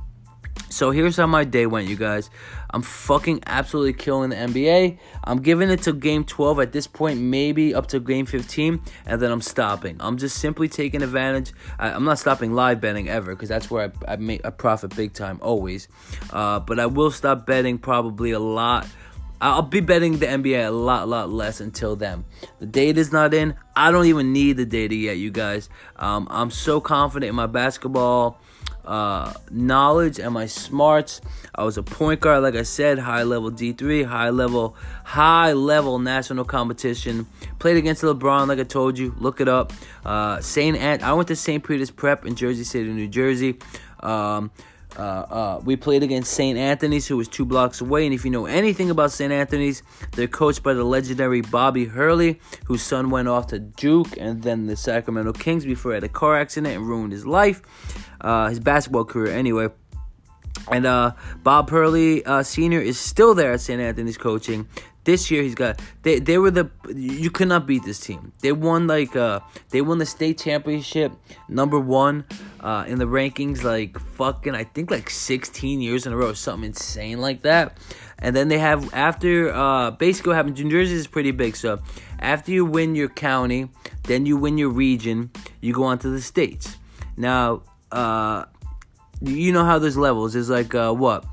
So 0.69 0.91
here's 0.91 1.17
how 1.17 1.27
my 1.27 1.45
day 1.45 1.67
went, 1.67 1.89
you 1.89 1.97
guys. 1.97 2.29
I'm 2.71 2.83
fucking 2.83 3.45
absolutely 3.47 3.95
killing 3.95 4.31
the 4.31 4.37
NBA. 4.37 4.99
I'm 5.25 5.41
giving 5.41 5.71
it 5.71 5.83
to 5.83 5.93
game 5.93 6.25
12 6.25 6.61
at 6.61 6.73
this 6.73 6.87
point, 6.87 7.21
maybe 7.21 7.75
up 7.75 7.87
to 7.89 8.01
game 8.01 8.27
15, 8.27 8.83
and 9.07 9.23
then 9.23 9.31
I'm 9.31 9.41
stopping. 9.41 9.97
I'm 10.01 10.19
just 10.19 10.39
simply 10.39 10.69
taking 10.69 11.03
advantage. 11.03 11.53
I, 11.79 11.91
am 11.91 12.05
not 12.05 12.19
stopping 12.19 12.53
live 12.53 12.81
betting 12.81 13.09
ever 13.09 13.35
because 13.35 13.49
that's 13.49 13.71
where 13.71 13.93
I, 14.07 14.13
I 14.13 14.17
make 14.17 14.45
a 14.45 14.51
profit 14.51 14.95
big 14.95 15.15
time 15.15 15.39
always. 15.41 15.89
Uh, 16.31 16.61
but 16.61 16.79
I 16.79 16.87
will 16.87 17.11
stop 17.11 17.47
betting 17.47 17.79
probably 17.79 18.33
a 18.33 18.41
lot. 18.41 18.87
I'll 19.41 19.63
be 19.63 19.81
betting 19.81 20.19
the 20.19 20.27
NBA 20.27 20.67
a 20.67 20.71
lot, 20.71 21.09
lot 21.09 21.31
less 21.31 21.61
until 21.61 21.95
then. 21.95 22.25
The 22.59 22.67
date 22.67 22.97
is 22.97 23.13
not 23.13 23.35
in. 23.35 23.55
I 23.75 23.91
don't 23.91 24.07
even 24.07 24.33
need 24.33 24.57
the 24.57 24.65
data 24.65 24.95
yet, 24.95 25.19
you 25.19 25.31
guys. 25.31 25.69
Um, 25.97 26.27
I'm 26.31 26.51
so 26.51 26.81
confident 26.81 27.29
in 27.29 27.37
my 27.37 27.47
basketball 27.47 28.41
uh, 28.87 29.32
knowledge 29.51 30.18
and 30.18 30.32
my 30.32 30.47
smarts. 30.47 31.20
I 31.55 31.64
was 31.64 31.78
a 31.78 31.82
point 31.82 32.20
guard, 32.20 32.43
like 32.43 32.55
I 32.55 32.62
said, 32.62 32.99
high 32.99 33.22
level 33.22 33.51
D3, 33.51 34.05
high 34.05 34.30
level, 34.30 34.76
high 35.05 35.53
level 35.53 35.99
national 35.99 36.45
competition. 36.45 37.26
Played 37.59 37.78
against 37.78 38.03
LeBron, 38.03 38.49
like 38.49 38.59
I 38.59 38.64
told 38.64 38.99
you. 38.99 39.14
Look 39.18 39.41
it 39.41 39.49
up. 39.49 39.72
Uh, 40.05 40.41
Saint 40.41 40.76
Ant. 40.76 41.03
I 41.03 41.12
went 41.14 41.28
to 41.28 41.37
St. 41.37 41.66
Peter's 41.66 41.91
Prep 41.91 42.26
in 42.26 42.37
Jersey 42.37 42.64
City, 42.64 42.91
New 42.91 43.09
Jersey. 43.09 43.59
Um, 44.01 44.51
uh, 44.99 45.01
uh, 45.03 45.61
we 45.65 45.77
played 45.77 46.03
against 46.03 46.33
St. 46.33 46.59
Anthony's, 46.59 47.07
who 47.07 47.17
was 47.17 47.29
two 47.29 47.45
blocks 47.45 47.81
away. 47.81 48.07
And 48.07 48.15
if 48.15 48.25
you 48.25 48.31
know 48.31 48.47
anything 48.47 48.91
about 48.91 49.13
St. 49.13 49.33
Anthony's, 49.33 49.83
they're 50.13 50.27
coached 50.27 50.63
by 50.63 50.75
the 50.75 50.85
legendary 50.85 51.41
Bobby 51.41 51.85
Hurley, 51.85 52.41
whose 52.65 52.83
son 52.83 53.11
went 53.11 53.29
off 53.29 53.49
to 53.49 53.59
Duke 53.59 54.17
and 54.17 54.43
then 54.43 54.67
the 54.67 54.77
Sacramento 54.77 55.33
Kings 55.33 55.65
before 55.65 55.93
he 55.93 55.97
had 55.97 56.05
a 56.05 56.09
car 56.09 56.37
accident 56.37 56.75
and 56.75 56.89
ruined 56.89 57.13
his 57.13 57.27
life, 57.27 57.63
uh, 58.21 58.49
his 58.49 58.61
basketball 58.61 59.05
career 59.05 59.33
anyway. 59.33 59.69
And 60.71 60.87
uh, 60.87 61.13
Bob 61.43 61.71
Hurley 61.71 62.25
uh, 62.25 62.43
Senior 62.43 62.81
is 62.81 62.99
still 62.99 63.35
there 63.35 63.53
at 63.53 63.61
St. 63.61 63.81
Anthony's 63.81 64.19
coaching. 64.19 64.69
This 65.07 65.31
year 65.31 65.45
he's 65.45 65.55
got 65.55 65.81
they 66.03 66.19
they 66.19 66.37
were 66.37 66.51
the 66.51 66.69
you 66.93 67.31
could 67.31 67.47
not 67.47 67.65
beat 67.65 67.85
this 67.85 68.01
team. 68.01 68.33
They 68.41 68.51
won 68.51 68.89
like 68.89 69.15
uh 69.15 69.39
they 69.71 69.81
won 69.81 69.99
the 69.99 70.05
state 70.05 70.37
championship 70.37 71.13
number 71.49 71.79
one 71.79 72.25
uh 72.59 72.85
in 72.89 72.99
the 72.99 73.05
rankings 73.05 73.63
like 73.63 74.01
fucking 74.01 74.57
I 74.57 74.65
think 74.65 74.91
like 74.91 75.09
16 75.09 75.81
years 75.81 76.07
in 76.07 76.13
a 76.13 76.17
row 76.17 76.33
something 76.33 76.67
insane 76.67 77.21
like 77.21 77.43
that. 77.43 77.79
And 78.19 78.35
then 78.35 78.49
they 78.49 78.59
have 78.59 78.93
after 78.93 79.55
uh 79.55 79.93
basically 79.93 80.31
what 80.31 80.39
happens 80.39 80.61
New 80.61 80.73
Jersey 80.73 80.95
is 80.95 81.07
pretty 81.07 81.31
big 81.31 81.55
so 81.55 81.79
after 82.19 82.51
you 82.51 82.65
win 82.65 82.97
your 82.97 83.09
county 83.09 83.71
then 84.09 84.27
you 84.27 84.37
win 84.37 84.59
your 84.59 84.71
region 84.71 85.31
you 85.61 85.73
go 85.73 85.85
on 85.85 86.01
to 86.01 86.09
the 86.09 86.21
states. 86.21 86.79
Now 87.17 87.63
uh 87.93 88.47
you 89.23 89.53
know 89.53 89.65
how 89.65 89.79
there's 89.79 89.97
levels. 89.97 90.33
There's 90.33 90.51
like 90.51 90.75
uh 90.75 90.93
what 90.93 91.25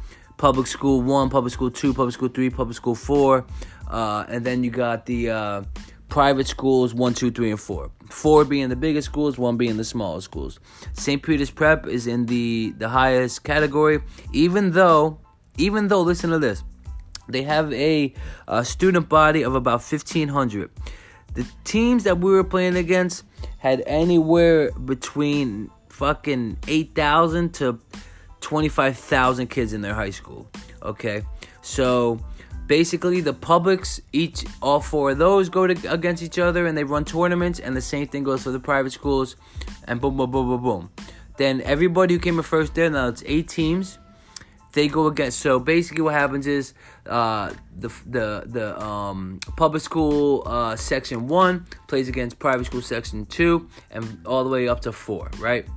public 0.44 0.68
school 0.68 1.02
one, 1.02 1.30
public 1.30 1.54
school 1.54 1.72
two, 1.72 1.94
public 1.94 2.14
school 2.14 2.28
three, 2.28 2.50
public 2.50 2.76
school 2.76 2.96
four, 2.96 3.46
uh, 3.90 4.26
and 4.28 4.46
then 4.46 4.62
you 4.62 4.70
got 4.70 5.06
the 5.06 5.30
uh, 5.30 5.64
private 6.10 6.48
schools 6.48 6.94
one, 6.94 7.14
two, 7.14 7.32
three, 7.32 7.50
and 7.50 7.62
four. 7.62 7.90
Four 8.10 8.44
being 8.44 8.68
the 8.68 8.76
biggest 8.76 9.06
schools, 9.06 9.38
one 9.38 9.56
being 9.56 9.78
the 9.78 9.86
smallest 9.86 10.26
schools. 10.26 10.60
St. 10.92 11.24
Peter's 11.24 11.50
Prep 11.50 11.88
is 11.88 12.08
in 12.08 12.26
the 12.26 12.74
the 12.78 12.90
highest 12.90 13.46
category, 13.46 14.02
even 14.34 14.72
though, 14.72 15.18
even 15.58 15.88
though, 15.88 16.02
listen 16.02 16.30
to 16.32 16.40
this, 16.40 16.62
they 17.30 17.44
have 17.44 17.72
a, 17.72 18.14
a 18.50 18.66
student 18.66 19.08
body 19.08 19.44
of 19.44 19.56
about 19.56 19.82
fifteen 19.82 20.28
hundred. 20.28 20.72
The 21.36 21.48
teams 21.64 22.04
that 22.04 22.18
we 22.18 22.32
were 22.32 22.44
playing 22.44 22.76
against 22.76 23.24
had 23.60 23.82
anywhere 23.88 24.72
between 24.72 25.72
fucking 25.88 26.58
8,000 26.68 27.54
to 27.54 27.80
25,000 28.44 29.48
kids 29.48 29.74
in 29.74 29.82
their 29.82 29.96
high 29.96 30.12
school. 30.12 30.48
Okay, 30.84 31.24
so 31.62 32.20
basically 32.68 33.22
the 33.22 33.34
publics 33.34 34.02
each 34.12 34.46
all 34.62 34.80
four 34.80 35.12
of 35.12 35.18
those 35.18 35.50
go 35.50 35.68
to, 35.68 35.92
against 35.92 36.22
each 36.22 36.40
other 36.40 36.66
and 36.66 36.78
they 36.78 36.84
run 36.84 37.04
tournaments 37.04 37.60
and 37.60 37.76
the 37.76 37.82
same 37.82 38.08
thing 38.08 38.24
goes 38.24 38.44
for 38.44 38.52
the 38.52 38.60
private 38.60 38.92
schools 38.92 39.36
and 39.86 40.00
boom 40.00 40.16
boom 40.16 40.32
boom 40.32 40.48
boom 40.48 40.64
boom 40.64 40.90
then 41.38 41.62
everybody 41.62 42.14
who 42.14 42.20
came 42.20 42.38
in 42.38 42.44
first 42.44 42.74
there 42.76 42.90
now 42.90 43.10
it's 43.10 43.22
eight 43.26 43.50
teams 43.50 44.00
they 44.72 44.88
go 44.88 45.08
against 45.08 45.40
so 45.40 45.60
basically 45.60 46.02
what 46.02 46.14
happens 46.14 46.48
is 46.48 46.74
uh, 47.06 47.52
the 47.78 47.90
the 48.06 48.44
the 48.46 48.82
um, 48.82 49.40
public 49.58 49.82
school 49.82 50.44
uh, 50.46 50.74
section 50.76 51.28
one 51.28 51.66
plays 51.88 52.08
against 52.08 52.40
private 52.40 52.66
school 52.66 52.82
section 52.82 53.26
two 53.26 53.68
and 53.92 54.26
all 54.26 54.46
the 54.46 54.50
way 54.50 54.70
up 54.70 54.80
to 54.80 54.94
four 54.94 55.30
right 55.38 55.68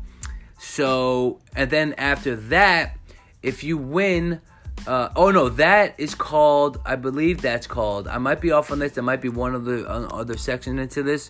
so, 0.58 1.40
and 1.54 1.70
then 1.70 1.94
after 1.94 2.36
that, 2.36 2.96
if 3.42 3.62
you 3.62 3.76
win, 3.76 4.40
uh, 4.86 5.10
oh 5.16 5.30
no, 5.30 5.48
that 5.50 5.94
is 5.98 6.14
called, 6.14 6.80
I 6.84 6.96
believe 6.96 7.42
that's 7.42 7.66
called, 7.66 8.08
I 8.08 8.18
might 8.18 8.40
be 8.40 8.50
off 8.50 8.70
on 8.70 8.78
this, 8.78 8.92
there 8.92 9.04
might 9.04 9.20
be 9.20 9.28
one 9.28 9.54
of 9.54 9.64
the 9.64 9.88
uh, 9.88 10.06
other 10.08 10.36
sections 10.36 10.80
into 10.80 11.02
this. 11.02 11.28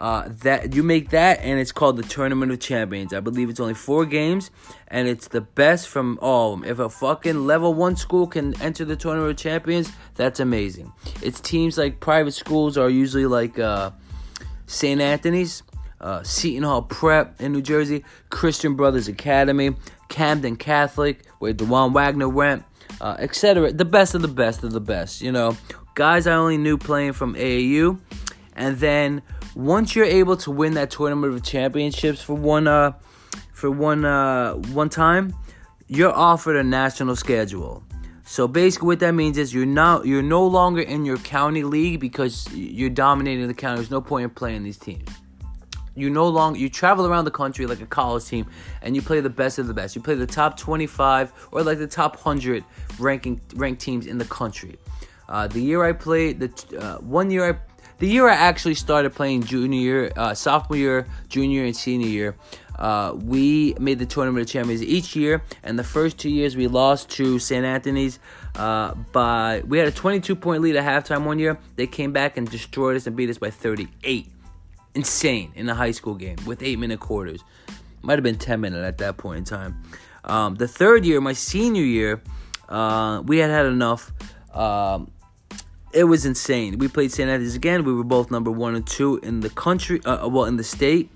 Uh, 0.00 0.28
that 0.28 0.74
you 0.74 0.82
make 0.84 1.10
that 1.10 1.40
and 1.42 1.58
it's 1.58 1.72
called 1.72 1.96
the 1.96 2.04
tournament 2.04 2.52
of 2.52 2.60
champions. 2.60 3.12
I 3.12 3.18
believe 3.18 3.50
it's 3.50 3.58
only 3.58 3.74
four 3.74 4.06
games 4.06 4.52
and 4.86 5.08
it's 5.08 5.26
the 5.26 5.40
best 5.40 5.88
from 5.88 6.20
all 6.22 6.54
of 6.54 6.60
them 6.60 6.70
if 6.70 6.78
a 6.78 6.88
fucking 6.88 7.48
level 7.48 7.74
one 7.74 7.96
school 7.96 8.28
can 8.28 8.54
enter 8.62 8.84
the 8.84 8.94
tournament 8.94 9.32
of 9.32 9.36
champions 9.38 9.90
that's 10.14 10.38
amazing. 10.38 10.92
It's 11.20 11.40
teams 11.40 11.76
like 11.76 11.98
private 11.98 12.30
schools 12.30 12.78
are 12.78 12.88
usually 12.88 13.26
like 13.26 13.58
uh, 13.58 13.90
st 14.68 15.00
anthony's 15.00 15.64
uh, 16.00 16.22
Seton 16.22 16.62
Hall 16.62 16.82
Prep 16.82 17.40
in 17.40 17.52
New 17.52 17.62
Jersey, 17.62 18.04
Christian 18.30 18.74
Brothers 18.74 19.08
Academy, 19.08 19.74
Camden 20.08 20.56
Catholic, 20.56 21.26
where 21.38 21.52
Dajuan 21.52 21.92
Wagner 21.92 22.28
went, 22.28 22.64
uh, 23.00 23.16
etc. 23.18 23.72
The 23.72 23.84
best 23.84 24.14
of 24.14 24.22
the 24.22 24.28
best 24.28 24.64
of 24.64 24.72
the 24.72 24.80
best, 24.80 25.20
you 25.20 25.32
know. 25.32 25.56
Guys 25.94 26.26
I 26.26 26.34
only 26.34 26.58
knew 26.58 26.78
playing 26.78 27.12
from 27.12 27.34
AAU. 27.34 27.98
And 28.54 28.76
then 28.78 29.22
once 29.54 29.94
you're 29.94 30.04
able 30.04 30.36
to 30.38 30.50
win 30.50 30.74
that 30.74 30.90
tournament 30.90 31.34
of 31.34 31.42
championships 31.42 32.22
for 32.22 32.34
one 32.34 32.66
uh 32.66 32.92
for 33.52 33.70
one 33.70 34.04
uh 34.04 34.54
one 34.54 34.88
time, 34.88 35.34
you're 35.88 36.12
offered 36.12 36.56
a 36.56 36.64
national 36.64 37.16
schedule. 37.16 37.82
So 38.24 38.46
basically, 38.46 38.86
what 38.86 39.00
that 39.00 39.12
means 39.12 39.38
is 39.38 39.54
you're 39.54 39.66
now 39.66 40.02
you're 40.02 40.22
no 40.22 40.46
longer 40.46 40.82
in 40.82 41.04
your 41.04 41.18
county 41.18 41.64
league 41.64 41.98
because 41.98 42.52
you're 42.52 42.90
dominating 42.90 43.46
the 43.48 43.54
county. 43.54 43.76
There's 43.76 43.90
no 43.90 44.00
point 44.00 44.24
in 44.24 44.30
playing 44.30 44.64
these 44.64 44.78
teams 44.78 45.08
you 45.98 46.10
no 46.10 46.28
longer 46.28 46.58
you 46.58 46.68
travel 46.68 47.06
around 47.06 47.24
the 47.24 47.30
country 47.30 47.66
like 47.66 47.80
a 47.80 47.86
college 47.86 48.24
team 48.26 48.46
and 48.82 48.94
you 48.94 49.02
play 49.02 49.20
the 49.20 49.30
best 49.30 49.58
of 49.58 49.66
the 49.66 49.74
best. 49.74 49.96
You 49.96 50.02
play 50.02 50.14
the 50.14 50.26
top 50.26 50.56
25 50.56 51.32
or 51.52 51.62
like 51.62 51.78
the 51.78 51.86
top 51.86 52.14
100 52.16 52.64
ranking 52.98 53.40
ranked 53.54 53.82
teams 53.82 54.06
in 54.06 54.18
the 54.18 54.24
country. 54.24 54.76
Uh, 55.28 55.46
the 55.46 55.60
year 55.60 55.84
I 55.84 55.92
played, 55.92 56.40
the 56.40 56.78
uh, 56.78 56.98
one 56.98 57.30
year 57.30 57.50
I, 57.50 57.58
the 57.98 58.08
year 58.08 58.28
I 58.28 58.34
actually 58.34 58.74
started 58.74 59.14
playing 59.14 59.42
junior 59.42 60.12
uh, 60.16 60.34
sophomore 60.34 60.78
year, 60.78 61.06
junior 61.28 61.64
and 61.64 61.76
senior 61.76 62.08
year, 62.08 62.36
uh, 62.78 63.12
we 63.14 63.74
made 63.80 63.98
the 63.98 64.06
tournament 64.06 64.42
of 64.42 64.48
champions 64.48 64.82
each 64.82 65.16
year. 65.16 65.42
And 65.62 65.78
the 65.78 65.84
first 65.84 66.18
two 66.18 66.30
years 66.30 66.56
we 66.56 66.68
lost 66.68 67.10
to 67.10 67.38
St. 67.38 67.64
Anthony's 67.64 68.18
uh, 68.56 68.94
by 69.12 69.62
we 69.66 69.78
had 69.78 69.88
a 69.88 69.92
22 69.92 70.36
point 70.36 70.62
lead 70.62 70.76
at 70.76 70.84
halftime 70.84 71.24
one 71.24 71.38
year. 71.38 71.58
They 71.76 71.86
came 71.86 72.12
back 72.12 72.36
and 72.36 72.48
destroyed 72.48 72.96
us 72.96 73.06
and 73.06 73.16
beat 73.16 73.30
us 73.30 73.38
by 73.38 73.50
38 73.50 74.28
insane 74.94 75.52
in 75.54 75.68
a 75.68 75.74
high 75.74 75.90
school 75.90 76.14
game 76.14 76.36
with 76.46 76.62
eight 76.62 76.78
minute 76.78 77.00
quarters. 77.00 77.42
Might 78.02 78.14
have 78.14 78.22
been 78.22 78.38
10 78.38 78.60
minute 78.60 78.84
at 78.84 78.98
that 78.98 79.16
point 79.16 79.38
in 79.38 79.44
time. 79.44 79.82
Um, 80.24 80.54
the 80.54 80.68
third 80.68 81.04
year, 81.04 81.20
my 81.20 81.32
senior 81.32 81.82
year, 81.82 82.22
uh, 82.68 83.22
we 83.24 83.38
had 83.38 83.50
had 83.50 83.66
enough. 83.66 84.12
Um, 84.54 85.10
it 85.92 86.04
was 86.04 86.26
insane. 86.26 86.78
We 86.78 86.88
played 86.88 87.12
St. 87.12 87.28
Anthony's 87.28 87.56
again. 87.56 87.84
We 87.84 87.94
were 87.94 88.04
both 88.04 88.30
number 88.30 88.50
one 88.50 88.74
and 88.74 88.86
two 88.86 89.18
in 89.18 89.40
the 89.40 89.50
country, 89.50 90.00
uh, 90.04 90.28
well, 90.28 90.44
in 90.44 90.56
the 90.56 90.64
state. 90.64 91.10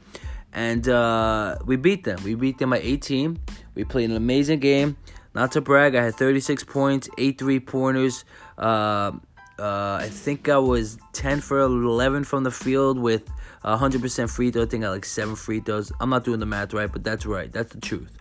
And 0.53 0.89
uh, 0.89 1.59
we 1.65 1.77
beat 1.77 2.05
them. 2.05 2.23
We 2.25 2.35
beat 2.35 2.59
them 2.59 2.71
by 2.71 2.79
18. 2.79 3.39
We 3.75 3.85
played 3.85 4.11
an 4.11 4.17
amazing 4.17 4.61
game. 4.61 4.97
Not 5.35 5.53
to 5.53 5.61
brag, 5.61 5.95
I 5.95 6.05
had 6.05 6.15
36 6.15 6.65
points, 6.65 7.09
8 7.17 7.39
three 7.39 7.61
pointers. 7.61 8.25
Uh, 8.59 9.13
uh, 9.59 9.99
I 10.01 10.09
think 10.11 10.49
I 10.49 10.59
was 10.59 10.99
10 11.13 11.41
for 11.41 11.61
11 11.61 12.25
from 12.25 12.45
the 12.45 12.51
field 12.51 12.99
with 12.99 13.31
100% 13.65 14.31
free 14.31 14.51
throw. 14.51 14.63
I 14.63 14.67
think 14.67 14.85
I 14.85 14.89
like 14.89 15.05
seven 15.05 15.37
free 15.37 15.61
throws. 15.61 15.93
I'm 16.01 16.11
not 16.11 16.25
doing 16.25 16.41
the 16.41 16.47
math 16.47 16.73
right, 16.75 16.91
but 16.91 17.05
that's 17.05 17.27
right. 17.27 17.51
That's 17.53 17.73
the 17.73 17.81
truth. 17.81 18.17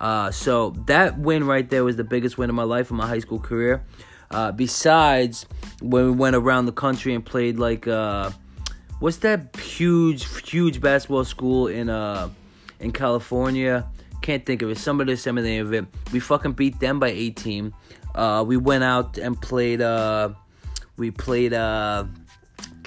Uh, 0.00 0.30
so 0.30 0.70
that 0.86 1.18
win 1.18 1.44
right 1.44 1.68
there 1.68 1.84
was 1.84 1.96
the 1.96 2.04
biggest 2.04 2.38
win 2.38 2.50
of 2.50 2.56
my 2.56 2.62
life 2.62 2.90
in 2.90 2.96
my 2.96 3.06
high 3.06 3.18
school 3.18 3.38
career. 3.38 3.84
Uh, 4.30 4.52
besides 4.52 5.46
when 5.82 6.04
we 6.04 6.10
went 6.12 6.36
around 6.36 6.66
the 6.66 6.72
country 6.72 7.14
and 7.14 7.24
played 7.24 7.58
like 7.58 7.86
uh, 7.88 8.30
what's 9.00 9.18
that 9.18 9.56
huge 9.56 10.24
huge 10.48 10.80
basketball 10.80 11.24
school 11.24 11.66
in 11.66 11.90
uh 11.90 12.28
in 12.78 12.92
California? 12.92 13.86
can't 14.20 14.44
think 14.44 14.62
of 14.62 14.70
it. 14.70 14.78
Somebody 14.78 15.16
sent 15.16 15.36
me 15.36 15.42
the 15.42 15.48
name 15.48 15.66
of 15.66 15.72
it. 15.72 15.86
We 16.12 16.20
fucking 16.20 16.52
beat 16.52 16.78
them 16.78 17.00
by 17.00 17.08
18. 17.08 17.72
Uh, 18.14 18.44
we 18.46 18.56
went 18.56 18.84
out 18.84 19.18
and 19.18 19.40
played. 19.40 19.80
Uh, 19.80 20.30
we 20.96 21.10
played. 21.10 21.52
Uh, 21.52 22.04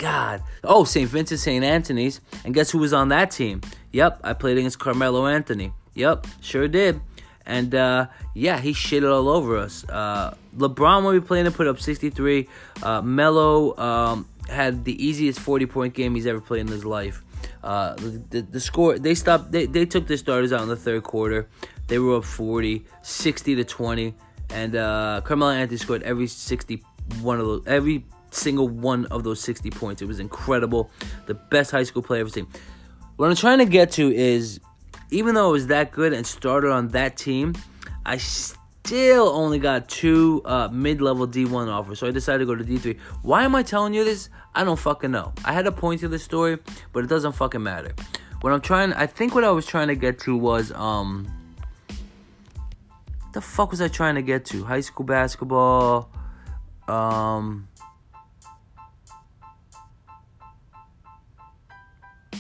God. 0.04 0.44
Oh, 0.66 0.84
St. 0.84 1.10
Vincent 1.10 1.40
St. 1.40 1.64
Anthony's. 1.64 2.20
And 2.44 2.54
guess 2.54 2.72
who 2.72 2.80
was 2.80 2.92
on 2.92 3.08
that 3.08 3.32
team? 3.32 3.62
Yep, 3.94 4.20
I 4.22 4.34
played 4.34 4.58
against 4.58 4.78
Carmelo 4.78 5.28
Anthony. 5.28 5.72
Yep, 5.94 6.28
sure 6.42 6.68
did. 6.68 7.00
And 7.46 7.74
uh, 7.74 8.08
yeah, 8.34 8.60
he 8.60 8.74
shitted 8.74 9.10
all 9.10 9.30
over 9.30 9.56
us. 9.56 9.88
Uh, 9.88 10.36
LeBron, 10.58 11.06
when 11.06 11.14
we 11.14 11.22
played 11.22 11.46
him, 11.46 11.54
put 11.54 11.68
up 11.68 11.80
63. 11.80 12.50
Uh, 12.82 13.02
Melo 13.02 13.78
um, 13.78 14.28
had 14.50 14.84
the 14.84 15.02
easiest 15.02 15.40
40 15.40 15.68
point 15.68 15.94
game 15.94 16.16
he's 16.16 16.28
ever 16.28 16.42
played 16.42 16.62
in 16.62 16.68
his 16.68 16.84
life. 16.84 17.24
Uh, 17.64 17.94
the, 17.96 18.42
the 18.42 18.60
score 18.60 19.00
they 19.00 19.16
stopped 19.16 19.54
they, 19.54 19.66
they 19.66 19.86
took 19.86 20.08
the 20.08 20.18
starters 20.18 20.52
out 20.52 20.64
in 20.64 20.68
the 20.68 20.76
third 20.76 21.04
quarter. 21.04 21.48
They 21.88 21.98
were 21.98 22.18
up 22.18 22.26
40, 22.26 22.84
60 23.04 23.56
to 23.56 23.64
20, 23.64 24.14
and 24.50 24.76
uh, 24.76 25.22
Carmelo 25.24 25.52
Anthony 25.52 25.78
scored 25.78 26.04
every 26.04 26.28
61 26.28 27.40
of 27.40 27.46
those 27.46 27.64
every 27.68 28.04
single 28.34 28.68
one 28.68 29.06
of 29.08 29.24
those 29.24 29.40
60 29.42 29.70
points. 29.72 30.02
It 30.02 30.08
was 30.08 30.20
incredible. 30.20 30.92
The 31.26 31.34
best 31.34 31.72
high 31.72 31.84
school 31.84 32.02
player 32.02 32.22
ever 32.22 32.30
seen. 32.30 32.48
What 33.16 33.30
I'm 33.30 33.36
trying 33.36 33.60
to 33.60 33.66
get 33.66 33.92
to 33.94 34.14
is 34.14 34.60
even 35.12 35.36
though 35.36 35.50
I 35.50 35.52
was 35.52 35.68
that 35.68 35.92
good 35.92 36.14
and 36.14 36.26
started 36.26 36.72
on 36.72 36.90
that 36.90 37.18
team, 37.18 37.54
I 38.06 38.18
still 38.18 39.30
only 39.30 39.60
got 39.60 39.88
two 39.88 40.42
uh, 40.46 40.68
mid-level 40.70 41.28
D1 41.28 41.72
offers. 41.72 42.00
So 42.00 42.08
I 42.08 42.12
decided 42.12 42.40
to 42.40 42.46
go 42.46 42.56
to 42.56 42.64
D3. 42.64 43.00
Why 43.22 43.44
am 43.44 43.56
I 43.56 43.64
telling 43.64 43.94
you 43.94 44.04
this? 44.04 44.30
I 44.56 44.64
don't 44.64 44.80
fucking 44.80 45.12
know. 45.12 45.34
I 45.46 45.54
had 45.54 45.68
a 45.68 45.72
point 45.72 46.02
to 46.02 46.08
this 46.08 46.24
story, 46.24 46.58
but 46.92 47.04
it 47.04 47.08
doesn't 47.08 47.34
fucking 47.34 47.62
matter. 47.62 47.94
What 48.42 48.52
I'm 48.52 48.62
trying, 48.62 48.92
I 48.94 49.08
think 49.08 49.36
what 49.36 49.44
I 49.44 49.52
was 49.52 49.66
trying 49.66 49.88
to 49.88 49.96
get 49.96 50.20
to 50.22 50.36
was, 50.36 50.72
um, 50.74 51.32
the 53.34 53.42
fuck 53.42 53.72
was 53.72 53.82
I 53.82 53.88
trying 53.88 54.16
to 54.16 54.22
get 54.22 54.46
to? 54.46 54.64
High 54.64 54.82
school 54.82 55.06
basketball, 55.06 56.10
um, 56.88 57.68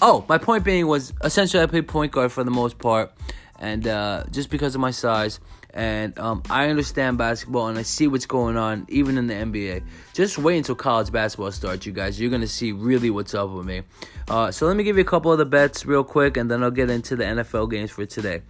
Oh, 0.05 0.25
my 0.27 0.37
point 0.37 0.65
being 0.65 0.85
was 0.85 1.13
essentially 1.23 1.63
I 1.63 1.65
play 1.65 1.81
point 1.81 2.11
guard 2.11 2.29
for 2.33 2.43
the 2.43 2.51
most 2.51 2.77
part, 2.77 3.13
and 3.57 3.87
uh, 3.87 4.25
just 4.31 4.49
because 4.49 4.75
of 4.75 4.81
my 4.81 4.91
size, 4.91 5.39
and 5.73 6.19
um, 6.19 6.43
I 6.49 6.67
understand 6.67 7.17
basketball 7.17 7.69
and 7.69 7.79
I 7.79 7.83
see 7.83 8.07
what's 8.07 8.25
going 8.25 8.57
on 8.57 8.85
even 8.89 9.17
in 9.17 9.27
the 9.27 9.33
NBA. 9.33 9.81
Just 10.11 10.37
wait 10.37 10.57
until 10.57 10.75
college 10.75 11.09
basketball 11.09 11.53
starts, 11.53 11.85
you 11.85 11.93
guys. 11.93 12.19
You're 12.19 12.31
gonna 12.31 12.47
see 12.47 12.73
really 12.73 13.11
what's 13.11 13.33
up 13.33 13.49
with 13.51 13.65
me. 13.65 13.83
Uh, 14.27 14.51
so 14.51 14.67
let 14.67 14.75
me 14.75 14.83
give 14.83 14.97
you 14.97 15.03
a 15.03 15.05
couple 15.05 15.31
of 15.31 15.37
the 15.37 15.45
bets 15.45 15.85
real 15.85 16.03
quick, 16.03 16.35
and 16.35 16.51
then 16.51 16.63
I'll 16.63 16.69
get 16.69 16.89
into 16.89 17.15
the 17.15 17.23
NFL 17.23 17.71
games 17.71 17.89
for 17.89 18.05
today. 18.05 18.41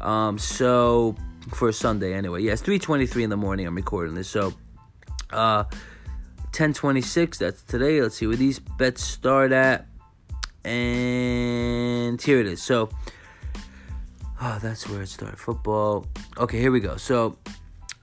Um, 0.00 0.38
so 0.38 1.16
for 1.50 1.70
Sunday 1.70 2.14
anyway, 2.14 2.40
yeah, 2.44 2.54
3:23 2.54 3.24
in 3.24 3.28
the 3.28 3.36
morning. 3.36 3.66
I'm 3.66 3.74
recording 3.74 4.14
this, 4.14 4.30
so. 4.30 4.54
Uh, 5.30 5.64
1026 6.54 7.38
that's 7.38 7.62
today 7.62 8.00
let's 8.00 8.14
see 8.14 8.28
where 8.28 8.36
these 8.36 8.60
bets 8.60 9.02
start 9.02 9.50
at 9.50 9.88
and 10.64 12.20
here 12.20 12.40
it 12.40 12.46
is. 12.46 12.62
So, 12.62 12.90
oh, 14.40 14.58
that's 14.62 14.88
where 14.88 15.02
it 15.02 15.08
started. 15.08 15.38
Football. 15.38 16.06
Okay, 16.38 16.60
here 16.60 16.72
we 16.72 16.80
go. 16.80 16.96
So, 16.96 17.38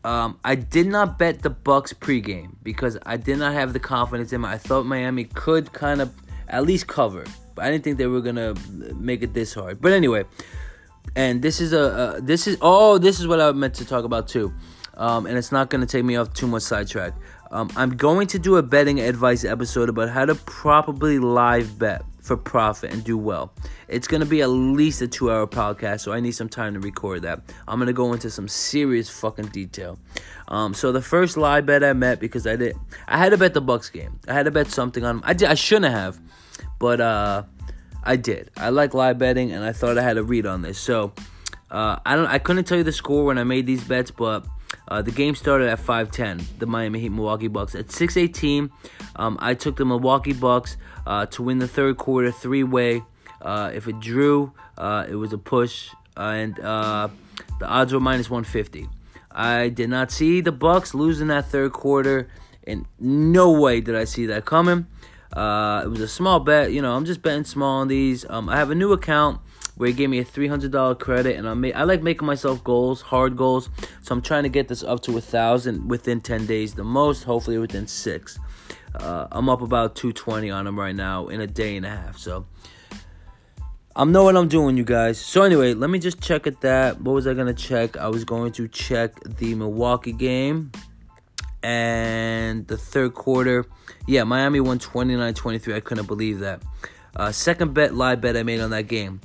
um, 0.03 0.39
I 0.43 0.55
did 0.55 0.87
not 0.87 1.19
bet 1.19 1.41
the 1.41 1.49
Bucks 1.49 1.93
pregame 1.93 2.55
because 2.63 2.97
I 3.05 3.17
did 3.17 3.37
not 3.37 3.53
have 3.53 3.73
the 3.73 3.79
confidence 3.79 4.33
in 4.33 4.41
them. 4.41 4.51
I 4.51 4.57
thought 4.57 4.85
Miami 4.85 5.25
could 5.25 5.73
kind 5.73 6.01
of 6.01 6.11
at 6.47 6.65
least 6.65 6.87
cover, 6.87 7.23
but 7.55 7.65
I 7.65 7.71
didn't 7.71 7.83
think 7.83 7.97
they 7.97 8.07
were 8.07 8.21
gonna 8.21 8.55
make 8.95 9.21
it 9.21 9.33
this 9.33 9.53
hard. 9.53 9.79
But 9.79 9.91
anyway, 9.93 10.25
and 11.15 11.41
this 11.41 11.61
is 11.61 11.73
a 11.73 12.19
this 12.21 12.47
is 12.47 12.57
oh 12.61 12.97
this 12.97 13.19
is 13.19 13.27
what 13.27 13.39
I 13.39 13.51
meant 13.51 13.75
to 13.75 13.85
talk 13.85 14.03
about 14.03 14.27
too, 14.27 14.51
um, 14.95 15.27
and 15.27 15.37
it's 15.37 15.51
not 15.51 15.69
gonna 15.69 15.85
take 15.85 16.03
me 16.03 16.15
off 16.15 16.33
too 16.33 16.47
much 16.47 16.63
sidetrack. 16.63 17.13
Um, 17.51 17.69
I'm 17.75 17.95
going 17.97 18.27
to 18.27 18.39
do 18.39 18.55
a 18.55 18.63
betting 18.63 19.01
advice 19.01 19.43
episode 19.43 19.89
about 19.89 20.09
how 20.09 20.25
to 20.25 20.35
properly 20.35 21.19
live 21.19 21.77
bet 21.77 22.01
for 22.21 22.37
profit 22.37 22.93
and 22.93 23.03
do 23.03 23.17
well. 23.17 23.51
It's 23.87 24.07
going 24.07 24.21
to 24.21 24.27
be 24.27 24.41
at 24.41 24.47
least 24.47 25.01
a 25.01 25.07
two 25.07 25.31
hour 25.31 25.47
podcast, 25.47 26.01
so 26.01 26.13
I 26.13 26.19
need 26.19 26.33
some 26.33 26.47
time 26.47 26.75
to 26.75 26.79
record 26.79 27.23
that. 27.23 27.41
I'm 27.67 27.79
going 27.79 27.87
to 27.87 27.93
go 27.93 28.13
into 28.13 28.29
some 28.29 28.47
serious 28.47 29.09
fucking 29.09 29.47
detail. 29.47 29.99
Um, 30.47 30.73
so 30.73 30.91
the 30.91 31.01
first 31.01 31.35
live 31.35 31.65
bet 31.65 31.83
I 31.83 31.93
met 31.93 32.19
because 32.19 32.45
I 32.45 32.55
did, 32.55 32.75
I 33.07 33.17
had 33.17 33.29
to 33.29 33.37
bet 33.37 33.53
the 33.53 33.61
Bucks 33.61 33.89
game. 33.89 34.19
I 34.27 34.33
had 34.33 34.43
to 34.43 34.51
bet 34.51 34.67
something 34.67 35.03
on. 35.03 35.21
I 35.23 35.33
did. 35.33 35.49
I 35.49 35.55
shouldn't 35.55 35.91
have, 35.91 36.19
but 36.79 37.01
uh, 37.01 37.43
I 38.03 38.15
did. 38.15 38.51
I 38.55 38.69
like 38.69 38.93
live 38.93 39.17
betting, 39.17 39.51
and 39.51 39.63
I 39.63 39.71
thought 39.71 39.97
I 39.97 40.03
had 40.03 40.17
a 40.17 40.23
read 40.23 40.45
on 40.45 40.61
this. 40.61 40.77
So 40.77 41.13
uh, 41.69 41.99
I 42.05 42.15
don't. 42.15 42.27
I 42.27 42.37
couldn't 42.37 42.65
tell 42.65 42.77
you 42.77 42.83
the 42.83 42.91
score 42.91 43.25
when 43.25 43.37
I 43.37 43.43
made 43.43 43.65
these 43.65 43.83
bets, 43.83 44.11
but. 44.11 44.45
Uh, 44.87 45.01
the 45.01 45.11
game 45.11 45.35
started 45.35 45.69
at 45.69 45.79
5:10. 45.79 46.41
The 46.59 46.65
Miami 46.65 46.99
Heat 46.99 47.11
Milwaukee 47.11 47.47
Bucks 47.47 47.75
at 47.75 47.91
6:18. 47.91 48.69
Um, 49.15 49.37
I 49.39 49.53
took 49.53 49.77
the 49.77 49.85
Milwaukee 49.85 50.33
Bucks 50.33 50.77
uh, 51.05 51.25
to 51.27 51.43
win 51.43 51.59
the 51.59 51.67
third 51.67 51.97
quarter 51.97 52.31
three 52.31 52.63
way. 52.63 53.03
Uh, 53.41 53.71
if 53.73 53.87
it 53.87 53.99
drew, 53.99 54.53
uh, 54.77 55.05
it 55.09 55.15
was 55.15 55.33
a 55.33 55.37
push, 55.37 55.89
and 56.15 56.59
uh, 56.59 57.07
the 57.59 57.67
odds 57.67 57.93
were 57.93 57.99
minus 57.99 58.29
150. 58.29 58.87
I 59.31 59.69
did 59.69 59.89
not 59.89 60.11
see 60.11 60.41
the 60.41 60.51
Bucks 60.51 60.93
losing 60.93 61.27
that 61.27 61.45
third 61.45 61.71
quarter. 61.71 62.27
and 62.67 62.85
no 62.99 63.51
way 63.51 63.81
did 63.81 63.95
I 63.95 64.03
see 64.03 64.27
that 64.27 64.45
coming. 64.45 64.85
Uh, 65.33 65.81
it 65.85 65.87
was 65.87 66.01
a 66.01 66.07
small 66.07 66.39
bet. 66.39 66.71
You 66.71 66.81
know, 66.81 66.95
I'm 66.95 67.05
just 67.05 67.21
betting 67.21 67.45
small 67.45 67.79
on 67.81 67.87
these. 67.87 68.25
Um, 68.29 68.49
I 68.49 68.57
have 68.57 68.69
a 68.69 68.75
new 68.75 68.91
account 68.91 69.39
where 69.77 69.87
he 69.87 69.93
gave 69.93 70.09
me 70.09 70.19
a 70.19 70.25
$300 70.25 70.99
credit, 70.99 71.35
and 71.37 71.47
I 71.47 71.53
ma- 71.53 71.69
I 71.69 71.83
like 71.83 72.01
making 72.01 72.25
myself 72.25 72.63
goals, 72.63 73.01
hard 73.01 73.35
goals. 73.35 73.69
So 74.01 74.13
I'm 74.13 74.21
trying 74.21 74.43
to 74.43 74.49
get 74.49 74.67
this 74.67 74.83
up 74.83 75.01
to 75.03 75.17
a 75.17 75.21
thousand 75.21 75.89
within 75.89 76.21
10 76.21 76.45
days, 76.45 76.73
the 76.73 76.83
most, 76.83 77.23
hopefully 77.23 77.57
within 77.57 77.87
six. 77.87 78.37
Uh, 78.95 79.27
I'm 79.31 79.49
up 79.49 79.61
about 79.61 79.95
220 79.95 80.49
on 80.51 80.65
them 80.65 80.77
right 80.77 80.95
now 80.95 81.27
in 81.27 81.41
a 81.41 81.47
day 81.47 81.77
and 81.77 81.85
a 81.85 81.89
half. 81.89 82.17
So 82.17 82.45
I'm 83.95 84.11
know 84.11 84.23
what 84.23 84.35
I'm 84.35 84.47
doing, 84.47 84.77
you 84.77 84.83
guys. 84.83 85.19
So 85.19 85.43
anyway, 85.43 85.73
let 85.73 85.89
me 85.89 85.99
just 85.99 86.21
check 86.21 86.47
at 86.47 86.61
that. 86.61 87.01
What 87.01 87.13
was 87.13 87.27
I 87.27 87.33
gonna 87.33 87.53
check? 87.53 87.97
I 87.97 88.07
was 88.07 88.23
going 88.23 88.51
to 88.53 88.67
check 88.67 89.19
the 89.23 89.55
Milwaukee 89.55 90.11
game 90.11 90.71
and 91.63 92.67
the 92.67 92.77
third 92.77 93.13
quarter. 93.13 93.65
Yeah, 94.07 94.23
Miami 94.23 94.59
won 94.59 94.79
29-23. 94.79 95.75
I 95.75 95.79
couldn't 95.79 96.07
believe 96.07 96.39
that. 96.39 96.61
Uh, 97.15 97.31
second 97.31 97.73
bet, 97.73 97.93
live 97.93 98.21
bet 98.21 98.35
I 98.35 98.43
made 98.43 98.61
on 98.61 98.71
that 98.71 98.87
game 98.87 99.21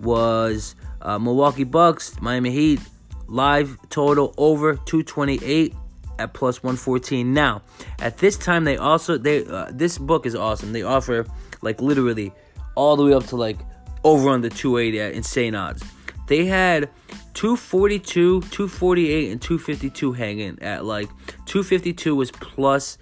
was 0.00 0.74
uh, 1.02 1.18
Milwaukee 1.18 1.64
Bucks, 1.64 2.20
Miami 2.20 2.50
Heat, 2.50 2.80
live 3.26 3.78
total 3.88 4.34
over 4.36 4.74
228 4.74 5.74
at 6.18 6.34
plus 6.34 6.62
114. 6.62 7.32
Now, 7.32 7.62
at 8.00 8.18
this 8.18 8.36
time, 8.36 8.64
they 8.64 8.76
also 8.76 9.16
they 9.16 9.44
uh, 9.46 9.70
this 9.72 9.98
book 9.98 10.26
is 10.26 10.34
awesome. 10.34 10.72
They 10.72 10.82
offer 10.82 11.26
like 11.62 11.80
literally 11.80 12.32
all 12.74 12.96
the 12.96 13.04
way 13.04 13.12
up 13.14 13.26
to 13.26 13.36
like 13.36 13.58
over 14.04 14.28
on 14.28 14.40
the 14.42 14.50
280 14.50 15.00
at 15.00 15.12
insane 15.14 15.54
odds. 15.54 15.82
They 16.26 16.46
had 16.46 16.88
242, 17.34 18.42
248, 18.42 19.32
and 19.32 19.42
252 19.42 20.12
hanging 20.12 20.62
at 20.62 20.84
like 20.84 21.08
252 21.46 22.14
was 22.14 22.30
plus 22.30 22.98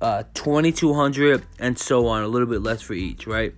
uh, 0.00 0.22
2200 0.34 1.44
and 1.58 1.78
so 1.78 2.06
on, 2.06 2.22
a 2.22 2.28
little 2.28 2.48
bit 2.48 2.62
less 2.62 2.80
for 2.82 2.94
each, 2.94 3.26
right? 3.26 3.54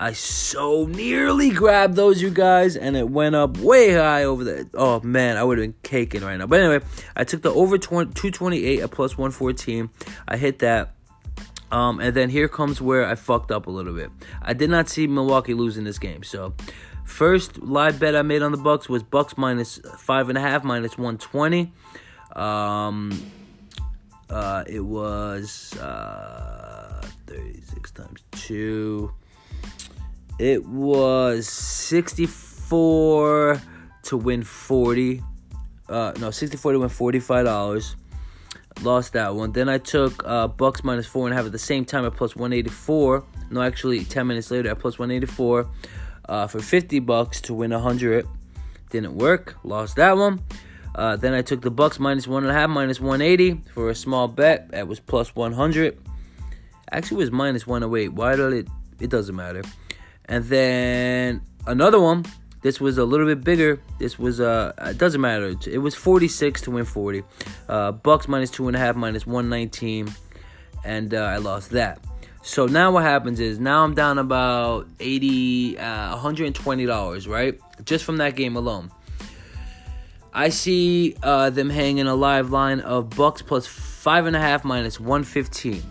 I 0.00 0.12
so 0.12 0.86
nearly 0.86 1.50
grabbed 1.50 1.96
those, 1.96 2.22
you 2.22 2.30
guys, 2.30 2.76
and 2.76 2.96
it 2.96 3.10
went 3.10 3.34
up 3.34 3.58
way 3.58 3.94
high 3.94 4.22
over 4.22 4.44
there. 4.44 4.64
Oh 4.74 5.00
man, 5.00 5.36
I 5.36 5.42
would 5.42 5.58
have 5.58 5.64
been 5.64 5.74
caking 5.82 6.22
right 6.22 6.36
now. 6.36 6.46
But 6.46 6.60
anyway, 6.60 6.84
I 7.16 7.24
took 7.24 7.42
the 7.42 7.52
over 7.52 7.78
20, 7.78 8.14
228 8.14 8.80
at 8.80 8.90
plus 8.92 9.18
114. 9.18 9.90
I 10.28 10.36
hit 10.36 10.60
that. 10.60 10.94
Um, 11.72 11.98
and 11.98 12.14
then 12.14 12.30
here 12.30 12.48
comes 12.48 12.80
where 12.80 13.04
I 13.04 13.16
fucked 13.16 13.50
up 13.50 13.66
a 13.66 13.70
little 13.70 13.92
bit. 13.92 14.10
I 14.40 14.52
did 14.52 14.70
not 14.70 14.88
see 14.88 15.08
Milwaukee 15.08 15.52
losing 15.52 15.82
this 15.82 15.98
game. 15.98 16.22
So, 16.22 16.54
first 17.04 17.58
live 17.58 17.98
bet 17.98 18.14
I 18.14 18.22
made 18.22 18.42
on 18.42 18.52
the 18.52 18.58
Bucks 18.58 18.88
was 18.88 19.02
Bucks 19.02 19.36
minus 19.36 19.80
five 19.98 20.28
and 20.28 20.38
a 20.38 20.40
half, 20.40 20.62
minus 20.62 20.96
120. 20.96 21.72
Um, 22.36 23.32
uh, 24.30 24.62
it 24.66 24.80
was 24.80 25.76
uh, 25.78 27.04
36 27.26 27.90
times 27.90 28.22
two. 28.30 29.12
It 30.38 30.64
was 30.66 31.48
64 31.48 33.60
to 34.04 34.16
win 34.16 34.44
40. 34.44 35.22
Uh, 35.88 36.12
no, 36.18 36.30
64 36.30 36.72
to 36.72 36.78
win 36.80 36.88
$45. 36.88 37.94
Lost 38.82 39.12
that 39.14 39.34
one. 39.34 39.52
Then 39.52 39.68
I 39.68 39.78
took 39.78 40.22
uh, 40.24 40.46
Bucks 40.46 40.84
minus 40.84 41.06
four 41.06 41.26
and 41.26 41.34
a 41.34 41.36
half 41.36 41.46
at 41.46 41.52
the 41.52 41.58
same 41.58 41.84
time 41.84 42.04
at 42.04 42.14
plus 42.14 42.36
184. 42.36 43.24
No, 43.50 43.62
actually, 43.62 44.04
10 44.04 44.26
minutes 44.26 44.50
later 44.50 44.70
at 44.70 44.78
plus 44.78 44.98
184 44.98 45.68
uh, 46.28 46.46
for 46.46 46.60
50 46.60 47.00
bucks 47.00 47.40
to 47.42 47.54
win 47.54 47.72
100. 47.72 48.26
Didn't 48.90 49.14
work. 49.14 49.56
Lost 49.64 49.96
that 49.96 50.16
one. 50.16 50.40
Uh, 50.94 51.16
then 51.16 51.34
I 51.34 51.42
took 51.42 51.62
the 51.62 51.70
Bucks 51.70 51.98
minus 51.98 52.26
one 52.26 52.44
and 52.44 52.50
a 52.50 52.54
half, 52.54 52.70
minus 52.70 53.00
180 53.00 53.62
for 53.72 53.90
a 53.90 53.94
small 53.94 54.28
bet. 54.28 54.70
That 54.70 54.88
was 54.88 55.00
plus 55.00 55.34
100. 55.34 55.98
Actually, 56.90 57.18
was 57.18 57.30
minus 57.30 57.66
108. 57.66 58.08
Why 58.08 58.36
did 58.36 58.52
it? 58.52 58.68
It 59.00 59.10
doesn't 59.10 59.34
matter. 59.34 59.62
And 60.28 60.44
then 60.44 61.40
another 61.66 61.98
one, 62.00 62.24
This 62.60 62.80
was 62.80 62.98
a 62.98 63.04
little 63.04 63.26
bit 63.26 63.44
bigger. 63.44 63.80
This 63.98 64.18
was 64.18 64.40
uh, 64.40 64.72
it 64.78 64.98
doesn't 64.98 65.20
matter. 65.20 65.54
It 65.66 65.78
was 65.78 65.94
46 65.94 66.62
to 66.62 66.70
win 66.72 66.84
40. 66.84 67.22
Uh, 67.68 67.92
Bucks 67.92 68.26
minus 68.26 68.50
two 68.50 68.66
and 68.66 68.76
a 68.76 68.80
half, 68.80 68.96
minus 68.96 69.26
119, 69.26 70.12
and 70.84 71.14
uh, 71.14 71.18
I 71.18 71.36
lost 71.36 71.70
that. 71.70 72.00
So 72.42 72.66
now 72.66 72.90
what 72.90 73.04
happens 73.04 73.40
is 73.40 73.58
now 73.58 73.84
I'm 73.84 73.94
down 73.94 74.18
about 74.18 74.88
80, 74.98 75.78
uh, 75.78 76.10
120 76.10 76.86
dollars, 76.86 77.28
right? 77.28 77.60
Just 77.84 78.04
from 78.04 78.16
that 78.16 78.34
game 78.34 78.56
alone. 78.56 78.90
I 80.32 80.50
see 80.50 81.14
uh, 81.22 81.50
them 81.50 81.70
hanging 81.70 82.06
a 82.06 82.14
live 82.14 82.50
line 82.50 82.80
of 82.80 83.10
Bucks 83.10 83.42
plus 83.42 83.66
five 83.66 84.26
and 84.26 84.36
a 84.36 84.40
half 84.40 84.64
minus 84.64 84.98
115. 84.98 85.82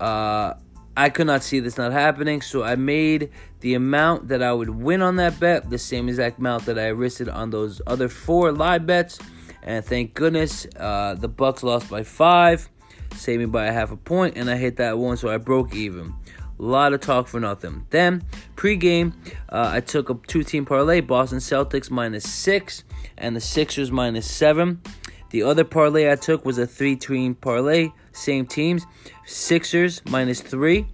Uh, 0.00 0.54
I 0.96 1.08
could 1.08 1.26
not 1.26 1.42
see 1.42 1.60
this 1.60 1.78
not 1.78 1.92
happening, 1.92 2.42
so 2.42 2.62
I 2.62 2.76
made 2.76 3.30
the 3.60 3.74
amount 3.74 4.28
that 4.28 4.42
I 4.42 4.52
would 4.52 4.70
win 4.70 5.00
on 5.00 5.16
that 5.16 5.40
bet 5.40 5.70
the 5.70 5.78
same 5.78 6.08
exact 6.08 6.38
amount 6.38 6.66
that 6.66 6.78
I 6.78 6.88
risked 6.88 7.28
on 7.28 7.50
those 7.50 7.80
other 7.86 8.08
four 8.08 8.52
live 8.52 8.86
bets. 8.86 9.18
And 9.62 9.84
thank 9.84 10.14
goodness, 10.14 10.66
uh, 10.76 11.14
the 11.14 11.28
Bucks 11.28 11.62
lost 11.62 11.88
by 11.88 12.02
five, 12.02 12.68
saving 13.14 13.50
by 13.50 13.66
a 13.66 13.72
half 13.72 13.90
a 13.92 13.96
point, 13.96 14.36
and 14.36 14.50
I 14.50 14.56
hit 14.56 14.76
that 14.76 14.98
one, 14.98 15.16
so 15.16 15.28
I 15.28 15.38
broke 15.38 15.74
even. 15.74 16.14
A 16.58 16.62
lot 16.62 16.92
of 16.92 17.00
talk 17.00 17.26
for 17.26 17.40
nothing. 17.40 17.86
Then 17.90 18.22
pregame, 18.56 19.14
uh, 19.48 19.70
I 19.72 19.80
took 19.80 20.10
a 20.10 20.14
two-team 20.26 20.66
parlay: 20.66 21.00
Boston 21.00 21.38
Celtics 21.38 21.90
minus 21.90 22.28
six 22.28 22.84
and 23.16 23.34
the 23.34 23.40
Sixers 23.40 23.90
minus 23.90 24.30
seven. 24.30 24.80
The 25.32 25.42
other 25.42 25.64
parlay 25.64 26.12
I 26.12 26.16
took 26.16 26.44
was 26.44 26.58
a 26.58 26.66
three-team 26.66 27.36
parlay, 27.36 27.88
same 28.12 28.46
teams. 28.46 28.84
Sixers 29.24 30.02
minus 30.04 30.42
three. 30.42 30.86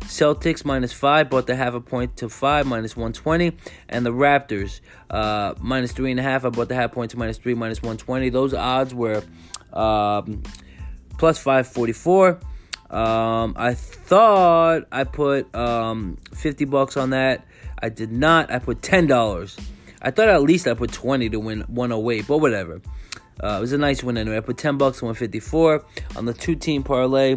Celtics 0.00 0.66
minus 0.66 0.92
five, 0.92 1.30
bought 1.30 1.46
the 1.46 1.56
half 1.56 1.72
a 1.72 1.80
point 1.80 2.14
to 2.18 2.28
five, 2.28 2.66
minus 2.66 2.94
120. 2.94 3.56
And 3.88 4.04
the 4.04 4.12
Raptors 4.12 4.80
uh, 5.08 5.54
minus 5.60 5.92
three 5.92 6.10
and 6.10 6.20
a 6.20 6.22
half, 6.22 6.44
I 6.44 6.50
bought 6.50 6.68
the 6.68 6.74
half 6.74 6.92
point 6.92 7.12
to 7.12 7.18
minus 7.18 7.38
three, 7.38 7.54
minus 7.54 7.78
120. 7.78 8.28
Those 8.28 8.52
odds 8.52 8.94
were 8.94 9.22
um, 9.72 10.42
plus 11.16 11.38
544. 11.38 12.38
Um, 12.90 13.54
I 13.56 13.72
thought 13.72 14.84
I 14.92 15.04
put 15.04 15.52
um, 15.54 16.18
50 16.34 16.66
bucks 16.66 16.98
on 16.98 17.10
that. 17.10 17.46
I 17.82 17.88
did 17.88 18.12
not. 18.12 18.50
I 18.52 18.58
put 18.58 18.82
$10. 18.82 19.58
I 20.02 20.10
thought 20.10 20.28
at 20.28 20.42
least 20.42 20.68
I 20.68 20.74
put 20.74 20.92
20 20.92 21.30
to 21.30 21.40
win 21.40 21.62
108, 21.62 22.26
but 22.28 22.38
whatever. 22.38 22.82
Uh, 23.42 23.56
it 23.58 23.60
was 23.60 23.72
a 23.72 23.78
nice 23.78 24.02
win 24.02 24.16
anyway. 24.16 24.36
I 24.36 24.40
put 24.40 24.56
10 24.56 24.78
bucks, 24.78 25.02
154 25.02 25.84
on 26.16 26.24
the 26.24 26.34
two 26.34 26.54
team 26.54 26.82
parlay. 26.82 27.36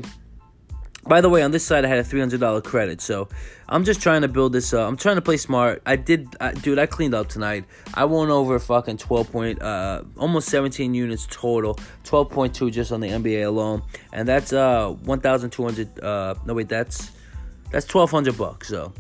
By 1.06 1.22
the 1.22 1.30
way, 1.30 1.42
on 1.42 1.52
this 1.52 1.66
side 1.66 1.86
I 1.86 1.88
had 1.88 2.00
a 2.00 2.04
$300 2.04 2.64
credit, 2.64 3.02
so 3.02 3.30
I'm 3.68 3.84
just 3.84 4.02
trying 4.02 4.22
to 4.22 4.28
build 4.28 4.54
this 4.54 4.74
up. 4.74 4.88
I'm 4.88 4.98
trying 4.98 5.16
to 5.16 5.22
play 5.22 5.38
smart. 5.38 5.82
I 5.86 5.96
did, 5.96 6.36
uh, 6.40 6.52
dude. 6.52 6.78
I 6.78 6.86
cleaned 6.86 7.16
up 7.16 7.30
tonight. 7.30 7.66
I 7.94 8.06
won 8.06 8.30
over 8.30 8.60
fucking 8.60 8.98
12 8.98 9.32
point, 9.32 9.62
uh, 9.62 10.04
almost 10.18 10.50
17 10.50 10.94
units 10.94 11.26
total. 11.30 11.76
12.2 12.04 12.72
just 12.72 12.92
on 12.92 13.00
the 13.00 13.08
NBA 13.08 13.46
alone, 13.46 13.82
and 14.14 14.28
that's 14.28 14.54
uh 14.54 14.90
1,200. 14.90 16.00
Uh, 16.00 16.36
no 16.46 16.54
wait, 16.54 16.70
that's 16.70 17.12
that's 17.72 17.92
1,200 17.92 18.38
bucks. 18.38 18.68
So 18.68 18.94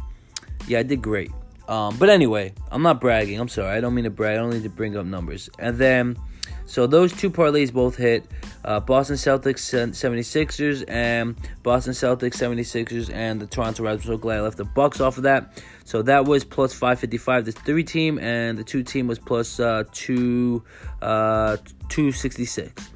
yeah, 0.67 0.79
I 0.79 0.83
did 0.83 1.01
great. 1.01 1.31
Um, 1.67 1.95
but 1.97 2.09
anyway, 2.09 2.53
I'm 2.71 2.81
not 2.81 2.99
bragging. 2.99 3.39
I'm 3.39 3.49
sorry. 3.49 3.77
I 3.77 3.81
don't 3.81 3.93
mean 3.93 4.05
to 4.05 4.09
brag. 4.09 4.37
I 4.37 4.41
don't 4.41 4.49
need 4.49 4.63
to 4.63 4.69
bring 4.69 4.97
up 4.97 5.05
numbers. 5.05 5.49
And 5.59 5.77
then 5.77 6.17
so 6.65 6.85
those 6.85 7.11
two 7.11 7.31
parlays 7.31 7.73
both 7.73 7.95
hit. 7.95 8.25
Uh, 8.63 8.79
Boston 8.79 9.15
Celtics 9.15 9.73
76ers 9.91 10.83
and 10.87 11.35
Boston 11.63 11.93
Celtics 11.93 12.35
76ers 12.35 13.11
and 13.11 13.41
the 13.41 13.47
Toronto 13.47 13.83
Raptors. 13.83 14.05
So 14.05 14.17
glad 14.17 14.37
I 14.37 14.41
left 14.41 14.57
the 14.57 14.65
Bucks 14.65 15.01
off 15.01 15.17
of 15.17 15.23
that. 15.23 15.63
So 15.83 16.01
that 16.03 16.25
was 16.25 16.43
plus 16.43 16.73
555. 16.73 17.45
The 17.45 17.51
three 17.53 17.83
team 17.83 18.19
and 18.19 18.57
the 18.57 18.63
two 18.63 18.83
team 18.83 19.07
was 19.07 19.17
plus, 19.17 19.59
uh, 19.59 19.85
two 19.91 20.63
uh, 21.01 21.57
266. 21.87 22.89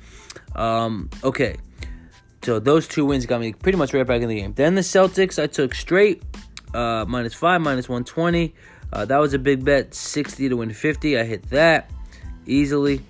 Um, 0.55 1.09
okay. 1.23 1.55
So 2.43 2.59
those 2.59 2.87
two 2.87 3.05
wins 3.05 3.25
got 3.25 3.41
me 3.41 3.53
pretty 3.53 3.77
much 3.77 3.93
right 3.93 4.05
back 4.05 4.21
in 4.21 4.29
the 4.29 4.35
game. 4.35 4.53
Then 4.53 4.75
the 4.75 4.81
Celtics 4.81 5.41
I 5.41 5.47
took 5.47 5.73
straight 5.73 6.21
uh, 6.73 7.05
minus 7.07 7.33
five, 7.33 7.61
minus 7.61 7.89
120. 7.89 8.53
Uh, 8.91 9.05
that 9.05 9.17
was 9.17 9.33
a 9.33 9.39
big 9.39 9.65
bet, 9.65 9.95
60 9.95 10.49
to 10.49 10.57
win 10.57 10.71
50. 10.71 11.17
I 11.17 11.23
hit 11.23 11.49
that 11.49 11.89
easily. 12.45 13.01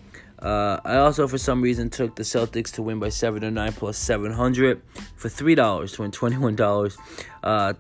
Uh, 0.44 0.78
I 0.84 0.98
also, 0.98 1.26
for 1.26 1.38
some 1.38 1.62
reason, 1.62 1.90
took 1.90 2.16
the 2.16 2.24
Celtics 2.24 2.72
to 2.74 2.82
win 2.82 3.00
by 3.00 3.08
seven 3.08 3.46
or 3.46 3.52
nine 3.52 3.72
plus 3.72 3.98
seven 3.98 4.34
hundred 4.34 4.82
for 5.16 5.30
three 5.30 5.56
dollars 5.56 5.94
to 5.94 6.02
win 6.02 6.12
twenty 6.12 6.38
one 6.38 6.56
dollars. 6.56 6.98
Uh, 7.42 7.74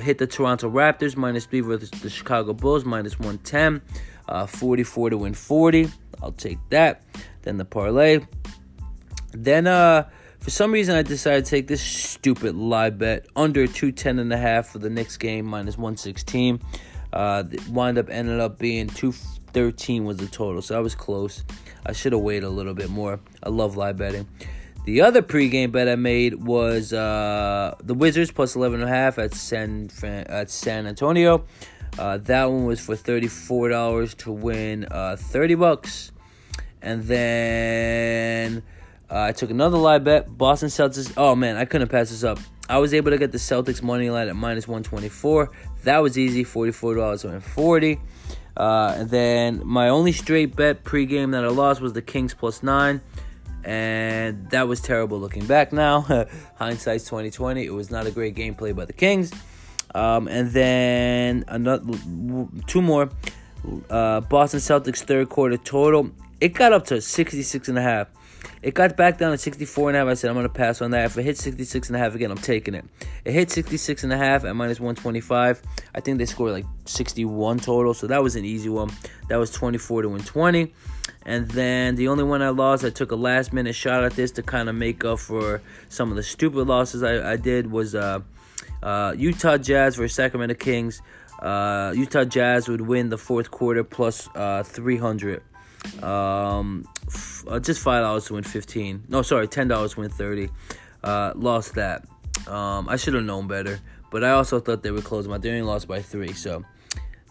hit 0.00 0.16
the 0.16 0.26
Toronto 0.26 0.70
Raptors 0.70 1.14
minus 1.14 1.44
three 1.44 1.60
versus 1.60 1.90
the 1.90 2.08
Chicago 2.08 2.54
Bulls 2.54 2.86
minus 2.86 3.18
one 3.18 3.36
ten. 3.38 3.82
Uh, 4.26 4.46
forty 4.46 4.82
four 4.82 5.10
to 5.10 5.18
win 5.18 5.34
forty. 5.34 5.90
I'll 6.22 6.32
take 6.32 6.58
that. 6.70 7.02
Then 7.42 7.58
the 7.58 7.66
parlay. 7.66 8.20
Then 9.32 9.66
uh, 9.66 10.08
for 10.40 10.48
some 10.48 10.72
reason, 10.72 10.94
I 10.94 11.02
decided 11.02 11.44
to 11.44 11.50
take 11.50 11.68
this 11.68 11.82
stupid 11.82 12.54
live 12.54 12.96
bet 12.98 13.26
under 13.36 13.66
two 13.66 13.92
ten 13.92 14.18
and 14.18 14.32
a 14.32 14.38
half 14.38 14.68
for 14.68 14.78
the 14.78 14.88
next 14.88 15.18
game 15.18 15.44
minus 15.44 15.76
one 15.76 15.98
sixteen. 15.98 16.60
Uh, 17.12 17.44
wind 17.68 17.98
up 17.98 18.08
ended 18.08 18.40
up 18.40 18.58
being 18.58 18.88
two 18.88 19.12
thirteen 19.12 20.06
was 20.06 20.16
the 20.16 20.26
total, 20.26 20.62
so 20.62 20.76
I 20.76 20.80
was 20.80 20.94
close. 20.94 21.44
I 21.86 21.92
should 21.92 22.12
have 22.12 22.22
waited 22.22 22.44
a 22.44 22.50
little 22.50 22.74
bit 22.74 22.90
more. 22.90 23.20
I 23.42 23.48
love 23.48 23.76
live 23.76 23.96
betting. 23.96 24.26
The 24.84 25.00
other 25.00 25.22
pregame 25.22 25.72
bet 25.72 25.88
I 25.88 25.96
made 25.96 26.34
was 26.34 26.92
uh, 26.92 27.74
the 27.82 27.94
Wizards 27.94 28.30
plus 28.30 28.54
11.5 28.54 29.18
at 29.18 29.34
San, 29.34 29.90
at 30.28 30.50
San 30.50 30.86
Antonio. 30.86 31.44
Uh, 31.98 32.18
that 32.18 32.44
one 32.44 32.64
was 32.64 32.80
for 32.80 32.94
$34 32.94 34.16
to 34.18 34.32
win 34.32 34.86
uh, 34.90 35.16
30 35.16 35.54
bucks. 35.54 36.12
And 36.82 37.02
then 37.04 38.62
uh, 39.10 39.22
I 39.22 39.32
took 39.32 39.50
another 39.50 39.78
live 39.78 40.04
bet. 40.04 40.36
Boston 40.36 40.68
Celtics. 40.68 41.12
Oh, 41.16 41.34
man, 41.34 41.56
I 41.56 41.64
couldn't 41.64 41.88
pass 41.88 42.10
this 42.10 42.22
up. 42.22 42.38
I 42.68 42.78
was 42.78 42.94
able 42.94 43.10
to 43.12 43.18
get 43.18 43.32
the 43.32 43.38
Celtics 43.38 43.82
money 43.82 44.10
line 44.10 44.28
at 44.28 44.36
minus 44.36 44.68
124. 44.68 45.50
That 45.84 45.98
was 45.98 46.18
easy. 46.18 46.44
$44 46.44 47.22
to 47.22 47.28
win 47.28 47.40
40. 47.40 48.00
Uh, 48.56 48.94
and 48.96 49.10
then 49.10 49.60
my 49.64 49.88
only 49.88 50.12
straight 50.12 50.56
bet 50.56 50.82
pregame 50.84 51.32
that 51.32 51.44
I 51.44 51.48
lost 51.48 51.80
was 51.80 51.92
the 51.92 52.02
Kings 52.02 52.32
plus 52.32 52.62
nine, 52.62 53.00
and 53.64 54.48
that 54.50 54.66
was 54.66 54.80
terrible 54.80 55.18
looking 55.18 55.46
back 55.46 55.72
now. 55.72 56.00
Hindsight's 56.56 57.04
2020. 57.04 57.64
It 57.64 57.70
was 57.70 57.90
not 57.90 58.06
a 58.06 58.10
great 58.10 58.34
gameplay 58.34 58.74
by 58.74 58.84
the 58.84 58.92
Kings. 58.92 59.32
Um, 59.94 60.28
and 60.28 60.50
then 60.50 61.44
another 61.48 61.82
two 62.66 62.82
more. 62.82 63.10
Uh, 63.90 64.20
Boston 64.20 64.60
Celtics 64.60 65.00
third 65.00 65.28
quarter 65.28 65.56
total. 65.56 66.10
It 66.40 66.54
got 66.54 66.72
up 66.72 66.84
to 66.86 67.00
66 67.00 67.68
and 67.68 67.78
a 67.78 67.82
half. 67.82 68.08
It 68.66 68.74
got 68.74 68.96
back 68.96 69.18
down 69.18 69.30
to 69.30 69.38
64 69.38 69.90
and 69.90 69.96
a 69.96 70.00
half. 70.00 70.08
I 70.08 70.14
said, 70.14 70.28
I'm 70.28 70.34
going 70.34 70.42
to 70.42 70.52
pass 70.52 70.82
on 70.82 70.90
that. 70.90 71.04
If 71.04 71.16
it 71.16 71.22
hits 71.22 71.40
66 71.44 71.86
and 71.88 71.94
a 71.94 72.00
half 72.00 72.16
again, 72.16 72.32
I'm 72.32 72.36
taking 72.36 72.74
it. 72.74 72.84
It 73.24 73.30
hit 73.30 73.48
66 73.48 74.02
and 74.02 74.12
a 74.12 74.16
half 74.16 74.44
at 74.44 74.56
minus 74.56 74.80
125. 74.80 75.62
I 75.94 76.00
think 76.00 76.18
they 76.18 76.26
scored 76.26 76.50
like 76.50 76.64
61 76.84 77.60
total, 77.60 77.94
so 77.94 78.08
that 78.08 78.24
was 78.24 78.34
an 78.34 78.44
easy 78.44 78.68
one. 78.68 78.90
That 79.28 79.36
was 79.36 79.52
24 79.52 80.02
to 80.02 80.08
win 80.08 80.20
20. 80.20 80.74
And 81.24 81.46
then 81.50 81.94
the 81.94 82.08
only 82.08 82.24
one 82.24 82.42
I 82.42 82.48
lost, 82.48 82.84
I 82.84 82.90
took 82.90 83.12
a 83.12 83.14
last 83.14 83.52
minute 83.52 83.76
shot 83.76 84.02
at 84.02 84.14
this 84.14 84.32
to 84.32 84.42
kind 84.42 84.68
of 84.68 84.74
make 84.74 85.04
up 85.04 85.20
for 85.20 85.62
some 85.88 86.10
of 86.10 86.16
the 86.16 86.24
stupid 86.24 86.66
losses 86.66 87.04
I, 87.04 87.34
I 87.34 87.36
did, 87.36 87.70
was 87.70 87.94
uh, 87.94 88.18
uh, 88.82 89.14
Utah 89.16 89.58
Jazz 89.58 89.94
versus 89.94 90.16
Sacramento 90.16 90.56
Kings. 90.56 91.02
Uh, 91.40 91.92
Utah 91.94 92.24
Jazz 92.24 92.68
would 92.68 92.80
win 92.80 93.10
the 93.10 93.18
fourth 93.18 93.52
quarter 93.52 93.84
plus, 93.84 94.28
uh, 94.34 94.64
300. 94.64 95.40
Um, 96.02 96.86
uh, 97.48 97.58
just 97.60 97.80
five 97.80 98.02
dollars 98.02 98.26
to 98.26 98.34
win 98.34 98.44
fifteen. 98.44 99.04
No, 99.08 99.22
sorry, 99.22 99.48
ten 99.48 99.68
dollars 99.68 99.94
to 99.94 100.00
win 100.00 100.10
thirty. 100.10 100.50
Uh, 101.02 101.32
lost 101.34 101.74
that. 101.74 102.04
Um, 102.46 102.88
I 102.88 102.96
should 102.96 103.14
have 103.14 103.24
known 103.24 103.46
better, 103.48 103.80
but 104.10 104.24
I 104.24 104.30
also 104.30 104.60
thought 104.60 104.82
they 104.82 104.90
would 104.90 105.04
close 105.04 105.24
them 105.24 105.32
out. 105.32 105.44
Only 105.44 105.62
lost 105.62 105.88
by 105.88 106.02
three, 106.02 106.32
so 106.32 106.64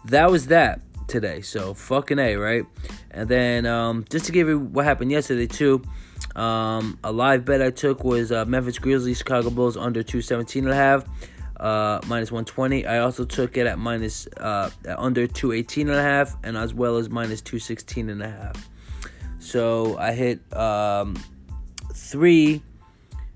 that 0.06 0.30
was 0.30 0.46
that 0.48 0.80
today. 1.08 1.40
So 1.40 1.74
fucking 1.74 2.18
a 2.18 2.36
right. 2.36 2.64
And 3.10 3.28
then 3.28 3.66
um, 3.66 4.04
just 4.10 4.26
to 4.26 4.32
give 4.32 4.48
you 4.48 4.58
what 4.58 4.84
happened 4.84 5.10
yesterday 5.10 5.46
too. 5.46 5.82
Um, 6.34 6.98
a 7.02 7.12
live 7.12 7.46
bet 7.46 7.62
I 7.62 7.70
took 7.70 8.04
was 8.04 8.30
uh, 8.30 8.44
Memphis 8.44 8.78
Grizzlies, 8.78 9.18
Chicago 9.18 9.48
Bulls 9.48 9.76
under 9.76 10.02
217 10.02 10.64
and 10.64 10.72
a 10.72 10.76
half 10.76 11.04
uh, 11.60 12.00
minus 12.06 12.30
120. 12.30 12.86
I 12.86 12.98
also 12.98 13.24
took 13.24 13.56
it 13.56 13.66
at 13.66 13.78
minus 13.78 14.26
uh, 14.38 14.70
under 14.96 15.26
218 15.26 15.88
and 15.88 15.98
a 15.98 16.02
half, 16.02 16.36
and 16.42 16.56
as 16.56 16.74
well 16.74 16.96
as 16.96 17.08
minus 17.08 17.40
216 17.40 18.10
and 18.10 18.22
a 18.22 18.30
half. 18.30 18.68
So 19.38 19.96
I 19.98 20.12
hit 20.12 20.40
um, 20.56 21.16
three 21.94 22.62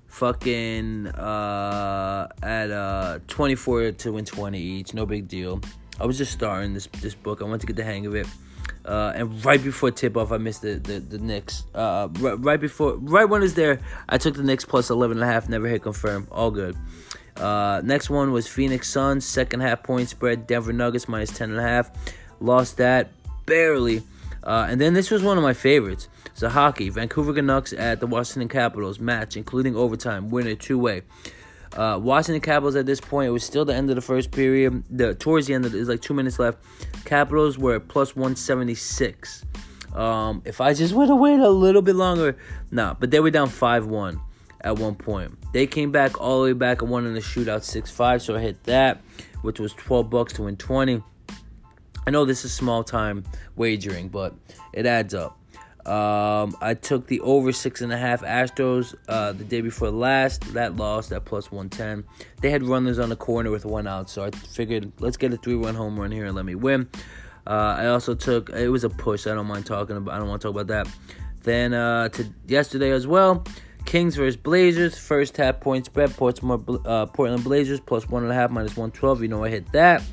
fucking 0.07 1.07
uh, 1.07 2.27
at 2.43 2.69
uh, 2.69 3.19
24 3.27 3.93
to 3.93 4.11
win 4.11 4.25
20 4.25 4.59
each. 4.59 4.93
No 4.93 5.05
big 5.05 5.27
deal. 5.27 5.61
I 5.99 6.05
was 6.05 6.17
just 6.17 6.31
starting 6.31 6.73
this 6.73 6.87
this 6.99 7.15
book. 7.15 7.41
I 7.41 7.45
wanted 7.45 7.61
to 7.61 7.67
get 7.67 7.75
the 7.75 7.83
hang 7.83 8.05
of 8.05 8.15
it. 8.15 8.27
Uh, 8.83 9.13
and 9.15 9.45
right 9.45 9.63
before 9.63 9.91
tip 9.91 10.17
off, 10.17 10.31
I 10.31 10.37
missed 10.37 10.63
the 10.63 10.75
the, 10.75 10.99
the 10.99 11.17
Knicks. 11.19 11.63
Uh, 11.73 12.09
right, 12.19 12.39
right 12.39 12.59
before, 12.59 12.97
right 12.97 13.25
when 13.25 13.43
it's 13.43 13.53
there, 13.53 13.79
I 14.09 14.17
took 14.17 14.35
the 14.35 14.43
Knicks 14.43 14.65
plus 14.65 14.89
11 14.89 15.17
and 15.17 15.23
a 15.23 15.31
half. 15.31 15.47
Never 15.47 15.67
hit 15.67 15.83
confirm. 15.83 16.27
All 16.31 16.51
good. 16.51 16.75
Uh, 17.41 17.81
next 17.83 18.09
one 18.09 18.31
was 18.31 18.47
Phoenix 18.47 18.89
Suns, 18.89 19.25
second 19.25 19.61
half 19.61 19.81
point 19.83 20.09
spread. 20.09 20.45
Denver 20.45 20.71
Nuggets 20.71 21.07
minus 21.07 21.31
10 21.31 21.49
and 21.49 21.59
a 21.59 21.63
half. 21.63 21.89
Lost 22.39 22.77
that 22.77 23.09
barely. 23.45 24.03
Uh, 24.43 24.67
and 24.69 24.79
then 24.79 24.93
this 24.93 25.11
was 25.11 25.23
one 25.23 25.37
of 25.37 25.43
my 25.43 25.53
favorites. 25.53 26.07
So 26.33 26.49
hockey, 26.49 26.89
Vancouver 26.89 27.33
Canucks 27.33 27.73
at 27.73 27.99
the 27.99 28.07
Washington 28.07 28.47
Capitals 28.47 28.99
match, 28.99 29.35
including 29.35 29.75
overtime, 29.75 30.29
winner 30.29 30.55
two 30.55 30.77
way. 30.77 31.01
Uh, 31.75 31.99
Washington 32.01 32.41
Capitals 32.41 32.75
at 32.75 32.85
this 32.85 32.99
point, 32.99 33.27
it 33.27 33.31
was 33.31 33.43
still 33.43 33.63
the 33.63 33.73
end 33.73 33.89
of 33.89 33.95
the 33.95 34.01
first 34.01 34.31
period. 34.31 34.83
The 34.89 35.15
towards 35.15 35.47
the 35.47 35.53
end, 35.53 35.65
of, 35.65 35.73
like 35.73 36.01
two 36.01 36.13
minutes 36.13 36.39
left. 36.39 36.59
Capitals 37.05 37.57
were 37.57 37.75
at 37.75 37.87
plus 37.87 38.15
176. 38.15 39.45
Um, 39.95 40.41
if 40.45 40.61
I 40.61 40.73
just 40.73 40.93
would 40.93 41.09
have 41.09 41.17
waited 41.17 41.41
a 41.41 41.49
little 41.49 41.81
bit 41.81 41.95
longer, 41.95 42.37
nah. 42.71 42.93
But 42.93 43.11
they 43.11 43.19
were 43.19 43.31
down 43.31 43.49
five 43.49 43.85
one 43.85 44.19
at 44.61 44.79
one 44.79 44.95
point. 44.95 45.37
They 45.53 45.67
came 45.67 45.91
back 45.91 46.19
all 46.19 46.41
the 46.41 46.49
way 46.49 46.53
back 46.53 46.81
and 46.81 46.89
won 46.89 47.05
in 47.05 47.13
the 47.13 47.19
shootout 47.19 47.63
six 47.63 47.91
five. 47.91 48.21
So 48.21 48.35
I 48.35 48.39
hit 48.39 48.63
that, 48.65 49.01
which 49.41 49.59
was 49.59 49.73
12 49.73 50.09
bucks 50.09 50.33
to 50.33 50.43
win 50.43 50.57
20. 50.57 51.03
I 52.07 52.11
know 52.11 52.25
this 52.25 52.45
is 52.45 52.53
small 52.53 52.83
time 52.83 53.23
wagering, 53.55 54.09
but 54.09 54.33
it 54.73 54.85
adds 54.85 55.13
up. 55.13 55.37
Um, 55.85 56.55
I 56.61 56.75
took 56.75 57.07
the 57.07 57.19
over 57.21 57.51
six 57.51 57.81
and 57.81 57.91
a 57.91 57.97
half 57.97 58.21
Astros 58.21 58.93
uh, 59.07 59.31
the 59.31 59.43
day 59.43 59.61
before 59.61 59.89
last. 59.89 60.53
That 60.53 60.75
lost 60.75 61.11
at 61.11 61.25
plus 61.25 61.51
110. 61.51 62.03
They 62.41 62.51
had 62.51 62.63
runners 62.63 62.99
on 62.99 63.09
the 63.09 63.15
corner 63.15 63.49
with 63.49 63.65
one 63.65 63.87
out, 63.87 64.09
so 64.09 64.23
I 64.23 64.31
figured 64.31 64.91
let's 64.99 65.17
get 65.17 65.33
a 65.33 65.37
three 65.37 65.55
run 65.55 65.73
home 65.73 65.99
run 65.99 66.11
here 66.11 66.25
and 66.25 66.35
let 66.35 66.45
me 66.45 66.53
win. 66.53 66.87
Uh, 67.47 67.75
I 67.79 67.87
also 67.87 68.13
took 68.13 68.51
it 68.51 68.69
was 68.69 68.83
a 68.83 68.89
push. 68.89 69.25
I 69.25 69.33
don't 69.33 69.47
mind 69.47 69.65
talking 69.65 69.97
about. 69.97 70.13
I 70.13 70.19
don't 70.19 70.27
want 70.27 70.41
to 70.41 70.47
talk 70.47 70.55
about 70.55 70.67
that. 70.67 70.87
Then 71.43 71.73
uh, 71.73 72.09
to 72.09 72.27
yesterday 72.47 72.91
as 72.91 73.07
well. 73.07 73.43
Kings 73.85 74.15
versus 74.15 74.37
Blazers. 74.37 74.97
First 74.97 75.37
half 75.37 75.59
point 75.59 75.85
spread. 75.85 76.15
Portsmouth, 76.15 76.85
uh, 76.85 77.05
Portland 77.07 77.43
Blazers 77.43 77.79
plus 77.79 78.07
one 78.07 78.23
and 78.23 78.31
a 78.31 78.35
half 78.35 78.51
minus 78.51 78.77
one 78.77 78.91
twelve. 78.91 79.21
You 79.21 79.27
know 79.27 79.43
I 79.43 79.49
hit 79.49 79.71
that. 79.71 80.03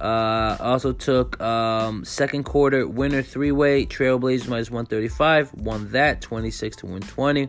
Uh, 0.00 0.56
also 0.58 0.92
took 0.92 1.40
um, 1.40 2.04
second 2.04 2.42
quarter 2.42 2.88
winner 2.88 3.22
three 3.22 3.52
way 3.52 3.86
Trailblazers 3.86 4.48
minus 4.48 4.68
135. 4.68 5.54
Won 5.54 5.92
that 5.92 6.20
26 6.20 6.78
to 6.78 6.86
120. 6.86 7.48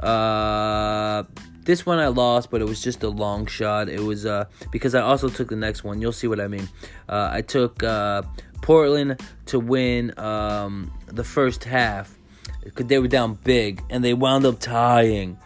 Uh, 0.00 1.24
this 1.64 1.84
one 1.84 1.98
I 1.98 2.06
lost, 2.06 2.50
but 2.50 2.62
it 2.62 2.64
was 2.64 2.80
just 2.80 3.02
a 3.02 3.10
long 3.10 3.44
shot. 3.44 3.90
It 3.90 4.00
was 4.00 4.24
uh, 4.24 4.46
because 4.70 4.94
I 4.94 5.02
also 5.02 5.28
took 5.28 5.50
the 5.50 5.56
next 5.56 5.84
one. 5.84 6.00
You'll 6.00 6.12
see 6.12 6.28
what 6.28 6.40
I 6.40 6.48
mean. 6.48 6.66
Uh, 7.08 7.28
I 7.30 7.42
took 7.42 7.82
uh, 7.82 8.22
Portland 8.62 9.20
to 9.46 9.60
win 9.60 10.18
um, 10.18 10.92
the 11.06 11.24
first 11.24 11.64
half 11.64 12.15
because 12.66 12.86
they 12.86 12.98
were 12.98 13.08
down 13.08 13.34
big 13.44 13.82
and 13.90 14.04
they 14.04 14.14
wound 14.14 14.44
up 14.44 14.60
tying. 14.60 15.38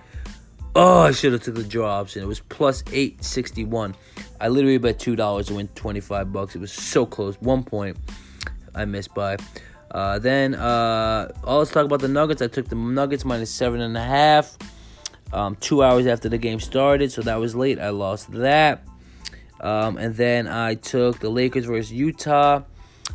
Oh, 0.75 1.03
I 1.03 1.13
should 1.13 1.33
have 1.33 1.43
took 1.43 1.57
the 1.57 1.65
draw 1.65 2.01
option. 2.01 2.23
It 2.23 2.27
was 2.27 2.41
plus 2.41 2.83
861. 2.93 3.95
I 4.41 4.49
literally 4.49 4.79
bet 4.79 4.99
two 4.99 5.17
dollars 5.17 5.49
to 5.49 5.55
win 5.55 5.69
twenty 5.69 6.01
five 6.01 6.33
bucks. 6.33 6.55
It 6.55 6.61
was 6.61 6.73
so 6.73 7.05
close. 7.05 7.37
One 7.41 7.63
point 7.63 7.97
I 8.75 8.85
missed 8.87 9.15
by. 9.15 9.37
Uh, 9.91 10.19
then 10.19 10.55
uh, 10.55 11.33
let's 11.45 11.73
talk 11.73 11.85
about 11.85 12.01
the 12.01 12.09
Nuggets. 12.09 12.41
I 12.41 12.47
took 12.47 12.69
the 12.69 12.77
Nuggets 12.77 13.25
minus 13.25 13.51
seven 13.51 13.81
and 13.81 13.97
a 13.97 14.03
half. 14.03 14.57
Um, 15.33 15.57
two 15.57 15.83
hours 15.83 16.07
after 16.07 16.29
the 16.29 16.39
game 16.39 16.59
started, 16.59 17.13
so 17.13 17.23
that 17.23 17.37
was 17.37 17.55
late. 17.55 17.79
I 17.79 17.91
lost 17.91 18.33
that. 18.33 18.85
Um, 19.61 19.97
and 19.99 20.15
then 20.17 20.49
I 20.49 20.75
took 20.75 21.21
the 21.21 21.29
Lakers 21.29 21.67
versus 21.67 21.93
Utah. 21.93 22.63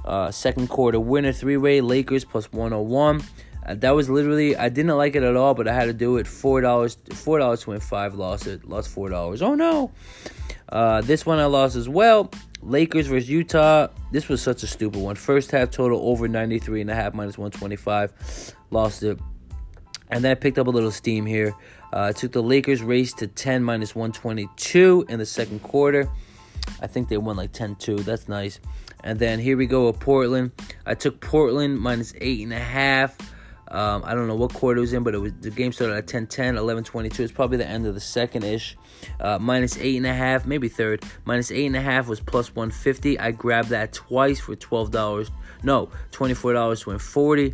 Uh, 0.04 0.30
second 0.30 0.70
quarter 0.70 1.00
winner 1.00 1.32
three 1.32 1.58
way 1.58 1.82
Lakers 1.82 2.24
plus 2.24 2.52
101. 2.52 3.24
That 3.68 3.92
was 3.92 4.10
literally 4.10 4.56
I 4.56 4.70
didn't 4.70 4.96
like 4.96 5.16
it 5.16 5.24
at 5.24 5.36
all, 5.36 5.54
but 5.54 5.68
I 5.68 5.74
had 5.74 5.86
to 5.86 5.94
do 5.94 6.18
it. 6.18 6.28
Four 6.28 6.62
dollars, 6.62 6.98
four 7.14 7.40
dollars 7.40 7.66
win 7.66 7.80
five. 7.80 8.16
Lost 8.16 8.48
it. 8.48 8.68
Lost 8.68 8.90
four 8.90 9.10
dollars. 9.10 9.42
Oh 9.42 9.56
no. 9.56 9.92
Uh, 10.70 11.02
this 11.02 11.26
one 11.26 11.40
I 11.40 11.46
lost 11.46 11.76
as 11.76 11.88
well. 11.88 12.32
Lakers 12.62 13.08
versus 13.08 13.30
Utah. 13.30 13.88
This 14.12 14.28
was 14.28 14.42
such 14.42 14.64
a 14.64 14.68
stupid 14.68 15.00
one. 15.02 15.16
First 15.16 15.52
half 15.52 15.70
total 15.70 16.08
over 16.08 16.28
93 16.28 16.82
and 16.82 16.90
a 16.90 16.96
half 16.96 17.14
minus 17.14 17.38
125. 17.38 18.56
Lost 18.72 19.04
it. 19.04 19.20
And 20.10 20.24
then 20.24 20.32
I 20.32 20.36
picked 20.36 20.58
up 20.58 20.68
a 20.68 20.72
little 20.72 20.92
steam 20.92 21.26
here. 21.26 21.54
Uh, 21.94 22.12
took 22.12 22.32
the 22.32 22.42
Lakers 22.42 22.82
race 22.82 23.14
to 23.14 23.28
10 23.28 23.64
minus 23.64 23.96
122 23.96 25.06
in 25.08 25.20
the 25.20 25.26
second 25.26 25.62
quarter. 25.62 26.10
I 26.82 26.88
think 26.88 27.10
they 27.10 27.18
won 27.18 27.38
like 27.38 27.52
10-2. 27.52 28.04
That's 28.04 28.28
nice. 28.28 28.60
And 29.04 29.20
then 29.20 29.40
here 29.40 29.56
we 29.56 29.68
go 29.68 29.88
with 29.88 30.00
Portland. 30.00 30.52
I 30.86 30.96
took 30.96 31.22
Portland 31.22 31.80
minus 31.80 32.14
eight 32.20 32.42
and 32.42 32.54
a 32.54 32.60
half. 32.60 33.16
Um, 33.76 34.04
I 34.06 34.16
don't 34.16 34.30
know 34.30 34.36
what 34.36 34.54
quarter 34.54 34.78
it 34.78 34.82
was 34.82 34.94
in, 34.94 35.04
but 35.04 35.14
it 35.14 35.18
was 35.18 35.34
the 35.42 35.50
game 35.50 35.74
started 35.74 35.98
at 35.98 36.08
10 36.08 36.28
10, 36.28 36.56
11 36.56 36.86
22. 36.86 37.24
It's 37.24 37.32
probably 37.34 37.58
the 37.58 37.68
end 37.68 37.86
of 37.86 37.94
the 37.94 38.00
second 38.00 38.46
ish. 38.46 38.78
Uh, 39.20 39.38
minus 39.38 39.78
eight 39.78 39.98
and 39.98 40.06
a 40.06 40.14
half, 40.14 40.46
maybe 40.46 40.70
third. 40.70 41.04
Minus 41.26 41.52
eight 41.52 41.66
and 41.66 41.76
a 41.76 41.82
half 41.82 42.08
was 42.08 42.22
plus 42.22 42.56
150. 42.56 43.20
I 43.20 43.32
grabbed 43.32 43.70
that 43.70 43.92
twice 43.92 44.40
for 44.40 44.56
$12. 44.56 45.30
No, 45.64 45.90
$24 46.12 46.84
to 46.84 46.90
win 46.90 47.00
40. 47.00 47.54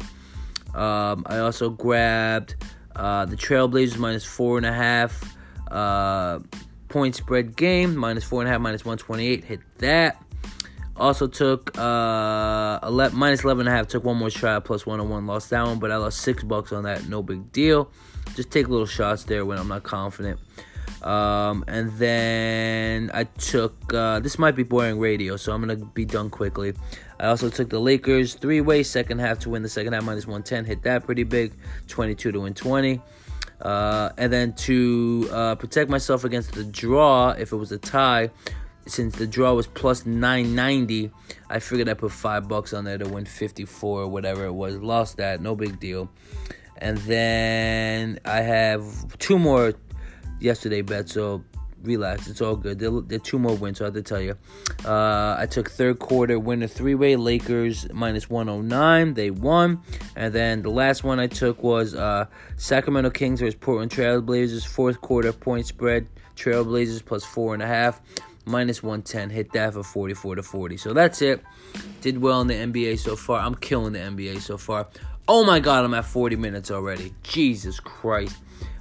Um, 0.75 1.23
I 1.25 1.39
also 1.39 1.71
grabbed 1.71 2.55
uh, 2.95 3.25
the 3.25 3.35
Trailblazers 3.35 3.97
minus 3.97 4.23
four 4.23 4.57
and 4.57 4.65
a 4.65 4.73
half 4.73 5.35
uh, 5.71 6.39
point 6.87 7.15
spread 7.15 7.55
game, 7.55 7.95
minus 7.95 8.23
four 8.23 8.41
and 8.41 8.47
a 8.47 8.51
half, 8.51 8.61
minus 8.61 8.85
128. 8.85 9.43
Hit 9.43 9.59
that. 9.79 10.23
Also 11.01 11.27
took 11.27 11.75
uh 11.79 12.79
11, 12.83 13.17
minus 13.17 13.43
11 13.43 13.67
and 13.67 13.73
a 13.73 13.77
half. 13.77 13.87
Took 13.87 14.03
one 14.03 14.17
more 14.17 14.29
shot 14.29 14.65
plus 14.65 14.85
101. 14.85 15.25
Lost 15.25 15.49
that 15.49 15.65
one, 15.65 15.79
but 15.79 15.91
I 15.91 15.97
lost 15.97 16.19
six 16.19 16.43
bucks 16.43 16.71
on 16.71 16.83
that. 16.83 17.09
No 17.09 17.23
big 17.23 17.51
deal. 17.51 17.89
Just 18.35 18.51
take 18.51 18.69
little 18.69 18.85
shots 18.85 19.23
there 19.23 19.43
when 19.43 19.57
I'm 19.57 19.67
not 19.67 19.81
confident. 19.81 20.39
Um, 21.01 21.63
and 21.67 21.91
then 21.93 23.09
I 23.13 23.23
took 23.23 23.91
uh, 23.93 24.19
this 24.19 24.37
might 24.37 24.55
be 24.55 24.61
boring 24.61 24.99
radio, 24.99 25.37
so 25.37 25.51
I'm 25.51 25.61
gonna 25.61 25.77
be 25.77 26.05
done 26.05 26.29
quickly. 26.29 26.73
I 27.19 27.27
also 27.27 27.49
took 27.49 27.69
the 27.69 27.79
Lakers 27.79 28.35
three 28.35 28.61
way 28.61 28.83
second 28.83 29.19
half 29.19 29.39
to 29.39 29.49
win 29.49 29.63
the 29.63 29.69
second 29.69 29.93
half 29.93 30.03
minus 30.03 30.27
110. 30.27 30.65
Hit 30.65 30.83
that 30.83 31.03
pretty 31.05 31.23
big, 31.23 31.53
22 31.87 32.31
to 32.31 32.39
win 32.41 32.53
20. 32.53 33.01
Uh, 33.61 34.09
and 34.17 34.31
then 34.31 34.53
to 34.53 35.29
uh, 35.31 35.55
protect 35.55 35.89
myself 35.89 36.23
against 36.23 36.53
the 36.53 36.63
draw, 36.63 37.29
if 37.29 37.51
it 37.51 37.55
was 37.55 37.71
a 37.71 37.77
tie, 37.77 38.29
since 38.85 39.15
the 39.15 39.27
draw 39.27 39.53
was 39.53 39.67
plus 39.67 40.05
990, 40.05 41.11
I 41.49 41.59
figured 41.59 41.89
I 41.89 41.93
put 41.93 42.11
five 42.11 42.47
bucks 42.47 42.73
on 42.73 42.83
there 42.83 42.97
to 42.97 43.07
win 43.07 43.25
54 43.25 44.01
or 44.01 44.07
whatever 44.07 44.45
it 44.45 44.53
was. 44.53 44.77
Lost 44.77 45.17
that, 45.17 45.41
no 45.41 45.55
big 45.55 45.79
deal. 45.79 46.09
And 46.77 46.97
then 46.99 48.19
I 48.25 48.41
have 48.41 49.17
two 49.19 49.37
more 49.37 49.73
yesterday 50.39 50.81
bets, 50.81 51.13
so 51.13 51.43
relax, 51.83 52.27
it's 52.27 52.41
all 52.41 52.55
good. 52.55 52.79
They're, 52.79 53.01
they're 53.01 53.19
two 53.19 53.39
more 53.39 53.55
wins, 53.55 53.77
so 53.77 53.85
I 53.85 53.87
have 53.87 53.93
to 53.93 54.01
tell 54.01 54.21
you. 54.21 54.35
Uh, 54.83 55.35
I 55.37 55.45
took 55.45 55.69
third 55.69 55.99
quarter 55.99 56.39
winner 56.39 56.67
three 56.67 56.95
way 56.95 57.15
Lakers 57.15 57.91
minus 57.93 58.29
109. 58.29 59.13
They 59.13 59.29
won. 59.29 59.81
And 60.15 60.33
then 60.33 60.63
the 60.63 60.69
last 60.69 61.03
one 61.03 61.19
I 61.19 61.27
took 61.27 61.61
was 61.61 61.93
uh, 61.93 62.25
Sacramento 62.57 63.11
Kings 63.11 63.39
versus 63.39 63.55
Portland 63.55 63.91
Trailblazers, 63.91 64.65
fourth 64.65 65.01
quarter 65.01 65.31
point 65.33 65.67
spread. 65.67 66.07
Trailblazers 66.35 67.05
plus 67.05 67.23
four 67.23 67.53
and 67.53 67.61
a 67.61 67.67
half 67.67 68.01
minus 68.45 68.81
110. 68.81 69.29
Hit 69.29 69.51
that 69.53 69.73
for 69.73 69.83
44 69.83 70.35
to 70.35 70.43
40. 70.43 70.77
So 70.77 70.93
that's 70.93 71.21
it. 71.21 71.41
Did 72.01 72.21
well 72.21 72.41
in 72.41 72.47
the 72.47 72.55
NBA 72.55 72.99
so 72.99 73.15
far. 73.15 73.39
I'm 73.39 73.55
killing 73.55 73.93
the 73.93 73.99
NBA 73.99 74.41
so 74.41 74.57
far. 74.57 74.87
Oh 75.27 75.45
my 75.45 75.59
god, 75.59 75.85
I'm 75.85 75.93
at 75.93 76.05
40 76.05 76.35
minutes 76.35 76.71
already. 76.71 77.13
Jesus 77.23 77.79
Christ. 77.79 78.37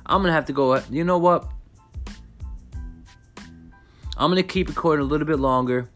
I'm 0.06 0.22
gonna 0.22 0.32
have 0.32 0.46
to 0.46 0.52
go. 0.52 0.82
You 0.90 1.04
know 1.04 1.18
what? 1.18 1.48
I'm 4.16 4.30
gonna 4.30 4.42
keep 4.42 4.68
recording 4.68 5.04
a 5.04 5.08
little 5.08 5.26
bit 5.26 5.38
longer. 5.38 5.88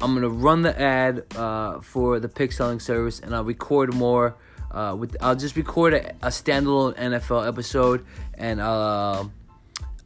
I'm 0.00 0.14
gonna 0.14 0.28
run 0.28 0.62
the 0.62 0.78
ad 0.80 1.24
uh, 1.36 1.80
for 1.80 2.18
the 2.18 2.28
pick 2.28 2.52
selling 2.52 2.80
service, 2.80 3.20
and 3.20 3.34
I'll 3.34 3.44
record 3.44 3.94
more. 3.94 4.36
Uh, 4.70 4.96
with 4.98 5.16
I'll 5.20 5.36
just 5.36 5.54
record 5.54 5.94
a, 5.94 6.10
a 6.22 6.28
standalone 6.28 6.96
NFL 6.96 7.46
episode, 7.46 8.04
and. 8.34 8.60
Uh, 8.60 9.24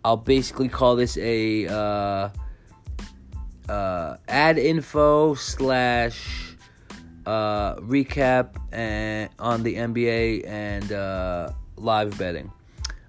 I'll 0.07 0.17
basically 0.17 0.69
call 0.69 0.95
this 0.95 1.17
a 1.17 1.67
uh, 1.67 2.29
uh, 3.69 4.17
ad 4.29 4.57
info 4.57 5.35
slash 5.35 6.55
uh, 7.27 7.75
recap 7.79 8.55
and 8.71 9.31
on 9.41 9.65
the 9.65 9.75
NBA 9.75 10.47
and 10.47 10.93
uh, 10.93 11.51
live 11.75 12.17
betting. 12.17 12.53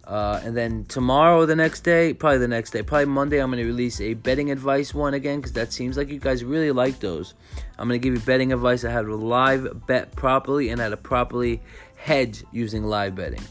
Uh, 0.06 0.41
and 0.44 0.57
then 0.57 0.86
tomorrow, 0.86 1.45
the 1.45 1.56
next 1.56 1.82
day, 1.82 2.15
probably 2.15 2.40
the 2.40 2.48
next 2.48 2.72
day, 2.72 2.82
probably 2.82 3.06
Monday, 3.06 3.44
I'm 3.44 3.52
going 3.52 3.60
to 3.60 3.65
release 3.65 4.02
a 4.02 4.15
betting 4.15 4.49
advice 4.49 4.91
one 4.91 5.14
again 5.14 5.38
because 5.38 5.53
that 5.53 5.72
seems 5.72 5.98
like 5.98 6.10
you 6.10 6.18
guys 6.18 6.44
really 6.44 6.72
like 6.72 6.99
those. 6.99 7.36
I'm 7.78 7.88
going 7.88 8.02
to 8.02 8.03
give 8.03 8.15
you 8.15 8.22
betting 8.22 8.52
advice 8.52 8.84
on 8.84 8.90
how 8.90 9.03
to 9.03 9.15
live 9.15 9.86
bet 9.86 10.15
properly 10.15 10.69
and 10.69 10.82
how 10.82 10.90
to 10.90 10.98
properly 10.98 11.61
hedge 11.95 12.44
using 12.52 12.86
live 12.86 13.14
betting. 13.14 13.44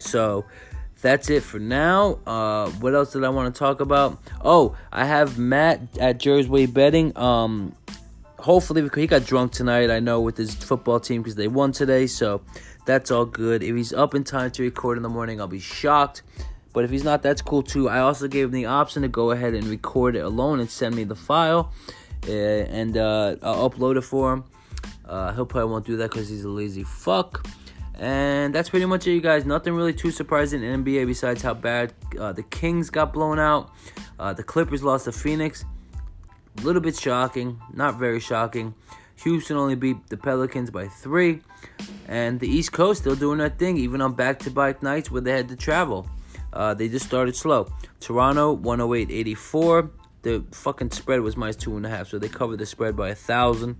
So 0.00 0.44
that's 1.04 1.28
it 1.28 1.42
for 1.42 1.58
now. 1.58 2.18
Uh, 2.26 2.70
what 2.80 2.94
else 2.94 3.12
did 3.12 3.24
I 3.24 3.28
want 3.28 3.54
to 3.54 3.58
talk 3.58 3.80
about? 3.80 4.18
Oh, 4.40 4.74
I 4.90 5.04
have 5.04 5.38
Matt 5.38 5.82
at 6.00 6.18
Jerzway 6.18 6.72
Betting. 6.72 7.14
Um, 7.14 7.74
hopefully, 8.38 8.88
he 8.96 9.06
got 9.06 9.26
drunk 9.26 9.52
tonight, 9.52 9.90
I 9.90 10.00
know, 10.00 10.22
with 10.22 10.38
his 10.38 10.54
football 10.54 10.98
team 10.98 11.20
because 11.20 11.34
they 11.34 11.46
won 11.46 11.72
today. 11.72 12.06
So 12.06 12.40
that's 12.86 13.10
all 13.10 13.26
good. 13.26 13.62
If 13.62 13.76
he's 13.76 13.92
up 13.92 14.14
in 14.14 14.24
time 14.24 14.50
to 14.52 14.62
record 14.62 14.96
in 14.96 15.02
the 15.02 15.10
morning, 15.10 15.42
I'll 15.42 15.46
be 15.46 15.60
shocked. 15.60 16.22
But 16.72 16.84
if 16.84 16.90
he's 16.90 17.04
not, 17.04 17.22
that's 17.22 17.42
cool 17.42 17.62
too. 17.62 17.90
I 17.90 17.98
also 17.98 18.26
gave 18.26 18.46
him 18.46 18.52
the 18.52 18.64
option 18.64 19.02
to 19.02 19.08
go 19.08 19.30
ahead 19.30 19.52
and 19.52 19.66
record 19.66 20.16
it 20.16 20.24
alone 20.24 20.58
and 20.58 20.70
send 20.70 20.96
me 20.96 21.04
the 21.04 21.14
file. 21.14 21.70
uh, 22.26 22.30
and 22.30 22.96
uh, 22.96 23.36
I'll 23.42 23.68
upload 23.68 23.98
it 23.98 24.02
for 24.02 24.32
him. 24.32 24.44
Uh, 25.04 25.34
he'll 25.34 25.44
probably 25.44 25.70
won't 25.70 25.84
do 25.84 25.98
that 25.98 26.10
because 26.10 26.30
he's 26.30 26.44
a 26.44 26.48
lazy 26.48 26.82
fuck. 26.82 27.46
And 27.98 28.54
that's 28.54 28.70
pretty 28.70 28.86
much 28.86 29.06
it, 29.06 29.12
you 29.12 29.20
guys. 29.20 29.44
Nothing 29.44 29.74
really 29.74 29.92
too 29.92 30.10
surprising 30.10 30.62
in 30.62 30.84
NBA 30.84 31.06
besides 31.06 31.42
how 31.42 31.54
bad 31.54 31.92
uh, 32.18 32.32
the 32.32 32.42
Kings 32.42 32.90
got 32.90 33.12
blown 33.12 33.38
out. 33.38 33.70
Uh, 34.18 34.32
the 34.32 34.42
Clippers 34.42 34.82
lost 34.82 35.04
to 35.04 35.12
Phoenix. 35.12 35.64
A 36.58 36.62
little 36.62 36.82
bit 36.82 36.96
shocking, 36.96 37.60
not 37.72 37.98
very 37.98 38.20
shocking. 38.20 38.74
Houston 39.22 39.56
only 39.56 39.74
beat 39.76 40.08
the 40.08 40.16
Pelicans 40.16 40.70
by 40.70 40.88
three. 40.88 41.40
And 42.08 42.40
the 42.40 42.48
East 42.48 42.72
Coast 42.72 43.02
still 43.02 43.16
doing 43.16 43.38
their 43.38 43.48
thing, 43.48 43.76
even 43.76 44.00
on 44.00 44.14
back 44.14 44.40
to 44.40 44.50
back 44.50 44.82
nights 44.82 45.10
where 45.10 45.20
they 45.20 45.32
had 45.32 45.48
to 45.48 45.56
travel. 45.56 46.08
Uh, 46.52 46.74
they 46.74 46.88
just 46.88 47.06
started 47.06 47.34
slow. 47.34 47.72
Toronto 48.00 48.52
108 48.52 49.10
84. 49.10 49.90
The 50.22 50.44
fucking 50.52 50.90
spread 50.90 51.20
was 51.20 51.36
minus 51.36 51.56
two 51.56 51.76
and 51.76 51.84
a 51.84 51.88
half, 51.88 52.08
so 52.08 52.18
they 52.18 52.28
covered 52.28 52.58
the 52.58 52.66
spread 52.66 52.96
by 52.96 53.10
a 53.10 53.14
thousand. 53.14 53.76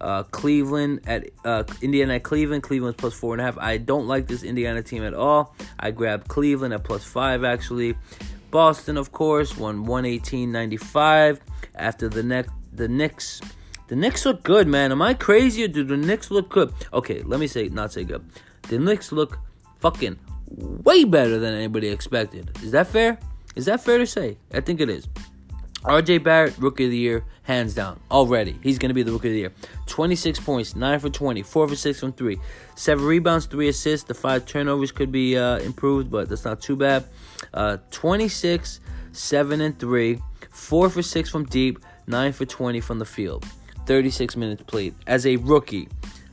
Uh, 0.00 0.22
Cleveland 0.24 1.00
at 1.06 1.28
uh, 1.44 1.64
Indiana 1.82 2.14
at 2.14 2.22
Cleveland. 2.22 2.62
Cleveland's 2.62 2.96
plus 2.96 3.14
four 3.14 3.34
and 3.34 3.40
a 3.40 3.44
half. 3.44 3.58
I 3.58 3.78
don't 3.78 4.06
like 4.06 4.26
this 4.26 4.42
Indiana 4.42 4.82
team 4.82 5.02
at 5.02 5.14
all. 5.14 5.54
I 5.78 5.90
grabbed 5.90 6.28
Cleveland 6.28 6.74
at 6.74 6.84
plus 6.84 7.04
five 7.04 7.44
actually. 7.44 7.96
Boston, 8.50 8.96
of 8.96 9.12
course, 9.12 9.56
won 9.56 9.86
118.95 9.86 11.40
after 11.74 12.08
the 12.08 12.22
next 12.22 12.50
the 12.72 12.88
Knicks. 12.88 13.40
The 13.88 13.96
Knicks 13.96 14.24
look 14.26 14.42
good, 14.42 14.68
man. 14.68 14.92
Am 14.92 15.02
I 15.02 15.14
crazy 15.14 15.64
or 15.64 15.68
do 15.68 15.82
the 15.82 15.96
Knicks 15.96 16.30
look 16.30 16.48
good? 16.48 16.72
Okay, 16.92 17.22
let 17.22 17.40
me 17.40 17.46
say 17.46 17.68
not 17.68 17.92
say 17.92 18.04
good. 18.04 18.24
The 18.62 18.78
Knicks 18.78 19.12
look 19.12 19.38
fucking 19.78 20.18
way 20.50 21.04
better 21.04 21.38
than 21.38 21.54
anybody 21.54 21.88
expected. 21.88 22.50
Is 22.62 22.72
that 22.72 22.86
fair? 22.86 23.18
Is 23.56 23.66
that 23.66 23.82
fair 23.82 23.98
to 23.98 24.06
say? 24.06 24.38
I 24.52 24.60
think 24.60 24.80
it 24.80 24.88
is. 24.88 25.08
RJ 25.84 26.24
Barrett, 26.24 26.58
rookie 26.58 26.86
of 26.86 26.90
the 26.90 26.96
year, 26.96 27.24
hands 27.44 27.74
down. 27.74 28.00
Already. 28.10 28.58
He's 28.62 28.78
going 28.78 28.90
to 28.90 28.94
be 28.94 29.04
the 29.04 29.12
rookie 29.12 29.28
of 29.28 29.34
the 29.34 29.40
year. 29.40 29.52
26 29.86 30.40
points, 30.40 30.74
9 30.74 30.98
for 30.98 31.08
20, 31.08 31.42
4 31.42 31.68
for 31.68 31.76
6 31.76 32.00
from 32.00 32.12
3. 32.12 32.38
7 32.74 33.04
rebounds, 33.04 33.46
3 33.46 33.68
assists. 33.68 34.06
The 34.06 34.14
5 34.14 34.44
turnovers 34.44 34.90
could 34.90 35.12
be 35.12 35.38
uh, 35.38 35.58
improved, 35.58 36.10
but 36.10 36.28
that's 36.28 36.44
not 36.44 36.60
too 36.60 36.74
bad. 36.74 37.04
Uh, 37.54 37.78
26, 37.92 38.80
7 39.12 39.60
and 39.60 39.78
3, 39.78 40.20
4 40.50 40.90
for 40.90 41.02
6 41.02 41.30
from 41.30 41.44
deep, 41.44 41.78
9 42.08 42.32
for 42.32 42.44
20 42.44 42.80
from 42.80 42.98
the 42.98 43.04
field. 43.04 43.46
36 43.86 44.36
minutes 44.36 44.62
played. 44.66 44.94
As 45.06 45.26
a 45.26 45.36
rookie, 45.36 45.88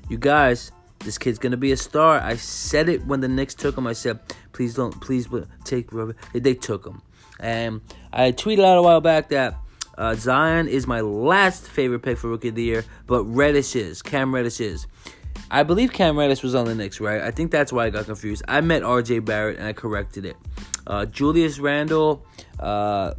you 0.10 0.18
guys, 0.18 0.72
this 1.00 1.18
kid's 1.18 1.38
going 1.38 1.52
to 1.52 1.58
be 1.58 1.72
a 1.72 1.78
star. 1.78 2.20
I 2.20 2.36
said 2.36 2.90
it 2.90 3.06
when 3.06 3.22
the 3.22 3.28
Knicks 3.28 3.54
took 3.54 3.78
him. 3.78 3.86
I 3.86 3.94
said, 3.94 4.20
please 4.54 4.74
don't, 4.74 5.00
please 5.00 5.30
take 5.64 5.94
Robert. 5.94 6.18
They 6.34 6.56
took 6.56 6.86
him. 6.86 7.02
And 7.40 7.82
I 8.14 8.32
tweeted 8.32 8.64
out 8.64 8.78
a 8.78 8.82
while 8.82 9.02
back 9.02 9.30
that 9.30 9.56
uh, 9.98 10.16
Zion 10.16 10.68
is 10.68 10.88
my 10.88 11.02
last 11.02 11.68
favorite 11.68 12.00
pick 12.00 12.18
for 12.18 12.30
Rookie 12.30 12.50
of 12.50 12.56
the 12.56 12.64
Year, 12.64 12.86
but 13.08 13.24
Reddish 13.24 13.76
is. 13.76 14.02
Cam 14.02 14.34
Reddish 14.34 14.60
is. 14.60 14.88
I 15.52 15.64
believe 15.64 15.94
Cam 15.94 16.18
Reddish 16.18 16.44
was 16.44 16.56
on 16.56 16.66
the 16.66 16.76
Knicks, 16.76 17.00
right? 17.00 17.22
I 17.22 17.32
think 17.32 17.52
that's 17.52 17.72
why 17.72 17.86
I 17.86 17.90
got 17.90 18.06
confused. 18.06 18.44
I 18.48 18.62
met 18.62 18.82
RJ 18.82 19.26
Barrett 19.26 19.58
and 19.58 19.68
I 19.68 19.74
corrected 19.74 20.26
it. 20.26 20.38
Uh, 20.88 21.06
Julius 21.06 21.60
Randle 21.60 22.26
uh, 22.60 23.14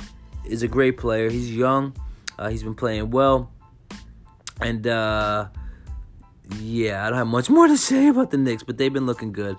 is 0.44 0.62
a 0.62 0.68
great 0.68 0.98
player. 0.98 1.30
He's 1.30 1.55
young. 1.55 1.94
Uh, 2.38 2.48
he's 2.48 2.62
been 2.62 2.74
playing 2.74 3.10
well. 3.10 3.51
And 4.60 4.86
uh, 4.86 5.48
yeah, 6.60 7.06
I 7.06 7.10
don't 7.10 7.18
have 7.18 7.26
much 7.26 7.48
more 7.51 7.66
to 7.66 7.76
say 7.76 8.09
about 8.09 8.30
the 8.30 8.38
Knicks, 8.38 8.62
but 8.62 8.78
they've 8.78 8.93
been 8.93 9.06
looking 9.06 9.32
good. 9.32 9.56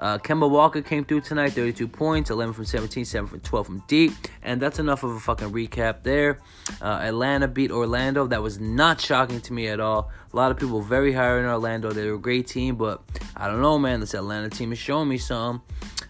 Uh, 0.00 0.16
Kemba 0.16 0.48
Walker 0.48 0.80
came 0.80 1.04
through 1.04 1.20
tonight, 1.20 1.52
32 1.52 1.86
points, 1.86 2.30
11 2.30 2.54
from 2.54 2.64
17, 2.64 3.04
7 3.04 3.28
from 3.28 3.40
12 3.40 3.66
from 3.66 3.82
deep. 3.86 4.12
And 4.42 4.60
that's 4.60 4.78
enough 4.78 5.02
of 5.02 5.10
a 5.10 5.20
fucking 5.20 5.52
recap 5.52 6.02
there. 6.02 6.40
Uh, 6.80 7.00
Atlanta 7.02 7.46
beat 7.46 7.70
Orlando. 7.70 8.26
That 8.26 8.42
was 8.42 8.58
not 8.58 8.98
shocking 9.00 9.42
to 9.42 9.52
me 9.52 9.68
at 9.68 9.78
all. 9.78 10.10
A 10.32 10.36
lot 10.36 10.50
of 10.50 10.58
people 10.58 10.80
very 10.80 11.12
high 11.12 11.38
in 11.38 11.44
Orlando. 11.44 11.92
They're 11.92 12.14
a 12.14 12.18
great 12.18 12.46
team, 12.46 12.76
but 12.76 13.02
I 13.36 13.46
don't 13.46 13.60
know, 13.60 13.78
man. 13.78 14.00
This 14.00 14.14
Atlanta 14.14 14.48
team 14.48 14.72
is 14.72 14.78
showing 14.78 15.08
me 15.08 15.18
some. 15.18 15.62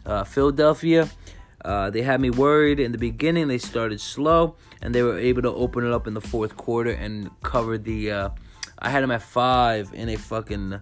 Uh, 0.06 0.22
Philadelphia, 0.22 1.10
uh, 1.64 1.90
they 1.90 2.02
had 2.02 2.20
me 2.20 2.30
worried 2.30 2.78
in 2.78 2.92
the 2.92 2.98
beginning. 2.98 3.48
They 3.48 3.58
started 3.58 4.00
slow, 4.00 4.54
and 4.80 4.94
they 4.94 5.02
were 5.02 5.18
able 5.18 5.42
to 5.42 5.52
open 5.52 5.84
it 5.84 5.92
up 5.92 6.06
in 6.06 6.14
the 6.14 6.20
fourth 6.20 6.56
quarter 6.56 6.90
and 6.90 7.28
cover 7.42 7.76
the. 7.76 8.12
Uh, 8.12 8.28
I 8.78 8.88
had 8.88 9.02
them 9.02 9.10
at 9.10 9.22
five 9.22 9.92
in 9.92 10.08
a 10.08 10.16
fucking 10.16 10.80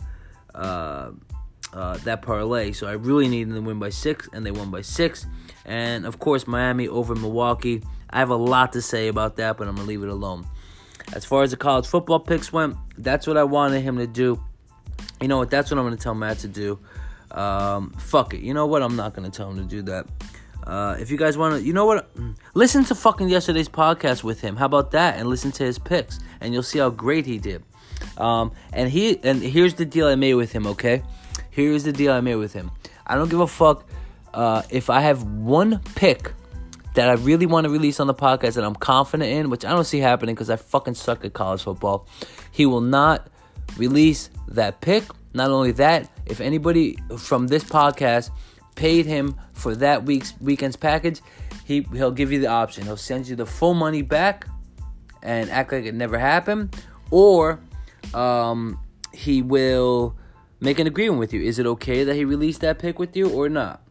uh, 0.54 1.10
uh, 1.72 1.96
that 1.98 2.22
parlay. 2.22 2.72
So 2.72 2.86
I 2.86 2.92
really 2.92 3.28
needed 3.28 3.48
them 3.48 3.64
to 3.64 3.68
win 3.68 3.78
by 3.78 3.90
six, 3.90 4.28
and 4.32 4.44
they 4.44 4.50
won 4.50 4.70
by 4.70 4.82
six. 4.82 5.26
And 5.64 6.06
of 6.06 6.18
course, 6.18 6.46
Miami 6.46 6.88
over 6.88 7.14
Milwaukee. 7.14 7.82
I 8.10 8.20
have 8.20 8.30
a 8.30 8.36
lot 8.36 8.72
to 8.72 8.82
say 8.82 9.08
about 9.08 9.36
that, 9.36 9.58
but 9.58 9.68
I'm 9.68 9.76
gonna 9.76 9.86
leave 9.86 10.02
it 10.02 10.08
alone. 10.08 10.46
As 11.12 11.24
far 11.24 11.42
as 11.42 11.50
the 11.50 11.56
college 11.56 11.86
football 11.86 12.20
picks 12.20 12.52
went, 12.52 12.76
that's 12.96 13.26
what 13.26 13.36
I 13.36 13.44
wanted 13.44 13.82
him 13.82 13.98
to 13.98 14.06
do. 14.06 14.42
You 15.20 15.28
know 15.28 15.38
what? 15.38 15.50
That's 15.50 15.70
what 15.70 15.78
I'm 15.78 15.84
gonna 15.84 15.96
tell 15.96 16.14
Matt 16.14 16.38
to 16.40 16.48
do. 16.48 16.78
Um, 17.30 17.90
fuck 17.98 18.34
it. 18.34 18.40
You 18.40 18.54
know 18.54 18.66
what? 18.66 18.82
I'm 18.82 18.96
not 18.96 19.14
gonna 19.14 19.30
tell 19.30 19.50
him 19.50 19.56
to 19.56 19.64
do 19.64 19.82
that. 19.82 20.06
Uh, 20.66 20.96
if 20.98 21.10
you 21.10 21.16
guys 21.16 21.38
want 21.38 21.54
to, 21.54 21.62
you 21.62 21.72
know 21.72 21.86
what? 21.86 22.10
Listen 22.54 22.84
to 22.84 22.94
fucking 22.94 23.28
yesterday's 23.28 23.68
podcast 23.68 24.22
with 24.22 24.40
him. 24.40 24.56
How 24.56 24.66
about 24.66 24.90
that? 24.90 25.18
And 25.18 25.28
listen 25.28 25.50
to 25.52 25.64
his 25.64 25.78
picks, 25.78 26.18
and 26.40 26.52
you'll 26.52 26.62
see 26.62 26.78
how 26.78 26.90
great 26.90 27.24
he 27.24 27.38
did. 27.38 27.62
Um, 28.16 28.52
and 28.72 28.90
he 28.90 29.18
and 29.22 29.42
here's 29.42 29.74
the 29.74 29.84
deal 29.84 30.06
I 30.06 30.14
made 30.14 30.34
with 30.34 30.52
him. 30.52 30.66
Okay, 30.66 31.02
here's 31.58 31.82
the 31.82 31.92
deal 31.92 32.12
I 32.12 32.20
made 32.20 32.36
with 32.36 32.52
him. 32.52 32.70
I 33.04 33.16
don't 33.16 33.28
give 33.28 33.40
a 33.40 33.46
fuck 33.48 33.84
uh, 34.32 34.62
if 34.70 34.88
I 34.90 35.00
have 35.00 35.24
one 35.24 35.80
pick 35.96 36.32
that 36.94 37.08
I 37.08 37.14
really 37.14 37.46
want 37.46 37.64
to 37.64 37.70
release 37.70 37.98
on 37.98 38.06
the 38.06 38.14
podcast 38.14 38.54
that 38.54 38.64
I'm 38.64 38.76
confident 38.76 39.28
in, 39.28 39.50
which 39.50 39.64
I 39.64 39.70
don't 39.70 39.84
see 39.84 39.98
happening 39.98 40.36
because 40.36 40.50
I 40.50 40.56
fucking 40.56 40.94
suck 40.94 41.24
at 41.24 41.32
college 41.32 41.64
football. 41.64 42.06
He 42.52 42.64
will 42.64 42.80
not 42.80 43.28
release 43.76 44.30
that 44.46 44.80
pick. 44.80 45.02
Not 45.34 45.50
only 45.50 45.72
that, 45.72 46.08
if 46.26 46.40
anybody 46.40 46.96
from 47.18 47.48
this 47.48 47.64
podcast 47.64 48.30
paid 48.76 49.06
him 49.06 49.34
for 49.52 49.74
that 49.76 50.04
week's 50.04 50.34
weekend's 50.40 50.76
package, 50.76 51.20
he 51.64 51.84
he'll 51.92 52.12
give 52.12 52.30
you 52.30 52.38
the 52.38 52.46
option. 52.46 52.84
He'll 52.84 52.96
send 52.96 53.26
you 53.26 53.34
the 53.34 53.46
full 53.46 53.74
money 53.74 54.02
back 54.02 54.46
and 55.24 55.50
act 55.50 55.72
like 55.72 55.86
it 55.86 55.94
never 55.94 56.18
happened, 56.18 56.76
or 57.10 57.58
um, 58.14 58.78
he 59.12 59.42
will 59.42 60.16
make 60.60 60.78
an 60.78 60.86
agreement 60.86 61.18
with 61.18 61.32
you. 61.32 61.42
Is 61.42 61.58
it 61.58 61.66
okay 61.66 62.04
that 62.04 62.14
he 62.14 62.24
released 62.24 62.60
that 62.62 62.78
pick 62.78 62.98
with 62.98 63.16
you 63.16 63.30
or 63.30 63.48
not? 63.48 63.82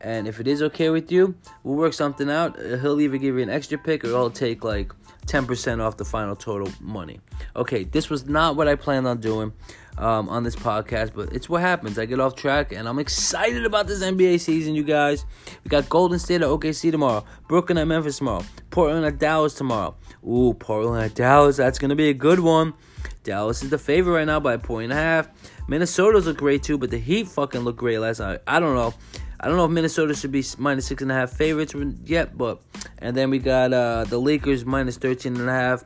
And 0.00 0.28
if 0.28 0.40
it 0.40 0.46
is 0.46 0.62
okay 0.62 0.90
with 0.90 1.10
you, 1.10 1.34
we'll 1.62 1.76
work 1.76 1.92
something 1.92 2.30
out. 2.30 2.58
He'll 2.58 3.00
either 3.00 3.16
give 3.16 3.36
you 3.36 3.42
an 3.42 3.50
extra 3.50 3.78
pick 3.78 4.04
or 4.04 4.14
I'll 4.14 4.30
take 4.30 4.62
like 4.62 4.92
10% 5.26 5.80
off 5.80 5.96
the 5.96 6.04
final 6.04 6.36
total 6.36 6.70
money. 6.80 7.20
Okay, 7.54 7.84
this 7.84 8.10
was 8.10 8.26
not 8.26 8.56
what 8.56 8.68
I 8.68 8.74
planned 8.74 9.06
on 9.06 9.20
doing 9.20 9.52
um, 9.98 10.28
on 10.28 10.42
this 10.42 10.54
podcast, 10.54 11.12
but 11.14 11.32
it's 11.32 11.48
what 11.48 11.62
happens. 11.62 11.98
I 11.98 12.04
get 12.04 12.20
off 12.20 12.36
track 12.36 12.72
and 12.72 12.88
I'm 12.88 12.98
excited 12.98 13.64
about 13.64 13.86
this 13.86 14.02
NBA 14.02 14.40
season, 14.40 14.74
you 14.74 14.84
guys. 14.84 15.24
We 15.64 15.70
got 15.70 15.88
Golden 15.88 16.18
State 16.18 16.42
at 16.42 16.48
OKC 16.48 16.90
tomorrow, 16.90 17.24
Brooklyn 17.48 17.78
at 17.78 17.88
Memphis 17.88 18.18
tomorrow, 18.18 18.44
Portland 18.70 19.06
at 19.06 19.18
Dallas 19.18 19.54
tomorrow. 19.54 19.96
Ooh, 20.26 20.54
Portland 20.54 21.02
at 21.02 21.14
Dallas, 21.14 21.56
that's 21.56 21.78
going 21.78 21.90
to 21.90 21.96
be 21.96 22.10
a 22.10 22.14
good 22.14 22.40
one. 22.40 22.74
Dallas 23.24 23.62
is 23.62 23.70
the 23.70 23.78
favorite 23.78 24.12
right 24.12 24.26
now 24.26 24.40
by 24.40 24.54
a 24.54 24.58
point 24.58 24.84
and 24.84 24.92
a 24.92 25.02
half. 25.02 25.28
Minnesota's 25.68 26.26
look 26.26 26.36
great 26.36 26.62
too, 26.62 26.78
but 26.78 26.90
the 26.90 26.98
Heat 26.98 27.28
fucking 27.28 27.60
look 27.62 27.76
great 27.76 27.98
last 27.98 28.20
night. 28.20 28.40
I 28.46 28.60
don't 28.60 28.74
know. 28.74 28.94
I 29.38 29.48
don't 29.48 29.56
know 29.56 29.66
if 29.66 29.70
Minnesota 29.70 30.14
should 30.14 30.32
be 30.32 30.44
minus 30.58 30.86
six 30.86 31.02
and 31.02 31.10
a 31.10 31.14
half 31.14 31.30
favorites 31.30 31.74
yet, 32.04 32.38
but 32.38 32.62
and 32.98 33.16
then 33.16 33.30
we 33.30 33.38
got 33.38 33.72
uh, 33.72 34.04
the 34.04 34.18
Lakers 34.18 34.64
minus 34.64 34.96
thirteen 34.96 35.36
and 35.36 35.48
a 35.48 35.52
half 35.52 35.84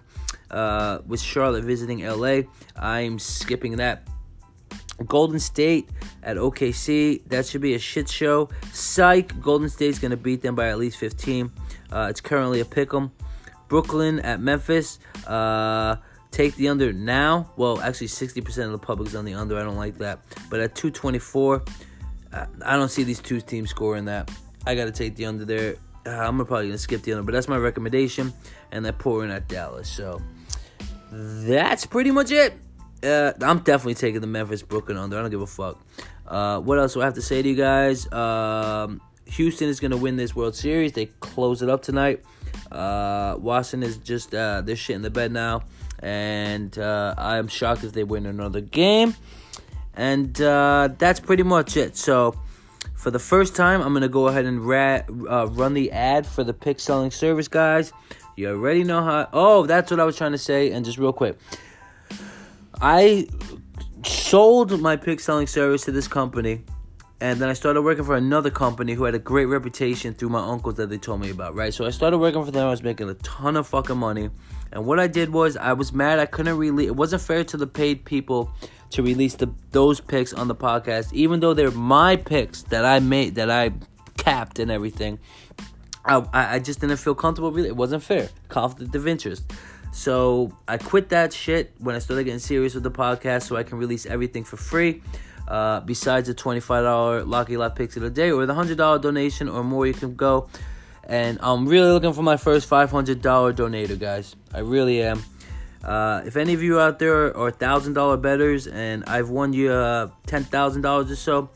uh, 0.50 0.98
with 1.06 1.20
Charlotte 1.20 1.64
visiting 1.64 2.06
LA. 2.06 2.42
I'm 2.76 3.18
skipping 3.18 3.76
that. 3.76 4.06
Golden 5.06 5.40
State 5.40 5.88
at 6.22 6.36
OKC. 6.36 7.26
That 7.28 7.46
should 7.46 7.62
be 7.62 7.74
a 7.74 7.78
shit 7.78 8.08
show. 8.08 8.50
Psych. 8.72 9.40
Golden 9.40 9.68
State's 9.68 9.98
gonna 9.98 10.16
beat 10.16 10.42
them 10.42 10.54
by 10.54 10.68
at 10.68 10.78
least 10.78 10.98
15. 10.98 11.50
Uh, 11.90 12.06
it's 12.10 12.20
currently 12.20 12.60
a 12.60 12.64
pick 12.64 12.92
'em. 12.94 13.10
Brooklyn 13.68 14.20
at 14.20 14.40
Memphis. 14.40 14.98
Uh, 15.26 15.96
Take 16.30 16.54
the 16.54 16.68
under 16.68 16.92
now. 16.92 17.50
Well, 17.56 17.80
actually, 17.80 18.06
60% 18.06 18.64
of 18.64 18.72
the 18.72 18.78
public's 18.78 19.14
on 19.14 19.24
the 19.24 19.34
under. 19.34 19.58
I 19.58 19.64
don't 19.64 19.76
like 19.76 19.98
that. 19.98 20.20
But 20.48 20.60
at 20.60 20.74
224, 20.76 21.64
I 22.32 22.76
don't 22.76 22.88
see 22.88 23.02
these 23.02 23.20
two 23.20 23.40
teams 23.40 23.70
scoring 23.70 24.04
that. 24.04 24.30
I 24.66 24.74
got 24.76 24.84
to 24.84 24.92
take 24.92 25.16
the 25.16 25.26
under 25.26 25.44
there. 25.44 25.76
Uh, 26.06 26.10
I'm 26.10 26.36
probably 26.38 26.66
going 26.66 26.72
to 26.72 26.78
skip 26.78 27.02
the 27.02 27.12
under, 27.12 27.24
but 27.24 27.32
that's 27.32 27.48
my 27.48 27.56
recommendation. 27.56 28.32
And 28.70 28.84
they're 28.84 28.92
pouring 28.92 29.32
at 29.32 29.48
Dallas. 29.48 29.88
So 29.88 30.22
that's 31.10 31.84
pretty 31.84 32.12
much 32.12 32.30
it. 32.30 32.54
Uh, 33.02 33.32
I'm 33.40 33.60
definitely 33.60 33.94
taking 33.94 34.20
the 34.20 34.26
Memphis 34.28 34.62
Brooklyn 34.62 34.98
under. 34.98 35.18
I 35.18 35.22
don't 35.22 35.30
give 35.30 35.40
a 35.40 35.46
fuck. 35.46 35.80
Uh, 36.26 36.60
what 36.60 36.78
else 36.78 36.94
do 36.94 37.02
I 37.02 37.06
have 37.06 37.14
to 37.14 37.22
say 37.22 37.42
to 37.42 37.48
you 37.48 37.56
guys? 37.56 38.10
Um, 38.12 39.00
Houston 39.26 39.68
is 39.68 39.80
going 39.80 39.90
to 39.90 39.96
win 39.96 40.16
this 40.16 40.36
World 40.36 40.54
Series. 40.54 40.92
They 40.92 41.06
close 41.06 41.60
it 41.62 41.68
up 41.68 41.82
tonight. 41.82 42.22
Uh, 42.70 43.36
Washington 43.38 43.88
is 43.88 43.96
just 43.96 44.32
uh, 44.32 44.60
they're 44.60 44.76
shit 44.76 44.94
in 44.94 45.02
the 45.02 45.10
bed 45.10 45.32
now 45.32 45.64
and 46.00 46.76
uh, 46.78 47.14
I'm 47.16 47.48
shocked 47.48 47.84
if 47.84 47.92
they 47.92 48.04
win 48.04 48.26
another 48.26 48.60
game. 48.60 49.14
And 49.94 50.40
uh, 50.40 50.90
that's 50.98 51.20
pretty 51.20 51.42
much 51.42 51.76
it. 51.76 51.96
So, 51.96 52.38
for 52.94 53.10
the 53.10 53.18
first 53.18 53.56
time, 53.56 53.80
I'm 53.82 53.92
gonna 53.92 54.08
go 54.08 54.28
ahead 54.28 54.44
and 54.44 54.66
ra- 54.66 55.02
uh, 55.08 55.46
run 55.50 55.74
the 55.74 55.90
ad 55.92 56.26
for 56.26 56.44
the 56.44 56.54
pick 56.54 56.80
selling 56.80 57.10
service, 57.10 57.48
guys. 57.48 57.92
You 58.36 58.50
already 58.50 58.84
know 58.84 59.02
how. 59.02 59.28
Oh, 59.32 59.66
that's 59.66 59.90
what 59.90 60.00
I 60.00 60.04
was 60.04 60.16
trying 60.16 60.32
to 60.32 60.38
say. 60.38 60.70
And 60.70 60.84
just 60.84 60.98
real 60.98 61.12
quick, 61.12 61.38
I 62.80 63.28
sold 64.04 64.80
my 64.80 64.96
pick 64.96 65.20
selling 65.20 65.46
service 65.46 65.84
to 65.84 65.92
this 65.92 66.08
company 66.08 66.64
and 67.20 67.38
then 67.38 67.50
I 67.50 67.52
started 67.52 67.82
working 67.82 68.04
for 68.04 68.16
another 68.16 68.50
company 68.50 68.94
who 68.94 69.04
had 69.04 69.14
a 69.14 69.18
great 69.18 69.44
reputation 69.44 70.14
through 70.14 70.30
my 70.30 70.40
uncles 70.40 70.76
that 70.76 70.88
they 70.88 70.96
told 70.96 71.20
me 71.20 71.30
about, 71.30 71.54
right? 71.54 71.72
So 71.72 71.84
I 71.84 71.90
started 71.90 72.16
working 72.16 72.42
for 72.44 72.50
them. 72.50 72.66
I 72.66 72.70
was 72.70 72.82
making 72.82 73.10
a 73.10 73.14
ton 73.14 73.56
of 73.56 73.66
fucking 73.66 73.98
money. 73.98 74.30
And 74.72 74.86
what 74.86 75.00
I 75.00 75.06
did 75.06 75.32
was 75.32 75.56
I 75.56 75.72
was 75.72 75.92
mad 75.92 76.18
I 76.18 76.26
couldn't 76.26 76.56
release 76.56 76.88
it 76.88 76.96
wasn't 76.96 77.22
fair 77.22 77.44
to 77.44 77.56
the 77.56 77.66
paid 77.66 78.04
people 78.04 78.52
to 78.90 79.02
release 79.02 79.34
the 79.34 79.52
those 79.70 80.00
picks 80.00 80.32
on 80.32 80.48
the 80.48 80.54
podcast, 80.54 81.12
even 81.12 81.40
though 81.40 81.54
they're 81.54 81.70
my 81.70 82.16
picks 82.16 82.62
that 82.64 82.84
I 82.84 83.00
made 83.00 83.36
that 83.36 83.50
I 83.50 83.72
capped 84.16 84.58
and 84.58 84.70
everything. 84.70 85.18
I, 86.04 86.24
I 86.32 86.58
just 86.58 86.80
didn't 86.80 86.96
feel 86.96 87.14
comfortable 87.14 87.52
really. 87.52 87.68
It 87.68 87.76
wasn't 87.76 88.02
fair. 88.02 88.30
Conflict 88.48 88.94
of 88.94 89.06
interest. 89.06 89.52
So 89.92 90.56
I 90.68 90.78
quit 90.78 91.08
that 91.10 91.32
shit 91.32 91.74
when 91.78 91.94
I 91.94 91.98
started 91.98 92.24
getting 92.24 92.38
serious 92.38 92.74
with 92.74 92.84
the 92.84 92.90
podcast 92.90 93.42
so 93.42 93.56
I 93.56 93.64
can 93.64 93.78
release 93.78 94.06
everything 94.06 94.44
for 94.44 94.56
free. 94.56 95.02
Uh, 95.48 95.80
besides 95.80 96.28
the 96.28 96.34
$25 96.34 97.26
Lucky 97.26 97.56
Lot 97.56 97.74
Picks 97.74 97.96
of 97.96 98.02
the 98.02 98.10
Day 98.10 98.30
or 98.30 98.46
the 98.46 98.54
$100 98.54 99.02
donation 99.02 99.48
or 99.48 99.64
more, 99.64 99.86
you 99.86 99.94
can 99.94 100.14
go. 100.14 100.48
And 101.10 101.40
I'm 101.42 101.66
really 101.66 101.90
looking 101.90 102.12
for 102.12 102.22
my 102.22 102.36
first 102.36 102.70
$500 102.70 103.20
donator, 103.20 103.98
guys. 103.98 104.36
I 104.54 104.60
really 104.60 105.02
am. 105.02 105.24
Uh, 105.82 106.22
if 106.24 106.36
any 106.36 106.54
of 106.54 106.62
you 106.62 106.78
out 106.78 107.00
there 107.00 107.36
are 107.36 107.50
$1,000 107.50 108.22
betters 108.22 108.68
and 108.68 109.02
I've 109.06 109.28
won 109.28 109.52
you 109.52 109.72
uh, 109.72 110.10
$10,000 110.28 111.10
or 111.10 111.16
so, 111.16 111.50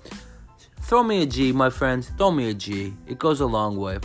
throw 0.80 1.04
me 1.04 1.22
a 1.22 1.26
G, 1.26 1.52
my 1.52 1.70
friends. 1.70 2.10
Throw 2.18 2.32
me 2.32 2.50
a 2.50 2.54
G. 2.54 2.94
It 3.06 3.20
goes 3.20 3.40
a 3.40 3.46
long 3.46 3.76
way. 3.76 4.00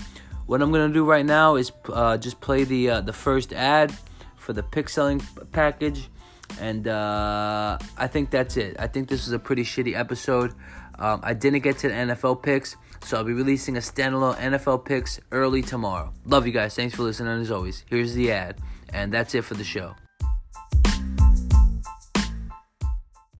What 0.45 0.61
I'm 0.61 0.71
gonna 0.71 0.93
do 0.93 1.03
right 1.03 1.25
now 1.25 1.55
is 1.55 1.71
uh, 1.91 2.17
just 2.17 2.41
play 2.41 2.63
the 2.63 2.89
uh, 2.89 3.01
the 3.01 3.13
first 3.13 3.51
ad 3.53 3.93
for 4.35 4.53
the 4.53 4.63
pick 4.63 4.89
selling 4.89 5.21
package 5.51 6.09
and 6.59 6.87
uh, 6.87 7.77
I 7.97 8.07
think 8.07 8.31
that's 8.31 8.57
it. 8.57 8.75
I 8.79 8.87
think 8.87 9.09
this 9.09 9.27
is 9.27 9.33
a 9.33 9.39
pretty 9.39 9.63
shitty 9.63 9.95
episode. 9.95 10.53
Um, 10.97 11.21
I 11.23 11.33
didn't 11.33 11.61
get 11.61 11.77
to 11.79 11.89
the 11.89 11.93
NFL 11.93 12.43
picks, 12.43 12.75
so 13.03 13.17
I'll 13.17 13.23
be 13.23 13.33
releasing 13.33 13.77
a 13.77 13.79
standalone 13.79 14.37
NFL 14.37 14.85
picks 14.85 15.19
early 15.31 15.61
tomorrow. 15.61 16.13
Love 16.25 16.45
you 16.45 16.53
guys. 16.53 16.75
Thanks 16.75 16.95
for 16.95 17.03
listening. 17.03 17.41
As 17.41 17.51
always, 17.51 17.83
here's 17.89 18.13
the 18.13 18.31
ad, 18.31 18.57
and 18.93 19.13
that's 19.13 19.33
it 19.35 19.43
for 19.43 19.55
the 19.55 19.63
show. 19.63 19.95